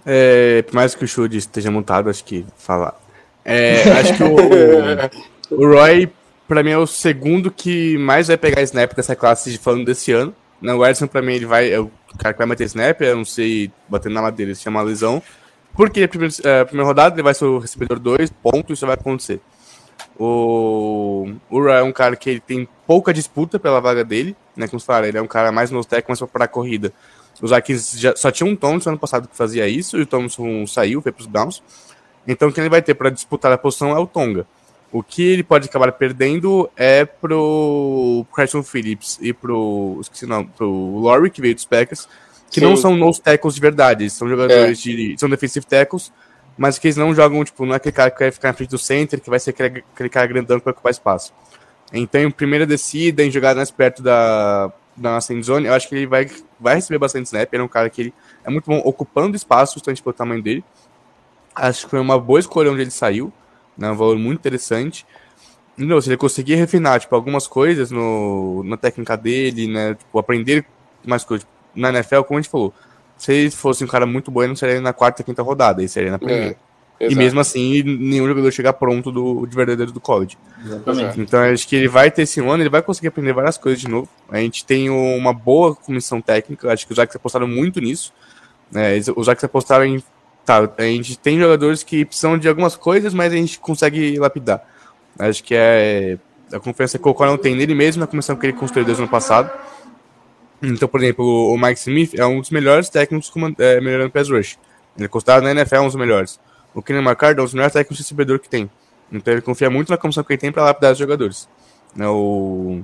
É, 0.05 0.63
por 0.63 0.75
mais 0.75 0.95
que 0.95 1.03
o 1.03 1.07
show 1.07 1.25
esteja 1.27 1.69
montado, 1.69 2.09
acho 2.09 2.23
que 2.23 2.45
falar. 2.57 2.99
É, 3.45 3.83
acho 3.91 4.15
que 4.15 4.23
o, 4.23 4.35
o 5.57 5.67
Roy, 5.67 6.11
para 6.47 6.63
mim, 6.63 6.71
é 6.71 6.77
o 6.77 6.87
segundo 6.87 7.51
que 7.51 7.97
mais 7.97 8.27
vai 8.27 8.37
pegar 8.37 8.61
snap 8.63 8.93
dessa 8.93 9.15
classe 9.15 9.57
falando 9.57 9.85
desse 9.85 10.11
ano. 10.11 10.35
Não, 10.61 10.77
o 10.77 10.85
Edson, 10.85 11.07
para 11.07 11.21
mim, 11.21 11.33
ele 11.33 11.45
vai. 11.45 11.71
É 11.71 11.79
o 11.79 11.91
cara 12.17 12.33
que 12.33 12.37
vai 12.37 12.47
meter 12.47 12.65
snap, 12.65 13.01
eu 13.01 13.15
não 13.15 13.25
sei, 13.25 13.71
batendo 13.87 14.13
na 14.13 14.21
madeira, 14.21 14.53
se 14.53 14.61
chama 14.61 14.81
lesão. 14.81 15.21
Porque 15.73 16.03
a 16.03 16.07
primeira, 16.07 16.61
a 16.61 16.65
primeira 16.65 16.87
rodada 16.87 17.15
ele 17.15 17.23
vai 17.23 17.33
ser 17.33 17.45
o 17.45 17.59
recebedor 17.59 17.99
2, 17.99 18.29
ponto, 18.41 18.73
isso 18.73 18.85
vai 18.85 18.95
acontecer. 18.95 19.39
O, 20.19 21.33
o 21.49 21.67
é 21.69 21.81
um 21.81 21.91
cara 21.91 22.15
que 22.15 22.29
ele 22.29 22.39
tem 22.39 22.67
pouca 22.85 23.13
disputa 23.13 23.59
pela 23.59 23.79
vaga 23.79 24.03
dele, 24.03 24.35
né? 24.55 24.67
Como 24.67 24.79
você 24.79 24.85
fala, 24.85 25.07
ele 25.07 25.17
é 25.17 25.21
um 25.21 25.27
cara 25.27 25.51
mais 25.51 25.71
no 25.71 25.83
tech, 25.83 26.07
mais 26.07 26.19
para 26.21 26.45
a 26.45 26.47
corrida. 26.47 26.93
Os 27.41 27.51
Vikings 27.51 27.97
já, 27.97 28.15
só 28.15 28.29
tinha 28.29 28.47
um 28.47 28.55
Thompson 28.55 28.89
ano 28.89 28.99
passado 28.99 29.27
que 29.27 29.35
fazia 29.35 29.67
isso, 29.67 29.97
e 29.97 30.01
o 30.01 30.05
Thompson 30.05 30.67
saiu, 30.67 31.01
foi 31.01 31.11
para 31.11 31.21
os 31.21 31.27
Browns. 31.27 31.63
Então, 32.27 32.51
quem 32.51 32.61
ele 32.63 32.69
vai 32.69 32.81
ter 32.81 32.93
para 32.93 33.09
disputar 33.09 33.51
a 33.51 33.57
posição 33.57 33.91
é 33.91 33.99
o 33.99 34.05
Tonga. 34.05 34.45
O 34.91 35.01
que 35.01 35.23
ele 35.23 35.41
pode 35.41 35.67
acabar 35.67 35.91
perdendo 35.93 36.69
é 36.75 37.05
pro 37.05 38.25
Christian 38.33 38.61
Phillips 38.61 39.17
e 39.21 39.31
pro. 39.31 39.97
Esqueci 40.01 40.25
o 40.25 40.27
nome, 40.27 40.51
pro 40.55 40.99
Laurie, 40.99 41.31
que 41.31 41.41
veio 41.41 41.55
dos 41.55 41.65
Packers, 41.65 42.09
que 42.51 42.59
Sim. 42.59 42.65
não 42.65 42.75
são 42.75 42.95
nose 42.97 43.21
tackles 43.21 43.55
de 43.55 43.61
verdade, 43.61 44.03
eles 44.03 44.13
são 44.13 44.27
jogadores 44.27 44.77
é. 44.79 44.81
de. 44.81 45.15
são 45.17 45.29
defensive 45.29 45.65
tackles, 45.65 46.11
mas 46.57 46.77
que 46.77 46.87
eles 46.87 46.97
não 46.97 47.15
jogam, 47.15 47.43
tipo, 47.45 47.65
não 47.65 47.73
é 47.73 47.77
aquele 47.77 47.93
cara 47.93 48.11
que 48.11 48.19
vai 48.19 48.29
ficar 48.29 48.49
na 48.49 48.53
frente 48.53 48.69
do 48.69 48.77
center, 48.77 49.21
que 49.21 49.29
vai 49.29 49.39
ser 49.39 49.51
aquele, 49.51 49.83
aquele 49.93 50.09
cara 50.09 50.27
grandão 50.27 50.59
que 50.59 50.65
vai 50.65 50.73
ocupar 50.73 50.91
espaço. 50.91 51.33
Então, 51.93 52.21
em 52.21 52.29
primeira 52.29 52.65
descida, 52.65 53.23
em 53.23 53.31
jogada 53.31 53.55
mais 53.55 53.71
perto 53.71 54.03
da, 54.03 54.71
da 54.95 55.11
nossa 55.11 55.33
endzone, 55.33 55.67
eu 55.67 55.73
acho 55.73 55.87
que 55.87 55.95
ele 55.95 56.05
vai, 56.05 56.29
vai 56.59 56.75
receber 56.75 56.97
bastante 56.99 57.25
snap. 57.25 57.51
Ele 57.51 57.61
é 57.61 57.65
um 57.65 57.69
cara 57.69 57.89
que 57.89 58.01
ele 58.01 58.13
é 58.43 58.49
muito 58.49 58.65
bom 58.65 58.81
ocupando 58.83 59.35
espaço, 59.35 59.75
justamente 59.75 60.03
pelo 60.03 60.13
tamanho 60.13 60.41
dele. 60.41 60.63
Acho 61.55 61.85
que 61.85 61.89
foi 61.89 61.99
uma 61.99 62.19
boa 62.19 62.39
escolha 62.39 62.71
onde 62.71 62.81
ele 62.81 62.91
saiu, 62.91 63.31
né, 63.77 63.89
um 63.91 63.95
valor 63.95 64.17
muito 64.17 64.39
interessante. 64.39 65.05
Não, 65.77 65.99
se 66.01 66.09
ele 66.09 66.17
conseguir 66.17 66.55
refinar 66.55 66.99
tipo, 66.99 67.15
algumas 67.15 67.47
coisas 67.47 67.91
no, 67.91 68.61
na 68.63 68.77
técnica 68.77 69.15
dele, 69.17 69.67
né, 69.67 69.95
tipo, 69.95 70.19
aprender 70.19 70.65
mais 71.05 71.23
coisas, 71.23 71.45
tipo, 71.45 71.60
na 71.75 71.89
NFL, 71.89 72.21
como 72.21 72.37
a 72.37 72.41
gente 72.41 72.51
falou, 72.51 72.73
se 73.17 73.33
ele 73.33 73.51
fosse 73.51 73.83
um 73.83 73.87
cara 73.87 74.05
muito 74.05 74.31
bom, 74.31 74.41
ele 74.41 74.49
não 74.49 74.55
seria 74.55 74.81
na 74.81 74.93
quarta, 74.93 75.23
quinta 75.23 75.43
rodada, 75.43 75.81
ele 75.81 75.87
seria 75.87 76.11
na 76.11 76.19
primeira. 76.19 76.57
É, 76.99 77.07
e 77.09 77.15
mesmo 77.15 77.39
assim, 77.39 77.81
nenhum 77.81 78.27
jogador 78.27 78.51
chega 78.51 78.71
pronto 78.71 79.11
do, 79.11 79.45
de 79.47 79.55
verdadeiro 79.55 79.91
do 79.91 79.99
college. 79.99 80.37
Exatamente. 80.63 81.19
Então, 81.19 81.39
acho 81.41 81.67
que 81.67 81.75
ele 81.75 81.87
vai 81.87 82.11
ter 82.11 82.23
esse 82.23 82.39
ano, 82.39 82.61
ele 82.61 82.69
vai 82.69 82.81
conseguir 82.81 83.07
aprender 83.07 83.33
várias 83.33 83.57
coisas 83.57 83.81
de 83.81 83.87
novo. 83.87 84.07
A 84.29 84.37
gente 84.37 84.63
tem 84.63 84.89
uma 84.89 85.33
boa 85.33 85.75
comissão 85.75 86.21
técnica, 86.21 86.71
acho 86.71 86.85
que 86.85 86.93
os 86.93 86.95
Jacks 86.95 87.15
apostaram 87.15 87.47
muito 87.47 87.81
nisso. 87.81 88.13
É, 88.73 88.99
os 89.15 89.25
Jacks 89.25 89.43
apostaram 89.43 89.85
em. 89.85 90.03
Tá, 90.45 90.69
a 90.77 90.83
gente 90.83 91.17
tem 91.17 91.39
jogadores 91.39 91.83
que 91.83 92.05
precisam 92.05 92.37
de 92.37 92.47
algumas 92.47 92.75
coisas, 92.75 93.13
mas 93.13 93.33
a 93.33 93.35
gente 93.35 93.59
consegue 93.59 94.17
lapidar. 94.19 94.63
Acho 95.17 95.43
que 95.43 95.55
é 95.55 96.17
a 96.53 96.59
confiança 96.59 96.97
que 96.97 97.01
o 97.01 97.13
Cocó 97.13 97.25
não 97.25 97.37
tem 97.37 97.55
nele 97.55 97.73
mesmo, 97.73 97.99
na 97.99 98.07
comissão 98.07 98.35
que 98.35 98.45
ele 98.45 98.53
construiu 98.53 98.85
desde 98.85 99.01
o 99.01 99.05
ano 99.05 99.11
passado. 99.11 99.51
Então, 100.61 100.87
por 100.87 101.01
exemplo, 101.01 101.25
o 101.25 101.57
Mike 101.57 101.79
Smith 101.79 102.13
é 102.15 102.25
um 102.25 102.39
dos 102.39 102.51
melhores 102.51 102.87
técnicos 102.89 103.31
é, 103.57 103.81
melhorando 103.81 104.11
pass 104.11 104.29
rush. 104.29 104.59
Ele 104.95 105.05
é 105.05 105.07
considerado 105.07 105.43
na 105.43 105.51
NFL 105.51 105.77
um 105.77 105.85
dos 105.87 105.95
melhores. 105.95 106.39
O 106.73 106.81
Kenny 106.81 106.99
McCarthy 106.99 107.39
é 107.39 107.41
um 107.41 107.45
dos 107.45 107.53
melhores 107.53 107.73
técnicos 107.73 107.97
de 107.97 108.03
recebedor 108.03 108.39
que 108.39 108.47
tem. 108.47 108.69
Então 109.11 109.33
ele 109.33 109.41
confia 109.41 109.69
muito 109.69 109.89
na 109.89 109.97
comissão 109.97 110.23
que 110.23 110.33
ele 110.33 110.39
tem 110.39 110.51
para 110.51 110.63
lapidar 110.63 110.93
os 110.93 110.97
jogadores. 110.97 111.49
Né, 111.95 112.07
o, 112.07 112.81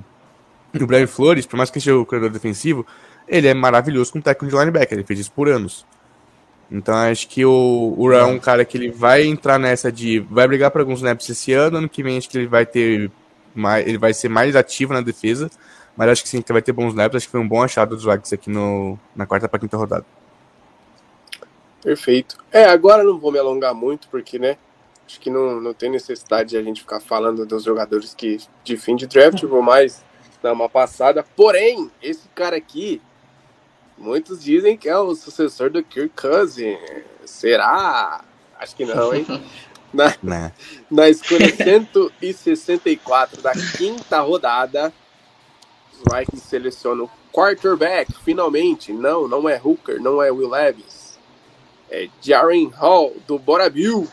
o 0.74 0.86
Brian 0.86 1.06
Flores, 1.06 1.46
por 1.46 1.56
mais 1.56 1.70
que 1.70 1.80
seja 1.80 1.96
o 1.96 2.04
corredor 2.04 2.30
defensivo, 2.30 2.84
ele 3.26 3.46
é 3.46 3.54
maravilhoso 3.54 4.12
como 4.12 4.22
técnico 4.22 4.54
de 4.54 4.58
linebacker. 4.58 4.98
Ele 4.98 5.06
fez 5.06 5.20
isso 5.20 5.32
por 5.32 5.48
anos. 5.48 5.86
Então 6.70 6.94
acho 6.94 7.28
que 7.28 7.44
o, 7.44 7.94
o 7.96 8.12
é 8.12 8.24
um 8.24 8.38
cara 8.38 8.64
que 8.64 8.76
ele 8.76 8.90
vai 8.90 9.24
entrar 9.24 9.58
nessa 9.58 9.90
de. 9.90 10.20
Vai 10.20 10.46
brigar 10.46 10.70
para 10.70 10.82
alguns 10.82 10.98
snaps 10.98 11.28
esse 11.30 11.52
ano. 11.52 11.78
Ano 11.78 11.88
que 11.88 12.02
vem 12.02 12.18
acho 12.18 12.28
que 12.28 12.36
ele 12.36 12.46
vai 12.46 12.66
ter. 12.66 13.10
Mais, 13.54 13.86
ele 13.86 13.96
vai 13.96 14.12
ser 14.12 14.28
mais 14.28 14.54
ativo 14.54 14.92
na 14.92 15.00
defesa. 15.00 15.50
Mas 15.98 16.10
acho 16.10 16.22
que 16.22 16.28
sim, 16.28 16.40
que 16.40 16.52
vai 16.52 16.62
ter 16.62 16.70
bons 16.70 16.90
snaps. 16.90 17.16
Acho 17.16 17.26
que 17.26 17.32
foi 17.32 17.40
um 17.40 17.48
bom 17.48 17.60
achado 17.60 17.96
dos 17.96 18.04
Vikings 18.04 18.32
aqui 18.32 18.48
no, 18.48 18.96
na 19.16 19.26
quarta 19.26 19.48
para 19.48 19.58
quinta 19.58 19.76
rodada. 19.76 20.06
Perfeito. 21.82 22.38
É, 22.52 22.66
agora 22.66 23.02
não 23.02 23.18
vou 23.18 23.32
me 23.32 23.38
alongar 23.40 23.74
muito, 23.74 24.06
porque, 24.08 24.38
né? 24.38 24.56
Acho 25.04 25.18
que 25.18 25.28
não, 25.28 25.60
não 25.60 25.74
tem 25.74 25.90
necessidade 25.90 26.50
de 26.50 26.56
a 26.56 26.62
gente 26.62 26.82
ficar 26.82 27.00
falando 27.00 27.44
dos 27.44 27.64
jogadores 27.64 28.14
que 28.14 28.38
de 28.62 28.76
fim 28.76 28.94
de 28.94 29.08
draft. 29.08 29.42
Vou 29.42 29.60
mais 29.60 30.04
dar 30.40 30.52
uma 30.52 30.68
passada. 30.68 31.24
Porém, 31.34 31.90
esse 32.00 32.28
cara 32.28 32.56
aqui, 32.56 33.02
muitos 33.96 34.44
dizem 34.44 34.76
que 34.76 34.88
é 34.88 34.96
o 34.96 35.16
sucessor 35.16 35.68
do 35.68 35.82
Kirk 35.82 36.14
Cousins. 36.14 36.78
Será? 37.24 38.24
Acho 38.56 38.76
que 38.76 38.84
não, 38.84 39.12
hein? 39.12 39.26
Na, 39.90 40.14
né. 40.22 40.52
na 40.90 41.08
escolha 41.08 41.48
164 41.48 43.40
da 43.40 43.52
quinta 43.52 44.20
rodada, 44.20 44.92
Vikings 45.98 46.46
selecionam 46.48 47.04
o 47.04 47.10
quarterback, 47.32 48.12
finalmente. 48.24 48.92
Não, 48.92 49.26
não 49.28 49.48
é 49.48 49.60
Hooker, 49.62 50.00
não 50.00 50.22
é 50.22 50.30
Will 50.30 50.48
Levis. 50.50 51.18
É 51.90 52.08
Jaren 52.20 52.68
Hall, 52.76 53.14
do 53.26 53.38
Bora 53.38 53.68
Bill. 53.70 54.06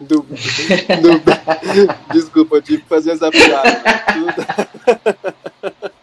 Do, 0.00 0.20
do, 0.20 0.26
desculpa, 2.12 2.56
eu 2.56 2.62
tive 2.62 2.82
que 2.82 2.88
fazer 2.88 3.12
essa 3.12 3.30
piada. 3.30 3.82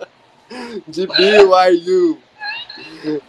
De 0.88 1.08
BYU. 1.08 2.18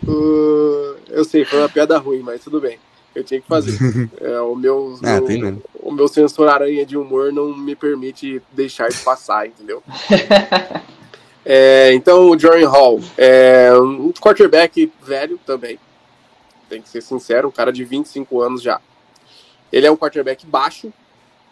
Uh, 0.06 0.96
eu 1.08 1.24
sei, 1.24 1.44
foi 1.44 1.58
uma 1.58 1.68
piada 1.68 1.98
ruim, 1.98 2.20
mas 2.20 2.42
tudo 2.42 2.60
bem. 2.60 2.78
Eu 3.14 3.22
tinha 3.24 3.40
que 3.40 3.46
fazer. 3.48 3.76
É, 4.20 4.40
o, 4.40 4.54
meu, 4.54 4.98
Ah, 5.02 5.20
meu- 5.20 5.62
o 5.74 5.92
meu 5.92 6.08
sensor 6.08 6.48
aranha 6.48 6.86
de 6.86 6.96
humor 6.96 7.32
não 7.32 7.54
me 7.56 7.74
permite 7.74 8.40
deixar 8.52 8.88
de 8.88 8.96
passar, 8.98 9.46
entendeu? 9.46 9.82
É, 11.44 11.92
então, 11.94 12.30
o 12.30 12.38
Jordan 12.38 12.68
Hall 12.68 13.00
é 13.18 13.72
um 13.76 14.12
quarterback 14.12 14.90
velho 15.02 15.38
também. 15.44 15.78
Tem 16.68 16.80
que 16.80 16.88
ser 16.88 17.00
sincero, 17.02 17.48
um 17.48 17.52
cara 17.52 17.72
de 17.72 17.84
25 17.84 18.40
anos 18.40 18.62
já. 18.62 18.80
Ele 19.72 19.86
é 19.86 19.90
um 19.90 19.96
quarterback 19.96 20.46
baixo, 20.46 20.92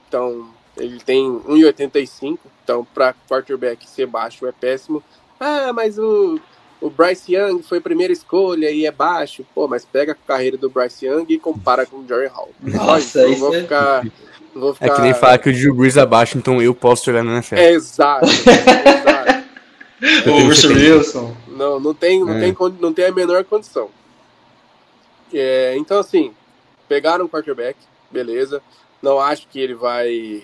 então 0.08 0.48
ele 0.76 1.00
tem 1.00 1.26
1,85. 1.48 2.38
Então, 2.62 2.86
para 2.94 3.14
quarterback 3.28 3.88
ser 3.88 4.06
baixo 4.06 4.46
é 4.46 4.52
péssimo. 4.52 5.02
Ah, 5.38 5.72
mas 5.72 5.98
o, 5.98 6.38
o 6.80 6.88
Bryce 6.88 7.34
Young 7.34 7.62
foi 7.62 7.78
a 7.78 7.82
primeira 7.82 8.12
escolha 8.12 8.70
e 8.70 8.86
é 8.86 8.92
baixo. 8.92 9.44
Pô, 9.54 9.66
mas 9.66 9.84
pega 9.84 10.12
a 10.12 10.14
carreira 10.14 10.56
do 10.56 10.70
Bryce 10.70 11.06
Young 11.06 11.26
e 11.28 11.38
compara 11.38 11.84
com 11.84 11.96
o 11.96 12.04
Jordan 12.08 12.28
Hall. 12.32 12.50
Nossa, 12.62 13.22
Não 13.22 13.30
isso 13.30 13.40
vou 13.40 13.54
é- 13.54 13.62
ficar. 13.62 14.06
Vou 14.54 14.70
É 14.70 14.74
ficar... 14.74 14.94
que 14.96 15.00
nem 15.02 15.14
falar 15.14 15.38
que 15.38 15.48
o 15.48 15.52
Drew 15.52 15.74
Brees 15.74 15.96
abaixo, 15.96 16.36
então 16.36 16.60
eu 16.60 16.74
posso 16.74 17.04
jogar 17.06 17.22
na 17.22 17.34
NFL. 17.34 17.54
É, 17.56 17.70
exato. 17.72 18.26
exato. 18.26 19.09
Eu 20.26 20.34
O 20.34 20.46
Russell 20.46 20.70
70. 20.74 20.94
Wilson. 20.96 21.36
Não, 21.48 21.78
não 21.80 21.94
tem, 21.94 22.20
não, 22.24 22.32
É. 22.34 22.40
tem, 22.40 22.56
não 22.80 22.92
tem 22.92 23.04
a 23.06 23.12
menor 23.12 23.44
condição. 23.44 23.90
É, 25.32 25.74
então, 25.76 25.98
assim, 25.98 26.32
pegaram 26.88 27.24
o 27.24 27.28
quarterback, 27.28 27.78
beleza. 28.10 28.62
Não 29.02 29.20
acho 29.20 29.46
que 29.48 29.60
ele 29.60 29.74
vai 29.74 30.42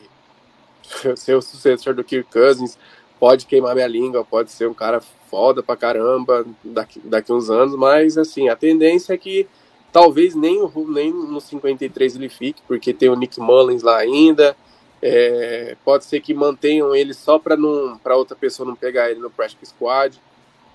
ser 1.17 1.35
o 1.35 1.43
sucessor 1.43 1.95
do 1.95 2.05
Kirk 2.05 2.31
Cousins. 2.31 2.79
Pode 3.19 3.47
queimar 3.47 3.75
minha 3.75 3.87
língua, 3.87 4.25
pode 4.25 4.51
ser 4.53 4.69
um 4.69 4.75
cara 4.75 5.01
foda 5.31 5.63
pra 5.63 5.75
caramba 5.77 6.45
daqui, 6.63 7.01
daqui 7.03 7.33
uns 7.33 7.51
anos, 7.51 7.75
mas, 7.75 8.17
assim, 8.19 8.49
a 8.49 8.55
tendência 8.57 9.15
é 9.15 9.17
que 9.17 9.49
talvez 9.91 10.35
nem, 10.35 10.61
o, 10.63 10.71
nem 10.89 11.11
no 11.13 11.41
53 11.41 12.17
ele 12.17 12.29
fique, 12.29 12.61
porque 12.69 12.93
tem 12.93 13.09
o 13.09 13.17
Nick 13.17 13.41
Mullins 13.41 13.83
lá 13.83 13.97
ainda. 13.97 14.55
É, 15.03 15.77
pode 15.85 16.05
ser 16.05 16.21
que 16.21 16.33
mantenham 16.33 16.95
ele 16.95 17.13
só 17.13 17.39
para 17.39 17.57
não 17.57 17.99
para 17.99 18.17
outra 18.17 18.35
pessoa 18.37 18.67
não 18.67 18.75
pegar 18.75 19.11
ele 19.11 19.21
no 19.21 19.31
practice 19.31 19.67
squad. 19.67 20.21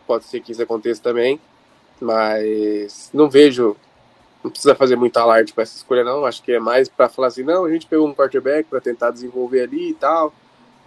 Pode 0.05 0.25
ser 0.25 0.41
que 0.41 0.51
isso 0.51 0.61
aconteça 0.61 1.01
também, 1.01 1.39
mas 1.99 3.09
não 3.13 3.29
vejo. 3.29 3.75
Não 4.43 4.49
precisa 4.49 4.73
fazer 4.73 4.95
muito 4.95 5.17
alarde 5.17 5.53
com 5.53 5.61
essa 5.61 5.75
escolha, 5.77 6.03
não. 6.03 6.25
Acho 6.25 6.41
que 6.41 6.51
é 6.51 6.59
mais 6.59 6.89
para 6.89 7.09
falar 7.09 7.27
assim: 7.27 7.43
não, 7.43 7.65
a 7.65 7.71
gente 7.71 7.87
pegou 7.87 8.07
um 8.07 8.13
quarterback 8.13 8.67
para 8.69 8.81
tentar 8.81 9.11
desenvolver 9.11 9.61
ali 9.61 9.89
e 9.91 9.93
tal. 9.93 10.33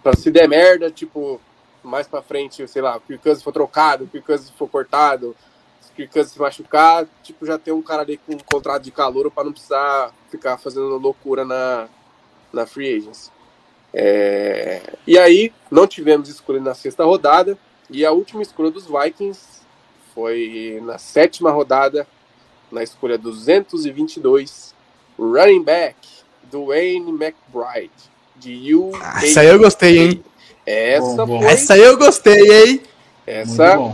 Para 0.03 0.15
se 0.15 0.29
der 0.29 0.47
merda, 0.47 0.91
tipo, 0.91 1.39
mais 1.85 2.07
para 2.07 2.21
frente, 2.21 2.67
sei 2.67 2.81
lá, 2.81 2.97
o 2.97 3.01
Kirk 3.01 3.43
for 3.43 3.51
trocado, 3.51 4.03
o 4.03 4.07
Kirk 4.07 4.51
for 4.57 4.67
cortado, 4.67 5.35
se 5.81 5.91
o 5.91 5.95
Kirk 5.95 6.25
se 6.25 6.39
machucar, 6.39 7.07
tipo, 7.23 7.45
já 7.45 7.57
tem 7.57 7.73
um 7.73 7.81
cara 7.81 8.01
ali 8.01 8.17
com 8.17 8.33
um 8.33 8.39
contrato 8.39 8.83
de 8.83 8.91
calor 8.91 9.31
para 9.31 9.45
não 9.45 9.51
precisar 9.51 10.13
ficar 10.29 10.57
fazendo 10.57 10.97
loucura 10.97 11.45
na, 11.45 11.87
na 12.55 12.65
free 12.65 12.95
agents. 12.97 13.31
É, 13.93 14.81
e 15.05 15.17
aí, 15.17 15.53
não 15.69 15.85
tivemos 15.87 16.27
escolha 16.29 16.59
na 16.59 16.73
sexta 16.73 17.03
rodada, 17.03 17.57
e 17.89 18.05
a 18.05 18.11
última 18.11 18.41
escolha 18.41 18.71
dos 18.71 18.87
Vikings 18.87 19.61
foi 20.13 20.81
na 20.83 20.97
sétima 20.97 21.51
rodada, 21.51 22.07
na 22.71 22.81
escolha 22.81 23.17
222, 23.17 24.73
running 25.17 25.63
back, 25.63 25.95
Dwayne 26.51 27.11
McBride, 27.11 27.91
de 28.35 28.73
UAE. 28.75 28.99
Ah, 29.01 29.25
Essa 29.25 29.41
aí 29.41 29.47
eu 29.47 29.59
gostei, 29.59 29.97
hein? 29.99 30.23
Essa 30.65 31.25
Bom, 31.25 31.27
bom. 31.27 31.39
foi. 31.39 31.47
Essa 31.47 31.73
aí 31.75 31.81
eu 31.81 31.97
gostei, 31.97 32.63
hein? 32.71 32.81
Essa 33.25 33.93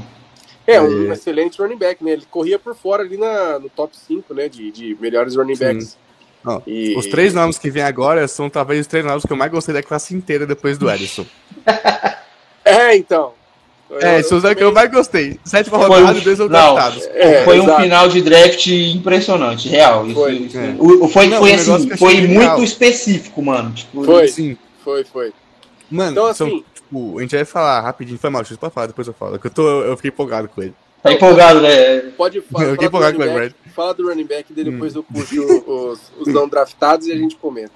é 0.65 0.81
um 0.81 1.09
É. 1.09 1.13
excelente 1.13 1.61
running 1.61 1.77
back, 1.77 2.03
né? 2.03 2.11
Ele 2.11 2.25
corria 2.29 2.57
por 2.57 2.75
fora 2.75 3.03
ali 3.03 3.17
na, 3.17 3.59
no 3.59 3.69
top 3.69 3.95
5, 3.95 4.33
né? 4.33 4.47
De, 4.47 4.71
de 4.71 4.97
melhores 4.99 5.35
running 5.35 5.55
Sim. 5.55 5.63
Ó, 6.45 6.61
E- 6.65 6.95
Os 6.97 7.05
três 7.05 7.33
nomes 7.33 7.57
que 7.59 7.69
vêm 7.69 7.83
agora 7.83 8.27
são 8.27 8.49
talvez 8.49 8.81
os 8.81 8.87
três 8.87 9.05
nomes 9.05 9.25
que 9.25 9.31
eu 9.31 9.37
mais 9.37 9.51
gostei 9.51 9.73
da 9.73 9.83
classe 9.83 10.15
inteira 10.15 10.45
depois 10.45 10.77
do 10.77 10.89
Edison. 10.89 11.25
É, 12.63 12.95
então. 12.95 13.33
É, 13.99 14.19
Eu- 14.19 14.23
são 14.23 14.37
os 14.37 14.53
que 14.53 14.63
eu 14.63 14.71
mais 14.71 14.89
gostei. 14.89 15.37
Sétima 15.43 15.77
Foi 15.79 15.87
rodada 15.99 16.17
um- 16.17 16.21
e 16.21 16.23
dois 16.23 16.39
não. 16.39 16.47
draftados. 16.47 17.05
É, 17.13 17.43
foi 17.43 17.59
um 17.59 17.63
exato. 17.63 17.81
final 17.81 18.07
de 18.07 18.21
draft 18.21 18.67
impressionante, 18.67 19.67
real. 19.67 20.05
Isso- 20.05 20.13
Foi. 20.15 20.33
isso- 20.35 20.57
É. 20.57 20.75
o- 20.79 21.07
foi, 21.09 21.27
Não, 21.27 21.39
foi 21.39 21.53
assim, 21.53 21.89
eu 21.89 21.97
foi 21.97 22.13
achei 22.13 22.27
muito 22.27 22.39
legal. 22.39 22.63
específico, 22.63 23.41
mano. 23.41 23.71
Tipo, 23.73 24.03
Foi. 24.05 24.27
Sim. 24.29 24.57
Foi, 24.83 25.03
foi. 25.03 25.33
Mano, 25.89 26.11
Então, 26.11 26.33
são, 26.33 26.47
assim- 26.47 26.63
tipo, 26.73 27.17
a 27.17 27.21
gente 27.21 27.35
vai 27.35 27.43
falar 27.45 27.81
rapidinho. 27.81 28.17
Foi 28.17 28.29
mal, 28.29 28.41
deixa 28.43 28.57
eu 28.61 28.69
falar, 28.71 28.87
depois 28.87 29.07
eu 29.07 29.13
falo. 29.13 29.37
Que 29.37 29.47
eu, 29.47 29.51
tô, 29.51 29.81
eu 29.81 29.95
fiquei 29.97 30.09
empolgado 30.09 30.47
com 30.47 30.61
ele. 30.61 30.73
tá 31.03 31.11
empolgado, 31.11 31.59
né? 31.61 31.99
Pode 32.15 32.39
falar, 32.41 32.63
Eu 32.65 32.71
fiquei 32.73 32.87
do 32.87 32.89
empolgado 32.89 33.17
com 33.17 33.23
o 33.23 33.33
back, 33.33 33.55
fala 33.71 33.93
do 33.93 34.07
running 34.07 34.25
back, 34.25 34.53
daí 34.53 34.63
depois 34.63 34.95
eu 34.95 35.03
puxo 35.03 35.41
os, 35.67 36.11
os 36.19 36.27
não 36.27 36.47
draftados 36.47 37.07
e 37.07 37.11
a 37.11 37.15
gente 37.15 37.35
comenta. 37.35 37.73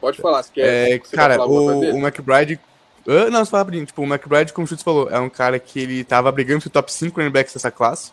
Pode 0.00 0.20
falar, 0.20 0.42
se 0.42 0.50
quer. 0.50 0.92
É, 0.92 0.98
cara, 0.98 1.44
o, 1.44 1.80
dele? 1.80 1.92
o 1.92 1.98
McBride. 1.98 2.58
Ah, 3.06 3.30
não, 3.30 3.44
só 3.44 3.58
rapidinho. 3.58 3.84
Tipo, 3.84 4.02
o 4.02 4.06
McBride, 4.06 4.52
como 4.52 4.64
o 4.64 4.68
Chutes 4.68 4.82
falou, 4.82 5.10
é 5.10 5.18
um 5.18 5.28
cara 5.28 5.58
que 5.58 5.80
ele 5.80 6.04
tava 6.04 6.32
brigando 6.32 6.62
pro 6.62 6.70
top 6.70 6.92
5 6.92 7.16
running 7.16 7.30
backs 7.30 7.52
dessa 7.52 7.70
classe. 7.70 8.12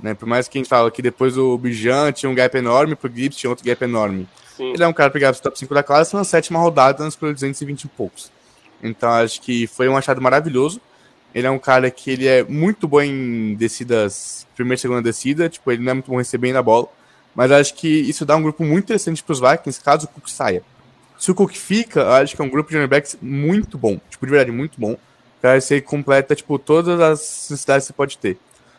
Né? 0.00 0.14
Por 0.14 0.26
mais 0.26 0.46
que 0.46 0.58
a 0.58 0.60
gente 0.60 0.68
fala 0.68 0.90
que 0.90 1.02
depois 1.02 1.36
o 1.36 1.56
Bijan 1.58 2.12
tinha 2.12 2.30
um 2.30 2.34
gap 2.34 2.56
enorme, 2.56 2.94
pro 2.94 3.10
Gibbs 3.12 3.36
tinha 3.36 3.50
outro 3.50 3.64
gap 3.64 3.82
enorme. 3.82 4.28
Sim. 4.56 4.72
Ele 4.72 4.82
é 4.82 4.86
um 4.86 4.92
cara 4.92 5.10
que 5.10 5.14
brigava 5.14 5.36
top 5.38 5.58
5 5.58 5.74
da 5.74 5.82
classe 5.82 6.14
na 6.14 6.24
sétima 6.24 6.58
rodada, 6.58 7.02
na 7.02 7.08
escolha 7.08 7.32
220 7.32 7.84
e 7.84 7.88
poucos. 7.88 8.30
Então 8.82 9.10
acho 9.10 9.40
que 9.40 9.66
foi 9.66 9.88
um 9.88 9.96
achado 9.96 10.20
maravilhoso. 10.20 10.80
Ele 11.36 11.46
é 11.46 11.50
um 11.50 11.58
cara 11.58 11.90
que 11.90 12.10
ele 12.10 12.26
é 12.26 12.42
muito 12.42 12.88
bom 12.88 13.02
em 13.02 13.54
descidas, 13.56 14.46
primeira 14.56 14.76
e 14.76 14.80
segunda 14.80 15.02
descida, 15.02 15.50
tipo, 15.50 15.70
ele 15.70 15.82
não 15.82 15.90
é 15.90 15.94
muito 15.94 16.10
bom 16.10 16.16
recebendo 16.16 16.56
a 16.56 16.62
bola, 16.62 16.88
mas 17.34 17.52
acho 17.52 17.74
que 17.74 17.86
isso 17.86 18.24
dá 18.24 18.34
um 18.36 18.42
grupo 18.42 18.64
muito 18.64 18.84
interessante 18.84 19.22
para 19.22 19.34
os 19.34 19.40
Vikings 19.40 19.84
caso 19.84 20.06
o 20.06 20.08
Cook 20.08 20.30
saia. 20.30 20.62
Se 21.18 21.30
o 21.30 21.34
Cook 21.34 21.52
fica, 21.52 22.00
eu 22.00 22.12
acho 22.12 22.34
que 22.34 22.40
é 22.40 22.44
um 22.44 22.48
grupo 22.48 22.70
de 22.70 22.76
running 22.76 22.88
backs 22.88 23.18
muito 23.20 23.76
bom, 23.76 24.00
tipo, 24.08 24.24
de 24.24 24.30
verdade, 24.30 24.50
muito 24.50 24.80
bom. 24.80 24.96
Cara, 25.42 25.60
você 25.60 25.78
completa, 25.78 26.34
tipo, 26.34 26.58
todas 26.58 26.98
as 26.98 27.18
necessidades 27.50 27.84
que 27.84 27.88
você 27.88 27.92
pode 27.92 28.16
ter. 28.16 28.38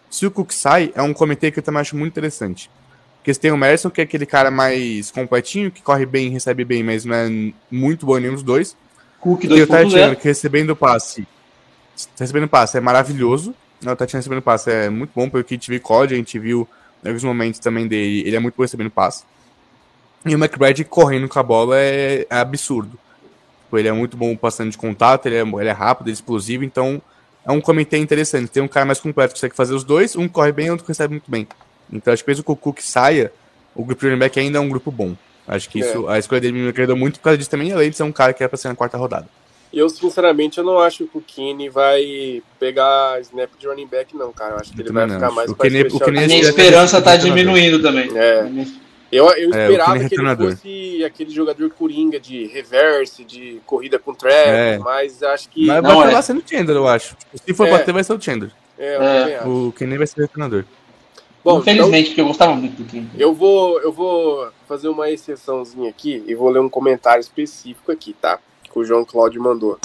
Se 0.09 0.25
o 0.25 0.31
Cook 0.31 0.51
sai, 0.51 0.91
é 0.95 1.01
um 1.03 1.13
comitê 1.13 1.51
que 1.51 1.59
eu 1.59 1.63
também 1.63 1.81
acho 1.81 1.95
muito 1.95 2.13
interessante. 2.13 2.71
Porque 3.17 3.35
você 3.35 3.39
tem 3.39 3.51
o 3.51 3.57
Merson, 3.57 3.91
que 3.91 4.01
é 4.01 4.03
aquele 4.03 4.25
cara 4.25 4.49
mais 4.49 5.11
completinho, 5.11 5.69
que 5.69 5.83
corre 5.83 6.07
bem, 6.07 6.31
recebe 6.31 6.65
bem, 6.65 6.81
mas 6.81 7.05
não 7.05 7.13
é 7.15 7.29
muito 7.69 8.03
bom 8.03 8.17
em 8.17 8.21
nenhum 8.21 8.33
dos 8.33 8.41
dois. 8.41 8.75
Cook 9.19 9.43
E 9.43 9.61
o 9.61 9.67
Tatiano, 9.67 10.15
2.0. 10.15 10.15
que 10.15 10.27
recebendo 10.27 10.75
passe. 10.75 11.27
Recebendo 12.19 12.47
passe 12.47 12.77
é 12.77 12.81
maravilhoso. 12.81 13.53
O 13.81 13.95
Tatiano 13.95 14.19
recebendo 14.19 14.41
passe 14.41 14.71
é 14.71 14.89
muito 14.89 15.11
bom, 15.15 15.29
porque 15.29 15.53
a 15.53 15.57
gente 15.57 15.69
viu 15.69 15.81
COD, 15.81 16.13
a 16.13 16.17
gente 16.17 16.39
viu 16.39 16.67
em 17.03 17.07
alguns 17.07 17.23
momentos 17.23 17.59
também 17.59 17.87
dele. 17.87 18.23
Ele 18.25 18.35
é 18.35 18.39
muito 18.39 18.55
bom 18.55 18.63
recebendo 18.63 18.89
passe. 18.89 19.23
E 20.25 20.35
o 20.35 20.37
McBride 20.37 20.83
correndo 20.83 21.27
com 21.27 21.39
a 21.39 21.43
bola 21.43 21.79
é, 21.79 22.25
é 22.29 22.37
absurdo. 22.37 22.99
Tipo, 23.63 23.77
Ele 23.77 23.87
é 23.87 23.91
muito 23.91 24.17
bom 24.17 24.35
passando 24.35 24.71
de 24.71 24.77
contato, 24.77 25.25
ele 25.25 25.35
é, 25.35 25.41
ele 25.41 25.69
é 25.69 25.73
rápido, 25.73 26.07
ele 26.07 26.13
é 26.13 26.13
explosivo, 26.13 26.63
então 26.63 27.01
é 27.45 27.51
um 27.51 27.61
comitê 27.61 27.97
interessante. 27.97 28.49
Tem 28.49 28.63
um 28.63 28.67
cara 28.67 28.85
mais 28.85 28.99
completo 28.99 29.33
que 29.33 29.39
consegue 29.39 29.55
fazer 29.55 29.73
os 29.73 29.83
dois, 29.83 30.15
um 30.15 30.27
corre 30.27 30.51
bem 30.51 30.67
e 30.67 30.71
outro 30.71 30.85
recebe 30.87 31.13
muito 31.13 31.29
bem. 31.29 31.47
Então 31.91 32.13
acho 32.13 32.23
que 32.23 32.29
mesmo 32.29 32.43
que 32.43 32.51
o 32.51 32.55
Cook 32.55 32.79
saia, 32.81 33.31
o 33.75 33.83
grupo 33.83 34.01
de 34.01 34.07
running 34.07 34.19
back 34.19 34.39
ainda 34.39 34.57
é 34.57 34.61
um 34.61 34.69
grupo 34.69 34.91
bom. 34.91 35.15
Acho 35.47 35.69
que 35.69 35.79
isso, 35.79 36.07
a 36.09 36.19
escolha 36.19 36.41
dele 36.41 36.59
me 36.59 36.67
agradou 36.67 36.97
muito 36.97 37.19
por 37.19 37.25
causa 37.25 37.37
disso 37.37 37.49
também, 37.49 37.71
além 37.71 37.89
de 37.89 37.95
ser 37.95 38.03
um 38.03 38.11
cara 38.11 38.33
que 38.33 38.43
era 38.43 38.49
pra 38.49 38.57
ser 38.57 38.67
na 38.67 38.75
quarta 38.75 38.97
rodada. 38.97 39.27
Eu, 39.73 39.89
sinceramente, 39.89 40.57
eu 40.57 40.63
não 40.63 40.79
acho 40.79 41.05
que 41.05 41.17
o 41.17 41.21
Kine 41.21 41.69
vai 41.69 42.41
pegar 42.59 43.19
snap 43.21 43.49
de 43.59 43.67
running 43.67 43.87
back, 43.87 44.15
não, 44.15 44.31
cara. 44.31 44.55
Eu 44.55 44.59
acho 44.59 44.71
que 44.73 44.79
Eu 44.81 44.85
ele 44.85 44.93
vai 44.93 45.05
não 45.05 45.15
ficar 45.15 45.31
mais 45.31 45.49
O 45.51 45.55
Kenny- 45.55 45.81
o 45.83 45.99
Kenny 45.99 46.17
A 46.19 46.27
minha 46.27 46.37
é 46.37 46.39
esperança 46.41 47.01
tá 47.01 47.15
diminuindo 47.17 47.81
também. 47.81 48.09
É. 48.17 48.49
Eu, 49.11 49.25
eu 49.31 49.53
É, 49.53 49.65
esperava 49.65 49.93
Kenny 49.97 50.09
que 50.09 50.15
ele 50.19 50.35
fosse 50.35 51.03
aquele 51.05 51.29
jogador 51.31 51.69
coringa 51.69 52.19
de 52.19 52.45
reverse, 52.47 53.23
de 53.23 53.61
corrida 53.65 53.97
com 53.99 54.13
trap, 54.13 54.33
É. 54.47 54.77
mas 54.79 55.21
acho 55.23 55.49
que. 55.49 55.65
Mas 55.65 55.83
Não, 55.83 55.89
vai 55.91 55.97
é. 55.99 56.03
acabar 56.07 56.21
sendo 56.21 56.39
o 56.39 56.43
Chandler, 56.49 56.77
eu 56.77 56.87
acho. 56.87 57.15
Se 57.45 57.53
for 57.53 57.67
É. 57.67 57.71
bater, 57.71 57.93
vai 57.93 58.03
ser 58.03 58.13
o 58.13 58.21
Chandler. 58.21 58.51
É, 58.77 59.39
É. 59.43 59.47
O 59.47 59.71
Kenny 59.77 59.97
vai 59.97 60.07
ser 60.07 60.19
o 60.19 60.23
retornador. 60.23 60.63
Bom, 61.43 61.59
então, 61.59 61.73
Infelizmente, 61.73 62.07
porque 62.09 62.21
eu 62.21 62.27
gostava 62.27 62.53
muito 62.55 62.75
do 62.81 62.83
Kim. 62.83 63.09
eu 63.17 63.33
vou, 63.33 63.79
eu 63.81 63.91
vou 63.93 64.49
fazer 64.67 64.89
uma 64.89 65.09
exceçãozinha 65.09 65.89
aqui 65.89 66.21
e 66.27 66.35
vou 66.35 66.49
ler 66.49 66.59
um 66.59 66.67
comentário 66.69 67.21
específico 67.21 67.89
aqui, 67.91 68.13
tá? 68.13 68.39
Que 68.77 68.81
o 68.81 68.85
João 68.85 69.03
Cláudio 69.03 69.41
mandou. 69.41 69.79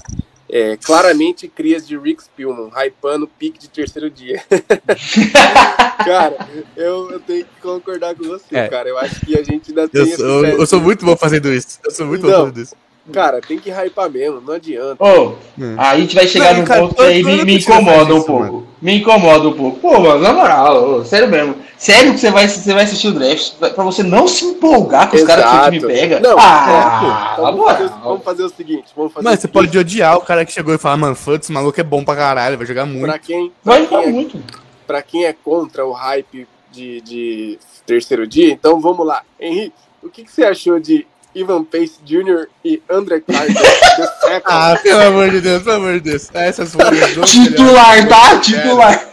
É, 0.48 0.76
claramente 0.76 1.48
crias 1.48 1.88
de 1.88 1.96
Rick 1.96 2.24
Spielman, 2.24 2.70
hypando 2.76 3.26
pique 3.26 3.58
de 3.58 3.70
terceiro 3.70 4.10
dia. 4.10 4.42
cara, 6.04 6.36
eu, 6.76 7.10
eu 7.10 7.20
tenho 7.20 7.46
que 7.46 7.60
concordar 7.62 8.14
com 8.14 8.24
você, 8.24 8.54
É. 8.54 8.68
cara. 8.68 8.90
Eu 8.90 8.98
acho 8.98 9.24
que 9.24 9.38
a 9.38 9.42
gente 9.42 9.70
ainda 9.70 9.88
tem 9.88 10.02
Eu 10.02 10.16
sou, 10.18 10.44
eu, 10.44 10.66
sou 10.66 10.78
muito 10.78 11.06
bom 11.06 11.16
fazendo 11.16 11.50
isso. 11.50 11.78
Eu 11.82 11.90
sou 11.90 12.06
muito 12.06 12.20
bom 12.20 12.30
fazendo 12.30 12.60
isso. 12.60 12.76
Cara, 13.12 13.40
tem 13.40 13.58
que 13.58 13.68
hypar 13.70 14.08
mesmo, 14.10 14.40
não 14.40 14.54
adianta. 14.54 15.02
Ô, 15.02 15.34
Hum. 15.58 15.74
aí 15.76 15.96
a 15.96 16.00
gente 16.00 16.14
vai 16.14 16.26
chegar 16.28 16.52
Não, 16.52 16.60
num 16.60 16.64
cara, 16.66 16.80
ponto 16.82 16.94
que 16.94 17.02
aí 17.02 17.22
me, 17.22 17.44
me 17.44 17.58
incomoda 17.58 18.14
um 18.14 18.18
isso, 18.18 18.26
pouco. 18.26 18.42
mano. 18.44 18.66
Me 18.80 18.94
incomoda 18.98 19.48
um 19.48 19.52
pouco. 19.52 19.80
Pô, 19.80 19.98
mano, 20.00 20.20
na 20.20 20.32
moral, 20.32 20.90
ô, 21.00 21.04
sério 21.04 21.28
mesmo. 21.28 21.56
Sério 21.76 22.12
que 22.12 22.18
você 22.20 22.30
vai, 22.30 22.46
você 22.48 22.72
vai 22.72 22.84
assistir 22.84 23.08
o 23.08 23.12
draft 23.12 23.54
pra 23.56 23.82
você 23.82 24.04
não 24.04 24.28
se 24.28 24.44
empolgar 24.44 25.10
com 25.10 25.16
os 25.16 25.24
caras 25.24 25.44
que 25.44 25.56
o 25.56 25.62
time 25.64 25.76
Exato. 25.78 25.92
pega? 25.92 26.20
Não, 26.20 26.36
ah, 26.38 27.34
é, 27.38 27.40
na 27.42 27.50
vamos, 27.50 27.64
fazer, 27.66 27.88
vamos 28.04 28.24
fazer 28.24 28.42
o 28.44 28.48
seguinte, 28.50 28.84
vamos 28.96 29.12
fazer 29.12 29.24
Mano, 29.24 29.36
o 29.36 29.40
você 29.40 29.48
pode 29.48 29.76
odiar 29.76 30.16
o 30.16 30.20
cara 30.20 30.44
que 30.44 30.52
chegou 30.52 30.72
e 30.72 30.78
falar, 30.78 30.96
mano, 30.96 31.16
foda 31.16 31.38
esse 31.42 31.50
maluco 31.50 31.80
é 31.80 31.84
bom 31.84 32.04
pra 32.04 32.14
caralho, 32.14 32.56
vai 32.56 32.66
jogar 32.66 32.86
muito. 32.86 33.06
pra 33.06 33.18
quem, 33.18 33.50
pra 33.64 33.72
Vai 33.72 33.78
quem 33.80 33.88
ficar 33.88 34.02
é 34.04 34.12
muito. 34.12 34.42
Pra 34.86 35.02
quem 35.02 35.24
é 35.24 35.32
contra 35.32 35.84
o 35.84 35.90
hype 35.92 36.46
de, 36.70 37.00
de 37.00 37.58
terceiro 37.84 38.26
dia. 38.28 38.52
Então 38.52 38.80
vamos 38.80 39.04
lá. 39.06 39.22
Henrique, 39.40 39.72
o 40.02 40.08
que, 40.08 40.22
que 40.24 40.30
você 40.30 40.44
achou 40.44 40.78
de 40.78 41.04
Ivan 41.34 41.64
Pace 41.64 41.94
Jr. 42.04 42.46
e 42.64 42.82
André 42.90 43.20
Carter 43.20 43.54
Ah, 44.44 44.78
pelo 44.82 45.00
amor 45.00 45.30
de 45.30 45.40
Deus, 45.40 45.62
pelo 45.62 45.76
amor 45.76 45.94
de 45.94 46.00
Deus. 46.10 46.28
Essas 46.34 46.72
foram 46.72 46.90
as 46.90 47.14
duas 47.14 47.30
Titular, 47.32 48.08
tá? 48.08 48.38
Titular. 48.40 49.08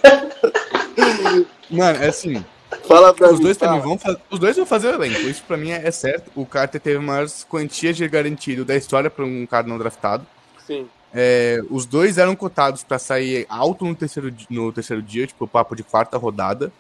Mano, 1.69 2.03
é 2.03 2.07
assim. 2.07 2.43
Fala 2.87 3.13
pra 3.13 3.27
Os 3.31 3.37
mim. 3.37 3.43
dois 3.43 3.57
fala. 3.57 3.75
mim 3.75 3.81
vão 3.81 3.97
fazer. 3.97 4.17
Os 4.29 4.39
dois 4.39 4.55
vão 4.57 4.65
fazer 4.65 4.87
o 4.89 4.93
elenco. 5.03 5.21
Isso 5.21 5.43
pra 5.47 5.57
mim 5.57 5.71
é, 5.71 5.87
é 5.87 5.91
certo. 5.91 6.31
O 6.35 6.45
Carter 6.45 6.81
teve 6.81 6.97
umas 6.97 7.43
quantias 7.43 7.95
de 7.95 8.07
garantido 8.07 8.65
da 8.65 8.75
história 8.75 9.09
pra 9.09 9.25
um 9.25 9.45
cara 9.45 9.67
não 9.67 9.77
draftado. 9.77 10.25
Sim, 10.65 10.87
É, 11.13 11.59
os 11.69 11.85
dois 11.85 12.17
eram 12.19 12.35
cotados 12.35 12.83
pra 12.83 12.99
sair 12.99 13.45
alto 13.49 13.85
no 13.85 13.95
terceiro, 13.95 14.31
no 14.49 14.71
terceiro 14.71 15.01
dia, 15.01 15.25
tipo, 15.25 15.47
papo 15.47 15.75
de 15.75 15.83
quarta 15.83 16.17
rodada. 16.17 16.71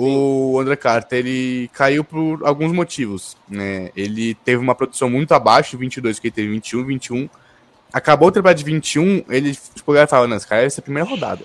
O 0.00 0.58
André 0.60 0.76
Carter, 0.76 1.18
ele 1.18 1.68
caiu 1.72 2.04
por 2.04 2.40
alguns 2.44 2.72
motivos, 2.72 3.36
né? 3.48 3.90
Ele 3.96 4.34
teve 4.34 4.62
uma 4.62 4.74
produção 4.74 5.10
muito 5.10 5.32
abaixo, 5.32 5.76
22, 5.76 6.18
que 6.20 6.28
ele 6.28 6.34
teve 6.34 6.48
21, 6.48 6.84
21. 6.84 7.28
Acabou 7.92 8.28
o 8.28 8.32
temporada 8.32 8.56
de 8.58 8.64
21, 8.64 9.24
ele, 9.28 9.54
tipo, 9.74 9.96
ele 9.96 10.06
falava, 10.06 10.28
não, 10.28 10.36
esse 10.36 10.46
cara 10.46 10.60
vai 10.60 10.70
ser 10.70 10.80
a 10.80 10.84
primeira 10.84 11.08
rodada. 11.08 11.44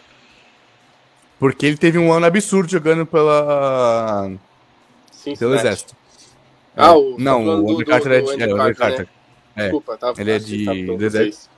Porque 1.39 1.65
ele 1.65 1.77
teve 1.77 1.97
um 1.97 2.11
ano 2.13 2.25
absurdo 2.25 2.69
jogando 2.71 3.05
pela, 3.05 4.29
sim. 5.11 5.35
pelo 5.35 5.53
Cincinnati. 5.53 5.59
exército. 5.59 5.95
Ah, 6.75 6.87
É, 6.87 6.91
o, 6.91 7.15
não, 7.17 7.43
tá 7.45 7.51
o 7.55 7.71
André 7.71 7.85
Carter 7.85 8.11
é 8.11 8.21
de. 8.21 8.43
É, 8.43 8.47
o 8.53 8.61
André 8.61 8.73
Carter, 8.75 8.99
né? 8.99 9.07
É. 9.55 9.61
Desculpa, 9.63 9.97
tava 9.97 10.21
Ele 10.21 10.31
é 10.31 10.39
que 10.39 10.45
de- 10.45 10.85
do 10.85 10.97
vocês. 10.97 11.49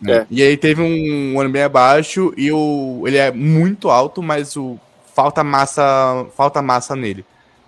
né? 0.00 0.12
É. 0.18 0.26
E 0.30 0.42
aí 0.42 0.56
teve 0.56 0.82
um 0.82 1.38
ano 1.40 1.50
bem 1.50 1.62
abaixo 1.62 2.32
e 2.36 2.50
o, 2.52 3.02
ele 3.06 3.16
é 3.16 3.30
muito 3.30 3.90
alto, 3.90 4.22
mas 4.22 4.56
o, 4.56 4.78
falta 5.18 5.42
massa 5.42 6.26
falta 6.36 6.62
massa 6.62 6.94
nele. 6.94 7.24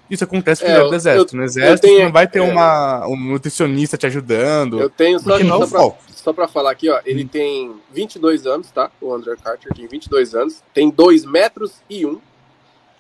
Isso 0.08 0.22
acontece 0.22 0.64
É, 0.64 0.70
é, 0.70 0.78
eu- 0.78 0.88
do 0.88 0.94
exército. 0.94 1.36
No 1.36 1.42
exército 1.42 1.80
tenho- 1.88 2.04
não 2.04 2.12
vai 2.12 2.28
ter 2.28 2.38
é. 2.38 2.42
uma, 2.42 3.06
um 3.08 3.16
nutricionista 3.16 3.96
te 3.96 4.06
ajudando. 4.06 4.78
Eu 4.80 4.88
tenho, 4.88 5.18
só, 5.18 5.36
não 5.40 5.62
é 5.62 5.66
só, 5.66 5.86
o 5.88 5.90
pra, 5.90 5.98
só 6.14 6.32
pra 6.32 6.46
falar 6.48 6.70
aqui, 6.70 6.88
ó, 6.88 7.00
ele 7.04 7.24
tem 7.24 7.72
22 7.92 8.46
anos, 8.46 8.70
tá? 8.70 8.88
O 9.00 9.12
André 9.12 9.34
Carter 9.42 9.72
tem 9.74 9.86
22 9.88 10.32
anos, 10.34 10.62
tem 10.72 10.90
2 10.90 11.24
metros 11.24 11.74
e 11.90 12.06
1 12.06 12.20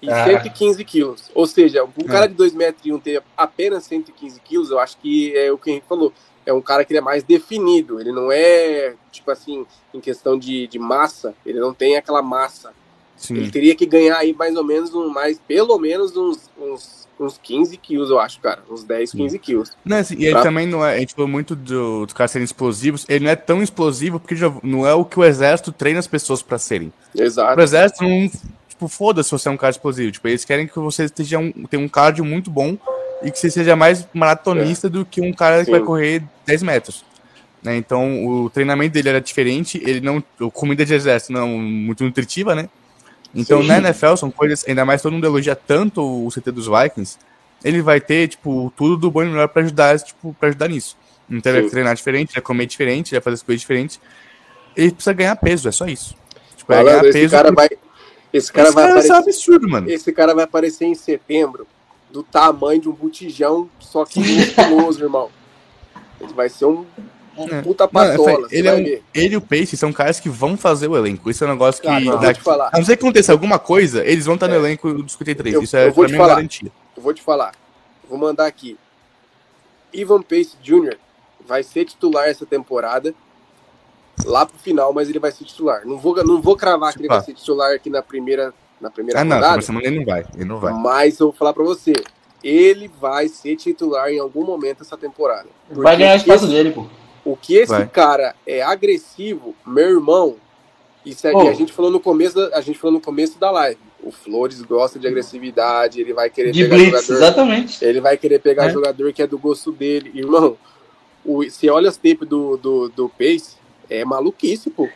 e 0.02 0.10
Ah. 0.10 0.24
115 0.24 0.84
quilos. 0.84 1.30
Ou 1.32 1.46
seja, 1.46 1.84
um 1.84 1.88
É. 2.00 2.04
cara 2.04 2.26
de 2.26 2.34
2 2.34 2.52
metros 2.54 2.84
e 2.84 2.92
1 2.92 2.98
ter 2.98 3.22
apenas 3.36 3.84
115 3.84 4.40
quilos, 4.40 4.70
eu 4.70 4.80
acho 4.80 4.96
que 4.98 5.32
é 5.36 5.52
o 5.52 5.58
que 5.58 5.70
a 5.70 5.74
gente 5.74 5.86
falou. 5.88 6.12
É 6.46 6.52
um 6.52 6.60
cara 6.62 6.84
que 6.84 6.92
ele 6.92 6.98
é 6.98 7.02
mais 7.02 7.22
definido, 7.22 8.00
ele 8.00 8.10
não 8.12 8.32
é, 8.32 8.94
tipo 9.12 9.30
assim, 9.30 9.64
em 9.94 10.00
questão 10.00 10.36
de, 10.38 10.66
de 10.66 10.78
massa, 10.78 11.34
ele 11.46 11.60
não 11.60 11.72
tem 11.74 11.96
aquela 11.96 12.22
massa. 12.22 12.72
Ele 13.28 13.44
Sim. 13.44 13.50
teria 13.50 13.74
que 13.74 13.84
ganhar 13.86 14.16
aí 14.16 14.32
mais 14.32 14.56
ou 14.56 14.64
menos 14.64 14.94
um, 14.94 15.08
mais, 15.10 15.38
pelo 15.46 15.78
menos 15.78 16.16
uns, 16.16 16.50
uns, 16.58 17.06
uns 17.18 17.38
15 17.42 17.76
quilos, 17.76 18.08
eu 18.08 18.18
acho, 18.18 18.40
cara. 18.40 18.62
Uns 18.70 18.82
10, 18.82 19.12
15 19.12 19.38
quilos. 19.38 19.70
Não, 19.84 19.98
assim, 19.98 20.14
e 20.18 20.24
ele 20.24 20.32
Pra- 20.32 20.42
também 20.42 20.66
não 20.66 20.84
é. 20.84 20.94
A 20.96 20.98
gente 21.00 21.14
falou 21.14 21.28
muito 21.28 21.54
do- 21.54 22.06
dos 22.06 22.14
caras 22.14 22.30
serem 22.30 22.44
explosivos. 22.44 23.04
Ele 23.08 23.24
não 23.24 23.30
é 23.30 23.36
tão 23.36 23.62
explosivo 23.62 24.18
porque 24.18 24.34
já 24.34 24.50
não 24.62 24.86
é 24.86 24.94
o 24.94 25.04
que 25.04 25.18
o 25.20 25.24
exército 25.24 25.70
treina 25.70 25.98
as 25.98 26.06
pessoas 26.06 26.40
pra 26.42 26.56
serem. 26.58 26.90
Exato. 27.14 27.54
Pro 27.54 27.62
exército 27.62 28.04
não. 28.04 28.30
Tipo, 28.68 28.88
foda-se 28.88 29.28
se 29.28 29.32
você 29.32 29.48
é 29.48 29.52
um 29.52 29.56
cara 29.58 29.70
explosivo. 29.72 30.10
Tipo, 30.10 30.26
eles 30.28 30.44
querem 30.44 30.66
que 30.66 30.78
você 30.78 31.04
esteja 31.04 31.38
um, 31.38 31.52
tenha 31.52 31.82
um 31.82 31.88
cardio 31.88 32.24
muito 32.24 32.50
bom 32.50 32.78
e 33.22 33.30
que 33.30 33.38
você 33.38 33.50
seja 33.50 33.76
mais 33.76 34.08
maratonista 34.14 34.88
do 34.88 35.04
que 35.04 35.20
um 35.20 35.34
cara 35.34 35.58
que 35.58 35.66
Sim. 35.66 35.72
vai 35.72 35.80
correr 35.80 36.22
10 36.46 36.62
metros. 36.62 37.04
Né? 37.62 37.76
Então, 37.76 38.24
o 38.26 38.48
treinamento 38.48 38.94
dele 38.94 39.10
era 39.10 39.20
diferente. 39.20 39.78
Ele 39.84 40.00
não. 40.00 40.24
Comida 40.50 40.82
de 40.86 40.94
exército 40.94 41.34
não 41.34 41.42
é 41.42 41.46
muito 41.46 42.02
nutritiva, 42.02 42.54
né? 42.54 42.70
Então, 43.34 43.62
Sim. 43.62 43.68
na 43.68 43.78
NFL, 43.78 44.16
são 44.16 44.30
coisas. 44.30 44.64
Ainda 44.66 44.84
mais 44.84 45.00
todo 45.02 45.12
mundo 45.12 45.26
elogia 45.26 45.54
tanto 45.54 46.02
o 46.02 46.28
CT 46.30 46.50
dos 46.50 46.66
Vikings. 46.66 47.16
Ele 47.62 47.80
vai 47.82 48.00
ter, 48.00 48.28
tipo, 48.28 48.72
tudo 48.76 48.96
do 48.96 49.10
bom 49.10 49.22
e 49.22 49.26
melhor 49.26 49.48
pra 49.48 49.62
ajudar, 49.62 49.98
tipo, 50.00 50.34
pra 50.38 50.48
ajudar 50.48 50.68
nisso. 50.68 50.96
Então, 51.30 51.52
ele 51.52 51.62
vai 51.62 51.70
treinar 51.70 51.94
diferente, 51.94 52.32
vai 52.34 52.42
comer 52.42 52.66
diferente, 52.66 53.12
vai 53.12 53.20
fazer 53.20 53.34
as 53.34 53.42
coisas 53.42 53.60
diferentes. 53.60 54.00
Ele 54.76 54.90
precisa 54.92 55.12
ganhar 55.12 55.36
peso, 55.36 55.68
é 55.68 55.72
só 55.72 55.86
isso. 55.86 56.16
Tipo, 56.56 56.72
é 56.72 56.76
Falando, 56.76 56.86
ganhar 57.00 57.04
esse 57.08 57.12
peso. 57.20 57.30
cara 57.30 57.52
porque- 57.52 57.74
vai. 57.76 57.90
Esse 58.32 58.52
cara 58.52 58.68
esse 58.68 58.74
vai 58.74 58.84
cara 58.86 58.94
é 59.00 59.02
aparecer. 59.04 59.28
absurdo, 59.28 59.68
mano. 59.68 59.90
Esse 59.90 60.12
cara 60.12 60.34
vai 60.34 60.44
aparecer 60.44 60.84
em 60.86 60.94
setembro 60.94 61.66
do 62.12 62.22
tamanho 62.22 62.80
de 62.80 62.88
um 62.88 62.92
botijão, 62.92 63.68
só 63.78 64.04
que 64.04 64.20
musculoso, 64.20 65.02
irmão. 65.04 65.28
Ele 66.20 66.32
vai 66.32 66.48
ser 66.48 66.64
um, 66.66 66.84
um 67.44 67.48
É. 67.58 67.62
puta 67.62 67.84
eu 67.84 67.88
patola. 67.88 68.48
ele, 68.50 68.68
é 68.68 68.70
vai 68.72 68.80
um- 68.80 68.84
ver. 68.84 69.02
ele 69.14 69.34
e 69.34 69.36
o 69.36 69.40
Pace 69.40 69.76
são 69.76 69.92
caras 69.92 70.18
que 70.20 70.28
vão 70.28 70.56
fazer 70.56 70.88
o 70.88 70.96
elenco. 70.96 71.30
Isso 71.30 71.42
é 71.44 71.46
um 71.46 71.50
negócio 71.50 71.80
que. 71.82 71.88
Eu 71.88 72.00
vou 72.04 72.18
daqui- 72.18 72.38
te 72.40 72.44
falar. 72.44 72.70
A 72.72 72.78
não 72.78 72.84
ser 72.84 72.96
que 72.96 73.04
aconteça 73.04 73.32
alguma 73.32 73.58
coisa, 73.58 74.04
eles 74.04 74.26
vão 74.26 74.34
estar 74.34 74.48
no 74.48 74.54
É. 74.54 74.58
elenco 74.58 74.92
dos 74.94 75.12
53. 75.12 75.54
Eu- 75.54 75.62
Isso 75.62 75.76
é 75.76 75.88
eu 75.88 75.92
vou 75.92 76.04
te 76.06 76.10
mim 76.12 76.16
uma 76.18 76.24
falar. 76.24 76.34
garantia. 76.36 76.70
Eu 76.96 77.02
vou 77.02 77.12
te 77.14 77.22
falar. 77.22 77.52
Vou 78.08 78.18
mandar 78.18 78.46
aqui. 78.46 78.76
Ivan 79.92 80.22
Pace 80.22 80.56
Jr. 80.62 80.96
vai 81.46 81.62
ser 81.62 81.84
titular 81.84 82.28
essa 82.28 82.46
temporada. 82.46 83.12
Lá 84.24 84.44
pro 84.44 84.58
final, 84.58 84.92
mas 84.92 85.08
ele 85.08 85.18
vai 85.18 85.32
ser 85.32 85.44
titular. 85.44 85.86
Não 85.86 85.96
vou, 85.98 86.14
não 86.24 86.40
vou 86.42 86.54
cravar 86.56 86.92
que 86.92 87.00
ele 87.00 87.08
vai 87.08 87.20
ser 87.22 87.32
titular 87.32 87.74
aqui 87.74 87.88
na 87.88 88.02
primeira, 88.02 88.52
na 88.80 88.90
primeira 88.90 89.20
Ah, 89.20 89.24
não, 89.24 89.36
rodada. 89.36 89.62
semana 89.62 89.86
ele 89.86 89.98
não 89.98 90.04
vai. 90.04 90.24
Ele 90.34 90.44
não 90.44 90.58
vai. 90.60 90.72
Mas 90.74 91.18
eu 91.18 91.28
vou 91.28 91.32
falar 91.34 91.52
pra 91.54 91.64
você. 91.64 91.92
Ele 92.44 92.88
vai 93.00 93.28
ser 93.28 93.56
titular 93.56 94.10
em 94.10 94.18
algum 94.18 94.44
momento 94.44 94.82
essa 94.82 94.96
temporada. 94.96 95.48
Vai 95.70 95.96
ganhar 95.96 96.16
espaço 96.16 96.44
esse- 96.44 96.52
dele, 96.54 96.70
pô. 96.72 96.86
O 97.24 97.36
que 97.36 97.54
esse 97.56 97.72
Vai. 97.72 97.86
cara 97.88 98.34
é 98.46 98.62
agressivo, 98.62 99.54
meu 99.66 99.88
irmão. 99.88 100.36
Isso 101.04 101.26
é, 101.26 101.32
e 101.32 101.48
a 101.48 101.54
gente 101.54 101.72
falou 101.72 101.90
no 101.90 102.00
começo 102.00 102.34
da, 102.36 102.56
a 102.56 102.60
gente 102.60 102.78
falou 102.78 102.92
no 102.94 103.00
começo 103.00 103.38
da 103.38 103.50
live. 103.50 103.78
O 104.02 104.10
Flores 104.10 104.60
gosta 104.62 104.98
de 104.98 105.06
agressividade, 105.06 106.00
ele 106.00 106.12
vai 106.12 106.28
querer 106.30 106.52
De 106.52 106.62
pegar 106.64 106.76
blitz, 106.76 106.90
jogador, 107.06 107.12
exatamente. 107.14 107.84
ele 107.84 108.00
vai 108.00 108.16
querer 108.16 108.38
pegar 108.38 108.66
É. 108.66 108.70
jogador 108.70 109.12
que 109.12 109.22
é 109.22 109.26
do 109.26 109.38
gosto 109.38 109.72
dele, 109.72 110.10
irmão. 110.14 110.56
O, 111.24 111.42
você 111.44 111.68
olha 111.68 111.88
as 111.88 111.96
tapes 111.96 112.26
do, 112.26 112.56
do, 112.56 112.88
do 112.88 113.08
Pace, 113.10 113.56
é 113.90 114.04
maluquice, 114.04 114.70
pô. 114.70 114.88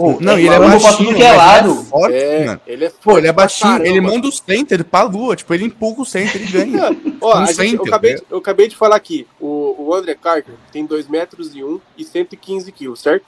Pô, 0.00 0.18
Não, 0.20 0.38
e 0.38 0.46
ele 0.46 0.54
é 0.54 0.58
baixinho, 0.58 1.14
que 1.14 1.22
é 1.22 1.28
mas 1.28 1.36
lado. 1.36 1.70
ele 1.70 1.78
é 1.80 1.84
forte, 1.84 2.14
É, 2.16 2.44
mano. 2.46 2.60
ele 2.66 2.84
é 2.86 2.90
Pô, 2.90 3.18
ele 3.18 3.28
é 3.28 3.32
baixinho, 3.32 3.76
ele 3.76 3.88
caramba. 3.96 4.12
manda 4.12 4.28
o 4.28 4.32
center 4.32 4.84
pra 4.84 5.02
lua. 5.02 5.36
Tipo, 5.36 5.52
ele 5.54 5.64
empurra 5.64 6.00
o 6.02 6.04
center, 6.06 6.36
ele 6.36 6.50
ganha. 6.50 6.96
Ó, 7.20 7.38
Um 7.38 7.46
gente- 7.46 7.58
eu, 7.60 7.64
center, 7.70 7.86
acabei, 7.88 8.10
né? 8.12 8.16
de- 8.18 8.24
eu 8.30 8.38
acabei 8.38 8.68
de 8.68 8.76
falar 8.76 8.96
aqui, 8.96 9.26
o, 9.38 9.74
o 9.78 9.94
André 9.94 10.14
Carter 10.14 10.54
tem 10.72 10.86
2 10.86 11.06
metros 11.06 11.54
e 11.54 11.62
1 11.62 11.80
e 11.98 12.04
115 12.04 12.72
quilos, 12.72 13.00
certo? 13.00 13.24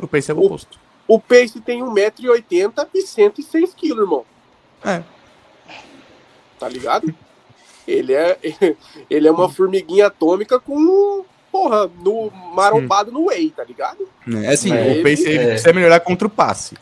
o 0.00 0.08
Pace 0.08 0.30
é 0.30 0.34
o 0.34 0.38
O- 0.38 0.46
oposto. 0.46 0.78
O 1.06 1.20
Pace 1.20 1.60
tem 1.60 1.82
1,80m 1.82 2.88
e 2.94 3.02
106 3.02 3.74
quilos, 3.74 4.04
irmão. 4.04 4.24
É. 4.82 5.02
Tá 6.58 6.68
ligado? 6.68 7.12
Ele 7.86 8.12
é, 8.14 8.38
ele 9.10 9.28
é 9.28 9.30
uma 9.30 9.48
formiguinha 9.50 10.06
atômica 10.06 10.58
com, 10.60 11.24
porra, 11.50 11.90
no, 12.02 12.30
marombado 12.54 13.10
no 13.12 13.26
whey, 13.28 13.50
tá 13.54 13.64
ligado? 13.64 14.08
É 14.44 14.48
assim, 14.52 14.70
Mas 14.70 14.98
o 14.98 15.02
Pace 15.02 15.22
ele- 15.22 15.28
ele 15.34 15.38
é. 15.44 15.46
precisa 15.48 15.72
melhorar 15.72 16.00
contra 16.00 16.26
o 16.26 16.30
passe. 16.30 16.76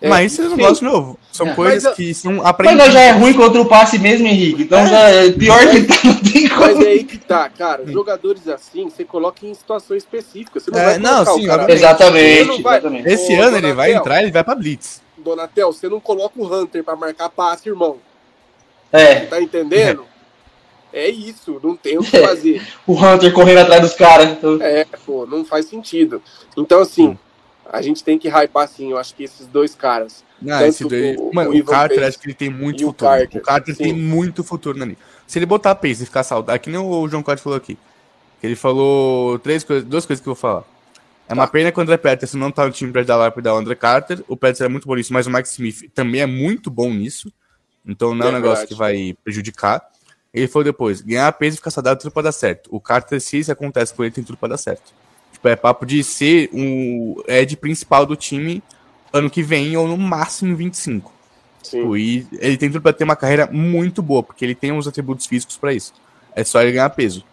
É, 0.00 0.08
mas 0.08 0.32
isso 0.32 0.42
é 0.42 0.46
um 0.46 0.56
negócio 0.56 0.84
novo. 0.84 1.18
São 1.32 1.48
É. 1.48 1.54
coisas 1.54 1.84
Mas 1.84 1.94
que 1.94 2.12
são 2.12 2.34
Mas 2.34 2.46
aprendidas. 2.46 2.84
nós 2.86 2.92
já 2.94 3.00
é 3.00 3.10
ruim 3.12 3.32
contra 3.32 3.60
o 3.60 3.64
passe 3.64 3.98
mesmo, 3.98 4.26
Henrique. 4.26 4.62
Então 4.64 4.86
já 4.86 4.98
é 5.08 5.30
pior 5.30 5.58
que 5.70 5.82
tá, 5.84 5.94
não 6.04 6.14
tem 6.16 6.48
Mas 6.48 6.80
é 6.80 6.88
aí 6.88 7.04
que 7.04 7.16
tá, 7.18 7.48
cara. 7.48 7.86
Jogadores 7.86 8.46
assim, 8.48 8.84
você 8.90 9.02
coloca 9.04 9.46
em 9.46 9.54
situações 9.54 10.02
específicas. 10.02 10.62
Você 10.62 10.70
não 10.70 10.78
É, 10.78 10.84
vai 10.84 10.98
não, 10.98 11.24
sim, 11.24 11.46
cara. 11.46 11.72
Exatamente, 11.72 12.60
vai- 12.62 12.74
exatamente. 12.78 13.08
Esse 13.08 13.34
Ô, 13.34 13.42
ano 13.44 13.56
ele 13.56 13.72
vai 13.72 13.94
entrar, 13.94 14.22
ele 14.22 14.30
vai 14.32 14.44
pra 14.44 14.54
Blitz. 14.54 15.00
Donatel, 15.16 15.72
você 15.72 15.88
não 15.88 16.00
coloca 16.00 16.34
o 16.38 16.44
Hunter 16.54 16.84
pra 16.84 16.96
marcar 16.96 17.30
passe, 17.30 17.68
irmão. 17.70 17.96
É, 18.92 19.20
Tá 19.20 19.40
entendendo? 19.40 20.04
É 20.96 21.08
isso, 21.10 21.58
não 21.62 21.76
tem 21.76 21.98
o 21.98 22.02
que 22.04 22.18
fazer. 22.22 22.62
o 22.86 22.92
Hunter 22.94 23.32
correndo 23.32 23.58
atrás 23.58 23.80
dos 23.82 23.94
caras. 23.94 24.28
Então, 24.30 24.58
É, 24.62 24.84
pô, 25.04 25.26
não 25.26 25.44
faz 25.44 25.66
sentido. 25.66 26.22
Então, 26.56 26.80
assim, 26.80 27.18
a 27.70 27.82
gente 27.82 28.04
tem 28.04 28.16
que 28.18 28.28
hypar, 28.28 28.64
assim, 28.64 28.92
eu 28.92 28.98
acho 28.98 29.14
que 29.14 29.24
esses 29.24 29.46
dois 29.48 29.74
caras. 29.74 30.22
Não, 30.40 30.56
Tanto 30.58 30.68
esse 30.68 30.88
daí, 30.88 31.16
o- 31.16 31.32
mano, 31.34 31.50
o 31.50 31.56
o, 31.58 31.64
Carter, 31.64 31.96
Pace 31.98 32.08
acho 32.08 32.18
que 32.20 32.26
ele 32.26 32.34
tem 32.34 32.48
muito 32.50 32.80
e 32.80 32.84
o 32.84 32.88
futuro. 32.88 33.10
Carter, 33.10 33.40
o 33.40 33.44
Carter 33.44 33.76
tem 33.76 33.92
muito 33.92 34.44
futuro 34.44 34.80
ali. 34.82 34.96
Se 35.26 35.38
ele 35.38 35.46
botar 35.46 35.70
a 35.72 35.74
pace 35.74 36.02
e 36.02 36.06
ficar 36.06 36.22
saudável, 36.22 36.60
que 36.60 36.70
nem 36.70 36.78
o 36.78 37.08
João 37.08 37.22
Carter 37.22 37.42
falou 37.42 37.56
aqui. 37.56 37.76
Ele 38.42 38.54
falou 38.54 39.38
três 39.38 39.64
coisas, 39.64 39.84
duas 39.84 40.04
coisas 40.04 40.22
que 40.22 40.28
eu 40.28 40.34
vou 40.34 40.40
falar. 40.40 40.64
É 41.26 41.32
uma 41.32 41.46
Tá. 41.46 41.52
pena 41.52 41.72
que 41.72 41.78
o 41.78 41.82
André 41.82 41.96
Peterson 41.96 42.36
não 42.36 42.50
tá 42.52 42.66
no 42.66 42.70
time 42.70 42.92
pra 42.92 43.02
dar 43.02 43.16
lá 43.16 43.30
pra 43.30 43.42
dar 43.42 43.54
o 43.54 43.56
André 43.56 43.74
Carter. 43.74 44.22
O 44.28 44.36
Peterson 44.36 44.64
é 44.64 44.68
muito 44.68 44.86
bom 44.86 44.94
nisso, 44.94 45.12
mas 45.14 45.26
o 45.26 45.30
Mike 45.30 45.48
Smith 45.48 45.90
também 45.94 46.20
é 46.20 46.26
muito 46.26 46.70
bom 46.70 46.92
nisso. 46.92 47.32
Então 47.86 48.14
não 48.14 48.26
é 48.26 48.28
um 48.28 48.32
É 48.32 48.34
negócio 48.34 48.66
verdade. 48.66 48.68
que 48.68 48.74
vai 48.74 49.16
prejudicar. 49.24 49.82
Ele 50.34 50.48
falou 50.48 50.64
depois, 50.64 51.00
ganhar 51.00 51.30
peso 51.32 51.54
e 51.54 51.58
ficar 51.58 51.70
saudável, 51.70 51.96
tudo 51.96 52.10
pra 52.10 52.22
dar 52.22 52.32
certo. 52.32 52.68
O 52.72 52.80
Carter, 52.80 53.20
se 53.20 53.38
isso 53.38 53.52
acontece 53.52 53.94
com 53.94 54.02
ele, 54.02 54.12
tem 54.12 54.24
tudo 54.24 54.36
pra 54.36 54.48
dar 54.48 54.56
certo. 54.56 54.92
Tipo, 55.32 55.46
é 55.46 55.54
papo 55.54 55.86
de 55.86 56.02
ser 56.02 56.50
o 56.52 57.22
Ed 57.28 57.56
principal 57.56 58.04
do 58.04 58.16
time 58.16 58.60
ano 59.12 59.30
que 59.30 59.44
vem, 59.44 59.76
ou 59.76 59.86
no 59.86 59.96
máximo 59.96 60.56
25. 60.56 61.12
Sim. 61.62 61.78
Tipo, 61.78 61.96
e 61.96 62.26
ele 62.32 62.56
tem 62.56 62.68
tudo 62.68 62.82
pra 62.82 62.92
ter 62.92 63.04
uma 63.04 63.14
carreira 63.14 63.46
muito 63.46 64.02
boa, 64.02 64.24
porque 64.24 64.44
ele 64.44 64.56
tem 64.56 64.76
os 64.76 64.88
atributos 64.88 65.26
físicos 65.26 65.56
pra 65.56 65.72
isso. 65.72 65.94
É 66.34 66.42
só 66.42 66.60
ele 66.60 66.72
ganhar 66.72 66.90
peso. 66.90 67.24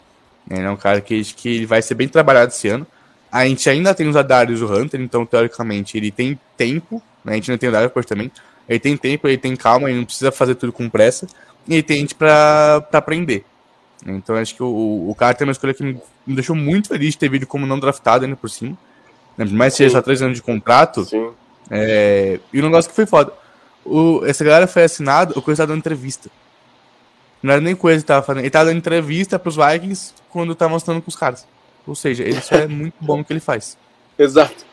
Ele 0.48 0.62
é 0.62 0.70
um 0.70 0.78
cara 0.78 1.02
que, 1.02 1.24
que 1.24 1.50
ele 1.50 1.66
vai 1.66 1.82
ser 1.82 1.96
bem 1.96 2.08
trabalhado 2.08 2.52
esse 2.52 2.68
ano. 2.68 2.86
A 3.32 3.48
gente 3.48 3.68
ainda 3.68 3.96
tem 3.96 4.08
os 4.08 4.16
Adarius 4.16 4.60
e 4.60 4.64
o 4.64 4.72
Hunter, 4.72 5.02
então 5.02 5.26
teoricamente 5.26 5.98
ele 5.98 6.12
tem 6.12 6.40
tempo. 6.56 7.02
Né? 7.26 7.34
A 7.34 7.36
gente 7.36 7.50
não 7.50 7.58
tem 7.58 7.70
o 7.70 7.72
Darius 7.72 8.06
também. 8.06 8.32
Ele 8.70 8.80
tem 8.80 8.96
tempo, 8.96 9.28
ele 9.28 9.38
tem 9.38 9.56
calma, 9.56 9.90
ele 9.90 9.98
não 9.98 10.06
precisa 10.06 10.32
fazer 10.32 10.56
tudo 10.56 10.72
com 10.72 10.88
pressa. 10.88 11.28
E 11.68 11.82
tem 11.84 12.00
gente 12.00 12.16
pra, 12.16 12.82
pra 12.90 13.00
aprender. 13.00 13.46
Então 14.06 14.36
acho 14.36 14.56
que 14.56 14.64
o, 14.64 15.10
o 15.10 15.16
Carter 15.16 15.46
é 15.46 15.48
uma 15.48 15.52
escolha 15.52 15.74
que 15.74 15.84
me, 15.84 16.02
me 16.26 16.36
deixou 16.36 16.56
muito 16.56 16.88
feliz 16.88 17.12
de 17.12 17.18
ter 17.18 17.30
vindo 17.30 17.46
como 17.46 17.66
não 17.66 17.80
draftado 17.80 18.26
ainda 18.26 18.36
por 18.36 18.50
cima. 18.50 18.78
Né? 19.38 19.46
Por 19.46 19.54
mais 19.54 19.74
que 19.74 19.78
seja 19.78 19.92
só 19.92 20.02
três 20.02 20.22
anos 20.22 20.38
de 20.38 20.44
contrato. 20.44 21.06
Sim. 21.06 21.32
É, 21.70 22.40
e 22.52 22.60
o 22.60 22.64
negócio 22.64 22.90
que 22.90 22.96
foi 22.96 23.06
foda. 23.06 23.32
O, 23.86 24.24
essa 24.26 24.44
galera 24.44 24.68
foi 24.68 24.84
assinado, 24.84 25.38
o 25.38 25.42
Coisa 25.42 25.64
tava 25.64 25.74
dando 25.74 25.80
entrevista. 25.80 26.30
Não 27.42 27.54
era 27.54 27.62
nem 27.62 27.76
coisa 27.76 28.02
que 28.02 28.06
tava 28.06 28.24
fazendo. 28.24 28.44
Ele 28.44 28.52
tava 28.52 28.66
dando 28.66 28.78
entrevista 28.78 29.40
pros 29.40 29.56
Vikings 29.56 30.14
quando 30.30 30.54
tá 30.54 30.70
mostrando 30.70 31.02
com 31.02 31.10
os 31.10 31.16
caras. 31.16 31.48
Ou 31.88 31.96
seja, 31.96 32.24
ele 32.24 32.40
só 32.42 32.56
é 32.56 32.68
muito 32.68 32.94
bom 33.00 33.18
no 33.18 33.26
que 33.26 33.34
ele 33.34 33.40
faz. 33.40 33.78
Exato. 34.18 34.64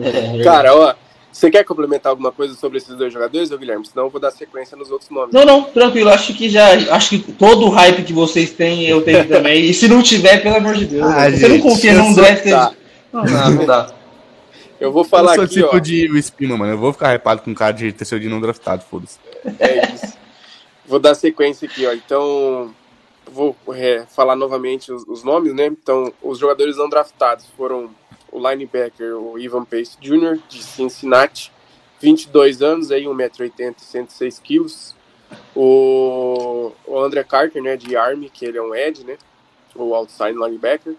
É, 0.00 0.42
Cara, 0.44 0.74
ó, 0.74 0.94
você 1.34 1.50
quer 1.50 1.64
complementar 1.64 2.10
alguma 2.10 2.30
coisa 2.30 2.54
sobre 2.54 2.78
esses 2.78 2.96
dois 2.96 3.12
jogadores, 3.12 3.50
ô 3.50 3.58
Guilherme? 3.58 3.84
Senão 3.84 4.04
eu 4.04 4.10
vou 4.10 4.20
dar 4.20 4.30
sequência 4.30 4.76
nos 4.76 4.88
outros 4.88 5.10
nomes. 5.10 5.34
Não, 5.34 5.44
não, 5.44 5.64
tranquilo. 5.64 6.08
Acho 6.10 6.32
que 6.32 6.48
já. 6.48 6.68
Acho 6.94 7.10
que 7.10 7.32
todo 7.32 7.66
o 7.66 7.70
hype 7.70 8.04
que 8.04 8.12
vocês 8.12 8.52
têm, 8.52 8.86
eu 8.86 9.02
tenho 9.02 9.26
também. 9.28 9.64
E 9.64 9.74
se 9.74 9.88
não 9.88 10.00
tiver, 10.00 10.44
pelo 10.44 10.54
amor 10.54 10.76
de 10.76 10.86
Deus. 10.86 11.04
Ah, 11.04 11.28
você 11.28 11.48
não 11.48 11.56
gente, 11.56 11.62
confia 11.62 11.92
eu 11.92 12.04
num 12.04 12.14
draft. 12.14 12.44
Tá. 12.44 12.72
Não 13.12 13.24
dá, 13.24 13.50
não 13.50 13.66
dá. 13.66 13.94
Eu 14.78 14.92
vou 14.92 15.02
falar 15.02 15.32
eu 15.32 15.34
sou 15.34 15.44
aqui, 15.44 15.54
tipo 15.54 15.76
ó. 15.76 15.78
de 15.80 16.08
o 16.08 16.16
Espino, 16.16 16.56
mano. 16.56 16.72
Eu 16.72 16.78
vou 16.78 16.92
ficar 16.92 17.12
hypado 17.16 17.42
com 17.42 17.50
um 17.50 17.54
cara 17.54 17.72
de 17.72 17.92
terceiro 17.92 18.22
de 18.22 18.30
não 18.30 18.40
draftado, 18.40 18.84
foda-se. 18.88 19.18
É 19.58 19.92
isso. 19.92 20.16
Vou 20.86 21.00
dar 21.00 21.16
sequência 21.16 21.66
aqui, 21.66 21.84
ó. 21.84 21.92
Então, 21.92 22.72
vou 23.28 23.56
é, 23.74 24.04
falar 24.14 24.36
novamente 24.36 24.92
os, 24.92 25.02
os 25.08 25.24
nomes, 25.24 25.52
né? 25.52 25.66
Então, 25.66 26.12
os 26.22 26.38
jogadores 26.38 26.76
não 26.76 26.88
draftados 26.88 27.46
foram 27.56 27.90
o 28.34 28.50
linebacker, 28.50 29.16
o 29.16 29.38
Ivan 29.38 29.64
Pace 29.64 29.96
Jr., 30.00 30.40
de 30.48 30.60
Cincinnati, 30.60 31.52
22 32.00 32.62
anos, 32.62 32.90
aí 32.90 33.04
1,80m, 33.04 33.76
106 33.78 34.38
quilos. 34.40 34.96
O, 35.54 36.72
o 36.84 36.98
André 36.98 37.22
Carter, 37.22 37.62
né, 37.62 37.76
de 37.76 37.96
Army, 37.96 38.28
que 38.28 38.44
ele 38.44 38.58
é 38.58 38.62
um 38.62 38.74
edge, 38.74 39.04
né? 39.04 39.16
O 39.74 39.94
outside 39.94 40.32
linebacker. 40.32 40.96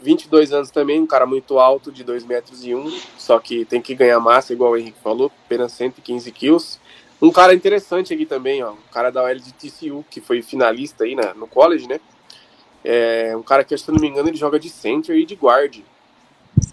22 0.00 0.52
anos 0.54 0.70
também, 0.70 0.98
um 0.98 1.06
cara 1.06 1.26
muito 1.26 1.58
alto, 1.58 1.92
de 1.92 2.02
2 2.02 2.24
metros 2.24 2.64
e 2.64 2.74
1, 2.74 2.90
só 3.18 3.38
que 3.38 3.66
tem 3.66 3.82
que 3.82 3.94
ganhar 3.94 4.18
massa, 4.18 4.54
igual 4.54 4.72
o 4.72 4.76
Henrique 4.78 4.98
falou, 5.02 5.30
apenas 5.44 5.72
115 5.72 6.32
quilos. 6.32 6.80
Um 7.20 7.30
cara 7.30 7.52
interessante 7.52 8.14
aqui 8.14 8.24
também, 8.24 8.62
ó, 8.62 8.72
um 8.72 8.90
cara 8.90 9.10
da 9.10 9.22
OL 9.22 9.34
de 9.34 9.52
TCU, 9.52 10.02
que 10.10 10.22
foi 10.22 10.40
finalista 10.40 11.04
aí 11.04 11.14
na, 11.14 11.34
no 11.34 11.46
college, 11.46 11.86
né? 11.86 12.00
É, 12.82 13.36
um 13.36 13.42
cara 13.42 13.62
que, 13.62 13.76
se 13.76 13.90
eu 13.90 13.94
não 13.94 14.00
me 14.00 14.08
engano, 14.08 14.30
ele 14.30 14.38
joga 14.38 14.58
de 14.58 14.70
center 14.70 15.14
e 15.14 15.26
de 15.26 15.34
guard. 15.34 15.82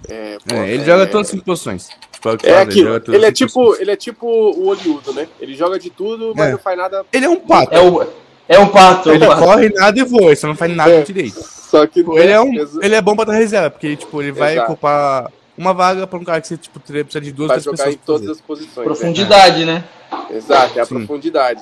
É, 0.09 0.37
pô, 0.47 0.55
É, 0.55 0.69
ele 0.73 0.81
é- 0.83 0.85
joga 0.85 1.07
todas 1.07 1.27
as 1.27 1.31
cinco 1.31 1.45
posições. 1.45 1.89
Tipo, 2.11 2.29
É 2.43 2.61
aquilo, 2.61 2.87
joga 2.87 2.99
todas 2.99 3.15
ele 3.15 3.25
é 3.25 3.31
tipo, 3.31 3.53
posições. 3.53 3.79
ele 3.81 3.91
é 3.91 3.95
tipo 3.95 4.27
o 4.27 4.67
Oliudo, 4.67 5.13
né? 5.13 5.27
Ele 5.39 5.53
joga 5.55 5.77
de 5.79 5.89
tudo, 5.89 6.33
mas 6.35 6.47
É. 6.47 6.51
não 6.51 6.57
faz 6.59 6.77
nada. 6.77 7.05
Ele 7.13 7.25
é 7.25 7.29
um 7.29 7.35
pato. 7.39 7.73
É, 7.73 7.79
o, 7.81 8.07
é 8.47 8.59
um 8.59 8.67
pato. 8.69 9.09
É 9.09 9.11
um 9.11 9.15
Ele 9.15 9.27
pato. 9.27 9.41
corre 9.43 9.69
nada 9.69 9.99
e 9.99 10.03
voa, 10.03 10.25
ele 10.27 10.35
só 10.35 10.47
não 10.47 10.55
faz 10.55 10.75
nada 10.75 10.91
É. 10.91 11.01
direito. 11.01 11.39
Só 11.41 11.85
que 11.85 11.99
Tipo, 11.99 12.17
ele, 12.17 12.31
é 12.31 12.39
um, 12.41 12.51
ele 12.81 12.95
é 12.95 13.01
bom 13.01 13.15
pra 13.15 13.25
dar 13.25 13.33
reserva, 13.33 13.69
porque 13.69 13.95
tipo, 13.95 14.21
ele 14.21 14.31
vai 14.31 14.53
Exato. 14.53 14.71
ocupar 14.71 15.31
uma 15.57 15.73
vaga 15.73 16.07
pra 16.07 16.17
um 16.17 16.23
cara 16.23 16.39
que 16.41 16.47
você 16.47 16.55
tipo, 16.57 16.79
precisa 16.79 17.19
de 17.21 17.31
duas, 17.31 17.49
três 17.49 17.63
jogar 17.63 17.77
pessoas. 17.77 17.93
em 17.93 17.97
pra 17.97 18.05
todas 18.05 18.29
as 18.29 18.41
posições. 18.41 18.77
né? 18.77 18.83
Profundidade, 18.83 19.65
né? 19.65 19.83
Exato, 20.31 20.79
é 20.79 20.81
a 20.81 20.85
Sim. 20.85 20.95
profundidade. 20.95 21.61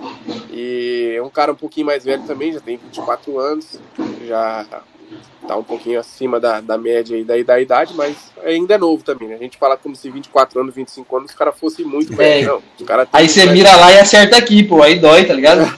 E 0.51 1.15
é 1.17 1.21
um 1.21 1.29
cara 1.29 1.51
um 1.51 1.55
pouquinho 1.55 1.87
mais 1.87 2.03
velho 2.05 2.21
também, 2.23 2.53
já 2.53 2.59
tem 2.59 2.77
24 2.77 3.39
anos, 3.39 3.79
já 4.27 4.65
tá 5.47 5.55
um 5.55 5.63
pouquinho 5.63 5.99
acima 5.99 6.39
da, 6.39 6.59
da 6.61 6.77
média 6.77 7.15
aí 7.15 7.23
da, 7.23 7.35
da 7.43 7.59
idade, 7.59 7.93
mas 7.95 8.15
ainda 8.43 8.73
é 8.75 8.77
novo 8.77 9.03
também, 9.03 9.27
né? 9.27 9.35
A 9.35 9.39
gente 9.39 9.57
fala 9.57 9.77
como 9.77 9.95
se 9.95 10.09
24 10.09 10.59
anos, 10.59 10.73
25 10.73 11.17
anos, 11.17 11.31
o 11.31 11.37
cara 11.37 11.51
fosse 11.51 11.83
muito 11.83 12.15
velho. 12.15 12.43
É. 12.43 12.47
Não, 12.51 12.63
o 12.79 12.85
cara 12.85 13.07
Aí 13.13 13.29
você 13.29 13.45
mira 13.45 13.75
lá 13.75 13.91
e 13.91 13.99
acerta 13.99 14.37
aqui, 14.37 14.63
pô. 14.63 14.81
Aí 14.81 14.99
dói, 14.99 15.25
tá 15.25 15.33
ligado? 15.33 15.59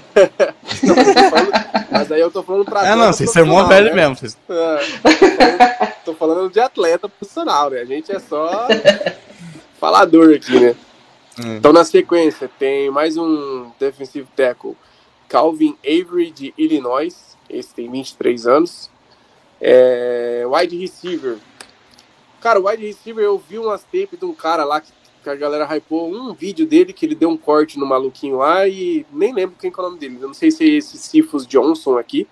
Não, 0.83 0.95
falando- 1.29 1.51
Mas 1.91 2.11
aí 2.11 2.21
eu 2.21 2.31
tô 2.31 2.41
falando 2.43 2.65
pra 2.65 2.91
Ah, 2.91 2.95
não, 2.95 3.13
vocês 3.13 3.29
são 3.31 3.45
mó 3.45 3.63
velho 3.65 3.87
né? 3.87 3.93
mesmo. 3.93 4.15
Vocês... 4.15 4.37
É, 4.49 5.85
tô 6.05 6.13
falando- 6.13 6.49
de 6.51 6.59
atleta 6.59 7.07
profissional, 7.09 7.69
né? 7.69 7.81
A 7.81 7.85
gente 7.85 8.11
é 8.11 8.19
só 8.19 8.67
falador 9.79 10.33
aqui, 10.33 10.59
né? 10.59 10.75
Hum. 11.39 11.57
Então, 11.57 11.71
na 11.71 11.85
sequência, 11.85 12.49
tem 12.57 12.89
mais 12.89 13.15
um 13.17 13.69
defensive 13.79 14.27
tackle, 14.35 14.75
Calvin 15.29 15.77
Avery, 15.85 16.31
de 16.31 16.53
Illinois. 16.57 17.37
Esse 17.49 17.73
tem 17.73 17.89
23 17.89 18.47
anos. 18.47 18.89
É, 19.59 20.43
wide 20.47 20.77
receiver. 20.77 21.37
Cara, 22.41 22.59
o 22.59 22.67
wide 22.67 22.85
receiver, 22.85 23.23
eu 23.23 23.37
vi 23.37 23.57
umas 23.57 23.83
tapes 23.83 24.19
de 24.19 24.25
um 24.25 24.33
cara 24.33 24.63
lá 24.63 24.79
que, 24.79 24.91
que 25.23 25.29
a 25.29 25.35
galera 25.35 25.65
hypou 25.65 26.09
um 26.13 26.33
vídeo 26.33 26.65
dele 26.65 26.93
que 26.93 27.05
ele 27.05 27.15
deu 27.15 27.29
um 27.29 27.37
corte 27.37 27.79
no 27.79 27.85
maluquinho 27.85 28.37
lá 28.37 28.67
e 28.67 29.05
nem 29.11 29.33
lembro 29.33 29.55
quem 29.59 29.71
que 29.71 29.79
é 29.79 29.83
o 29.83 29.85
nome 29.87 29.99
dele. 29.99 30.17
Eu 30.21 30.27
não 30.27 30.33
sei 30.33 30.51
se 30.51 30.63
é 30.63 30.77
esse 30.77 30.97
Sifus 30.97 31.47
Johnson 31.47 31.97
aqui, 31.97 32.27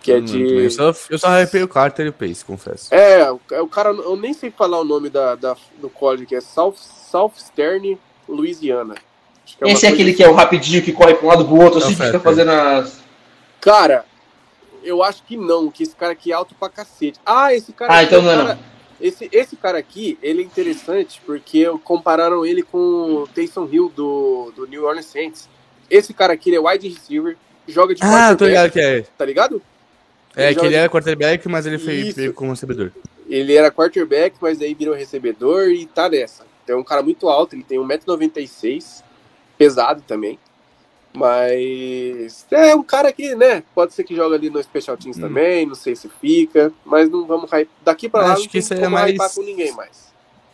que 0.00 0.12
é 0.12 0.18
Hum, 0.18 0.24
de... 0.24 0.64
Eu 0.64 0.70
só, 0.70 0.94
eu 1.10 1.18
só 1.18 1.28
hypei 1.42 1.62
o 1.62 1.68
Carter 1.68 2.06
e 2.06 2.08
o 2.08 2.12
Pace, 2.12 2.44
confesso. 2.44 2.92
É, 2.92 3.30
o, 3.30 3.40
é 3.52 3.60
o 3.60 3.68
cara, 3.68 3.90
eu 3.90 4.16
nem 4.16 4.32
sei 4.32 4.50
falar 4.50 4.80
o 4.80 4.84
nome 4.84 5.10
da, 5.10 5.34
da- 5.34 5.56
do 5.80 5.90
college, 5.90 6.24
que 6.26 6.34
é 6.34 6.40
South, 6.40 6.76
Southstern, 6.76 7.98
Louisiana. 8.26 8.94
Acho 9.44 9.56
que 9.58 9.64
uma 9.64 9.72
Esse 9.72 9.86
é 9.86 9.90
aquele 9.90 10.14
que 10.14 10.22
é 10.22 10.28
o 10.28 10.34
rapidinho 10.34 10.82
que 10.82 10.92
corre 10.92 11.14
pra 11.14 11.24
um 11.26 11.28
lado 11.28 11.44
pro 11.44 11.56
outro, 11.60 11.78
assim, 11.78 11.92
É 11.92 11.96
que 11.96 12.04
fica 12.06 12.20
fazendo 12.20 12.50
as. 12.50 13.00
Cara, 13.60 14.04
eu 14.88 15.02
acho 15.02 15.22
que 15.24 15.36
não, 15.36 15.70
que 15.70 15.82
esse 15.82 15.94
cara 15.94 16.12
aqui 16.12 16.30
é 16.32 16.34
alto 16.34 16.54
pra 16.54 16.68
cacete. 16.68 17.18
Ah, 17.24 17.52
esse 17.54 17.72
cara 17.72 17.92
Ah, 17.92 17.98
aqui 18.00 18.06
então 18.14 18.18
é 18.18 18.22
o 18.22 18.24
não 18.36 18.42
é 18.42 18.46
cara- 18.46 18.58
Esse, 19.00 19.28
esse 19.30 19.54
cara 19.56 19.78
aqui, 19.78 20.18
ele 20.22 20.42
é 20.42 20.44
interessante 20.44 21.20
porque 21.24 21.64
compararam 21.84 22.44
ele 22.44 22.62
com 22.62 22.78
o 22.78 23.28
Taysom 23.28 23.68
Hill 23.70 23.92
do, 23.94 24.52
do 24.56 24.66
New 24.66 24.84
Orleans 24.84 25.06
Saints. 25.06 25.48
Esse 25.88 26.12
cara 26.12 26.32
aqui, 26.32 26.50
ele 26.50 26.56
é 26.56 26.60
wide 26.60 26.88
receiver, 26.88 27.36
joga 27.68 27.94
de 27.94 28.00
Ah, 28.02 28.30
eu 28.30 28.36
tô 28.36 28.44
ligado 28.46 28.70
que 28.72 28.80
é. 28.80 29.02
tá 29.16 29.24
ligado? 29.24 29.62
É, 30.36 30.50
Ele 30.50 30.58
que 30.60 30.66
ele 30.66 30.74
era 30.74 30.88
quarterback, 30.88 31.48
mas 31.48 31.64
ele 31.66 31.78
foi, 31.78 31.94
Isso. 31.94 32.32
como 32.32 32.50
recebedor. 32.50 32.90
Ele 33.28 33.54
era 33.54 33.70
quarterback, 33.70 34.36
mas 34.40 34.58
daí 34.58 34.74
virou 34.74 34.94
recebedor 34.94 35.68
e 35.68 35.86
tá 35.86 36.08
nessa. 36.08 36.44
Então 36.64 36.76
é 36.76 36.80
um 36.80 36.84
cara 36.84 37.02
muito 37.02 37.28
alto, 37.28 37.54
ele 37.54 37.62
tem 37.64 37.78
1,96m, 37.78 39.02
pesado 39.56 40.02
também. 40.06 40.38
Mas 41.18 42.46
é 42.50 42.74
um 42.74 42.82
cara 42.82 43.12
que, 43.12 43.34
né, 43.34 43.62
pode 43.74 43.92
ser 43.92 44.04
que 44.04 44.14
joga 44.14 44.36
ali 44.36 44.48
no 44.50 44.62
Special 44.62 44.96
Teams 44.96 45.18
Hum. 45.18 45.22
também, 45.22 45.66
não 45.66 45.74
sei 45.74 45.94
se 45.96 46.08
fica, 46.20 46.72
mas 46.84 47.10
não 47.10 47.26
vamos 47.26 47.50
hype. 47.50 47.68
Daqui 47.84 48.08
pra 48.08 48.22
lá 48.22 48.32
Acho 48.32 48.42
não 48.42 48.48
que 48.48 48.58
isso 48.58 48.72
é 48.74 48.88
mais- 48.88 49.12
hypar 49.12 49.34
com 49.34 49.42
ninguém 49.42 49.72
mais. 49.72 50.08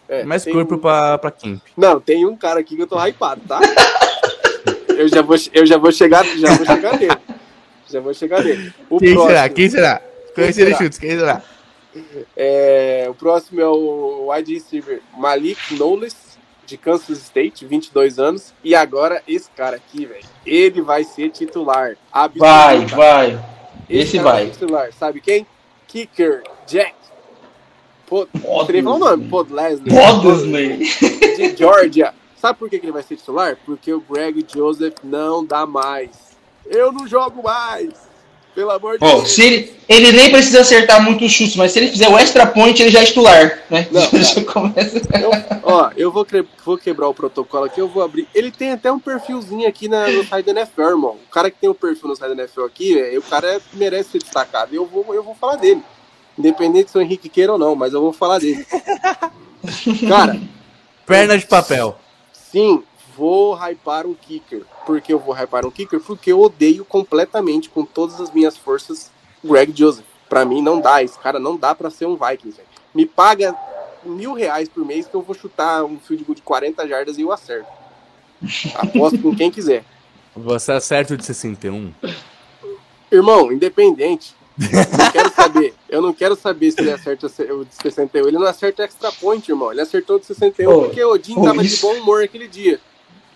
É, 0.09 0.23
Mais 0.25 0.45
corpo 0.45 0.75
um- 0.75 0.79
pra, 0.79 1.17
pra 1.19 1.31
Kimp. 1.31 1.63
Não, 1.77 1.99
tem 2.01 2.27
um 2.27 2.37
cara 2.37 2.61
aqui 2.61 2.77
que 2.77 2.83
eu 2.83 2.87
tô 2.87 2.99
hypado, 3.07 3.41
tá? 3.49 3.59
eu, 4.99 5.09
já 5.09 5.23
vou, 5.23 5.37
eu 5.53 5.67
já 5.67 5.79
vou 5.79 5.91
chegar, 5.93 6.25
já 6.25 6.53
vou 6.55 6.67
chegar 6.67 6.99
nele. 6.99 7.17
Já 7.89 8.01
vou 8.01 8.15
chegar 8.15 8.43
nele. 8.45 8.73
O 8.91 8.99
Quem 8.99 9.13
próximo- 9.15 9.29
será? 9.35 9.49
Quem 9.49 9.71
será? 9.71 10.03
Conhecido 10.35 10.67
será? 10.67 10.79
chutes, 10.79 10.99
quem 10.99 11.11
será? 11.19 11.43
É, 12.37 13.07
o 13.09 13.15
próximo 13.15 13.61
é 13.61 13.69
o 13.69 14.31
wide 14.31 14.55
receiver 14.55 15.01
Malik 15.17 15.59
Knowles, 15.77 16.15
de 16.67 16.77
Kansas 16.77 17.19
State, 17.19 17.65
22 17.65 18.19
anos. 18.19 18.55
E 18.63 18.75
agora 18.75 19.23
esse 19.27 19.51
cara 19.51 19.77
aqui, 19.77 20.07
velho, 20.07 20.25
ele 20.45 20.81
vai 20.83 21.05
ser 21.05 21.31
titular. 21.31 21.97
Vai, 22.37 22.87
vai. 22.87 23.45
Esse 23.89 24.19
cara 24.19 24.31
vai. 24.31 24.51
titular. 24.51 24.93
Sabe 24.93 25.21
quem? 25.21 25.47
Kicker 25.87 26.43
Jack. 26.67 26.95
Pod... 28.07 28.29
O 28.35 28.99
nome? 28.99 29.29
Podlesny. 29.29 29.89
Podlesny. 29.89 30.79
De 31.37 31.57
Georgia. 31.57 32.15
Sabe 32.37 32.59
por 32.59 32.69
que 32.69 32.79
que 32.79 32.85
ele 32.85 32.93
vai 32.93 33.03
ser 33.03 33.17
titular? 33.17 33.57
Porque 33.65 33.93
o 33.93 34.01
Greg 34.01 34.45
Joseph 34.53 34.97
não 35.03 35.45
dá 35.45 35.65
mais. 35.65 36.37
Eu 36.67 36.93
não 36.93 37.07
jogo 37.07 37.43
mais. 37.43 37.95
Pelo 38.55 38.71
amor 38.71 38.99
de 38.99 39.05
Ó, 39.05 39.17
Deus. 39.17 39.33
se 39.33 39.43
ele, 39.43 39.73
ele 39.89 40.13
nem 40.13 40.31
precisa 40.31 40.61
acertar 40.61 41.03
muito 41.03 41.25
os 41.25 41.33
chutes, 41.33 41.57
mas 41.57 41.73
se 41.73 41.79
ele 41.81 41.89
fizer 41.91 42.09
o 42.09 42.17
extra 42.17 42.47
point, 42.47 42.81
ele 42.81 42.91
já 42.91 43.01
é 43.01 43.05
titular, 43.05 43.63
né? 43.69 43.89
Não, 43.91 44.01
Já 44.23 44.45
começa. 44.45 44.99
Eu, 45.21 45.31
ó, 45.65 45.91
eu 45.97 46.13
vou, 46.13 46.25
vou 46.65 46.79
quebrar 46.79 47.09
o 47.09 47.15
protocolo 47.15 47.65
aqui, 47.65 47.81
eu 47.81 47.89
vou 47.89 48.03
abrir. 48.03 48.29
Ele 48.35 48.51
tem 48.53 48.71
até 48.71 48.93
um 48.93 49.01
perfilzinho 49.01 49.69
aqui 49.69 49.89
na, 49.89 50.07
no 50.09 50.25
site 50.25 50.47
da 50.47 50.53
NFL, 50.53 50.83
irmão. 50.83 51.17
O 51.27 51.31
cara 51.31 51.51
que 51.51 51.59
tem 51.61 51.69
o 51.69 51.75
perfil 51.75 52.09
no 52.09 52.17
site 52.17 52.35
da 52.35 52.43
NFL 52.43 52.63
aqui, 52.65 52.99
é, 52.99 53.19
o 53.19 53.23
cara 53.23 53.61
merece 53.73 54.11
ser 54.13 54.19
destacado. 54.19 54.73
E 54.73 54.77
eu 54.77 54.87
vou, 54.87 55.05
eu 55.13 55.23
vou 55.25 55.35
falar 55.35 55.57
dele. 55.57 55.83
Independente 56.39 56.91
se 56.91 56.99
o 56.99 57.01
Henrique 57.01 57.29
queira 57.29 57.53
ou 57.53 57.59
não, 57.59 57.75
mas 57.75 57.93
eu 57.93 58.01
vou 58.01 58.13
falar 58.13 58.39
dele. 58.39 58.65
Cara, 60.09 60.41
Perna 61.07 61.37
de 61.39 61.47
papel. 61.47 61.99
sim, 62.33 62.83
vou 63.17 63.55
hypar 63.55 64.07
um 64.07 64.15
kicker. 64.15 64.63
Por 64.87 65.01
que 65.01 65.13
eu 65.13 65.19
vou 65.19 65.35
hypar 65.35 65.65
um 65.67 65.71
kicker? 65.71 66.01
Porque 66.01 66.33
eu 66.33 66.41
odeio 66.41 66.85
completamente, 66.85 67.69
com 67.69 67.85
todas 67.85 68.21
as 68.21 68.31
minhas 68.33 68.57
forças, 68.57 69.11
Greg 69.45 69.73
Joseph. 69.77 70.05
Pra 70.29 70.45
mim, 70.45 70.63
não 70.63 70.81
dá. 70.81 71.03
Esse 71.03 71.19
cara 71.19 71.39
não 71.39 71.57
dá 71.57 71.75
pra 71.75 71.91
ser 71.91 72.07
um 72.07 72.17
Vikings, 72.17 72.57
velho. 72.57 72.69
Me 72.95 73.05
paga 73.07 73.55
mil 74.03 74.33
reais 74.33 74.69
por 74.69 74.85
mês 74.85 75.07
que 75.07 75.15
eu 75.15 75.23
vou 75.23 75.35
chutar 75.35 75.85
um 75.85 75.99
field 75.99 76.25
goal 76.25 76.35
de 76.35 76.43
40 76.43 76.89
jardas 76.89 77.19
e 77.19 77.23
eu 77.23 77.31
acerto. 77.33 77.69
Aposto 78.75 79.19
com 79.19 79.35
quem 79.35 79.51
quiser. 79.51 79.85
Você 80.35 80.73
acerta 80.73 81.15
o 81.15 81.17
de 81.17 81.25
61. 81.25 81.93
Irmão, 83.11 83.53
independente. 83.53 84.35
Não 84.59 85.11
quero 85.13 85.33
saber. 85.35 85.75
Eu 85.89 86.01
não 86.03 86.13
quero 86.13 86.37
saber 86.37 86.71
se 86.73 86.81
ele 86.81 86.91
acerta 86.93 87.27
o 87.27 87.65
de 87.65 87.75
61. 87.75 88.29
Ele 88.29 88.39
não 88.39 88.47
acerta 88.47 88.83
extra 88.85 89.11
point, 89.13 89.49
irmão. 89.51 89.71
Ele 89.73 89.81
acertou 89.81 90.17
o 90.17 90.21
de 90.21 90.27
61 90.27 90.65
Pô, 90.73 90.83
porque 90.85 91.03
o 91.05 91.13
Odin 91.13 91.35
pô, 91.35 91.45
tava 91.45 91.63
isso- 91.63 91.77
de 91.77 91.83
bom 91.83 92.01
humor 92.01 92.23
aquele 92.23 92.49
dia. 92.49 92.81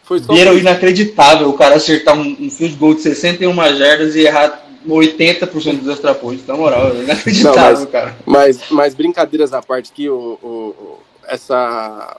Foi 0.08 0.18
só 0.20 0.32
Vieram 0.32 0.56
inacreditável 0.56 1.50
o 1.50 1.52
cara 1.52 1.76
acertar 1.76 2.18
um, 2.18 2.36
um 2.40 2.50
field 2.50 2.76
goal 2.76 2.94
de 2.94 3.02
61 3.02 3.54
jardas 3.76 4.16
e 4.16 4.20
errar 4.20 4.66
80% 4.88 5.80
dos 5.80 5.88
extra 5.88 6.14
points, 6.14 6.46
na 6.46 6.56
moral, 6.56 6.92
é 6.92 7.02
inacreditável, 7.02 7.54
Não, 7.54 7.80
mas, 7.80 7.90
cara. 7.90 8.16
Mas, 8.24 8.70
mas 8.70 8.94
brincadeiras 8.94 9.52
à 9.52 9.60
parte 9.60 9.92
aqui, 9.92 10.08
o, 10.08 10.38
o, 10.42 10.98
essa, 11.26 12.16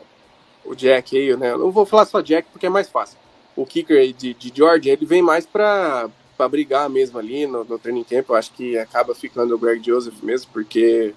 o 0.64 0.76
Jack 0.76 1.18
aí, 1.18 1.36
né? 1.36 1.52
Eu 1.52 1.58
não 1.58 1.72
vou 1.72 1.84
falar 1.84 2.06
só 2.06 2.22
Jack 2.22 2.48
porque 2.52 2.68
é 2.68 2.70
mais 2.70 2.88
fácil. 2.88 3.18
O 3.56 3.66
kicker 3.66 4.14
de, 4.14 4.36
de 4.36 4.54
George, 4.56 4.88
ele 4.88 5.06
vem 5.06 5.24
mais 5.24 5.48
para 5.48 6.08
para 6.38 6.48
brigar 6.48 6.90
mesmo 6.90 7.20
ali 7.20 7.46
no, 7.46 7.66
no 7.66 7.78
training 7.78 8.06
camp. 8.06 8.30
Eu 8.30 8.36
acho 8.36 8.54
que 8.54 8.78
acaba 8.78 9.14
ficando 9.14 9.54
o 9.54 9.58
Greg 9.58 9.86
Joseph 9.86 10.22
mesmo, 10.24 10.50
porque 10.54 11.14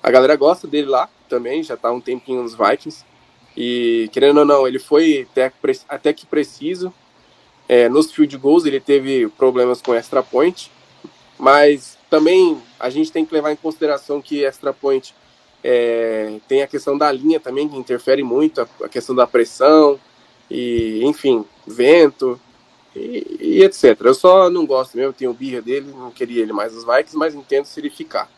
a 0.00 0.10
galera 0.12 0.36
gosta 0.36 0.68
dele 0.68 0.86
lá 0.86 1.08
também, 1.28 1.64
já 1.64 1.76
tá 1.76 1.90
um 1.90 2.00
tempinho 2.00 2.42
nos 2.42 2.54
Vikings. 2.54 3.04
E 3.56 4.08
querendo 4.12 4.38
ou 4.38 4.44
não, 4.44 4.66
ele 4.66 4.78
foi 4.78 5.26
até, 5.30 5.52
até 5.88 6.12
que 6.12 6.26
preciso. 6.26 6.92
É, 7.68 7.88
nos 7.88 8.12
field 8.12 8.36
goals 8.36 8.66
ele 8.66 8.80
teve 8.80 9.28
problemas 9.28 9.80
com 9.80 9.94
extra 9.94 10.22
point, 10.22 10.70
mas 11.38 11.96
também 12.10 12.60
a 12.78 12.90
gente 12.90 13.10
tem 13.10 13.24
que 13.24 13.32
levar 13.32 13.52
em 13.52 13.56
consideração 13.56 14.20
que 14.20 14.44
extra 14.44 14.72
point 14.72 15.14
é, 15.62 16.38
tem 16.46 16.62
a 16.62 16.66
questão 16.66 16.98
da 16.98 17.10
linha 17.10 17.40
também 17.40 17.66
que 17.66 17.76
interfere 17.76 18.22
muito, 18.22 18.60
a, 18.60 18.68
a 18.82 18.88
questão 18.88 19.14
da 19.14 19.26
pressão 19.26 19.98
e 20.50 21.00
enfim, 21.02 21.42
vento 21.66 22.38
e, 22.94 23.38
e, 23.40 23.62
etc. 23.64 23.98
Eu 24.04 24.14
só 24.14 24.50
não 24.50 24.66
gosto 24.66 24.96
mesmo, 24.96 25.14
tenho 25.14 25.32
birra 25.32 25.62
dele, 25.62 25.90
não 25.90 26.10
queria 26.10 26.42
ele 26.42 26.52
mais 26.52 26.74
nos 26.74 26.84
Vikings, 26.84 27.16
mas 27.16 27.34
entendo 27.34 27.64
se 27.64 27.80
ele 27.80 27.88
ficar. 27.88 28.30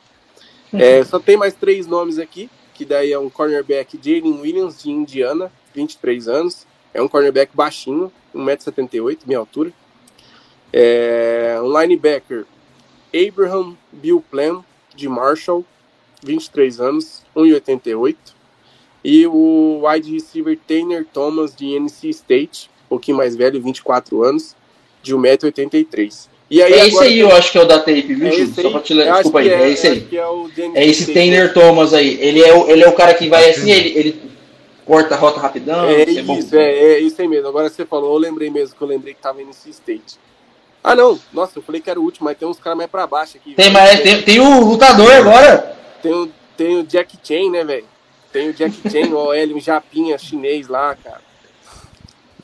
Uhum. 0.72 0.80
É, 0.80 1.04
só 1.04 1.18
tem 1.18 1.36
mais 1.36 1.54
três 1.54 1.86
nomes 1.86 2.18
aqui, 2.18 2.48
que 2.76 2.84
daí 2.84 3.10
é 3.10 3.18
um 3.18 3.30
cornerback 3.30 3.98
Jalen 4.02 4.38
Williams, 4.38 4.82
de 4.82 4.90
Indiana, 4.90 5.50
23 5.74 6.28
anos. 6.28 6.66
É 6.92 7.00
um 7.00 7.08
cornerback 7.08 7.56
baixinho, 7.56 8.12
1,78m, 8.34 9.20
minha 9.26 9.38
altura. 9.38 9.72
É, 10.70 11.58
um 11.62 11.80
linebacker 11.80 12.44
Abraham 13.14 13.76
Bill 13.90 14.22
Plan, 14.30 14.62
de 14.94 15.08
Marshall, 15.08 15.64
23 16.22 16.80
anos, 16.80 17.22
1,88. 17.34 18.16
E 19.02 19.26
o 19.26 19.82
wide 19.84 20.12
receiver 20.12 20.58
Tanner 20.66 21.06
Thomas, 21.06 21.56
de 21.56 21.78
NC 21.78 22.10
State, 22.10 22.70
um 22.84 22.88
pouquinho 22.90 23.16
mais 23.16 23.34
velho, 23.34 23.62
24 23.62 24.22
anos, 24.22 24.54
de 25.02 25.14
1,83m. 25.14 26.28
E 26.48 26.62
aí, 26.62 26.72
é 26.72 26.86
esse 26.86 27.02
aí, 27.02 27.18
eu 27.18 27.34
acho 27.34 27.50
que 27.50 27.58
é 27.58 27.62
o 27.62 27.64
da 27.64 27.78
tape, 27.78 28.02
viu, 28.02 28.28
é 28.28 28.46
Só 28.46 28.70
pra 28.70 28.80
te 28.80 28.94
ler. 28.94 29.12
Desculpa 29.12 29.40
aí, 29.40 29.48
é, 29.48 29.62
é 29.62 29.70
esse 29.70 29.86
aí. 29.88 30.08
É, 30.12 30.80
é, 30.80 30.86
esse 30.86 31.12
Tanner 31.12 31.52
Thomas 31.52 31.92
aí. 31.92 32.18
Ele 32.20 32.40
é, 32.42 32.54
o, 32.54 32.70
ele 32.70 32.84
é 32.84 32.88
o 32.88 32.92
cara 32.92 33.14
que 33.14 33.28
vai 33.28 33.50
assim, 33.50 33.70
ele, 33.70 33.98
ele 33.98 34.22
corta 34.84 35.16
a 35.16 35.18
rota 35.18 35.40
rapidão. 35.40 35.86
É, 35.86 36.02
é 36.02 36.10
isso, 36.10 36.56
é, 36.56 36.72
é, 36.72 37.00
isso 37.00 37.20
aí 37.20 37.26
mesmo. 37.26 37.48
Agora 37.48 37.68
você 37.68 37.84
falou, 37.84 38.14
eu 38.14 38.18
lembrei 38.18 38.48
mesmo 38.48 38.76
que 38.76 38.82
eu 38.82 38.86
lembrei 38.86 39.12
que 39.12 39.20
tava 39.20 39.42
NC 39.42 39.70
State. 39.70 40.18
Ah, 40.84 40.94
não. 40.94 41.18
Nossa, 41.32 41.58
eu 41.58 41.62
falei 41.62 41.80
que 41.80 41.90
era 41.90 41.98
o 41.98 42.04
último, 42.04 42.26
mas 42.26 42.38
tem 42.38 42.46
uns 42.46 42.60
caras 42.60 42.78
mais 42.78 42.88
pra 42.88 43.08
baixo 43.08 43.36
aqui. 43.36 43.54
Tem, 43.54 43.70
mais, 43.70 44.00
tem, 44.00 44.22
tem 44.22 44.38
o 44.38 44.60
lutador 44.60 45.10
agora. 45.10 45.76
Tem 46.00 46.12
o, 46.12 46.30
tem 46.56 46.78
o 46.78 46.84
Jack 46.84 47.18
Chan, 47.24 47.50
né, 47.50 47.64
velho? 47.64 47.86
Tem 48.32 48.50
o 48.50 48.52
Jack 48.52 48.72
Chan, 48.88 49.08
o 49.12 49.16
OL, 49.16 49.56
um 49.56 49.60
japinha 49.60 50.16
chinês 50.16 50.68
lá, 50.68 50.94
cara. 50.94 51.25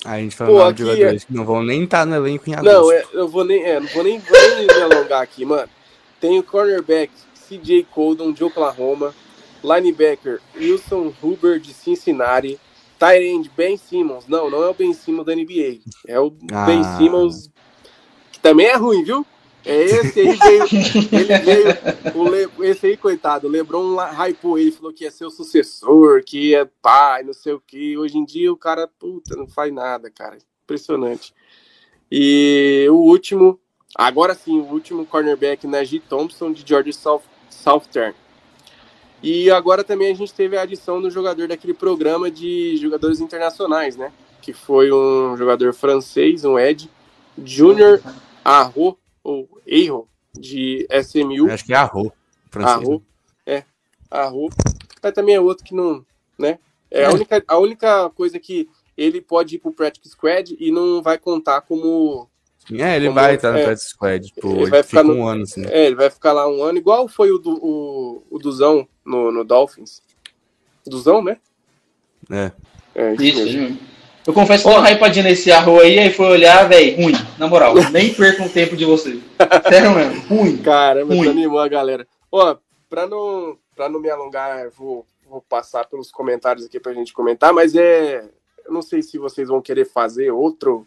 A 0.05 0.19
gente 0.19 0.41
mal 0.43 0.73
de 0.73 0.83
jogadores 0.83 1.23
é... 1.23 1.27
que 1.27 1.33
não 1.33 1.45
vão 1.45 1.63
nem 1.63 1.85
estar 1.85 2.01
tá 2.01 2.07
no 2.07 2.17
elenco 2.17 2.49
em 2.49 2.55
agosto. 2.55 2.73
Não, 2.73 2.93
é, 2.93 3.05
eu 3.13 3.29
vou 3.29 3.45
nem, 3.45 3.63
é, 3.63 3.79
não 3.79 3.87
vou 3.89 4.03
nem, 4.03 4.19
vou 4.19 4.57
nem 4.57 4.67
me 4.67 4.83
alongar 4.83 5.23
aqui, 5.23 5.45
mano. 5.45 5.69
Tem 6.21 6.39
o 6.39 6.43
cornerback 6.43 7.13
CJ 7.49 7.87
Coldon 7.91 8.33
de 8.33 8.43
Oklahoma, 8.43 9.15
linebacker 9.63 10.41
Wilson 10.57 11.13
Huber 11.23 11.61
de 11.61 11.73
Cincinnati, 11.73 12.59
tight 12.99 13.25
end 13.25 13.51
Ben 13.57 13.77
Simmons. 13.77 14.27
Não, 14.27 14.51
não 14.51 14.63
é 14.63 14.69
o 14.69 14.75
Ben 14.75 14.93
Simmons 14.93 15.27
da 15.27 15.35
NBA. 15.35 15.81
É 16.07 16.19
o 16.19 16.33
ah. 16.53 16.65
Ben 16.65 16.83
Simmons 16.97 17.51
que 18.33 18.41
também 18.41 18.67
é 18.67 18.77
ruim, 18.77 19.05
viu? 19.05 19.27
É 19.65 19.83
esse 19.85 20.21
aí 20.21 20.37
veio, 20.37 20.63
ele 21.13 21.39
veio, 21.39 22.57
o 22.59 22.65
esse 22.65 22.87
aí, 22.87 22.97
coitado, 22.97 23.47
o 23.47 23.51
Lebron 23.51 23.97
hypou 24.01 24.59
ele, 24.59 24.73
falou 24.73 24.93
que 24.93 25.05
ia 25.05 25.11
ser 25.11 25.25
o 25.25 25.31
sucessor, 25.31 26.23
que 26.25 26.51
ia 26.51 26.71
pai, 26.81 27.23
não 27.23 27.33
sei 27.33 27.53
o 27.53 27.61
que. 27.61 27.97
Hoje 27.97 28.19
em 28.19 28.25
dia 28.25 28.53
o 28.53 28.57
cara, 28.57 28.89
puta, 28.89 29.37
não 29.37 29.47
faz 29.47 29.73
nada, 29.73 30.11
cara. 30.11 30.39
Impressionante. 30.65 31.33
E 32.11 32.87
o 32.91 32.97
último, 32.97 33.59
agora 33.95 34.35
sim, 34.35 34.61
o 34.61 34.65
último 34.65 35.07
cornerback, 35.07 35.67
Najee 35.67 36.01
Thompson, 36.01 36.53
de 36.53 36.65
Georgia 36.67 36.93
South, 36.93 37.23
Southern. 37.49 38.15
E 39.23 39.49
agora 39.51 39.85
também 39.85 40.11
a 40.11 40.15
gente 40.15 40.35
teve 40.35 40.57
a 40.57 40.63
adição 40.63 41.01
do 41.01 41.09
jogador 41.09 41.47
daquele 41.47 41.73
programa 41.73 42.29
de 42.29 42.77
jogadores 42.79 43.21
internacionais, 43.21 43.97
né? 43.97 44.13
Que 44.41 44.53
foi 44.53 44.93
um 44.93 45.37
jogador 45.37 45.73
francês, 45.73 46.45
um 46.45 46.59
Ed, 46.59 46.91
Junior 47.39 48.01
Arro 48.45 48.99
ou 49.23 49.49
Eiro, 49.67 50.09
de 50.33 50.87
SMU. 50.91 51.51
Acho 51.51 51.65
que 51.65 51.73
é 51.73 51.77
Arro. 51.77 52.13
Arro, 52.55 53.03
é, 53.47 53.65
Arro. 54.11 54.51
Mas 55.03 55.13
também 55.13 55.35
é 55.35 55.41
outro 55.41 55.65
que 55.65 55.75
não, 55.75 56.05
né? 56.39 56.59
É, 56.91 57.03
é. 57.03 57.05
A, 57.07 57.13
única, 57.13 57.45
a 57.47 57.59
única 57.59 58.11
coisa 58.11 58.39
que 58.39 58.69
ele 58.97 59.21
pode 59.21 59.57
ir 59.57 59.59
pro 59.59 59.73
Practice 59.73 60.11
Squad 60.11 60.57
e 60.59 60.71
não 60.71 61.03
vai 61.03 61.19
contar 61.19 61.63
como... 61.63 62.29
É, 62.71 62.97
ele 62.97 63.07
como, 63.07 63.21
vai 63.21 63.35
estar 63.35 63.53
no 63.53 63.59
é, 63.59 63.65
Practice 63.65 63.91
Squad, 63.91 64.27
tipo, 64.29 64.49
ele, 64.49 64.63
ele 64.63 64.71
vai 64.71 64.83
ficar 64.83 65.03
no, 65.03 65.15
um 65.15 65.27
ano, 65.27 65.43
assim. 65.43 65.65
É, 65.67 65.87
ele 65.87 65.97
vai 65.97 66.11
ficar 66.11 66.33
lá 66.33 66.49
um 66.49 66.63
ano, 66.63 66.79
igual 66.79 67.09
foi 67.09 67.33
o, 67.33 67.39
do, 67.39 67.53
o, 67.55 68.23
o 68.31 68.39
Duzão 68.39 68.87
no, 69.05 69.33
no 69.33 69.45
Dolphins. 69.45 70.03
Duzão, 70.87 71.23
né? 71.23 71.39
É. 72.31 72.53
É, 72.95 73.15
isso, 73.15 73.25
isso 73.25 73.59
mesmo. 73.59 73.79
Eu 74.27 74.33
confesso 74.33 74.65
que 74.65 74.71
oh. 74.71 74.79
uma 74.79 74.89
hypadinha 74.89 75.25
nesse 75.25 75.51
arro 75.51 75.81
aí, 75.81 75.99
aí 75.99 76.13
foi 76.13 76.27
olhar, 76.27 76.69
velho, 76.69 76.97
ruim, 76.97 77.15
na 77.39 77.49
moral. 77.49 77.75
nem 77.91 78.15
percam 78.15 78.47
o 78.47 78.49
tempo 78.49 78.77
de 78.77 78.85
vocês. 78.85 79.21
Sério 79.69 79.93
mesmo, 79.93 80.21
ruim. 80.29 80.57
Caramba, 80.59 81.15
ruim. 81.15 81.29
animou 81.29 81.59
a 81.59 81.69
galera. 81.69 82.07
Ó, 82.31 82.57
pra 82.89 83.07
não, 83.07 83.57
pra 83.75 83.89
não 83.89 84.01
me 84.01 84.09
alongar, 84.09 84.71
vou, 84.71 85.05
vou 85.29 85.43
passar 85.43 85.87
pelos 85.87 86.13
comentários 86.13 86.65
aqui 86.67 86.79
pra 86.79 86.95
gente 86.95 87.13
comentar, 87.13 87.53
mas 87.53 87.75
é. 87.75 88.25
Eu 88.65 88.73
não 88.73 88.83
sei 88.83 89.03
se 89.03 89.19
vocês 89.19 89.49
vão 89.49 89.61
querer 89.61 89.85
fazer 89.85 90.31
outro. 90.31 90.87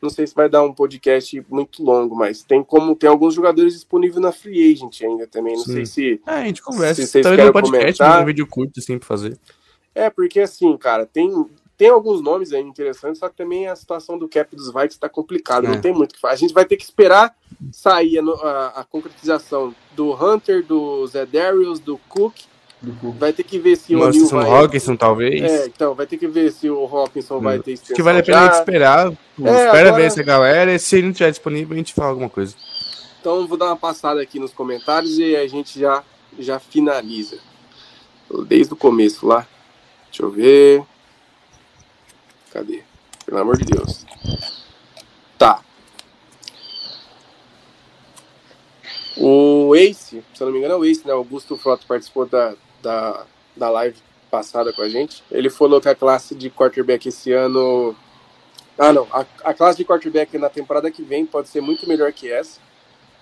Não 0.00 0.10
sei 0.10 0.26
se 0.26 0.34
vai 0.34 0.48
dar 0.48 0.62
um 0.62 0.72
podcast 0.72 1.44
muito 1.48 1.82
longo, 1.82 2.14
mas 2.14 2.44
tem 2.44 2.62
como 2.62 2.94
tem 2.94 3.10
alguns 3.10 3.34
jogadores 3.34 3.72
disponíveis 3.72 4.20
na 4.20 4.30
Free 4.30 4.72
Agent 4.72 5.02
ainda 5.02 5.26
também. 5.26 5.54
Não 5.54 5.64
Sim. 5.64 5.72
sei 5.72 5.86
se. 5.86 6.20
É, 6.24 6.30
a 6.30 6.44
gente 6.44 6.62
conversa. 6.62 7.02
Se 7.02 7.08
vocês 7.08 7.24
Talvez 7.24 7.46
no 7.46 7.52
podcast, 7.52 7.98
comentar. 7.98 8.22
um 8.22 8.26
vídeo 8.26 8.46
curto 8.46 8.78
assim 8.78 8.96
pra 8.96 9.08
fazer. 9.08 9.36
É, 9.92 10.08
porque 10.08 10.38
assim, 10.38 10.76
cara, 10.76 11.04
tem 11.04 11.32
tem 11.76 11.88
alguns 11.88 12.22
nomes 12.22 12.52
aí 12.52 12.62
interessantes, 12.62 13.18
só 13.18 13.28
que 13.28 13.36
também 13.36 13.68
a 13.68 13.76
situação 13.76 14.18
do 14.18 14.28
cap 14.28 14.54
dos 14.56 14.66
Vikings 14.68 14.94
está 14.94 15.08
complicada, 15.08 15.66
é. 15.66 15.70
não 15.70 15.80
tem 15.80 15.92
muito 15.92 16.12
o 16.12 16.14
que 16.14 16.20
fazer. 16.20 16.34
A 16.34 16.38
gente 16.38 16.54
vai 16.54 16.64
ter 16.64 16.76
que 16.76 16.84
esperar 16.84 17.36
sair 17.70 18.18
a, 18.18 18.22
a, 18.22 18.66
a 18.80 18.84
concretização 18.84 19.74
do 19.94 20.12
Hunter, 20.12 20.64
do 20.64 21.06
Zé 21.06 21.26
Darius, 21.26 21.78
do 21.78 21.98
Cook. 22.08 22.34
Do 22.80 22.92
Cook. 22.94 23.16
Vai 23.18 23.32
ter 23.32 23.42
que 23.42 23.58
ver 23.58 23.76
se 23.76 23.94
o 23.94 24.08
Neil 24.08 24.26
vai... 24.28 24.48
Hawkinson, 24.48 24.96
talvez. 24.96 25.42
É, 25.42 25.66
então, 25.66 25.94
vai 25.94 26.06
ter 26.06 26.16
que 26.16 26.26
ver 26.26 26.50
se 26.50 26.70
o 26.70 26.84
Hawkinson 26.84 27.40
vai 27.40 27.58
ter 27.58 27.72
extensão. 27.72 27.96
Que 27.96 28.02
vale 28.02 28.20
a 28.20 28.22
pena 28.22 28.46
esperar. 28.48 29.08
É, 29.08 29.12
espera 29.40 29.66
agora... 29.68 29.92
ver 29.92 30.04
essa 30.04 30.22
galera 30.22 30.74
e 30.74 30.78
se 30.78 30.96
ele 30.96 31.04
não 31.04 31.10
estiver 31.10 31.30
disponível, 31.30 31.74
a 31.74 31.78
gente 31.78 31.92
fala 31.92 32.10
alguma 32.10 32.30
coisa. 32.30 32.54
Então, 33.20 33.46
vou 33.46 33.58
dar 33.58 33.66
uma 33.66 33.76
passada 33.76 34.22
aqui 34.22 34.38
nos 34.38 34.52
comentários 34.52 35.18
e 35.18 35.36
a 35.36 35.46
gente 35.46 35.78
já, 35.78 36.02
já 36.38 36.58
finaliza. 36.58 37.38
Desde 38.46 38.72
o 38.72 38.76
começo 38.76 39.26
lá. 39.26 39.46
Deixa 40.10 40.22
eu 40.22 40.30
ver. 40.30 40.82
Cadê? 42.56 42.82
Pelo 43.26 43.38
amor 43.38 43.58
de 43.58 43.66
Deus. 43.66 44.06
Tá. 45.36 45.62
O 49.14 49.76
Ace, 49.76 50.24
se 50.32 50.40
eu 50.40 50.46
não 50.46 50.52
me 50.52 50.60
engano 50.60 50.72
é 50.72 50.76
o 50.78 50.84
Ace, 50.86 51.06
né? 51.06 51.12
Augusto 51.12 51.58
Frota 51.58 51.84
participou 51.86 52.24
da, 52.24 52.54
da, 52.80 53.26
da 53.54 53.68
live 53.68 53.98
passada 54.30 54.72
com 54.72 54.80
a 54.80 54.88
gente. 54.88 55.22
Ele 55.30 55.50
falou 55.50 55.82
que 55.82 55.88
a 55.90 55.94
classe 55.94 56.34
de 56.34 56.48
quarterback 56.48 57.06
esse 57.06 57.30
ano. 57.30 57.94
Ah, 58.78 58.90
não. 58.90 59.06
A, 59.12 59.26
a 59.44 59.52
classe 59.52 59.76
de 59.76 59.84
quarterback 59.84 60.38
na 60.38 60.48
temporada 60.48 60.90
que 60.90 61.02
vem 61.02 61.26
pode 61.26 61.50
ser 61.50 61.60
muito 61.60 61.86
melhor 61.86 62.10
que 62.10 62.32
essa. 62.32 62.58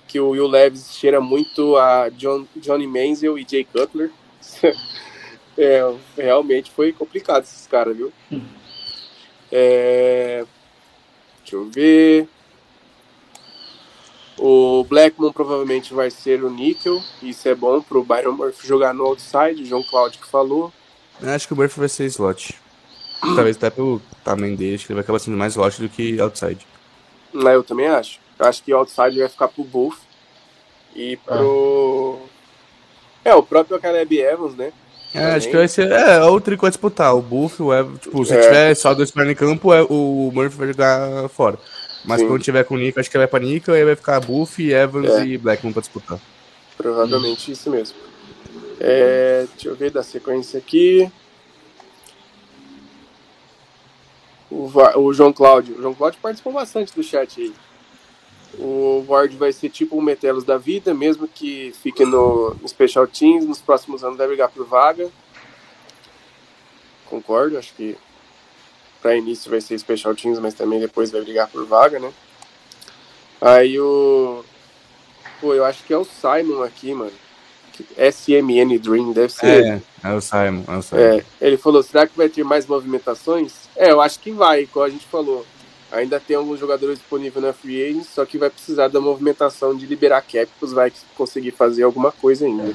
Que 0.07 0.21
o 0.21 0.29
Will 0.29 0.47
Levis 0.47 0.95
cheira 0.95 1.21
muito 1.21 1.77
a 1.77 2.09
John, 2.11 2.47
Johnny 2.55 2.87
Manziel 2.87 3.37
e 3.37 3.45
Jay 3.45 3.65
Cutler. 3.65 4.13
é, 5.59 5.93
realmente 6.17 6.71
foi 6.71 6.93
complicado 6.93 7.43
esses 7.43 7.67
caras, 7.67 7.97
viu? 7.97 8.13
É... 9.57 10.45
Deixa 11.39 11.55
eu 11.55 11.71
ver. 11.71 12.29
O 14.37 14.83
Blackmon 14.83 15.33
provavelmente 15.33 15.95
vai 15.95 16.11
ser 16.11 16.43
o 16.43 16.51
níquel. 16.51 17.01
Isso 17.23 17.49
é 17.49 17.55
bom 17.55 17.81
pro 17.81 18.03
Byron 18.03 18.33
Murphy 18.33 18.67
jogar 18.67 18.93
no 18.93 19.05
outside. 19.07 19.63
O 19.63 19.65
João 19.65 19.85
Claudio 19.85 20.21
que 20.21 20.27
falou. 20.27 20.73
Eu 21.23 21.31
acho 21.31 21.47
que 21.47 21.53
o 21.53 21.57
Murphy 21.57 21.79
vai 21.79 21.89
ser 21.89 22.07
slot. 22.07 22.59
Talvez 23.23 23.57
até 23.57 23.71
pelo 23.71 24.03
tamanho 24.25 24.57
dele, 24.57 24.75
acho 24.75 24.87
que 24.87 24.93
ele 24.93 24.97
vai 24.97 25.05
acabar 25.05 25.21
sendo 25.21 25.37
mais 25.37 25.53
slot 25.53 25.81
do 25.81 25.89
que 25.89 26.21
outside. 26.21 26.67
Não, 27.33 27.51
eu 27.53 27.63
também 27.63 27.87
acho. 27.87 28.19
Eu 28.37 28.47
acho 28.47 28.61
que 28.61 28.73
outside 28.73 29.21
vai 29.21 29.29
ficar 29.29 29.47
pro 29.47 29.63
Buff. 29.63 30.01
E 30.97 31.17
pro. 31.19 32.19
Ah. 33.25 33.31
É, 33.31 33.35
o 33.37 33.43
próprio 33.43 33.81
Caleb 33.81 34.19
Evans, 34.19 34.57
né? 34.57 34.73
É, 35.15 35.27
acho 35.37 35.49
que 35.49 35.57
vai 35.57 35.69
ser. 35.69 35.91
É, 35.93 36.21
o 36.25 36.41
Trico 36.41 36.63
vai 36.63 36.71
disputar. 36.71 37.15
O 37.15 37.23
Buff, 37.23 37.63
o 37.63 37.73
Evan. 37.73 37.95
Tipo, 37.97 38.25
se 38.25 38.35
É. 38.35 38.41
tiver 38.41 38.75
só 38.75 38.93
dois 38.95 39.11
caras 39.13 39.31
em 39.31 39.35
campo, 39.35 39.73
é, 39.73 39.83
o 39.89 40.31
Murphy 40.35 40.57
vai 40.57 40.67
jogar 40.69 41.29
fora. 41.29 41.57
Mas 42.05 42.21
Sim. 42.21 42.27
quando 42.29 42.43
tiver 42.43 42.65
com 42.65 42.75
o 42.75 42.79
Nico, 42.79 42.99
acho 43.01 43.11
que 43.11 43.17
vai 43.17 43.27
pra 43.29 43.39
Nico, 43.41 43.71
aí 43.71 43.85
vai 43.85 43.95
ficar 43.97 44.21
Buff, 44.21 44.61
Evans 44.71 45.11
É. 45.11 45.25
e 45.25 45.39
Blackman 45.39 45.73
pra 45.73 45.81
disputar. 45.81 46.19
Provavelmente 46.77 47.51
isso 47.53 47.71
mesmo. 47.71 47.97
É, 48.81 49.47
deixa 49.53 49.69
eu 49.69 49.77
ver 49.77 49.91
da 49.93 50.03
sequência 50.03 50.59
aqui. 50.59 51.09
O, 54.51 54.67
Va- 54.69 54.97
o 54.99 55.13
João 55.13 55.33
Cláudio. 55.33 55.79
O 55.79 55.83
João 55.83 55.95
Cláudio 55.95 56.19
participou 56.21 56.53
bastante 56.53 56.95
do 56.95 57.03
chat 57.03 57.41
aí. 57.41 57.53
O 58.59 59.05
Ward 59.09 59.37
vai 59.37 59.53
ser 59.53 59.69
tipo 59.69 59.97
um 59.97 60.03
Metelos 60.03 60.45
da 60.45 60.57
vida, 60.57 60.95
mesmo 60.95 61.27
que 61.27 61.75
fique 61.83 62.05
no, 62.05 62.55
no 62.55 62.69
Special 62.69 63.07
Teams, 63.07 63.47
nos 63.47 63.61
próximos 63.61 64.05
anos 64.05 64.17
vai 64.17 64.27
brigar 64.27 64.49
por 64.49 64.67
vaga. 64.67 65.11
Concordo, 67.07 67.59
acho 67.59 67.75
que 67.75 67.97
para 69.01 69.17
início 69.17 69.51
vai 69.51 69.61
ser 69.61 69.79
Special 69.79 70.15
Teams, 70.15 70.39
mas 70.39 70.55
também 70.55 70.81
depois 70.81 71.11
vai 71.11 71.21
brigar 71.21 71.49
por 71.49 71.67
vaga, 71.67 71.99
né? 71.99 72.13
Aí 73.41 73.79
o. 73.79 74.43
Pô, 75.41 75.53
eu 75.53 75.65
acho 75.65 75.85
que 75.85 75.93
é 75.93 75.99
o 75.99 76.05
Simon 76.05 76.63
aqui, 76.63 76.95
mano. 76.95 77.13
SMN 77.99 78.79
Dream, 78.79 79.13
deve 79.13 79.33
ser 79.33 79.47
ele. 79.47 79.69
É, 79.69 80.11
é 80.11 80.15
o 80.15 80.21
Simon, 80.21 80.65
é 80.67 80.77
o 80.77 80.83
Simon. 80.83 81.03
É, 81.03 81.25
ele 81.41 81.57
falou, 81.57 81.83
será 81.83 82.07
que 82.07 82.17
vai 82.17 82.29
ter 82.29 82.45
mais 82.45 82.67
movimentações? 82.67 83.53
É, 83.77 83.91
eu 83.91 84.01
acho 84.01 84.21
que 84.21 84.31
vai, 84.31 84.63
igual 84.63 84.87
a 84.87 84.91
gente 84.91 85.05
falou. 85.07 85.45
Ainda 85.95 86.19
tem 86.19 86.37
alguns 86.37 86.59
jogadores 86.59 86.99
disponíveis 86.99 87.45
na 87.45 87.53
Free 87.53 87.83
Agent, 87.91 88.05
só 88.13 88.25
que 88.25 88.37
vai 88.37 88.51
precisar 88.51 88.89
da 88.89 89.01
movimentação 89.01 89.77
de 89.77 89.87
liberar 89.87 90.23
cap 90.23 90.47
para 90.59 90.67
os 90.67 90.73
Vikings 90.73 91.05
conseguir 91.17 91.53
fazer 91.53 91.85
alguma 91.85 92.11
coisa 92.11 92.45
ainda. 92.47 92.75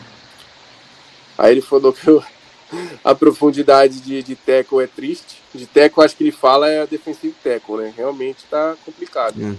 Aí 1.38 1.52
ele 1.52 1.62
falou 1.62 1.92
que 1.92 2.10
o- 2.10 2.24
a 3.04 3.14
profundidade 3.16 4.00
de, 4.00 4.24
de 4.24 4.36
tackle 4.36 4.82
é 4.84 4.88
triste. 4.88 5.38
De 5.54 5.66
tackle, 5.66 6.04
acho 6.04 6.16
que 6.16 6.24
ele 6.24 6.32
fala 6.32 6.70
é 6.70 6.82
a 6.82 6.86
defensive 6.86 7.36
tackle, 7.44 7.78
né? 7.78 7.94
Realmente 7.98 8.46
tá 8.50 8.76
complicado. 8.86 9.36
Hum. 9.38 9.56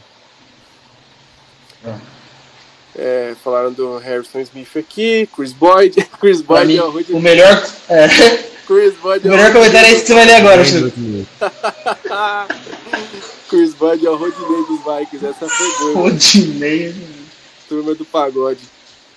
É, 2.96 3.34
falaram 3.42 3.72
do 3.72 3.98
Harrison 3.98 4.40
Smith 4.40 4.76
aqui, 4.76 5.28
Chris 5.34 5.52
Boyd. 5.52 5.96
Chris 6.20 6.40
Boyd 6.42 6.66
mim, 6.66 6.76
é 6.76 6.82
o 6.82 6.90
Rudy 6.90 7.12
o 7.12 7.20
melhor, 7.20 7.66
é, 7.88 8.08
Chris 8.66 8.94
Boyd 8.96 9.26
o 9.26 9.30
é 9.30 9.34
o 9.34 9.36
melhor 9.36 9.46
Rudy 9.46 9.58
comentário 9.58 9.88
é 9.88 9.92
esse 9.92 10.00
que 10.02 10.06
você 10.08 10.14
vai 10.14 10.24
ler 10.26 10.34
agora, 10.34 10.64
Chico. 10.64 10.90
Chris 13.50 13.74
Bud 13.74 14.06
é 14.06 14.10
o 14.10 14.16
Rodinei 14.16 14.64
dos 14.66 14.78
Vikings. 14.78 15.26
Essa 15.26 15.48
foi 15.48 15.68
boa, 15.78 15.94
mano. 15.94 16.10
Rodinei. 16.12 16.94
turma 17.68 17.94
do 17.94 18.04
pagode. 18.04 18.60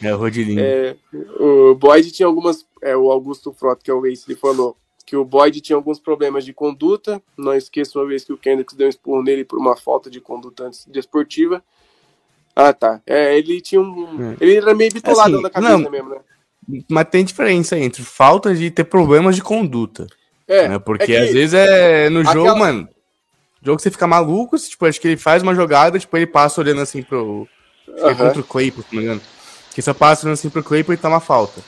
É 0.01 0.13
o 0.13 0.17
Rodilinho. 0.17 0.59
É, 0.59 0.95
o 1.39 1.75
Boyd 1.75 2.11
tinha 2.11 2.25
algumas. 2.27 2.65
É, 2.81 2.95
o 2.97 3.09
Augusto 3.09 3.53
Frota, 3.53 3.81
que 3.83 3.89
é 3.89 3.93
o 3.93 4.05
Ace, 4.05 4.25
ele 4.27 4.37
falou 4.37 4.75
que 5.05 5.15
o 5.15 5.23
Boyd 5.23 5.61
tinha 5.61 5.75
alguns 5.77 5.97
problemas 5.99 6.43
de 6.43 6.51
conduta. 6.53 7.21
Não 7.37 7.53
esqueça 7.53 7.97
uma 7.97 8.05
vez 8.07 8.25
que 8.25 8.33
o 8.33 8.37
Kendricks 8.37 8.75
deu 8.75 8.87
um 8.87 8.89
expor 8.89 9.23
nele 9.23 9.45
por 9.45 9.57
uma 9.59 9.77
falta 9.77 10.09
de 10.09 10.19
conduta 10.19 10.65
antes 10.65 10.85
desportiva. 10.87 11.63
Ah, 12.55 12.73
tá. 12.73 13.01
É, 13.07 13.37
ele 13.37 13.61
tinha 13.61 13.79
um. 13.81 14.35
Ele 14.41 14.57
era 14.57 14.75
meio 14.75 14.91
bitolado 14.91 15.35
Assim, 15.35 15.43
na 15.43 15.49
cabeça 15.49 15.77
não. 15.77 15.89
mesmo, 15.89 16.09
né? 16.09 16.17
Mas 16.89 17.07
tem 17.09 17.23
diferença 17.23 17.77
entre 17.77 18.03
falta 18.03 18.53
de 18.53 18.69
ter 18.71 18.83
problemas 18.83 19.35
de 19.35 19.41
conduta. 19.41 20.05
É, 20.47 20.67
né? 20.67 20.79
Porque 20.79 21.03
é 21.03 21.05
que- 21.05 21.17
às 21.17 21.31
vezes 21.33 21.53
é 21.53 22.09
no 22.09 22.23
jogo, 22.25 22.49
aquela- 22.49 22.55
mano. 22.59 22.89
Jogo 23.65 23.77
que 23.77 23.83
você 23.83 23.91
fica 23.91 24.05
maluco, 24.07 24.57
tipo, 24.57 24.85
acho 24.85 24.99
que 24.99 25.07
ele 25.09 25.17
faz 25.17 25.41
uma 25.41 25.55
jogada, 25.55 25.97
tipo, 25.97 26.15
ele 26.17 26.27
passa 26.27 26.59
olhando 26.61 26.81
assim 26.81 27.01
pro. 27.01 27.47
Que 27.85 28.03
é 28.05 28.15
contra 28.15 28.39
o 28.39 28.43
Claypool, 28.43 28.83
se 28.83 28.95
não 28.95 29.01
me 29.01 29.05
engano. 29.07 29.21
Que 29.73 29.81
só 29.81 29.93
passa 29.93 30.25
olhando 30.25 30.33
assim 30.33 30.49
pro 30.49 30.63
Claypool 30.63 30.93
e 30.93 30.97
toma 30.97 31.19
falta. 31.19 31.61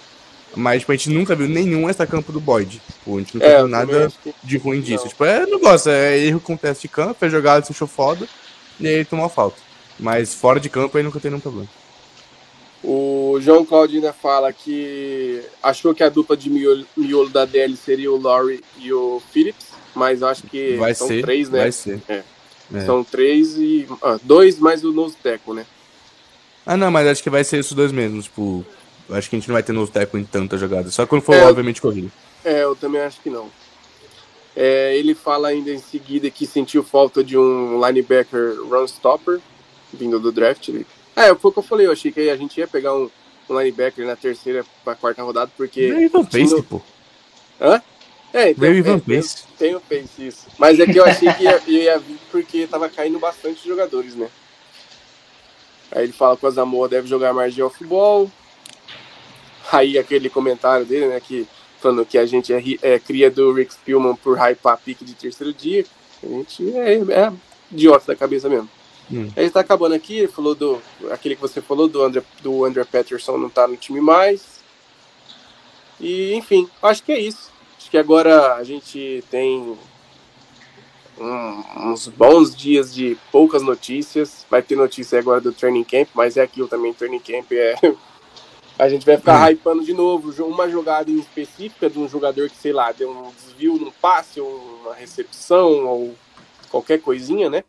Mas, 0.56 0.80
tipo, 0.82 0.92
a 0.92 0.96
gente 0.96 1.10
nunca 1.10 1.36
viu 1.36 1.48
nenhum 1.50 1.90
extra-campo 1.90 2.32
do 2.32 2.40
Boyd. 2.40 2.82
Tipo, 2.86 3.16
a 3.16 3.20
gente 3.20 3.36
nunca 3.36 3.46
É, 3.46 3.58
viu 3.58 3.68
nada 3.68 4.12
que- 4.24 4.34
de 4.44 4.58
ruim 4.58 4.80
disso. 4.82 5.04
Não. 5.04 5.10
Tipo, 5.10 5.26
é 5.26 5.46
negócio, 5.46 5.92
é 5.92 6.18
erro 6.20 6.40
com 6.40 6.56
teste 6.58 6.84
de 6.84 6.88
campo, 6.94 7.16
fez 7.20 7.32
jogada, 7.32 7.66
se 7.66 7.72
achou 7.72 7.88
foda, 7.88 8.28
e 8.80 8.88
aí 8.88 8.94
ele 8.96 9.06
tomou 9.06 9.26
a 9.26 9.30
falta. 9.30 9.58
Mas 10.00 10.34
fora 10.34 10.60
de 10.60 10.70
campo 10.70 10.98
aí 10.98 11.04
nunca 11.04 11.20
tem 11.20 11.30
nenhum 11.32 11.42
problema. 11.42 11.68
O 12.84 13.38
João 13.42 13.66
Claudio 13.66 13.96
ainda 13.98 14.14
fala 14.14 14.54
que 14.54 15.42
achou 15.64 15.94
que 15.96 16.04
a 16.04 16.10
dupla 16.10 16.38
de 16.38 16.50
miolo, 16.50 16.86
miolo 16.96 17.30
da 17.30 17.44
DL 17.44 17.76
seria 17.76 18.12
o 18.12 18.22
Laurie 18.22 18.64
e 18.78 18.94
o 18.94 19.22
Phillips, 19.32 19.66
mas 19.96 20.22
acho 20.22 20.44
que 20.44 20.76
Vai 20.78 20.94
são 20.94 21.08
ser, 21.08 21.22
três, 21.22 21.50
né? 21.50 21.60
vai 21.60 21.72
ser. 21.72 22.02
É. 22.08 22.24
São 22.86 23.04
três 23.04 23.58
e. 23.58 23.88
ah, 24.02 24.18
dois 24.24 24.58
mais 24.60 24.84
o 24.84 24.92
nose 24.92 25.16
tackle, 25.22 25.54
né? 25.54 25.66
Ah, 26.66 26.76
não, 26.76 26.90
mas 26.92 27.08
acho 27.08 27.22
que 27.24 27.30
vai 27.30 27.44
ser 27.44 27.58
esses 27.60 27.74
dois 27.74 27.92
mesmo, 27.92 28.22
tipo... 28.22 28.66
Acho 29.12 29.30
que 29.30 29.36
a 29.36 29.40
gente 29.40 29.48
não 29.48 29.54
vai 29.54 29.62
ter 29.62 29.72
novo 29.72 29.92
tackle 29.92 30.20
em 30.20 30.24
tanta 30.26 30.58
jogada. 30.58 30.90
Só 30.90 31.06
quando 31.06 31.22
for, 31.22 31.36
É. 31.36 31.46
obviamente, 31.46 31.80
corrida. 31.80 32.10
É, 32.44 32.64
eu 32.64 32.76
também 32.76 33.02
acho 33.02 33.22
que 33.22 33.30
não. 33.30 33.52
É, 34.56 34.98
ele 34.98 35.14
fala 35.14 35.50
ainda 35.50 35.70
em 35.70 35.78
seguida 35.78 36.30
que 36.32 36.48
sentiu 36.48 36.82
falta 36.84 37.24
de 37.24 37.38
um 37.38 37.80
linebacker 37.86 38.58
run 38.68 38.86
stopper, 38.86 39.40
vindo 39.94 40.20
do 40.20 40.32
draft. 40.32 40.70
Ele... 40.70 40.88
É, 41.16 41.36
foi 41.36 41.50
o 41.52 41.54
que 41.54 41.60
eu 41.60 41.64
falei, 41.64 41.86
eu 41.86 41.92
achei 41.92 42.12
que 42.12 42.30
a 42.30 42.36
gente 42.36 42.58
ia 42.60 42.68
pegar 42.68 42.96
um, 42.96 43.10
um 43.48 43.60
linebacker 43.60 44.06
na 44.08 44.16
terceira 44.16 44.66
pra 44.84 44.96
quarta 44.96 45.22
rodada, 45.22 45.52
porque. 45.56 45.82
Ivan 45.88 46.24
Pace, 46.26 46.48
tinha- 46.48 46.64
pô. 46.64 46.82
Hã? 47.62 47.80
É, 48.36 48.49
então, 48.49 48.60
Veio 48.60 48.76
Ivan 48.76 48.99
tem, 48.99 49.22
Pace. 49.22 49.44
tem 49.57 49.76
o 49.76 49.80
Pace, 49.80 50.28
isso. 50.28 50.48
Mas 50.57 50.78
é 50.78 50.86
que 50.86 50.98
eu 50.98 51.06
achei 51.06 51.32
que 51.32 51.44
ia, 51.44 51.62
ia 51.68 51.98
vir 51.98 52.20
porque 52.30 52.68
tava 52.68 52.90
caindo 52.90 53.18
bastante 53.18 53.66
jogadores, 53.66 54.14
né? 54.14 54.28
Aí 55.90 56.03
ele 56.03 56.12
fala 56.12 56.36
que 56.36 56.44
o 56.44 56.48
Asamoah 56.49 56.90
deve 56.90 57.07
jogar 57.07 57.34
mais 57.34 57.56
de 57.56 57.64
off-ball. 57.64 58.30
Aí 59.72 59.98
aquele 59.98 60.30
comentário 60.30 60.86
dele, 60.86 61.07
né, 61.07 61.22
que 61.22 61.48
falando 61.80 62.06
que 62.06 62.18
a 62.18 62.26
gente 62.26 62.52
é, 62.52 62.62
é 62.82 62.99
cria 62.99 63.32
do 63.32 63.53
Rick 63.53 63.74
Spielman 63.74 64.18
por 64.18 64.38
hypar 64.38 64.78
pique 64.84 65.06
de 65.06 65.14
terceiro 65.14 65.53
dia. 65.53 65.86
A 66.22 66.28
gente 66.28 66.78
é, 66.78 66.95
é 66.95 67.34
idiota 67.72 68.07
da 68.07 68.18
cabeça 68.18 68.49
mesmo. 68.49 68.70
Hum. 69.10 69.32
Aí 69.34 69.49
tá 69.49 69.62
acabando 69.62 69.95
aqui, 69.95 70.18
ele 70.18 70.28
falou 70.28 70.53
do. 70.53 70.82
Aquele 71.10 71.36
que 71.36 71.41
você 71.41 71.62
falou 71.62 71.88
do 71.88 72.03
André, 72.03 72.22
do 72.41 72.66
André 72.66 72.84
Patterson 72.84 73.38
não 73.38 73.49
tá 73.49 73.66
no 73.66 73.78
time 73.78 74.02
mais. 74.02 74.60
E 76.02 76.34
enfim, 76.34 76.68
acho 76.84 77.02
que 77.02 77.14
é 77.14 77.20
isso. 77.20 77.55
Acho 77.86 77.91
que 77.91 77.98
agora 77.99 78.56
a 78.56 78.64
gente 78.64 79.24
tem 79.30 79.78
um- 81.20 81.91
uns 81.91 82.07
bons 82.07 82.56
dias 82.56 82.91
de 82.91 83.16
poucas 83.32 83.62
notícias. 83.62 84.44
Vai 84.49 84.64
ter 84.64 84.76
notícia 84.76 85.20
agora 85.20 85.40
do 85.40 85.53
Training 85.53 85.84
Camp, 85.84 86.07
mas 86.16 86.36
é 86.36 86.41
aquilo 86.41 86.68
também, 86.68 86.95
Training 86.95 87.20
Camp 87.20 87.52
é. 87.52 87.76
A 88.80 88.90
gente 88.90 89.06
vai 89.06 89.18
ficar 89.18 89.40
Hum. 89.40 89.52
hypando 89.52 89.86
de 89.86 89.94
novo 89.94 90.34
uma 90.45 90.68
jogada 90.68 91.12
em 91.12 91.20
específica 91.20 91.88
de 91.88 91.99
um 91.99 92.10
jogador 92.10 92.49
que, 92.49 92.57
sei 92.57 92.74
lá, 92.74 92.91
deu 92.91 93.12
um 93.12 93.32
desvio 93.32 93.76
num 93.78 93.91
passe, 93.91 94.41
ou 94.41 94.82
uma 94.82 94.95
recepção, 94.95 95.86
ou 95.86 96.16
qualquer 96.72 96.99
coisinha, 96.99 97.52
né? 97.52 97.64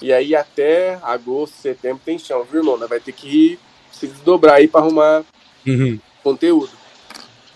E 0.00 0.10
aí 0.10 0.34
até 0.34 0.98
agosto, 1.02 1.52
setembro 1.60 2.00
tem 2.02 2.18
chão, 2.18 2.44
viu, 2.50 2.78
Vai 2.88 2.98
ter 2.98 3.12
que 3.12 3.58
se 3.92 4.06
desdobrar 4.06 4.54
aí 4.54 4.66
para 4.66 4.80
arrumar 4.80 5.22
Uhum. 5.66 6.00
conteúdo. 6.24 6.70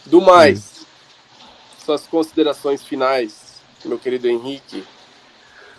Do 0.05 0.21
mais, 0.21 0.72
suas 1.83 2.07
considerações 2.07 2.83
finais, 2.83 3.61
meu 3.85 3.99
querido 3.99 4.29
Henrique. 4.29 4.85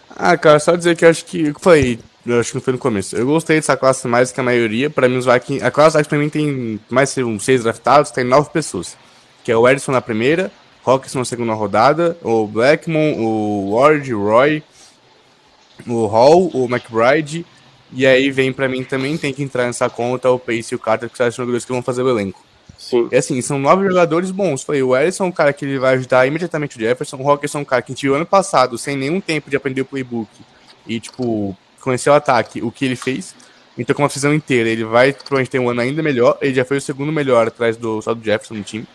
Ah, 0.09 0.37
cara, 0.37 0.59
só 0.59 0.75
dizer 0.75 0.95
que 0.95 1.05
eu 1.05 1.09
acho 1.09 1.25
que. 1.25 1.47
Eu 1.47 1.55
falei, 1.59 1.99
eu 2.25 2.39
acho 2.39 2.51
que 2.51 2.55
não 2.55 2.61
foi 2.61 2.73
no 2.73 2.79
começo. 2.79 3.15
Eu 3.15 3.25
gostei 3.25 3.57
dessa 3.57 3.75
classe 3.75 4.07
mais 4.07 4.31
que 4.31 4.39
a 4.39 4.43
maioria. 4.43 4.89
Pra 4.89 5.09
mim, 5.09 5.17
os 5.17 5.25
Vikings. 5.25 5.63
A 5.63 5.71
classe 5.71 5.97
Vikings 5.97 6.09
pra 6.09 6.17
mim 6.19 6.29
tem 6.29 6.79
mais 6.89 7.13
de 7.13 7.39
seis 7.39 7.63
draftados, 7.63 8.11
tem 8.11 8.23
nove 8.23 8.49
pessoas. 8.49 8.95
Que 9.43 9.51
é 9.51 9.57
o 9.57 9.67
Edson 9.67 9.91
na 9.91 10.01
primeira, 10.01 10.51
Hawkins 10.85 11.15
na 11.15 11.25
segunda 11.25 11.53
rodada, 11.53 12.17
o 12.21 12.47
Blackmon, 12.47 13.15
o 13.17 13.71
Ward, 13.71 14.13
o 14.13 14.23
Roy, 14.23 14.63
o 15.87 16.05
Hall, 16.05 16.49
o 16.53 16.65
McBride. 16.65 17.45
E 17.91 18.07
aí 18.07 18.31
vem 18.31 18.51
pra 18.51 18.67
mim 18.67 18.83
também, 18.83 19.17
tem 19.17 19.33
que 19.33 19.43
entrar 19.43 19.65
nessa 19.65 19.89
conta 19.89 20.29
o 20.29 20.39
Pace 20.39 20.73
e 20.73 20.75
o 20.75 20.79
Carter, 20.79 21.09
que 21.09 21.17
são 21.17 21.27
os 21.27 21.35
jogadores 21.35 21.65
que 21.65 21.71
vão 21.71 21.81
fazer 21.81 22.01
o 22.01 22.09
elenco. 22.09 22.42
Sim. 22.83 23.07
E 23.09 23.15
assim, 23.15 23.41
são 23.41 23.57
nove 23.57 23.87
jogadores 23.87 24.29
bons. 24.29 24.61
Falei, 24.61 24.83
o 24.83 24.95
Ellison 24.95 25.23
é 25.23 25.27
um 25.27 25.31
cara 25.31 25.53
que 25.53 25.63
ele 25.63 25.79
vai 25.79 25.93
ajudar 25.93 26.27
imediatamente 26.27 26.75
o 26.75 26.79
Jefferson. 26.79 27.15
O 27.17 27.29
Hawkins 27.29 27.55
é 27.55 27.57
um 27.57 27.63
cara 27.63 27.81
que 27.81 28.07
a 28.07 28.11
ano 28.11 28.25
passado, 28.25 28.77
sem 28.77 28.97
nenhum 28.97 29.21
tempo 29.21 29.49
de 29.49 29.55
aprender 29.55 29.81
o 29.81 29.85
playbook. 29.85 30.29
E, 30.85 30.99
tipo, 30.99 31.57
conhecer 31.79 32.09
o 32.09 32.13
ataque, 32.13 32.61
o 32.61 32.69
que 32.69 32.83
ele 32.83 32.97
fez. 32.97 33.33
Então, 33.77 33.95
com 33.95 34.01
uma 34.01 34.09
visão 34.09 34.33
inteira, 34.33 34.69
ele 34.69 34.83
vai 34.83 35.13
provavelmente 35.13 35.49
ter 35.49 35.59
um 35.59 35.69
ano 35.69 35.79
ainda 35.79 36.03
melhor. 36.03 36.37
Ele 36.41 36.53
já 36.53 36.65
foi 36.65 36.75
o 36.75 36.81
segundo 36.81 37.09
melhor 37.09 37.47
atrás 37.47 37.77
do, 37.77 38.01
só 38.01 38.13
do 38.13 38.23
Jefferson 38.23 38.55
no 38.55 38.63
time. 38.63 38.85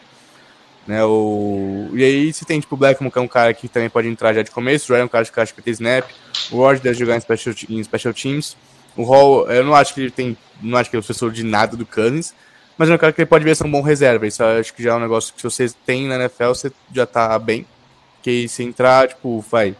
Né, 0.86 1.02
o... 1.04 1.88
E 1.94 2.04
aí 2.04 2.32
você 2.32 2.44
tem, 2.44 2.60
tipo, 2.60 2.74
o 2.74 2.78
Blackmon, 2.78 3.10
que 3.10 3.18
é 3.18 3.22
um 3.22 3.28
cara 3.28 3.54
que 3.54 3.68
também 3.68 3.88
pode 3.88 4.06
entrar 4.06 4.34
já 4.34 4.42
de 4.42 4.50
começo. 4.50 4.92
O 4.92 4.94
Ryan 4.94 5.02
é 5.02 5.06
um 5.06 5.08
cara 5.08 5.24
que 5.24 5.40
acha 5.40 5.52
que 5.54 5.62
ter 5.62 5.70
snap. 5.70 6.04
O 6.50 6.58
Ward 6.58 6.82
deve 6.82 6.98
jogar 6.98 7.16
em 7.16 7.20
special, 7.20 7.54
em 7.70 7.82
special 7.82 8.12
teams. 8.12 8.54
O 8.94 9.02
Hall, 9.02 9.50
eu 9.50 9.64
não 9.64 9.74
acho 9.74 9.94
que 9.94 10.02
ele 10.02 10.10
tem... 10.10 10.36
Não 10.60 10.76
acho 10.76 10.90
que 10.90 10.96
ele 10.96 11.00
é 11.00 11.02
o 11.02 11.04
professor 11.04 11.32
de 11.32 11.42
nada 11.42 11.74
do 11.74 11.86
Cousins. 11.86 12.34
Mas 12.78 12.88
é 12.88 12.94
um 12.94 12.98
cara 12.98 13.12
que 13.12 13.20
ele 13.20 13.26
pode 13.26 13.44
ver 13.44 13.56
ser 13.56 13.66
um 13.66 13.70
bom 13.70 13.82
reserva. 13.82 14.26
Isso 14.26 14.42
acho 14.42 14.72
que 14.72 14.82
já 14.82 14.92
é 14.92 14.94
um 14.94 15.00
negócio 15.00 15.34
que 15.34 15.40
se 15.40 15.44
você 15.44 15.68
tem 15.84 16.06
na 16.06 16.14
NFL, 16.14 16.48
você 16.50 16.72
já 16.94 17.04
tá 17.04 17.36
bem. 17.36 17.66
Que 18.22 18.46
se 18.48 18.62
entrar, 18.62 19.08
tipo, 19.08 19.44
vai. 19.50 19.74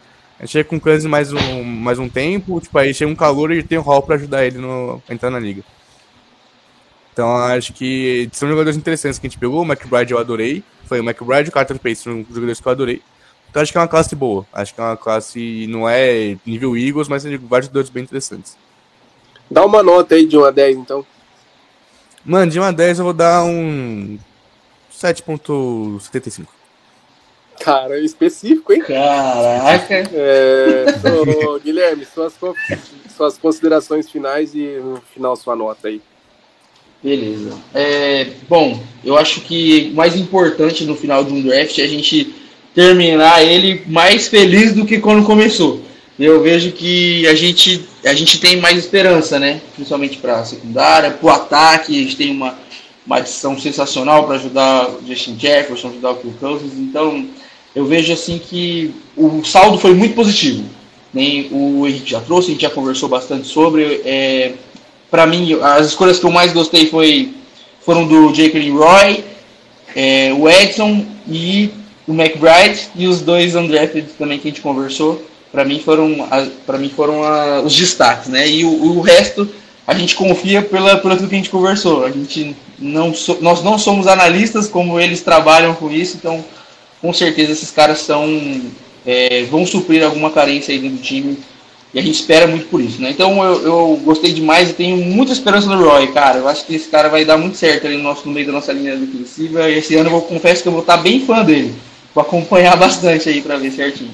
Chega 0.45 0.67
com 0.67 0.75
o 0.75 0.81
Cousins 0.81 1.05
mais 1.05 1.33
um, 1.33 1.63
mais 1.63 1.99
um 1.99 2.07
tempo, 2.07 2.61
tipo, 2.61 2.77
aí 2.77 2.93
chega 2.93 3.11
um 3.11 3.15
calor 3.15 3.51
e 3.51 3.63
tem 3.63 3.77
o 3.77 3.81
Hall 3.81 4.01
pra 4.01 4.15
ajudar 4.15 4.45
ele 4.45 4.57
no, 4.57 5.01
a 5.07 5.13
entrar 5.13 5.29
na 5.29 5.39
liga. 5.39 5.63
Então 7.11 7.35
acho 7.35 7.73
que 7.73 8.29
são 8.31 8.47
jogadores 8.47 8.77
interessantes 8.77 9.19
que 9.19 9.27
a 9.27 9.29
gente 9.29 9.39
pegou. 9.39 9.61
O 9.61 9.65
McBride 9.65 10.13
eu 10.13 10.19
adorei. 10.19 10.63
foi 10.85 11.01
o 11.01 11.03
McBride 11.03 11.47
e 11.47 11.49
o 11.49 11.51
Carter 11.51 11.77
Pace, 11.77 12.03
são 12.03 12.25
jogadores 12.29 12.59
que 12.61 12.67
eu 12.67 12.71
adorei. 12.71 13.01
Então 13.49 13.61
acho 13.61 13.71
que 13.71 13.77
é 13.77 13.81
uma 13.81 13.87
classe 13.87 14.15
boa. 14.15 14.45
Acho 14.53 14.73
que 14.73 14.79
é 14.79 14.83
uma 14.83 14.97
classe, 14.97 15.67
não 15.67 15.87
é 15.87 16.37
nível 16.45 16.77
Eagles, 16.77 17.09
mas 17.09 17.23
tem 17.23 17.37
vários 17.37 17.67
jogadores 17.67 17.89
bem 17.89 18.03
interessantes. 18.03 18.57
Dá 19.51 19.65
uma 19.65 19.83
nota 19.83 20.15
aí 20.15 20.25
de 20.25 20.37
1 20.37 20.45
a 20.45 20.51
10, 20.51 20.77
então. 20.77 21.05
Mano, 22.25 22.51
de 22.51 22.59
1 22.59 22.63
a 22.63 22.71
10 22.71 22.99
eu 22.99 23.05
vou 23.05 23.13
dar 23.13 23.43
um 23.43 24.17
7.75. 24.93 26.45
Cara, 27.59 27.99
é 27.99 28.03
específico, 28.03 28.71
hein? 28.71 28.81
Caraca! 28.81 30.09
É, 30.13 30.85
ô, 31.45 31.59
Guilherme, 31.59 32.05
suas, 32.05 32.33
suas 33.15 33.37
considerações 33.37 34.09
finais 34.09 34.55
e 34.55 34.79
no 34.81 35.01
final 35.13 35.35
sua 35.35 35.55
nota 35.55 35.89
aí. 35.89 36.01
Beleza. 37.03 37.57
É, 37.73 38.27
bom, 38.47 38.81
eu 39.03 39.17
acho 39.17 39.41
que 39.41 39.89
o 39.91 39.95
mais 39.95 40.15
importante 40.15 40.85
no 40.85 40.95
final 40.95 41.23
de 41.23 41.33
um 41.33 41.41
draft 41.41 41.77
é 41.79 41.83
a 41.83 41.87
gente 41.87 42.35
terminar 42.73 43.43
ele 43.43 43.83
mais 43.87 44.27
feliz 44.27 44.73
do 44.73 44.85
que 44.85 44.99
quando 44.99 45.25
começou. 45.25 45.81
Eu 46.17 46.41
vejo 46.41 46.71
que 46.73 47.25
a 47.27 47.33
gente, 47.33 47.87
a 48.03 48.13
gente 48.13 48.39
tem 48.39 48.57
mais 48.57 48.77
esperança, 48.77 49.39
né? 49.39 49.61
Principalmente 49.75 50.17
para 50.17 50.39
a 50.39 50.45
secundária, 50.45 51.11
para 51.11 51.25
o 51.25 51.29
ataque, 51.29 51.97
a 51.97 52.03
gente 52.03 52.15
tem 52.15 52.31
uma, 52.31 52.57
uma 53.05 53.17
adição 53.17 53.59
sensacional 53.59 54.25
para 54.25 54.35
ajudar 54.35 54.89
o 54.89 55.05
Justin 55.05 55.37
Jefferson, 55.37 55.89
ajudar 55.89 56.11
o 56.11 56.15
Kirk 56.15 56.37
Cousins. 56.37 56.73
Então, 56.77 57.27
eu 57.75 57.85
vejo 57.85 58.13
assim 58.13 58.39
que 58.39 58.93
o 59.17 59.43
saldo 59.43 59.77
foi 59.77 59.93
muito 59.93 60.15
positivo. 60.15 60.63
Nem 61.13 61.49
o 61.51 61.87
Henrique 61.87 62.11
já 62.11 62.21
trouxe, 62.21 62.49
a 62.49 62.51
gente 62.51 62.61
já 62.61 62.69
conversou 62.69 63.09
bastante 63.09 63.47
sobre. 63.47 64.01
É, 64.05 64.53
para 65.09 65.25
mim, 65.25 65.57
as 65.61 65.87
escolhas 65.87 66.19
que 66.19 66.25
eu 66.25 66.31
mais 66.31 66.53
gostei 66.53 66.85
foi, 66.85 67.33
foram 67.81 68.07
do 68.07 68.31
Jake 68.31 68.69
Roy, 68.69 69.23
é, 69.95 70.31
o 70.33 70.47
Edson 70.47 71.05
e 71.27 71.71
o 72.07 72.13
McBride 72.13 72.89
e 72.95 73.07
os 73.07 73.21
dois 73.21 73.55
undrafted 73.55 74.07
também 74.17 74.39
que 74.39 74.47
a 74.47 74.51
gente 74.51 74.61
conversou 74.61 75.28
para 75.51 75.65
mim 75.65 75.79
foram 75.79 76.27
para 76.65 76.77
mim 76.77 76.89
foram 76.89 77.23
a, 77.23 77.61
os 77.61 77.75
destaques, 77.75 78.27
né? 78.27 78.47
E 78.47 78.63
o, 78.63 78.97
o, 78.97 79.01
resto 79.01 79.49
a 79.85 79.93
gente 79.93 80.15
confia 80.15 80.61
pela 80.61 80.97
pelo 80.97 81.17
que 81.17 81.35
a 81.35 81.37
gente 81.37 81.49
conversou. 81.49 82.05
A 82.05 82.11
gente 82.11 82.55
não 82.77 83.13
so, 83.13 83.37
nós 83.41 83.63
não 83.63 83.77
somos 83.77 84.07
analistas 84.07 84.67
como 84.67 84.99
eles 84.99 85.21
trabalham 85.21 85.73
com 85.73 85.91
isso, 85.91 86.17
então 86.17 86.43
com 87.01 87.13
certeza 87.13 87.51
esses 87.51 87.71
caras 87.71 87.99
são 87.99 88.61
é, 89.05 89.43
vão 89.43 89.65
suprir 89.65 90.03
alguma 90.03 90.29
carência 90.29 90.73
aí 90.73 90.79
do 90.79 90.97
time 90.97 91.37
e 91.91 91.97
a 91.97 92.03
gente 92.03 92.19
espera 92.19 92.45
muito 92.45 92.67
por 92.67 92.79
isso, 92.79 93.01
né? 93.01 93.09
Então 93.09 93.43
eu, 93.43 93.63
eu 93.63 94.01
gostei 94.03 94.31
demais 94.31 94.69
e 94.69 94.73
tenho 94.73 94.97
muita 94.97 95.33
esperança 95.33 95.67
no 95.67 95.83
Roy, 95.83 96.07
cara. 96.11 96.37
Eu 96.37 96.47
acho 96.47 96.63
que 96.65 96.75
esse 96.75 96.87
cara 96.87 97.09
vai 97.09 97.25
dar 97.25 97.35
muito 97.35 97.57
certo 97.57 97.87
ali 97.87 97.97
no, 97.97 98.03
nosso, 98.03 98.27
no 98.27 98.31
meio 98.31 98.45
da 98.45 98.53
nossa 98.53 98.71
linha 98.71 98.95
defensiva. 98.95 99.67
E 99.67 99.79
esse 99.79 99.95
ano 99.95 100.07
eu 100.07 100.11
vou, 100.11 100.21
confesso 100.21 100.61
que 100.61 100.67
eu 100.67 100.71
vou 100.71 100.81
estar 100.81 100.97
bem 100.97 101.25
fã 101.25 101.43
dele. 101.43 101.73
Vou 102.13 102.21
acompanhar 102.21 102.77
bastante 102.77 103.27
aí 103.27 103.41
para 103.41 103.57
ver 103.57 103.71
certinho. 103.71 104.11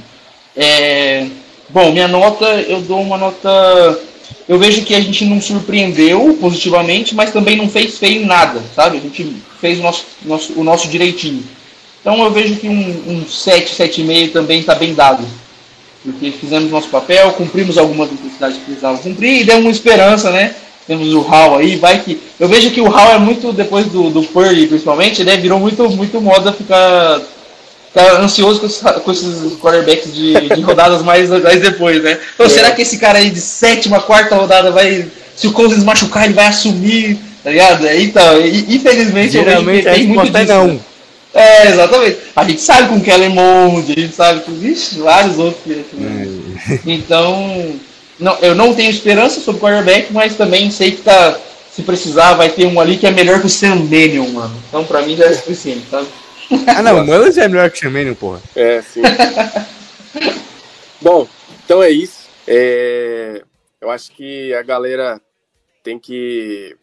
É, 0.56 1.28
bom, 1.70 1.92
minha 1.92 2.08
nota, 2.08 2.46
eu 2.46 2.82
dou 2.82 3.02
uma 3.02 3.18
nota. 3.18 4.00
Eu 4.48 4.58
vejo 4.58 4.84
que 4.84 4.96
a 4.96 5.02
gente 5.02 5.26
não 5.26 5.42
surpreendeu 5.42 6.38
positivamente, 6.40 7.14
mas 7.14 7.32
também 7.32 7.58
não 7.58 7.68
fez 7.68 7.98
feio 7.98 8.26
nada, 8.26 8.62
sabe? 8.76 8.98
A 8.98 9.02
gente 9.02 9.36
fez 9.60 9.80
o 9.80 9.82
nosso, 9.82 10.06
nosso, 10.24 10.54
o 10.60 10.64
nosso 10.64 10.88
direitinho. 10.88 11.44
Então 12.00 12.24
eu 12.24 12.32
vejo 12.32 12.56
que 12.58 12.70
um, 12.70 13.04
um 13.08 13.26
7, 13.28 13.76
7,5 13.76 14.32
também 14.32 14.60
está 14.60 14.76
bem 14.76 14.94
dado. 14.94 15.26
Porque 16.04 16.30
fizemos 16.30 16.70
nosso 16.70 16.90
papel, 16.90 17.32
cumprimos 17.32 17.80
algumas 17.80 18.12
necessidades 18.12 18.58
que 18.58 18.64
precisávamos 18.66 19.02
cumprir 19.02 19.42
e 19.42 19.44
demos 19.44 19.66
uma 19.66 19.72
esperança, 19.72 20.30
né? 20.30 20.54
Temos 20.86 21.12
o 21.16 21.22
Hall 21.22 21.58
aí, 21.58 21.78
vai 21.78 22.00
que. 22.04 22.22
Eu 22.40 22.48
vejo 22.48 22.70
que 22.70 22.80
o 22.80 22.88
Hall 22.88 23.14
é 23.14 23.18
muito, 23.18 23.52
depois 23.52 23.88
do, 23.88 24.12
do 24.12 24.22
Purdy 24.22 24.68
principalmente, 24.68 25.24
né? 25.24 25.36
Virou 25.36 25.60
muito, 25.60 25.90
muito 25.90 26.22
moda 26.22 26.54
ficar 26.54 27.20
tá 27.96 28.20
ansioso 28.20 28.60
com 28.60 28.66
esses, 28.66 28.82
com 28.82 29.12
esses 29.12 29.54
quarterbacks 29.58 30.14
de, 30.14 30.34
de 30.50 30.62
rodadas 30.62 31.02
mais, 31.02 31.30
mais 31.30 31.62
depois, 31.62 32.04
né? 32.04 32.20
Então, 32.34 32.46
é. 32.46 32.50
será 32.50 32.72
que 32.72 32.82
esse 32.82 32.98
cara 32.98 33.20
aí 33.20 33.30
de 33.30 33.40
sétima, 33.40 34.02
quarta 34.02 34.36
rodada 34.36 34.70
vai. 34.70 35.08
Se 35.34 35.48
o 35.48 35.54
Cousins 35.54 35.84
machucar, 35.84 36.26
ele 36.26 36.34
vai 36.34 36.48
assumir, 36.48 37.18
tá 37.42 37.50
ligado? 37.50 37.88
Então, 37.88 38.42
infelizmente, 38.46 39.32
Geralmente, 39.32 39.60
eu 39.60 39.66
vejo 39.66 39.84
que 39.84 39.94
tem 39.94 40.08
muito 40.08 40.32
disso. 40.32 40.54
Não. 40.54 40.68
Né? 40.68 40.80
É, 41.34 41.68
exatamente. 41.68 42.18
A 42.36 42.44
gente 42.44 42.62
sabe 42.62 42.90
com 42.90 43.02
Kellen 43.02 43.30
Mond, 43.30 43.92
a 43.92 44.00
gente 44.00 44.16
sabe 44.16 44.42
com 44.42 44.54
vixe, 44.54 45.00
vários 45.00 45.38
outros. 45.38 45.76
É. 45.76 46.80
Então, 46.86 47.76
não, 48.20 48.38
eu 48.42 48.56
não 48.56 48.74
tenho 48.74 48.90
esperança 48.90 49.40
sobre 49.40 49.60
o 49.60 49.64
quarterback, 49.64 50.12
mas 50.12 50.36
também 50.36 50.72
sei 50.72 50.92
que 50.92 51.02
tá, 51.02 51.38
se 51.74 51.82
precisar, 51.82 52.34
vai 52.36 52.50
ter 52.50 52.66
um 52.66 52.80
ali 52.80 52.98
que 52.98 53.08
é 53.08 53.12
melhor 53.12 53.42
que 53.42 53.48
o 53.48 53.50
Sam 53.50 53.78
Daniel, 53.78 54.28
mano. 54.30 54.56
Então, 54.70 54.84
pra 54.86 55.02
mim, 55.02 55.18
já 55.18 55.26
é 55.26 55.34
suficiente, 55.34 55.84
sabe? 55.92 56.08
Ah, 56.68 56.82
não, 56.82 57.06
Mullins 57.06 57.38
é 57.38 57.48
melhor 57.48 57.70
que 57.70 57.78
o 57.78 57.80
Sherman, 57.80 58.14
porra. 58.14 58.42
É, 58.56 58.82
sim. 58.82 59.02
Bom, 61.02 61.28
então 61.64 61.82
é 61.82 61.90
isso. 61.90 62.28
É... 62.48 63.44
Eu 63.82 63.90
acho 63.90 64.12
que 64.12 64.54
a 64.54 64.62
galera 64.62 65.22
tem 65.84 66.00
que 66.00 66.76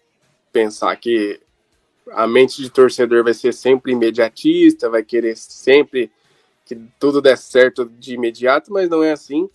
pensar 0.53 0.95
que 0.97 1.41
a 2.13 2.27
mente 2.27 2.63
de 2.63 2.71
torcedor 2.71 3.25
vai 3.25 3.35
ser 3.35 3.53
sempre 3.53 3.93
imediatista, 3.93 4.91
vai 4.91 5.03
querer 5.03 5.37
sempre 5.37 6.11
que 6.65 6.77
tudo 6.99 7.21
dê 7.21 7.37
certo 7.37 7.91
de 7.99 8.15
imediato, 8.15 8.73
mas 8.73 8.89
não 8.89 9.03
é 9.03 9.13
assim 9.13 9.49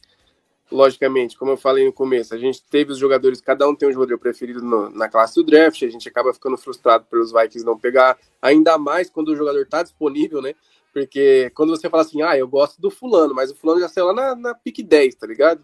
logicamente, 0.71 1.37
como 1.37 1.51
eu 1.51 1.57
falei 1.57 1.85
no 1.85 1.93
começo, 1.93 2.33
a 2.33 2.37
gente 2.37 2.63
teve 2.69 2.91
os 2.91 2.97
jogadores, 2.97 3.39
cada 3.39 3.67
um 3.67 3.75
tem 3.75 3.87
um 3.87 3.93
jogador 3.93 4.17
preferido 4.17 4.61
no, 4.61 4.89
na 4.89 5.07
classe 5.07 5.35
do 5.35 5.43
draft, 5.43 5.81
a 5.83 5.89
gente 5.89 6.07
acaba 6.07 6.33
ficando 6.33 6.57
frustrado 6.57 7.05
pelos 7.09 7.31
Vikings 7.31 7.65
não 7.65 7.77
pegar, 7.77 8.17
ainda 8.41 8.77
mais 8.77 9.09
quando 9.09 9.29
o 9.29 9.35
jogador 9.35 9.61
está 9.61 9.81
disponível, 9.81 10.41
né? 10.41 10.53
Porque 10.93 11.51
quando 11.53 11.69
você 11.69 11.89
fala 11.89 12.03
assim, 12.03 12.21
ah, 12.21 12.37
eu 12.37 12.47
gosto 12.47 12.81
do 12.81 12.89
fulano, 12.89 13.33
mas 13.33 13.51
o 13.51 13.55
fulano 13.55 13.79
já 13.79 13.87
saiu 13.87 14.07
lá 14.07 14.13
na, 14.13 14.35
na 14.35 14.55
pick 14.55 14.83
10, 14.83 15.15
tá 15.15 15.27
ligado? 15.27 15.63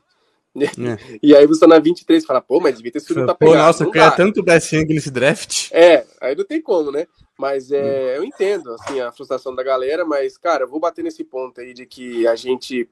É. 0.55 0.67
E 1.21 1.35
aí 1.35 1.47
você 1.47 1.61
tá 1.61 1.67
na 1.67 1.79
23 1.79 2.25
fala, 2.25 2.41
pô, 2.41 2.59
mas 2.59 2.75
devia 2.75 2.91
ter 2.91 2.99
sido 2.99 3.25
pra 3.25 3.33
pegar. 3.33 3.65
Nossa, 3.65 3.83
eu 3.83 3.91
tanto 4.15 4.43
Young 4.45 4.85
nesse 4.93 5.09
draft. 5.09 5.69
É, 5.71 6.05
aí 6.21 6.35
não 6.35 6.45
tem 6.45 6.61
como, 6.61 6.91
né? 6.91 7.07
Mas 7.37 7.71
é, 7.71 8.17
eu 8.17 8.23
entendo, 8.23 8.71
assim, 8.73 8.99
a 8.99 9.11
frustração 9.11 9.55
da 9.55 9.63
galera, 9.63 10.05
mas, 10.05 10.37
cara, 10.37 10.63
eu 10.63 10.67
vou 10.67 10.79
bater 10.79 11.03
nesse 11.03 11.23
ponto 11.23 11.59
aí 11.59 11.73
de 11.73 11.85
que 11.85 12.27
a 12.27 12.35
gente 12.35 12.87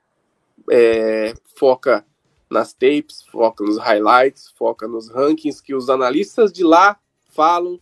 é, 0.70 1.34
foca 1.56 2.06
nas 2.50 2.74
tapes, 2.74 3.24
foca 3.32 3.64
nos 3.64 3.78
highlights, 3.78 4.50
foca 4.58 4.88
nos 4.88 5.10
rankings 5.10 5.62
que 5.62 5.74
os 5.74 5.90
analistas 5.90 6.52
de 6.52 6.64
lá 6.64 7.00
falam. 7.30 7.80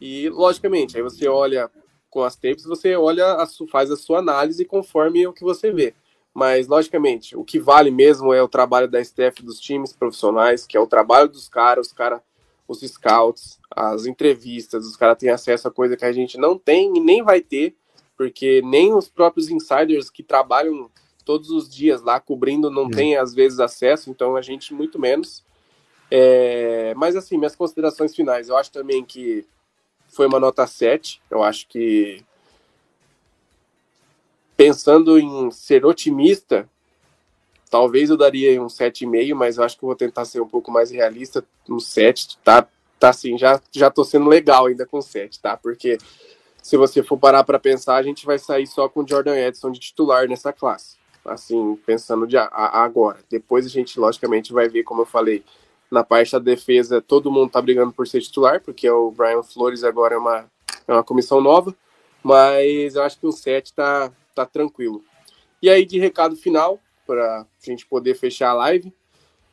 E, 0.00 0.28
logicamente, 0.30 0.96
aí 0.96 1.02
você 1.02 1.28
olha 1.28 1.70
com 2.08 2.22
as 2.22 2.34
tapes, 2.34 2.64
você 2.64 2.96
olha, 2.96 3.34
a, 3.34 3.46
faz 3.70 3.90
a 3.90 3.96
sua 3.96 4.18
análise 4.20 4.64
conforme 4.64 5.26
o 5.26 5.32
que 5.32 5.44
você 5.44 5.70
vê. 5.70 5.94
Mas, 6.32 6.68
logicamente, 6.68 7.36
o 7.36 7.44
que 7.44 7.58
vale 7.58 7.90
mesmo 7.90 8.32
é 8.32 8.42
o 8.42 8.48
trabalho 8.48 8.88
da 8.88 9.00
staff 9.00 9.42
dos 9.42 9.60
times 9.60 9.92
profissionais, 9.92 10.66
que 10.66 10.76
é 10.76 10.80
o 10.80 10.86
trabalho 10.86 11.28
dos 11.28 11.48
caras, 11.48 11.88
os 11.88 11.92
caras, 11.92 12.20
os 12.66 12.80
scouts, 12.80 13.58
as 13.70 14.06
entrevistas, 14.06 14.86
os 14.86 14.96
caras 14.96 15.18
têm 15.18 15.30
acesso 15.30 15.68
a 15.68 15.70
coisa 15.70 15.96
que 15.96 16.04
a 16.04 16.12
gente 16.12 16.38
não 16.38 16.56
tem 16.56 16.96
e 16.96 17.00
nem 17.00 17.22
vai 17.22 17.40
ter, 17.40 17.76
porque 18.16 18.62
nem 18.62 18.94
os 18.94 19.08
próprios 19.08 19.50
insiders 19.50 20.08
que 20.10 20.22
trabalham 20.22 20.90
todos 21.28 21.50
os 21.50 21.68
dias 21.68 22.00
lá 22.00 22.18
cobrindo, 22.18 22.70
não 22.70 22.88
tem 22.88 23.18
às 23.18 23.34
vezes 23.34 23.60
acesso, 23.60 24.08
então 24.08 24.34
a 24.34 24.40
gente 24.40 24.72
muito 24.72 24.98
menos. 24.98 25.44
É, 26.10 26.94
mas 26.96 27.16
assim, 27.16 27.36
minhas 27.36 27.54
considerações 27.54 28.16
finais, 28.16 28.48
eu 28.48 28.56
acho 28.56 28.72
também 28.72 29.04
que 29.04 29.44
foi 30.08 30.26
uma 30.26 30.40
nota 30.40 30.66
7, 30.66 31.20
eu 31.30 31.42
acho 31.42 31.68
que 31.68 32.24
pensando 34.56 35.18
em 35.18 35.50
ser 35.50 35.84
otimista, 35.84 36.66
talvez 37.70 38.08
eu 38.08 38.16
daria 38.16 38.62
um 38.62 38.66
7,5, 38.68 39.34
mas 39.34 39.58
eu 39.58 39.64
acho 39.64 39.76
que 39.76 39.84
eu 39.84 39.88
vou 39.88 39.96
tentar 39.96 40.24
ser 40.24 40.40
um 40.40 40.48
pouco 40.48 40.70
mais 40.70 40.90
realista, 40.90 41.44
um 41.68 41.78
7, 41.78 42.38
tá, 42.42 42.66
tá 42.98 43.10
assim, 43.10 43.36
já, 43.36 43.60
já 43.70 43.90
tô 43.90 44.02
sendo 44.02 44.30
legal 44.30 44.64
ainda 44.64 44.86
com 44.86 45.02
7, 45.02 45.38
tá? 45.42 45.58
Porque 45.58 45.98
se 46.62 46.78
você 46.78 47.02
for 47.02 47.18
parar 47.18 47.44
para 47.44 47.58
pensar, 47.58 47.96
a 47.96 48.02
gente 48.02 48.24
vai 48.24 48.38
sair 48.38 48.66
só 48.66 48.88
com 48.88 49.06
Jordan 49.06 49.36
Edson 49.36 49.70
de 49.70 49.78
titular 49.78 50.26
nessa 50.26 50.54
classe 50.54 50.97
assim, 51.24 51.76
pensando 51.86 52.26
de 52.26 52.36
agora. 52.36 53.18
Depois 53.30 53.66
a 53.66 53.68
gente, 53.68 53.98
logicamente, 53.98 54.52
vai 54.52 54.68
ver, 54.68 54.82
como 54.82 55.02
eu 55.02 55.06
falei, 55.06 55.44
na 55.90 56.04
parte 56.04 56.32
da 56.32 56.38
defesa, 56.38 57.00
todo 57.00 57.30
mundo 57.30 57.50
tá 57.50 57.60
brigando 57.62 57.92
por 57.92 58.06
ser 58.06 58.20
titular, 58.20 58.60
porque 58.60 58.88
o 58.88 59.10
Brian 59.10 59.42
Flores 59.42 59.84
agora 59.84 60.14
é 60.14 60.18
uma, 60.18 60.50
é 60.86 60.92
uma 60.92 61.04
comissão 61.04 61.40
nova, 61.40 61.74
mas 62.22 62.94
eu 62.94 63.02
acho 63.02 63.18
que 63.18 63.26
o 63.26 63.32
7 63.32 63.72
tá, 63.72 64.12
tá 64.34 64.44
tranquilo. 64.44 65.02
E 65.62 65.68
aí, 65.70 65.84
de 65.84 65.98
recado 65.98 66.36
final, 66.36 66.78
para 67.06 67.40
a 67.40 67.46
gente 67.60 67.86
poder 67.86 68.14
fechar 68.14 68.50
a 68.50 68.54
live, 68.54 68.92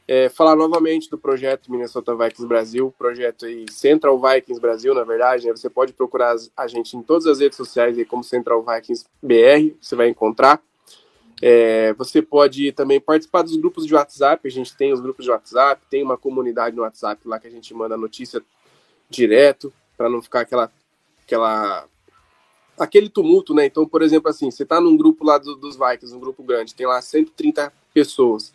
é, 0.07 0.29
falar 0.29 0.55
novamente 0.55 1.09
do 1.09 1.17
projeto 1.17 1.71
Minnesota 1.71 2.15
Vikings 2.15 2.47
Brasil, 2.47 2.93
projeto 2.97 3.45
aí 3.45 3.65
Central 3.71 4.19
Vikings 4.19 4.61
Brasil, 4.61 4.93
na 4.93 5.03
verdade, 5.03 5.47
né? 5.47 5.51
você 5.51 5.69
pode 5.69 5.93
procurar 5.93 6.35
a 6.55 6.67
gente 6.67 6.95
em 6.95 7.01
todas 7.01 7.25
as 7.25 7.39
redes 7.39 7.57
sociais 7.57 7.97
aí 7.97 8.05
como 8.05 8.23
Central 8.23 8.63
Vikings 8.63 9.05
BR, 9.21 9.75
você 9.81 9.95
vai 9.95 10.09
encontrar. 10.09 10.61
É, 11.41 11.93
você 11.93 12.21
pode 12.21 12.71
também 12.71 12.99
participar 12.99 13.41
dos 13.41 13.55
grupos 13.55 13.85
de 13.85 13.93
WhatsApp. 13.93 14.47
A 14.47 14.51
gente 14.51 14.75
tem 14.75 14.93
os 14.93 14.99
grupos 14.99 15.25
de 15.25 15.31
WhatsApp, 15.31 15.81
tem 15.89 16.03
uma 16.03 16.17
comunidade 16.17 16.75
no 16.75 16.83
WhatsApp 16.83 17.27
lá 17.27 17.39
que 17.39 17.47
a 17.47 17.51
gente 17.51 17.73
manda 17.73 17.97
notícia 17.97 18.41
direto, 19.09 19.71
para 19.97 20.09
não 20.09 20.21
ficar 20.21 20.41
aquela, 20.41 20.71
aquela 21.23 21.87
aquele 22.77 23.09
tumulto, 23.09 23.53
né? 23.53 23.65
Então, 23.65 23.87
por 23.87 24.01
exemplo, 24.01 24.29
assim, 24.29 24.51
você 24.51 24.65
tá 24.65 24.81
num 24.81 24.97
grupo 24.97 25.25
lá 25.25 25.37
do, 25.37 25.55
dos 25.55 25.77
Vikings, 25.77 26.15
um 26.15 26.19
grupo 26.19 26.43
grande, 26.43 26.75
tem 26.75 26.85
lá 26.85 27.01
130 27.01 27.71
pessoas. 27.93 28.53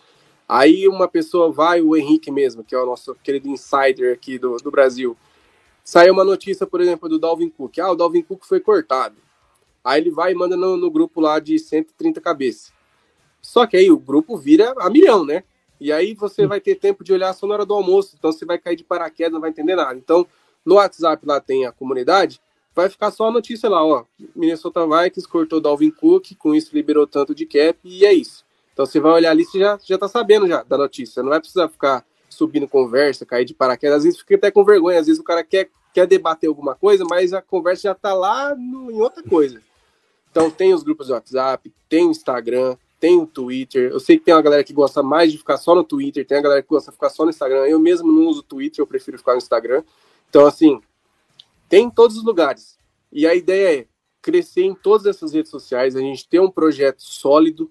Aí 0.48 0.88
uma 0.88 1.06
pessoa 1.06 1.50
vai, 1.50 1.80
o 1.80 1.96
Henrique 1.96 2.30
mesmo, 2.30 2.64
que 2.64 2.74
é 2.74 2.78
o 2.78 2.86
nosso 2.86 3.14
querido 3.22 3.48
insider 3.48 4.12
aqui 4.12 4.38
do, 4.38 4.56
do 4.56 4.70
Brasil, 4.70 5.16
saiu 5.84 6.12
uma 6.12 6.24
notícia, 6.24 6.66
por 6.66 6.80
exemplo, 6.80 7.08
do 7.08 7.18
Dalvin 7.18 7.48
Cook. 7.48 7.78
Ah, 7.78 7.92
o 7.92 7.94
Dalvin 7.94 8.22
Cook 8.22 8.44
foi 8.44 8.60
cortado. 8.60 9.16
Aí 9.84 10.00
ele 10.00 10.10
vai 10.10 10.32
e 10.32 10.34
manda 10.34 10.56
no, 10.56 10.76
no 10.76 10.90
grupo 10.90 11.20
lá 11.20 11.38
de 11.38 11.58
130 11.58 12.20
cabeças. 12.20 12.72
Só 13.40 13.66
que 13.66 13.76
aí 13.76 13.90
o 13.90 13.98
grupo 13.98 14.36
vira 14.36 14.74
a 14.78 14.90
milhão, 14.90 15.24
né? 15.24 15.44
E 15.80 15.90
aí 15.90 16.14
você 16.14 16.46
vai 16.46 16.60
ter 16.60 16.74
tempo 16.74 17.02
de 17.02 17.12
olhar 17.12 17.32
só 17.32 17.46
na 17.46 17.54
hora 17.54 17.66
do 17.66 17.72
almoço, 17.72 18.14
então 18.18 18.30
você 18.30 18.44
vai 18.44 18.58
cair 18.58 18.76
de 18.76 18.84
paraquedas, 18.84 19.32
não 19.32 19.40
vai 19.40 19.48
entender 19.48 19.74
nada. 19.74 19.98
Então, 19.98 20.26
no 20.64 20.74
WhatsApp 20.74 21.26
lá 21.26 21.40
tem 21.40 21.64
a 21.64 21.72
comunidade, 21.72 22.38
vai 22.74 22.90
ficar 22.90 23.10
só 23.10 23.28
a 23.28 23.30
notícia 23.30 23.68
lá, 23.68 23.82
ó. 23.82 24.04
Minnesota 24.36 24.86
Vikings 24.86 25.26
cortou 25.26 25.58
Dalvin 25.58 25.90
Cook, 25.90 26.34
com 26.38 26.54
isso 26.54 26.74
liberou 26.74 27.06
tanto 27.06 27.34
de 27.34 27.46
cap, 27.46 27.78
e 27.82 28.04
é 28.04 28.12
isso. 28.12 28.44
Então 28.74 28.84
você 28.84 29.00
vai 29.00 29.12
olhar 29.12 29.30
ali, 29.30 29.44
você 29.44 29.58
já, 29.58 29.78
já 29.82 29.96
tá 29.96 30.06
sabendo 30.06 30.46
já 30.46 30.62
da 30.62 30.76
notícia. 30.76 31.22
Não 31.22 31.30
vai 31.30 31.40
precisar 31.40 31.68
ficar 31.68 32.04
subindo 32.28 32.68
conversa, 32.68 33.26
cair 33.26 33.44
de 33.44 33.54
paraquedas. 33.54 33.98
Às 33.98 34.04
vezes 34.04 34.20
fica 34.20 34.36
até 34.36 34.50
com 34.50 34.64
vergonha, 34.64 35.00
às 35.00 35.06
vezes 35.06 35.20
o 35.20 35.24
cara 35.24 35.42
quer, 35.42 35.70
quer 35.94 36.06
debater 36.06 36.48
alguma 36.48 36.74
coisa, 36.74 37.04
mas 37.08 37.32
a 37.32 37.42
conversa 37.42 37.82
já 37.82 37.94
tá 37.94 38.12
lá 38.12 38.54
no, 38.54 38.90
em 38.90 39.00
outra 39.00 39.22
coisa. 39.22 39.62
Então 40.30 40.50
tem 40.50 40.72
os 40.72 40.82
grupos 40.82 41.06
de 41.06 41.12
WhatsApp, 41.12 41.72
tem 41.88 42.06
o 42.06 42.10
Instagram, 42.10 42.76
tem 43.00 43.18
o 43.18 43.26
Twitter. 43.26 43.90
Eu 43.90 43.98
sei 43.98 44.18
que 44.18 44.24
tem 44.24 44.34
uma 44.34 44.42
galera 44.42 44.62
que 44.62 44.72
gosta 44.72 45.02
mais 45.02 45.32
de 45.32 45.38
ficar 45.38 45.56
só 45.56 45.74
no 45.74 45.82
Twitter, 45.82 46.26
tem 46.26 46.38
a 46.38 46.42
galera 46.42 46.62
que 46.62 46.68
gosta 46.68 46.90
de 46.90 46.96
ficar 46.96 47.08
só 47.08 47.24
no 47.24 47.30
Instagram. 47.30 47.66
Eu 47.66 47.80
mesmo 47.80 48.12
não 48.12 48.26
uso 48.26 48.42
Twitter, 48.42 48.82
eu 48.82 48.86
prefiro 48.86 49.18
ficar 49.18 49.32
no 49.32 49.38
Instagram. 49.38 49.82
Então, 50.28 50.46
assim, 50.46 50.80
tem 51.68 51.86
em 51.86 51.90
todos 51.90 52.16
os 52.16 52.24
lugares. 52.24 52.78
E 53.10 53.26
a 53.26 53.34
ideia 53.34 53.80
é 53.80 53.86
crescer 54.22 54.62
em 54.62 54.74
todas 54.74 55.06
essas 55.06 55.32
redes 55.32 55.50
sociais, 55.50 55.96
a 55.96 56.00
gente 56.00 56.28
ter 56.28 56.40
um 56.40 56.50
projeto 56.50 57.02
sólido, 57.02 57.70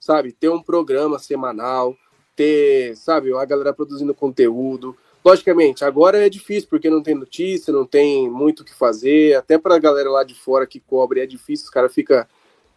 sabe? 0.00 0.32
Ter 0.32 0.48
um 0.48 0.62
programa 0.62 1.18
semanal, 1.18 1.94
ter, 2.34 2.96
sabe, 2.96 3.32
a 3.34 3.44
galera 3.44 3.72
produzindo 3.74 4.14
conteúdo. 4.14 4.96
Logicamente, 5.24 5.84
agora 5.84 6.24
é 6.24 6.30
difícil 6.30 6.68
porque 6.68 6.88
não 6.88 7.02
tem 7.02 7.14
notícia, 7.14 7.72
não 7.72 7.84
tem 7.84 8.30
muito 8.30 8.60
o 8.60 8.64
que 8.64 8.74
fazer. 8.74 9.36
Até 9.36 9.58
para 9.58 9.74
a 9.74 9.78
galera 9.78 10.10
lá 10.10 10.24
de 10.24 10.34
fora 10.34 10.66
que 10.66 10.80
cobre 10.80 11.20
é 11.20 11.26
difícil, 11.26 11.64
os 11.64 11.70
caras 11.70 11.92
ficam 11.92 12.24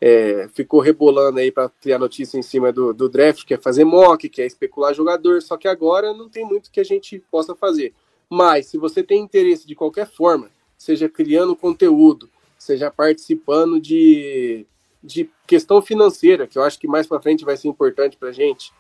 é, 0.06 0.50
ficou 0.54 0.82
rebolando 0.82 1.40
aí 1.40 1.50
para 1.50 1.70
criar 1.70 1.98
notícia 1.98 2.38
em 2.38 2.42
cima 2.42 2.74
do, 2.74 2.94
do 2.94 3.08
draft, 3.08 3.46
que 3.46 3.54
é 3.54 3.58
fazer 3.58 3.86
mock, 3.86 4.28
que 4.28 4.42
é 4.42 4.46
especular 4.46 4.94
jogador, 4.94 5.42
só 5.42 5.56
que 5.56 5.66
agora 5.66 6.14
não 6.14 6.28
tem 6.28 6.46
muito 6.46 6.70
que 6.70 6.82
a 6.82 6.84
gente 6.84 7.24
possa 7.32 7.56
fazer. 7.56 7.94
Mas 8.30 8.66
se 8.66 8.78
você 8.78 9.02
tem 9.02 9.22
interesse 9.22 9.66
de 9.66 9.76
qualquer 9.76 10.06
forma, 10.06 10.50
seja 10.78 11.08
criando 11.08 11.56
conteúdo, 11.56 12.30
seja 12.58 12.92
participando 12.92 13.80
de, 13.80 14.66
de 15.02 15.30
questão 15.48 15.82
financeira, 15.82 16.48
que 16.48 16.58
eu 16.58 16.64
acho 16.64 16.78
que 16.78 16.88
mais 16.88 17.08
para 17.08 17.22
frente 17.22 17.46
vai 17.46 17.56
ser 17.56 17.70
importante 17.70 18.18
para 18.18 18.34
gente, 18.34 18.74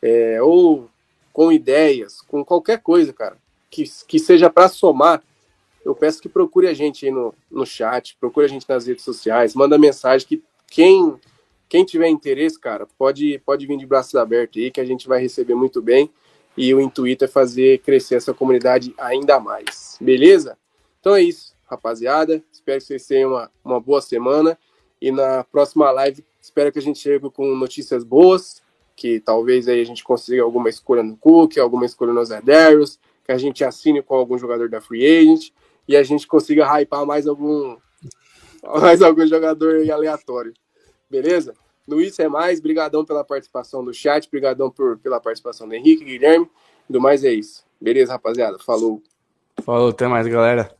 é, 0.00 0.40
ou 0.40 0.88
com 1.38 1.52
ideias, 1.52 2.20
com 2.20 2.44
qualquer 2.44 2.80
coisa, 2.80 3.12
cara, 3.12 3.36
que, 3.70 3.84
que 4.08 4.18
seja 4.18 4.50
para 4.50 4.68
somar, 4.68 5.22
eu 5.84 5.94
peço 5.94 6.20
que 6.20 6.28
procure 6.28 6.66
a 6.66 6.74
gente 6.74 7.06
aí 7.06 7.12
no, 7.12 7.32
no 7.48 7.64
chat, 7.64 8.16
procure 8.18 8.46
a 8.46 8.48
gente 8.48 8.68
nas 8.68 8.88
redes 8.88 9.04
sociais, 9.04 9.54
manda 9.54 9.78
mensagem 9.78 10.26
que 10.26 10.42
quem 10.66 11.14
quem 11.68 11.84
tiver 11.84 12.08
interesse, 12.08 12.58
cara, 12.58 12.88
pode, 12.98 13.40
pode 13.46 13.68
vir 13.68 13.76
de 13.76 13.86
braços 13.86 14.16
abertos 14.16 14.60
aí, 14.60 14.68
que 14.68 14.80
a 14.80 14.84
gente 14.84 15.06
vai 15.06 15.20
receber 15.20 15.54
muito 15.54 15.80
bem. 15.80 16.10
E 16.56 16.74
o 16.74 16.80
intuito 16.80 17.24
é 17.24 17.28
fazer 17.28 17.78
crescer 17.82 18.16
essa 18.16 18.34
comunidade 18.34 18.92
ainda 18.98 19.38
mais. 19.38 19.96
Beleza? 20.00 20.58
Então 20.98 21.14
é 21.14 21.22
isso, 21.22 21.54
rapaziada. 21.66 22.42
Espero 22.50 22.80
que 22.80 22.86
vocês 22.86 23.06
tenham 23.06 23.30
uma, 23.30 23.50
uma 23.64 23.80
boa 23.80 24.00
semana. 24.00 24.58
E 25.00 25.12
na 25.12 25.44
próxima 25.44 25.88
live, 25.92 26.24
espero 26.40 26.72
que 26.72 26.80
a 26.80 26.82
gente 26.82 26.98
chegue 26.98 27.30
com 27.30 27.54
notícias 27.54 28.02
boas, 28.02 28.60
que 28.98 29.20
talvez 29.20 29.68
aí 29.68 29.80
a 29.80 29.84
gente 29.84 30.02
consiga 30.02 30.42
alguma 30.42 30.68
escolha 30.68 31.04
no 31.04 31.16
Cook, 31.16 31.56
alguma 31.56 31.86
escolha 31.86 32.12
no 32.12 32.24
Zedarius, 32.24 32.98
que 33.24 33.30
a 33.30 33.38
gente 33.38 33.62
assine 33.62 34.02
com 34.02 34.16
algum 34.16 34.36
jogador 34.36 34.68
da 34.68 34.80
Free 34.80 35.06
Agent 35.06 35.50
e 35.86 35.96
a 35.96 36.02
gente 36.02 36.26
consiga 36.26 36.66
hypar 36.66 37.06
mais 37.06 37.28
algum 37.28 37.76
mais 38.82 39.00
algum 39.00 39.24
jogador 39.24 39.88
aleatório. 39.88 40.52
Beleza? 41.08 41.54
Luiz 41.86 42.18
é 42.18 42.28
mais, 42.28 42.60
brigadão 42.60 43.04
pela 43.04 43.22
participação 43.22 43.84
do 43.84 43.94
chat, 43.94 44.28
brigadão 44.28 44.68
por, 44.68 44.98
pela 44.98 45.20
participação 45.20 45.68
do 45.68 45.74
Henrique, 45.74 46.04
Guilherme, 46.04 46.50
do 46.90 47.00
mais 47.00 47.22
é 47.22 47.32
isso. 47.32 47.64
Beleza, 47.80 48.12
rapaziada? 48.12 48.58
Falou. 48.58 49.00
Falou, 49.62 49.90
até 49.90 50.08
mais, 50.08 50.26
galera. 50.26 50.76